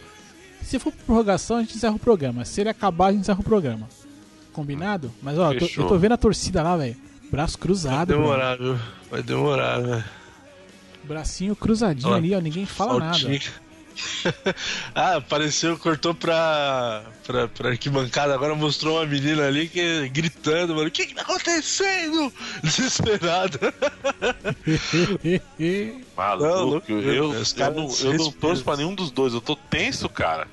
Se 0.62 0.78
for 0.78 0.92
prorrogação, 0.92 1.58
a 1.58 1.60
gente 1.60 1.76
encerra 1.76 1.94
o 1.94 1.98
programa. 1.98 2.44
Se 2.44 2.60
ele 2.60 2.70
acabar, 2.70 3.06
a 3.08 3.12
gente 3.12 3.20
encerra 3.20 3.40
o 3.40 3.44
programa. 3.44 3.88
Combinado? 4.52 5.12
Mas 5.22 5.38
ó, 5.38 5.52
eu 5.52 5.58
tô, 5.58 5.66
Fechou. 5.66 5.84
eu 5.84 5.88
tô 5.88 5.98
vendo 5.98 6.12
a 6.12 6.16
torcida 6.16 6.62
lá, 6.62 6.76
velho. 6.76 6.96
Braço 7.30 7.56
Vai 7.58 7.62
cruzado, 7.62 8.10
mano. 8.10 8.22
demorar, 8.22 8.56
viu? 8.56 8.78
Vai 9.10 9.22
demorar, 9.22 9.80
né? 9.80 10.04
Bracinho 11.04 11.54
cruzadinho 11.54 12.12
Ó, 12.12 12.16
ali, 12.16 12.34
ó. 12.34 12.40
Ninguém 12.40 12.66
fala 12.66 12.98
nada. 12.98 13.18
Faltinha. 13.18 13.40
ah, 14.94 15.16
apareceu, 15.16 15.78
cortou 15.78 16.14
pra, 16.14 17.04
pra, 17.26 17.48
pra 17.48 17.70
arquibancada. 17.70 18.34
Agora 18.34 18.54
mostrou 18.54 18.98
uma 18.98 19.06
menina 19.06 19.46
ali 19.46 19.68
que 19.68 20.08
gritando, 20.10 20.74
mano. 20.74 20.88
O 20.88 20.90
que 20.90 21.06
que 21.06 21.14
tá 21.14 21.22
acontecendo? 21.22 22.32
Desesperada. 22.62 23.58
Maluco, 26.16 26.92
eu, 26.92 27.02
eu, 27.02 27.32
não, 27.74 27.90
eu 28.00 28.14
não 28.18 28.32
torço 28.32 28.64
pra 28.64 28.76
nenhum 28.76 28.94
dos 28.94 29.10
dois, 29.10 29.32
eu 29.34 29.40
tô 29.40 29.56
tenso, 29.56 30.08
cara. 30.08 30.46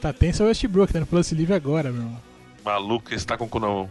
tá 0.00 0.12
tenso 0.12 0.42
é 0.42 0.46
o 0.46 0.48
Westbrook, 0.48 0.92
tá 0.92 1.00
no 1.00 1.06
Plus 1.06 1.32
Livre 1.32 1.54
agora, 1.54 1.90
meu 1.90 2.02
irmão. 2.02 2.22
Maluco, 2.64 3.14
esse 3.14 3.26
tá 3.26 3.36
com 3.36 3.44
o 3.44 3.48
cu 3.48 3.60
na 3.60 3.66
mão. 3.66 3.90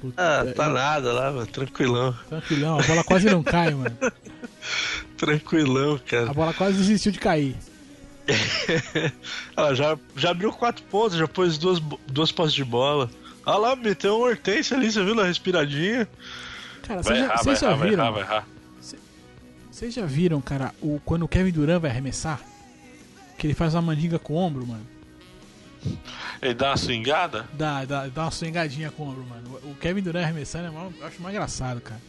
Puta, 0.00 0.22
Ah, 0.22 0.44
tá 0.54 0.66
eu- 0.66 0.72
nada 0.72 1.12
lá, 1.12 1.30
mano. 1.32 1.46
Tranquilão. 1.46 2.14
Tranquilão, 2.28 2.78
a 2.78 2.82
bola 2.82 3.04
quase 3.04 3.26
não 3.30 3.42
cai, 3.42 3.72
mano. 3.72 3.96
Tranquilão, 5.24 5.98
cara. 6.06 6.30
A 6.30 6.34
bola 6.34 6.52
quase 6.52 6.76
desistiu 6.76 7.12
de 7.12 7.18
cair. 7.18 7.56
Ah, 9.56 9.72
já, 9.74 9.96
já 10.16 10.30
abriu 10.30 10.52
quatro 10.52 10.82
pontos, 10.84 11.16
já 11.16 11.28
pôs 11.28 11.56
duas, 11.56 11.78
duas 12.06 12.32
postes 12.32 12.54
de 12.54 12.64
bola. 12.64 13.08
Ah 13.46 13.56
lá, 13.56 13.76
meteu 13.76 14.16
uma 14.16 14.26
hortência 14.26 14.76
ali, 14.76 14.90
você 14.90 15.04
viu 15.04 15.14
na 15.14 15.24
respiradinha? 15.24 16.08
Cara, 16.82 17.02
vocês 17.02 17.18
já, 17.18 17.24
errar, 17.24 17.42
errar, 17.46 17.76
viram? 17.76 18.12
vai 18.12 18.22
errar. 18.22 18.48
Vocês 19.70 19.94
já 19.94 20.06
viram, 20.06 20.40
cara, 20.40 20.74
o, 20.80 21.00
quando 21.04 21.24
o 21.24 21.28
Kevin 21.28 21.50
Durant 21.50 21.80
vai 21.80 21.90
arremessar? 21.90 22.40
Que 23.38 23.46
ele 23.46 23.54
faz 23.54 23.74
uma 23.74 23.82
mandinga 23.82 24.18
com 24.18 24.34
o 24.34 24.36
ombro, 24.36 24.66
mano. 24.66 24.86
Ele 26.40 26.54
dá 26.54 26.70
uma 26.70 26.76
swingada? 26.76 27.46
Dá, 27.52 27.84
dá, 27.84 28.06
dá 28.08 28.22
uma 28.22 28.30
swingadinha 28.30 28.90
com 28.90 29.04
o 29.04 29.08
ombro, 29.10 29.24
mano. 29.24 29.60
O 29.64 29.74
Kevin 29.74 30.02
Durant 30.02 30.24
arremessando 30.24 30.66
é 30.66 30.68
eu 30.68 31.06
acho 31.06 31.20
mais 31.22 31.34
engraçado, 31.34 31.80
cara. 31.80 32.00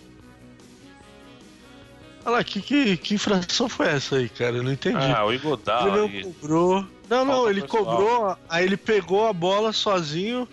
Olha 2.26 2.38
lá, 2.38 2.43
que, 2.43 2.59
que, 2.61 2.97
que 2.97 3.13
infração 3.13 3.69
foi 3.69 3.88
essa 3.88 4.15
aí, 4.17 4.28
cara? 4.28 4.57
Eu 4.57 4.63
não 4.63 4.71
entendi. 4.71 4.97
Ah, 4.97 5.23
o 5.26 5.30
ele 5.32 5.38
Igodala. 5.38 5.95
não 5.97 6.09
cobrou. 6.23 6.88
Não, 7.07 7.23
não, 7.23 7.34
Falta 7.36 7.49
ele 7.51 7.61
pessoal. 7.61 7.86
cobrou, 7.86 8.38
aí 8.49 8.65
ele 8.65 8.78
pegou 8.78 9.28
a 9.28 9.34
bola 9.34 9.71
sozinho 9.71 10.47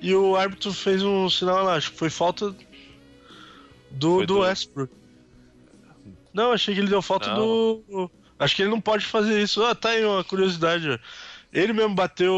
e 0.00 0.14
o 0.14 0.36
árbitro 0.36 0.72
fez 0.72 1.02
um 1.02 1.28
sinal 1.28 1.64
lá, 1.64 1.74
acho 1.74 1.90
que 1.90 1.98
foi 1.98 2.08
falta 2.10 2.54
do, 3.90 4.14
Foi 4.16 4.26
do 4.26 4.34
do- 4.34 4.40
Westbrook. 4.40 4.92
Não, 6.32 6.52
achei 6.52 6.74
que 6.74 6.80
ele 6.80 6.88
deu 6.90 7.02
falta 7.02 7.28
Não. 7.30 7.36
do. 7.88 8.10
Acho 8.38 8.54
que 8.54 8.62
ele 8.62 8.70
não 8.70 8.80
pode 8.80 9.04
fazer 9.06 9.42
isso. 9.42 9.64
Ah, 9.64 9.74
tá 9.74 9.88
aí 9.90 10.04
uma 10.04 10.22
curiosidade. 10.22 11.00
Ele 11.52 11.72
mesmo 11.72 11.94
bateu 11.94 12.32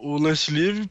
o 0.00 0.16
lance 0.18 0.50
livre 0.50 0.90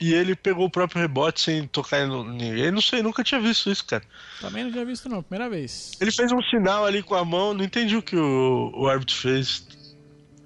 e 0.00 0.12
ele 0.12 0.34
pegou 0.34 0.66
o 0.66 0.70
próprio 0.70 1.00
rebote 1.00 1.40
sem 1.40 1.66
tocar 1.66 2.00
em 2.00 2.24
ninguém. 2.32 2.70
Não 2.70 2.80
sei, 2.80 3.02
nunca 3.02 3.22
tinha 3.22 3.40
visto 3.40 3.70
isso, 3.70 3.84
cara. 3.84 4.02
Também 4.40 4.64
não 4.64 4.72
tinha 4.72 4.84
visto, 4.84 5.08
não. 5.08 5.22
Primeira 5.22 5.50
vez. 5.50 5.92
Ele 6.00 6.10
fez 6.10 6.32
um 6.32 6.42
sinal 6.42 6.84
ali 6.84 7.02
com 7.02 7.14
a 7.14 7.24
mão, 7.24 7.54
não 7.54 7.64
entendi 7.64 7.96
o 7.96 8.02
que 8.02 8.16
o, 8.16 8.72
o 8.74 8.88
árbitro 8.88 9.14
fez. 9.14 9.66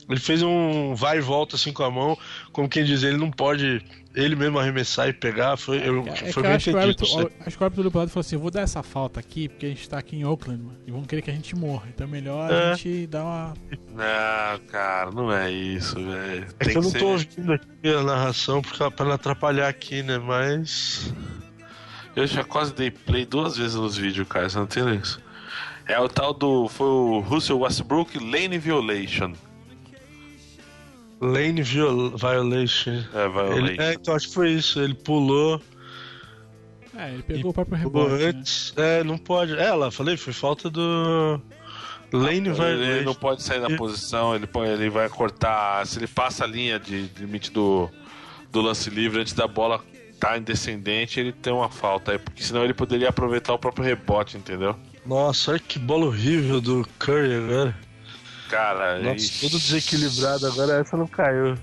Ele 0.09 0.21
fez 0.21 0.43
um 0.43 0.95
vai 0.95 1.19
e 1.19 1.21
volta 1.21 1.57
assim 1.57 1.73
com 1.73 1.83
a 1.83 1.91
mão, 1.91 2.17
como 2.53 2.69
quem 2.69 2.85
diz, 2.85 3.03
ele 3.03 3.17
não 3.17 3.31
pode 3.31 3.83
ele 4.17 4.35
mesmo 4.35 4.59
arremessar 4.59 5.09
e 5.09 5.13
pegar. 5.13 5.57
Foi, 5.57 5.77
eu, 5.79 6.05
É, 6.07 6.11
é 6.11 6.15
foi 6.17 6.33
que 6.33 6.39
eu 6.39 6.43
bem 6.43 6.53
acho 6.53 6.65
que, 6.65 6.71
o 6.71 6.73
entendido. 6.73 6.79
árbitro, 6.79 7.07
isso 7.07 7.19
aí. 7.19 7.25
o- 7.27 7.31
acho 7.47 7.57
que 7.57 7.63
o 7.63 7.65
árbitro 7.65 7.91
do 7.91 7.99
lado 7.99 8.09
falou 8.11 8.21
assim: 8.21 8.35
eu 8.37 8.41
vou 8.41 8.51
dar 8.51 8.63
essa 8.63 8.83
falta 8.83 9.21
aqui 9.21 9.49
porque 9.49 9.67
a 9.67 9.69
gente 9.69 9.89
tá 9.89 9.99
aqui 9.99 10.17
em 10.17 10.25
Oakland, 10.25 10.63
mano. 10.63 10.79
E 10.87 10.91
vão 10.91 11.03
querer 11.05 11.23
que 11.23 11.31
a 11.31 11.35
gente 11.35 11.55
morra. 11.55 11.87
Então 11.95 12.07
é 12.07 12.11
melhor 12.11 12.51
a 12.51 12.55
É. 12.55 12.75
gente 12.75 13.07
dar 13.07 13.23
uma. 13.25 13.55
Não, 13.95 14.59
cara, 14.67 15.11
não 15.13 15.31
é 15.33 15.51
isso, 15.53 15.95
velho. 15.97 16.45
É 16.59 16.65
Tem 16.65 16.73
que 16.73 16.79
eu 16.79 16.83
não 16.83 16.91
ser- 16.91 16.99
tô 16.99 17.07
ouvindo 17.09 17.53
aqui 17.53 17.89
a 17.97 18.03
narração 18.03 18.63
porque, 18.63 18.91
pra 18.91 19.05
não 19.07 19.13
atrapalhar 19.13 19.69
aqui, 19.69 20.03
né? 20.03 20.19
Mas. 20.19 21.13
Eu 22.15 22.27
já 22.27 22.43
quase 22.43 22.73
dei 22.73 22.91
play 22.91 23.27
duas 23.27 23.59
vezes 23.59 23.75
nos 23.75 23.97
vídeos, 23.99 24.27
cara, 24.27 24.49
você 24.49 24.59
não 24.59 24.67
tem 24.67 24.95
isso. 24.97 25.21
É 25.87 26.01
o 26.01 26.09
tal 26.09 26.33
do. 26.33 26.67
Foi 26.69 26.87
o 26.87 27.21
Russell 27.21 27.59
Westbrook 27.61 28.19
Lane 28.19 28.59
Violation. 28.59 29.35
Lane 31.21 31.63
viol 31.63 32.11
Violation. 32.17 33.03
É, 33.15 33.29
Violation. 33.29 33.67
Ele, 33.67 33.83
é, 33.83 33.95
então 33.95 34.15
acho 34.15 34.29
que 34.29 34.35
foi 34.35 34.51
isso. 34.53 34.81
Ele 34.81 34.95
pulou, 34.95 35.61
É, 36.97 37.13
ele 37.13 37.23
pegou 37.23 37.51
o 37.51 37.55
próprio 37.55 37.77
rebote. 37.79 38.15
Né? 38.15 38.25
antes. 38.27 38.73
É, 38.77 39.03
não 39.05 39.19
pode. 39.19 39.55
É, 39.57 39.73
lá, 39.73 39.91
falei, 39.91 40.17
foi 40.17 40.33
falta 40.33 40.69
do. 40.71 41.41
Lane 42.13 42.37
Ele, 42.37 42.53
Violation. 42.53 42.83
ele 42.83 43.05
não 43.05 43.15
pode 43.15 43.43
sair 43.43 43.61
da 43.61 43.77
posição, 43.77 44.35
ele, 44.35 44.47
pode- 44.47 44.71
ele 44.71 44.89
vai 44.89 45.09
cortar. 45.09 45.85
Se 45.87 45.99
ele 45.99 46.07
passa 46.07 46.45
a 46.45 46.47
linha 46.47 46.79
de, 46.79 47.09
de 47.09 47.21
limite 47.23 47.51
do, 47.51 47.91
do 48.53 48.61
lance 48.61 48.89
livre 48.91 49.21
antes 49.21 49.33
da 49.33 49.47
bola 49.49 49.83
tá 50.21 50.39
em 50.39 50.43
descendente, 50.43 51.19
ele 51.21 51.33
tem 51.33 51.53
uma 51.53 51.69
falta 51.69 52.13
aí, 52.13 52.19
porque 52.19 52.43
senão 52.43 52.65
ele 52.65 52.73
poderia 52.73 53.09
aproveitar 53.11 53.53
o 53.53 53.59
próprio 53.59 53.85
rebote, 53.85 54.39
entendeu? 54.39 54.75
Nossa, 55.05 55.51
olha 55.51 55.61
que 55.61 55.79
bola 55.79 56.07
horrível 56.07 56.59
do 56.61 56.89
Curry 56.99 57.35
agora. 57.35 57.77
Cara, 58.49 58.99
Nossa, 59.01 59.17
ixi. 59.17 59.41
todo 59.41 59.59
desequilibrado, 59.59 60.47
agora 60.47 60.75
essa 60.81 60.97
não 60.97 61.07
caiu. 61.07 61.57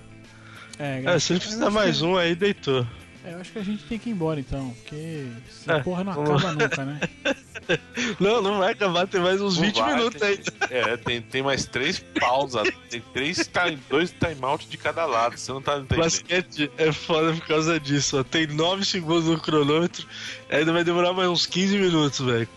É, 0.79 1.03
É, 1.05 1.19
se 1.19 1.33
ele 1.33 1.37
eu 1.37 1.41
precisar 1.41 1.65
acho 1.67 1.75
mais 1.75 1.97
que- 1.99 2.03
um 2.05 2.17
aí, 2.17 2.35
deitou. 2.35 2.85
É, 3.25 3.33
eu 3.33 3.39
acho 3.39 3.53
que 3.53 3.59
a 3.59 3.63
gente 3.63 3.83
tem 3.85 3.97
que 3.97 4.09
ir 4.09 4.11
embora 4.11 4.37
então, 4.37 4.71
porque 4.81 5.27
essa 5.49 5.73
É, 5.75 5.79
porra 5.81 6.03
não 6.03 6.11
vamos 6.13 6.43
acaba 6.43 6.51
nunca, 6.63 6.83
né? 6.85 6.99
Não, 8.19 8.41
não 8.41 8.57
vai 8.57 8.73
acabar, 8.73 9.07
tem 9.07 9.21
mais 9.21 9.39
uns 9.39 9.55
Não 9.55 9.63
20 9.63 9.79
vai, 9.79 9.95
minutos 9.95 10.19
tem- 10.19 10.29
aí. 10.29 10.43
É, 10.69 10.97
tem, 10.97 11.21
tem 11.21 11.41
mais 11.41 11.65
três 11.65 12.03
pausas, 12.19 12.67
tem 12.89 13.01
três, 13.13 13.47
time- 13.47 13.79
dois 13.89 14.11
timeout 14.11 14.67
de 14.67 14.75
cada 14.77 15.05
lado, 15.05 15.37
você 15.37 15.49
não 15.53 15.61
tá 15.61 15.77
entendendo. 15.77 16.03
Basquete 16.03 16.69
é 16.77 16.91
foda 16.91 17.31
por 17.33 17.47
causa 17.47 17.79
disso, 17.79 18.19
ó. 18.19 18.23
Tem 18.25 18.47
9 18.47 18.83
segundos 18.83 19.25
no 19.29 19.39
cronômetro, 19.39 20.05
ainda 20.49 20.73
vai 20.73 20.83
demorar 20.83 21.13
mais 21.13 21.29
uns 21.29 21.45
15 21.45 21.77
minutos, 21.77 22.19
velho. 22.19 22.49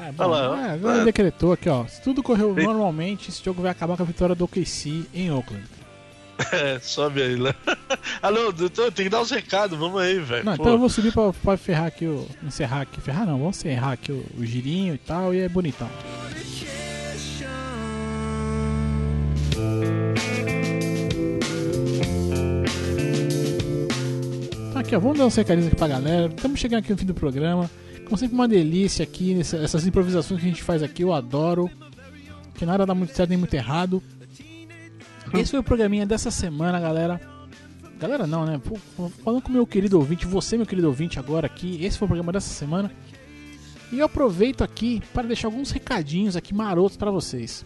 É, 0.00 0.12
bom, 0.12 0.24
Olha 0.24 1.00
é, 1.00 1.04
decretou 1.04 1.52
aqui, 1.52 1.68
ó. 1.68 1.84
Se 1.86 2.00
tudo 2.00 2.22
correu 2.22 2.54
normalmente, 2.54 3.30
esse 3.30 3.44
jogo 3.44 3.62
vai 3.62 3.72
acabar 3.72 3.96
com 3.96 4.02
a 4.04 4.06
vitória 4.06 4.34
do 4.34 4.44
OKC 4.44 5.04
em 5.12 5.30
Oakland. 5.30 5.64
É, 6.52 6.78
sobe 6.78 7.20
aí 7.20 7.34
lá. 7.34 7.52
ah, 8.22 8.30
não, 8.30 8.52
doutor, 8.52 8.92
tem 8.92 9.06
que 9.06 9.10
dar 9.10 9.20
uns 9.20 9.30
recados, 9.32 9.76
vamos 9.76 10.00
aí, 10.00 10.20
velho. 10.20 10.44
Não, 10.44 10.56
Pô, 10.56 10.62
então 10.62 10.72
eu 10.74 10.78
vou 10.78 10.88
subir 10.88 11.12
pra, 11.12 11.32
pra 11.32 11.56
ferrar 11.56 11.86
aqui 11.86 12.06
o. 12.06 12.28
Encerrar 12.44 12.82
aqui. 12.82 13.00
Ferrar 13.00 13.26
não, 13.26 13.38
vamos 13.38 13.56
encerrar 13.56 13.90
aqui 13.90 14.12
o, 14.12 14.24
o 14.38 14.46
girinho 14.46 14.94
e 14.94 14.98
tal, 14.98 15.34
e 15.34 15.40
é 15.40 15.48
bonitão. 15.48 15.90
Então 24.68 24.80
aqui, 24.80 24.94
ó, 24.94 25.00
vamos 25.00 25.18
dar 25.18 25.26
uns 25.26 25.34
recadinhos 25.34 25.66
aqui 25.66 25.76
pra 25.76 25.88
galera. 25.88 26.26
Estamos 26.28 26.60
chegando 26.60 26.78
aqui 26.78 26.92
no 26.92 26.98
fim 26.98 27.06
do 27.06 27.14
programa. 27.14 27.68
Como 28.08 28.16
sempre, 28.16 28.34
uma 28.34 28.48
delícia 28.48 29.02
aqui, 29.02 29.34
nessa- 29.34 29.58
essas 29.58 29.86
improvisações 29.86 30.40
que 30.40 30.46
a 30.46 30.48
gente 30.50 30.62
faz 30.62 30.82
aqui, 30.82 31.02
eu 31.02 31.12
adoro. 31.12 31.70
Que 32.54 32.64
nada 32.66 32.84
dá 32.86 32.94
muito 32.94 33.14
certo 33.14 33.28
nem 33.30 33.38
muito 33.38 33.54
errado. 33.54 34.02
esse 35.34 35.50
foi 35.50 35.60
o 35.60 35.62
programinha 35.62 36.06
dessa 36.06 36.30
semana, 36.30 36.80
galera. 36.80 37.20
Galera, 38.00 38.26
não, 38.26 38.46
né? 38.46 38.60
Falando 39.22 39.42
com 39.42 39.52
meu 39.52 39.66
querido 39.66 39.98
ouvinte, 39.98 40.24
você, 40.26 40.56
meu 40.56 40.64
querido 40.66 40.86
ouvinte, 40.88 41.18
agora 41.18 41.46
aqui. 41.46 41.84
Esse 41.84 41.98
foi 41.98 42.06
o 42.06 42.08
programa 42.08 42.32
dessa 42.32 42.48
semana. 42.48 42.90
E 43.92 43.98
eu 43.98 44.06
aproveito 44.06 44.62
aqui 44.62 45.02
para 45.12 45.26
deixar 45.26 45.48
alguns 45.48 45.70
recadinhos 45.70 46.34
aqui 46.36 46.54
marotos 46.54 46.96
para 46.96 47.10
vocês. 47.10 47.64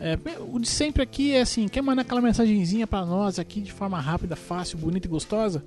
É, 0.00 0.18
o 0.40 0.58
de 0.58 0.68
sempre 0.68 1.02
aqui 1.02 1.32
é 1.32 1.42
assim, 1.42 1.68
quer 1.68 1.80
mandar 1.82 2.02
aquela 2.02 2.20
mensagenzinha 2.20 2.86
para 2.86 3.06
nós 3.06 3.38
aqui 3.38 3.60
de 3.60 3.72
forma 3.72 4.00
rápida, 4.00 4.34
fácil, 4.34 4.76
bonita 4.78 5.06
e 5.06 5.10
gostosa? 5.10 5.64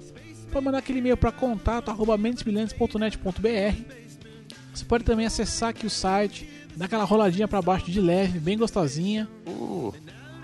Pode 0.51 0.65
mandar 0.65 0.79
aquele 0.79 0.99
e-mail 0.99 1.17
para 1.17 1.31
contato@mentesbrilhantes.net.br. 1.31 4.05
Você 4.73 4.85
pode 4.85 5.03
também 5.03 5.25
acessar 5.25 5.69
aqui 5.69 5.85
o 5.85 5.89
site, 5.89 6.49
dar 6.75 6.85
aquela 6.85 7.03
roladinha 7.03 7.47
para 7.47 7.61
baixo 7.61 7.89
de 7.89 8.01
leve, 8.01 8.39
bem 8.39 8.57
gostosinha. 8.57 9.27
Uh. 9.47 9.93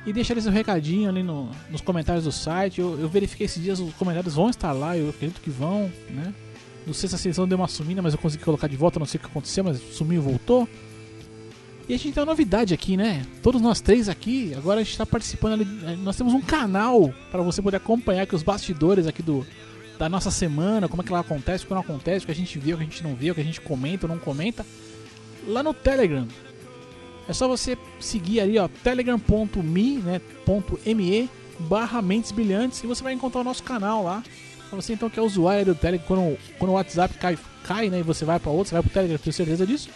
E 0.05 0.11
deixar 0.11 0.35
esse 0.35 0.49
recadinho 0.49 1.09
ali 1.09 1.21
no, 1.21 1.51
nos 1.69 1.81
comentários 1.81 2.23
do 2.23 2.31
site. 2.31 2.81
Eu, 2.81 2.99
eu 2.99 3.07
verifiquei 3.07 3.45
esses 3.45 3.61
dias, 3.61 3.79
os 3.79 3.93
comentários 3.93 4.33
vão 4.33 4.49
estar 4.49 4.71
lá, 4.71 4.97
eu 4.97 5.09
acredito 5.09 5.41
que 5.41 5.49
vão, 5.49 5.91
né? 6.09 6.33
Não 6.87 6.93
sei 6.93 7.07
se 7.07 7.13
a 7.13 7.17
seleção 7.17 7.47
deu 7.47 7.57
uma 7.57 7.67
sumida, 7.67 8.01
mas 8.01 8.13
eu 8.13 8.19
consegui 8.19 8.43
colocar 8.43 8.67
de 8.67 8.75
volta, 8.75 8.97
não 8.97 9.05
sei 9.05 9.19
o 9.19 9.21
que 9.21 9.27
aconteceu, 9.27 9.63
mas 9.63 9.79
sumiu 9.93 10.21
e 10.21 10.25
voltou. 10.25 10.67
E 11.87 11.93
a 11.93 11.97
gente 11.97 12.13
tem 12.13 12.23
uma 12.23 12.31
novidade 12.31 12.73
aqui, 12.73 12.97
né? 12.97 13.23
Todos 13.43 13.61
nós 13.61 13.81
três 13.81 14.09
aqui, 14.09 14.53
agora 14.55 14.79
a 14.79 14.83
gente 14.83 14.93
está 14.93 15.05
participando 15.05 15.53
ali. 15.53 15.65
Nós 15.97 16.15
temos 16.15 16.33
um 16.33 16.41
canal 16.41 17.13
para 17.29 17.43
você 17.43 17.61
poder 17.61 17.77
acompanhar 17.77 18.23
aqui 18.23 18.33
os 18.33 18.41
bastidores 18.41 19.05
aqui 19.05 19.21
do, 19.21 19.45
da 20.01 20.09
nossa 20.09 20.31
semana, 20.31 20.89
como 20.89 21.03
é 21.03 21.05
que 21.05 21.11
ela 21.11 21.19
acontece, 21.19 21.63
o 21.63 21.67
que 21.67 21.73
não 21.75 21.81
acontece, 21.81 22.23
o 22.23 22.25
que 22.25 22.31
a 22.31 22.35
gente 22.35 22.57
vê, 22.57 22.73
o 22.73 22.77
que 22.77 22.81
a 22.81 22.85
gente 22.87 23.03
não 23.03 23.13
vê, 23.13 23.29
o 23.29 23.35
que 23.35 23.41
a 23.41 23.43
gente 23.43 23.61
comenta 23.61 24.07
ou 24.07 24.11
não 24.11 24.17
comenta. 24.17 24.65
Lá 25.47 25.61
no 25.61 25.75
Telegram. 25.75 26.27
É 27.29 27.33
só 27.33 27.47
você 27.47 27.77
seguir 27.99 28.39
ali, 28.39 28.57
ó, 28.57 28.67
telegram.me, 28.67 29.97
né, 29.97 30.19
.me 30.95 31.29
barra 31.59 32.01
Mentes 32.01 32.31
Brilhantes 32.31 32.83
e 32.83 32.87
você 32.87 33.03
vai 33.03 33.13
encontrar 33.13 33.41
o 33.41 33.43
nosso 33.43 33.61
canal 33.61 34.03
lá. 34.03 34.23
Pra 34.69 34.81
você 34.81 34.93
então 34.93 35.07
que 35.07 35.19
é 35.19 35.21
usuário 35.21 35.65
do 35.65 35.75
Telegram, 35.75 36.07
quando, 36.07 36.37
quando 36.57 36.71
o 36.71 36.73
WhatsApp 36.73 37.13
cai, 37.19 37.37
cai, 37.63 37.91
né, 37.91 37.99
e 37.99 38.03
você 38.03 38.25
vai 38.25 38.39
para 38.39 38.49
outro, 38.49 38.69
você 38.69 38.73
vai 38.73 38.81
pro 38.81 38.91
Telegram, 38.91 39.19
tenho 39.19 39.33
certeza 39.33 39.67
disso. 39.67 39.87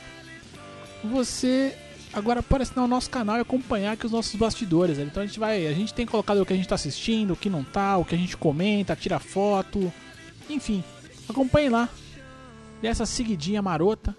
Você 1.04 1.76
agora 2.16 2.42
pode 2.42 2.64
assinar 2.64 2.86
o 2.86 2.88
nosso 2.88 3.10
canal 3.10 3.38
e 3.38 3.42
acompanhar 3.42 3.92
aqui 3.92 4.06
os 4.06 4.12
nossos 4.12 4.34
bastidores. 4.36 4.98
Então 4.98 5.22
a 5.22 5.26
gente 5.26 5.40
vai, 5.40 5.68
a 5.68 5.74
gente 5.74 5.94
tem 5.94 6.06
colocado 6.06 6.42
o 6.42 6.46
que 6.46 6.54
a 6.54 6.56
gente 6.56 6.66
está 6.66 6.76
assistindo, 6.76 7.34
o 7.34 7.36
que 7.36 7.50
não 7.50 7.64
tá, 7.64 7.98
o 7.98 8.06
que 8.06 8.16
a 8.16 8.18
gente 8.18 8.38
comenta, 8.38 8.96
tira 8.96 9.20
foto, 9.20 9.92
enfim, 10.50 10.84
acompanhe 11.28 11.70
lá. 11.70 11.90
Dessa 12.82 13.06
seguidinha 13.06 13.62
marota, 13.62 14.16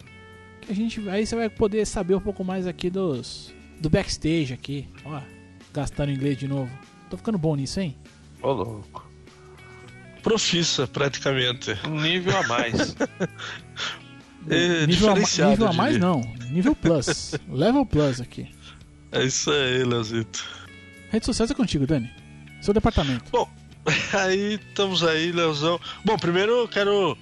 que 0.60 0.72
a 0.72 0.74
gente 0.74 1.08
aí 1.08 1.26
você 1.26 1.36
vai 1.36 1.48
poder 1.48 1.86
saber 1.86 2.14
um 2.14 2.20
pouco 2.20 2.44
mais 2.44 2.66
aqui 2.66 2.90
dos 2.90 3.54
do 3.80 3.90
backstage 3.90 4.52
aqui, 4.52 4.88
ó, 5.04 5.20
gastando 5.72 6.10
inglês 6.10 6.36
de 6.36 6.48
novo. 6.48 6.70
Tô 7.10 7.16
ficando 7.16 7.38
bom 7.38 7.54
nisso, 7.54 7.80
hein? 7.80 7.96
Ô 8.42 8.52
louco 8.52 9.06
profissa, 10.26 10.88
praticamente. 10.88 11.78
Um 11.86 12.00
nível 12.00 12.36
a 12.36 12.42
mais. 12.48 12.96
é, 14.48 14.86
nível, 14.86 15.10
a, 15.10 15.14
nível 15.14 15.68
a 15.68 15.72
mais 15.72 15.98
não, 15.98 16.20
nível 16.50 16.74
plus. 16.74 17.34
Level 17.48 17.84
plus 17.84 18.20
aqui. 18.20 18.48
É 19.12 19.24
isso 19.24 19.50
aí, 19.50 19.84
Leozito. 19.84 20.44
Redes 21.10 21.26
sociais 21.26 21.50
é 21.50 21.54
contigo, 21.54 21.86
Dani. 21.86 22.10
Seu 22.60 22.74
departamento. 22.74 23.24
Bom, 23.30 23.48
aí 24.12 24.54
estamos 24.54 25.02
aí, 25.04 25.32
Leozão. 25.32 25.80
Bom, 26.04 26.16
primeiro 26.16 26.52
eu 26.52 26.68
quero. 26.68 27.16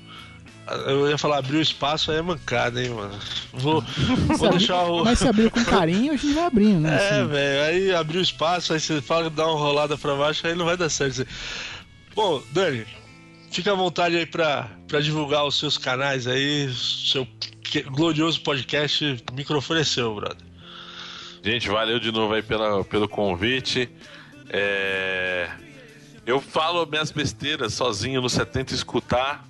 Eu 0.87 1.11
ia 1.11 1.18
falar 1.18 1.39
abrir 1.39 1.59
o 1.59 1.62
espaço, 1.62 2.11
aí 2.11 2.16
é 2.16 2.22
mancada, 2.22 2.83
hein, 2.83 2.89
mano. 2.89 3.18
Vou, 3.53 3.85
vou 4.39 4.51
deixar 4.51 4.83
o. 4.85 5.05
Mas 5.05 5.18
se 5.18 5.29
abrir 5.29 5.51
com 5.51 5.62
carinho, 5.64 6.12
a 6.12 6.16
gente 6.16 6.33
vai 6.33 6.45
abrindo, 6.45 6.81
né? 6.81 6.95
É, 6.95 7.20
assim. 7.20 7.29
velho. 7.29 7.62
Aí 7.64 7.95
abrir 7.95 8.18
o 8.18 8.22
espaço, 8.22 8.72
aí 8.72 8.81
você 8.81 9.03
fala, 9.03 9.29
dá 9.29 9.47
uma 9.47 9.59
rolada 9.59 9.99
pra 9.99 10.14
baixo, 10.14 10.47
aí 10.47 10.55
não 10.55 10.64
vai 10.64 10.77
dar 10.77 10.89
certo. 10.89 11.27
Bom, 12.14 12.43
Dani, 12.53 12.87
fica 13.55 13.71
à 13.71 13.75
vontade 13.75 14.17
aí 14.17 14.27
para 14.27 14.69
divulgar 15.01 15.45
os 15.45 15.57
seus 15.57 15.79
canais 15.79 16.27
aí, 16.27 16.69
seu 16.75 17.27
glorioso 17.87 18.41
podcast. 18.41 19.23
O 19.31 19.35
microfone 19.35 19.81
é 19.81 19.85
seu, 19.85 20.13
brother. 20.15 20.45
Gente, 21.43 21.69
valeu 21.69 22.01
de 22.01 22.11
novo 22.11 22.35
aí 22.35 22.43
pela, 22.43 22.85
pelo 22.85 23.09
convite. 23.09 23.89
É... 24.51 25.49
Eu 26.27 26.41
falo 26.41 26.85
minhas 26.87 27.13
besteiras 27.13 27.75
sozinho 27.75 28.21
no 28.21 28.29
70 28.29 28.75
Escutar, 28.75 29.45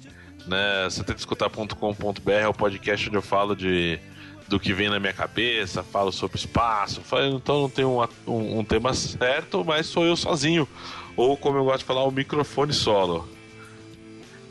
né? 0.47 0.87
70escutar.com.br 0.89 2.31
é 2.31 2.49
o 2.49 2.53
podcast 2.53 3.09
onde 3.09 3.17
eu 3.17 3.23
falo 3.23 3.57
de 3.57 3.99
do 4.47 4.61
que 4.61 4.75
vem 4.75 4.91
na 4.91 5.01
minha 5.01 5.15
cabeça, 5.15 5.83
falo 5.83 6.13
sobre 6.13 6.37
espaço, 6.37 7.01
então 7.35 7.63
não 7.63 7.71
tem 7.71 7.83
um, 7.83 8.03
um, 8.27 8.59
um 8.59 8.65
tema 8.65 8.93
certo, 8.93 9.65
mas 9.65 9.87
sou 9.87 10.05
eu 10.05 10.15
sozinho 10.15 10.69
ou 11.17 11.35
como 11.35 11.57
eu 11.57 11.65
gosto 11.65 11.79
de 11.79 11.85
falar, 11.87 12.05
o 12.05 12.11
microfone 12.11 12.73
solo. 12.73 13.27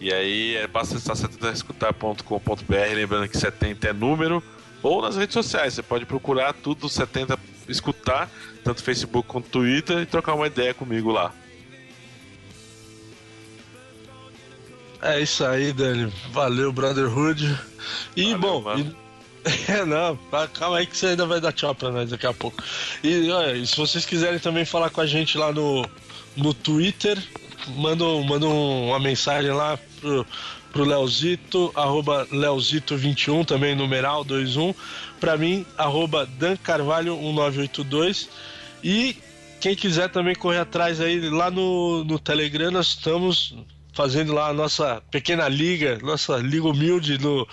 E 0.04 0.14
aí 0.14 0.58
é 0.58 0.68
basta 0.68 0.98
acessar 0.98 1.16
70escutar.com.br, 1.16 2.94
lembrando 2.94 3.30
que 3.30 3.38
70 3.38 3.88
é 3.88 3.94
número, 3.94 4.44
ou 4.82 5.02
nas 5.02 5.16
redes 5.16 5.34
sociais, 5.34 5.76
você 5.76 5.82
pode 5.82 6.06
procurar 6.06 6.52
tudo 6.52 6.90
70 6.90 7.40
escutar, 7.70 8.30
tanto 8.66 8.84
Facebook 8.84 9.26
quanto 9.26 9.48
Twitter, 9.48 10.00
e 10.00 10.06
trocar 10.06 10.34
uma 10.34 10.48
ideia 10.48 10.74
comigo 10.74 11.10
lá. 11.10 11.34
É 15.02 15.22
isso 15.22 15.46
aí, 15.46 15.72
Dani. 15.72 16.12
Valeu, 16.32 16.74
Brotherhood. 16.74 17.58
E 18.14 18.34
Valeu, 18.36 18.62
bom, 18.62 18.78
e... 18.78 19.04
É, 19.72 19.86
não, 19.86 20.20
calma 20.54 20.80
aí 20.80 20.86
que 20.86 20.98
você 20.98 21.08
ainda 21.08 21.26
vai 21.26 21.40
dar 21.40 21.54
tchau 21.54 21.74
pra 21.74 21.92
nós 21.92 22.10
daqui 22.10 22.28
a 22.28 22.34
pouco. 22.34 22.62
E 23.02 23.32
olha, 23.32 23.66
se 23.66 23.78
vocês 23.78 24.06
quiserem 24.06 24.40
também 24.40 24.66
falar 24.66 24.90
com 24.90 25.00
a 25.00 25.06
gente 25.06 25.38
lá 25.38 25.54
no 25.54 25.86
no 26.36 26.54
Twitter. 26.54 27.18
Manda, 27.78 28.04
manda 28.28 28.46
uma 28.46 29.00
mensagem 29.00 29.52
lá 29.52 29.80
pro, 30.04 30.28
pro 30.72 30.84
Leozito, 30.84 31.72
arroba 31.74 32.28
Leozito21, 32.28 33.46
também 33.46 33.74
numeral 33.74 34.24
21. 34.24 34.76
Pra 35.20 35.38
mim, 35.38 35.66
arroba 35.78 36.26
Dan 36.26 36.58
Carvalho 36.58 37.16
1982. 37.16 38.30
E 38.84 39.16
quem 39.62 39.76
quiser 39.76 40.10
também 40.10 40.36
correr 40.36 40.60
atrás 40.60 41.00
aí, 41.00 41.30
lá 41.30 41.50
no, 41.50 42.04
no 42.04 42.20
Telegram 42.20 42.70
nós 42.70 42.88
estamos 42.88 43.56
fazendo 43.94 44.34
lá 44.34 44.50
a 44.50 44.54
nossa 44.54 45.02
pequena 45.10 45.48
liga, 45.48 46.00
nossa 46.02 46.38
liga 46.38 46.68
humilde 46.68 47.18
no, 47.20 47.48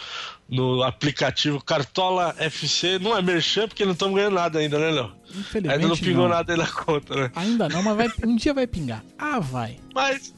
no 0.48 0.82
aplicativo 0.82 1.62
Cartola 1.62 2.34
FC. 2.38 2.98
Não 2.98 3.16
é 3.16 3.22
merchan 3.22 3.68
porque 3.68 3.84
não 3.84 3.92
estamos 3.92 4.16
ganhando 4.16 4.34
nada 4.34 4.58
ainda, 4.58 4.78
né, 4.78 4.90
Léo? 4.90 5.12
Infelizmente. 5.28 5.74
Ainda 5.74 5.88
não 5.88 5.96
pingou 5.96 6.22
não. 6.24 6.30
nada 6.30 6.52
aí 6.52 6.58
na 6.58 6.66
conta, 6.66 7.14
né? 7.14 7.30
Ainda 7.36 7.68
não, 7.68 7.82
mas 7.82 7.96
vai, 7.96 8.08
um 8.24 8.34
dia 8.34 8.52
vai 8.52 8.66
pingar. 8.66 9.04
Ah, 9.16 9.38
vai. 9.38 9.78
Mas, 9.94 10.34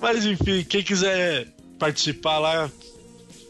mas 0.00 0.24
enfim, 0.24 0.64
quem 0.64 0.82
quiser 0.82 1.48
participar 1.78 2.38
lá, 2.38 2.70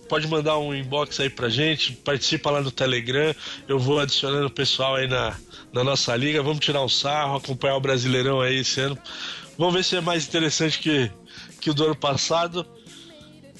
pode 0.08 0.26
mandar 0.28 0.58
um 0.58 0.74
inbox 0.74 1.18
aí 1.20 1.30
pra 1.30 1.48
gente, 1.48 1.92
participa 1.92 2.50
lá 2.50 2.60
no 2.60 2.70
Telegram, 2.70 3.34
eu 3.68 3.78
vou 3.78 4.00
adicionando 4.00 4.46
o 4.46 4.50
pessoal 4.50 4.96
aí 4.96 5.06
na, 5.06 5.36
na 5.72 5.84
nossa 5.84 6.14
liga, 6.16 6.42
vamos 6.42 6.60
tirar 6.60 6.82
um 6.82 6.88
sarro, 6.88 7.36
acompanhar 7.36 7.76
o 7.76 7.80
Brasileirão 7.80 8.40
aí 8.40 8.60
esse 8.60 8.80
ano. 8.80 8.98
Vamos 9.58 9.74
ver 9.74 9.84
se 9.84 9.96
é 9.96 10.00
mais 10.00 10.26
interessante 10.26 10.78
que, 10.78 11.10
que 11.60 11.70
o 11.70 11.74
do 11.74 11.84
ano 11.84 11.96
passado. 11.96 12.66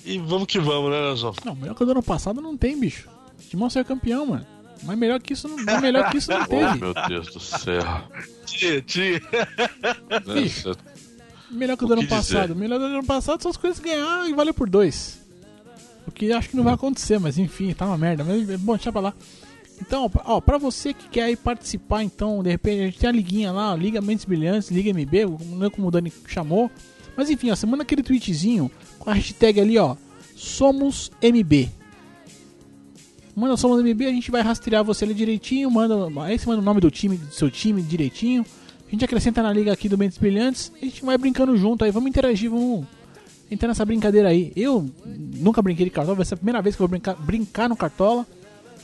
E 0.05 0.19
vamos 0.19 0.47
que 0.47 0.61
vamos, 0.61 0.91
né, 0.91 1.01
Leozão? 1.01 1.35
Não, 1.45 1.55
melhor 1.55 1.75
que 1.75 1.83
o 1.83 1.87
do 1.87 1.93
ano 1.93 2.03
passado 2.03 2.41
não 2.41 2.57
tem, 2.57 2.79
bicho. 2.79 3.09
Timão 3.51 3.69
saiu 3.69 3.85
campeão, 3.85 4.27
mano. 4.27 4.47
Mas 4.83 4.99
melhor 4.99 5.21
que 5.21 5.33
isso 5.33 5.49
não, 5.49 5.57
melhor 5.81 6.11
que 6.11 6.19
isso 6.19 6.31
não 6.31 6.45
teve. 6.47 6.65
Oh, 6.65 6.75
meu 6.75 6.95
Deus 7.09 7.33
do 7.33 7.41
céu. 7.41 7.83
Tia, 8.45 8.83
tia. 8.83 9.21
Bicho, 10.25 10.77
melhor 11.51 11.77
que 11.77 11.85
o 11.85 11.87
do 11.87 11.95
ano 11.95 12.07
passado. 12.07 12.55
Melhor 12.55 12.79
do 12.79 12.85
ano 12.85 13.05
passado 13.05 13.43
são 13.43 13.51
as 13.51 13.57
coisas 13.57 13.79
ganhar 13.79 14.29
e 14.29 14.33
valeu 14.33 14.55
por 14.55 14.69
dois. 14.69 15.19
O 16.07 16.11
que 16.13 16.33
acho 16.33 16.51
que 16.51 16.57
não 16.57 16.65
vai 16.65 16.75
acontecer, 16.75 17.19
mas 17.19 17.39
enfim, 17.39 17.73
tá 17.73 17.87
uma 17.87 17.99
merda. 17.99 18.25
Mas 18.25 18.61
bom, 18.61 18.75
deixa 18.75 18.93
pra 18.93 19.01
lá. 19.01 19.15
Então, 19.81 20.11
ó, 20.25 20.41
pra 20.41 20.57
você 20.57 20.95
que 20.95 21.09
quer 21.09 21.25
aí 21.25 21.37
participar, 21.37 22.03
então, 22.03 22.43
de 22.43 22.51
repente, 22.51 22.81
a 22.81 22.85
gente 22.87 22.99
tem 22.99 23.09
a 23.09 23.13
liguinha 23.13 23.53
lá, 23.53 23.77
Liga 23.77 24.01
Mentes 24.01 24.25
Brilhantes, 24.25 24.71
Liga 24.71 24.91
MB, 24.91 25.27
não 25.51 25.67
é 25.67 25.71
como 25.71 25.89
o 25.89 25.91
Dani 25.91 26.13
chamou. 26.27 26.71
Mas 27.17 27.29
enfim, 27.29 27.51
ó, 27.51 27.57
você 27.57 27.67
manda 27.67 27.83
aquele 27.83 28.03
tweetzinho 28.03 28.71
com 28.99 29.11
a 29.11 29.15
hashtag 29.15 29.61
ali, 29.61 29.79
ó, 29.79 29.97
SomosMB. 30.35 31.71
Manda 33.35 33.55
Somos 33.59 33.83
MB, 33.83 34.07
a 34.07 34.11
gente 34.11 34.31
vai 34.31 34.41
rastrear 34.41 34.83
você 34.83 35.05
ali 35.05 35.13
direitinho, 35.13 35.71
manda, 35.71 35.95
aí 36.23 36.39
você 36.39 36.47
manda 36.47 36.63
o 36.63 36.65
nome 36.65 36.81
do 36.81 36.91
time, 36.91 37.19
do 37.19 37.35
seu 37.35 37.51
time 37.51 37.83
direitinho. 37.83 38.47
A 38.87 38.91
gente 38.91 39.05
acrescenta 39.05 39.43
na 39.43 39.53
liga 39.53 39.73
aqui 39.73 39.89
do 39.89 39.99
Mentes 39.99 40.17
Brilhantes, 40.17 40.73
a 40.81 40.85
gente 40.85 41.05
vai 41.05 41.19
brincando 41.19 41.57
junto 41.57 41.85
aí, 41.85 41.91
vamos 41.91 42.09
interagir, 42.09 42.49
vamos 42.49 42.87
entrar 43.51 43.69
nessa 43.69 43.85
brincadeira 43.85 44.29
aí. 44.29 44.53
Eu 44.55 44.89
nunca 45.05 45.61
brinquei 45.61 45.85
de 45.85 45.91
cartola, 45.91 46.17
vai 46.17 46.25
ser 46.25 46.35
a 46.35 46.37
primeira 46.37 46.63
vez 46.63 46.77
que 46.77 46.83
eu 46.83 46.87
vou 46.87 46.91
brincar, 46.91 47.15
brincar 47.15 47.69
no 47.69 47.77
cartola. 47.77 48.25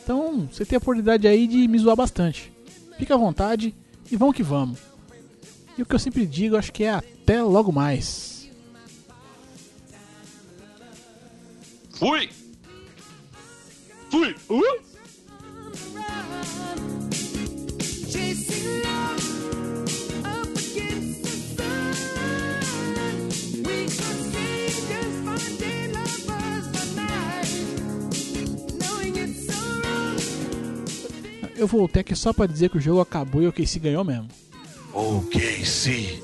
Então, 0.03 0.49
você 0.51 0.65
tem 0.65 0.77
a 0.77 0.79
oportunidade 0.79 1.29
aí 1.29 1.47
de 1.47 1.69
me 1.69 1.79
zoar 1.79 1.95
bastante. 1.95 2.53
Fica 2.99 3.15
à 3.15 3.17
vontade 3.17 3.75
e 4.11 4.17
vamos 4.17 4.35
que 4.35 4.43
vamos. 4.43 4.81
E 5.79 5.83
o 5.83 5.87
que 5.87 5.95
eu 5.95 5.99
sempre 5.99 6.27
digo, 6.27 6.57
acho 6.57 6.73
que 6.73 6.85
é 6.85 6.91
até 6.91 7.43
logo 7.43 7.73
mais. 7.73 8.51
Fui! 11.93 12.29
Fui! 14.11 14.35
Uh! 14.51 14.92
Eu 31.63 31.67
voltei 31.69 32.01
aqui 32.01 32.15
só 32.17 32.33
pra 32.33 32.47
dizer 32.47 32.71
que 32.71 32.79
o 32.79 32.81
jogo 32.81 33.01
acabou 33.01 33.41
e 33.41 33.47
o 33.47 33.53
KC 33.53 33.79
ganhou 33.79 34.05
mesmo. 34.05 34.27
Ok, 34.93 35.65
sim. 35.65 36.21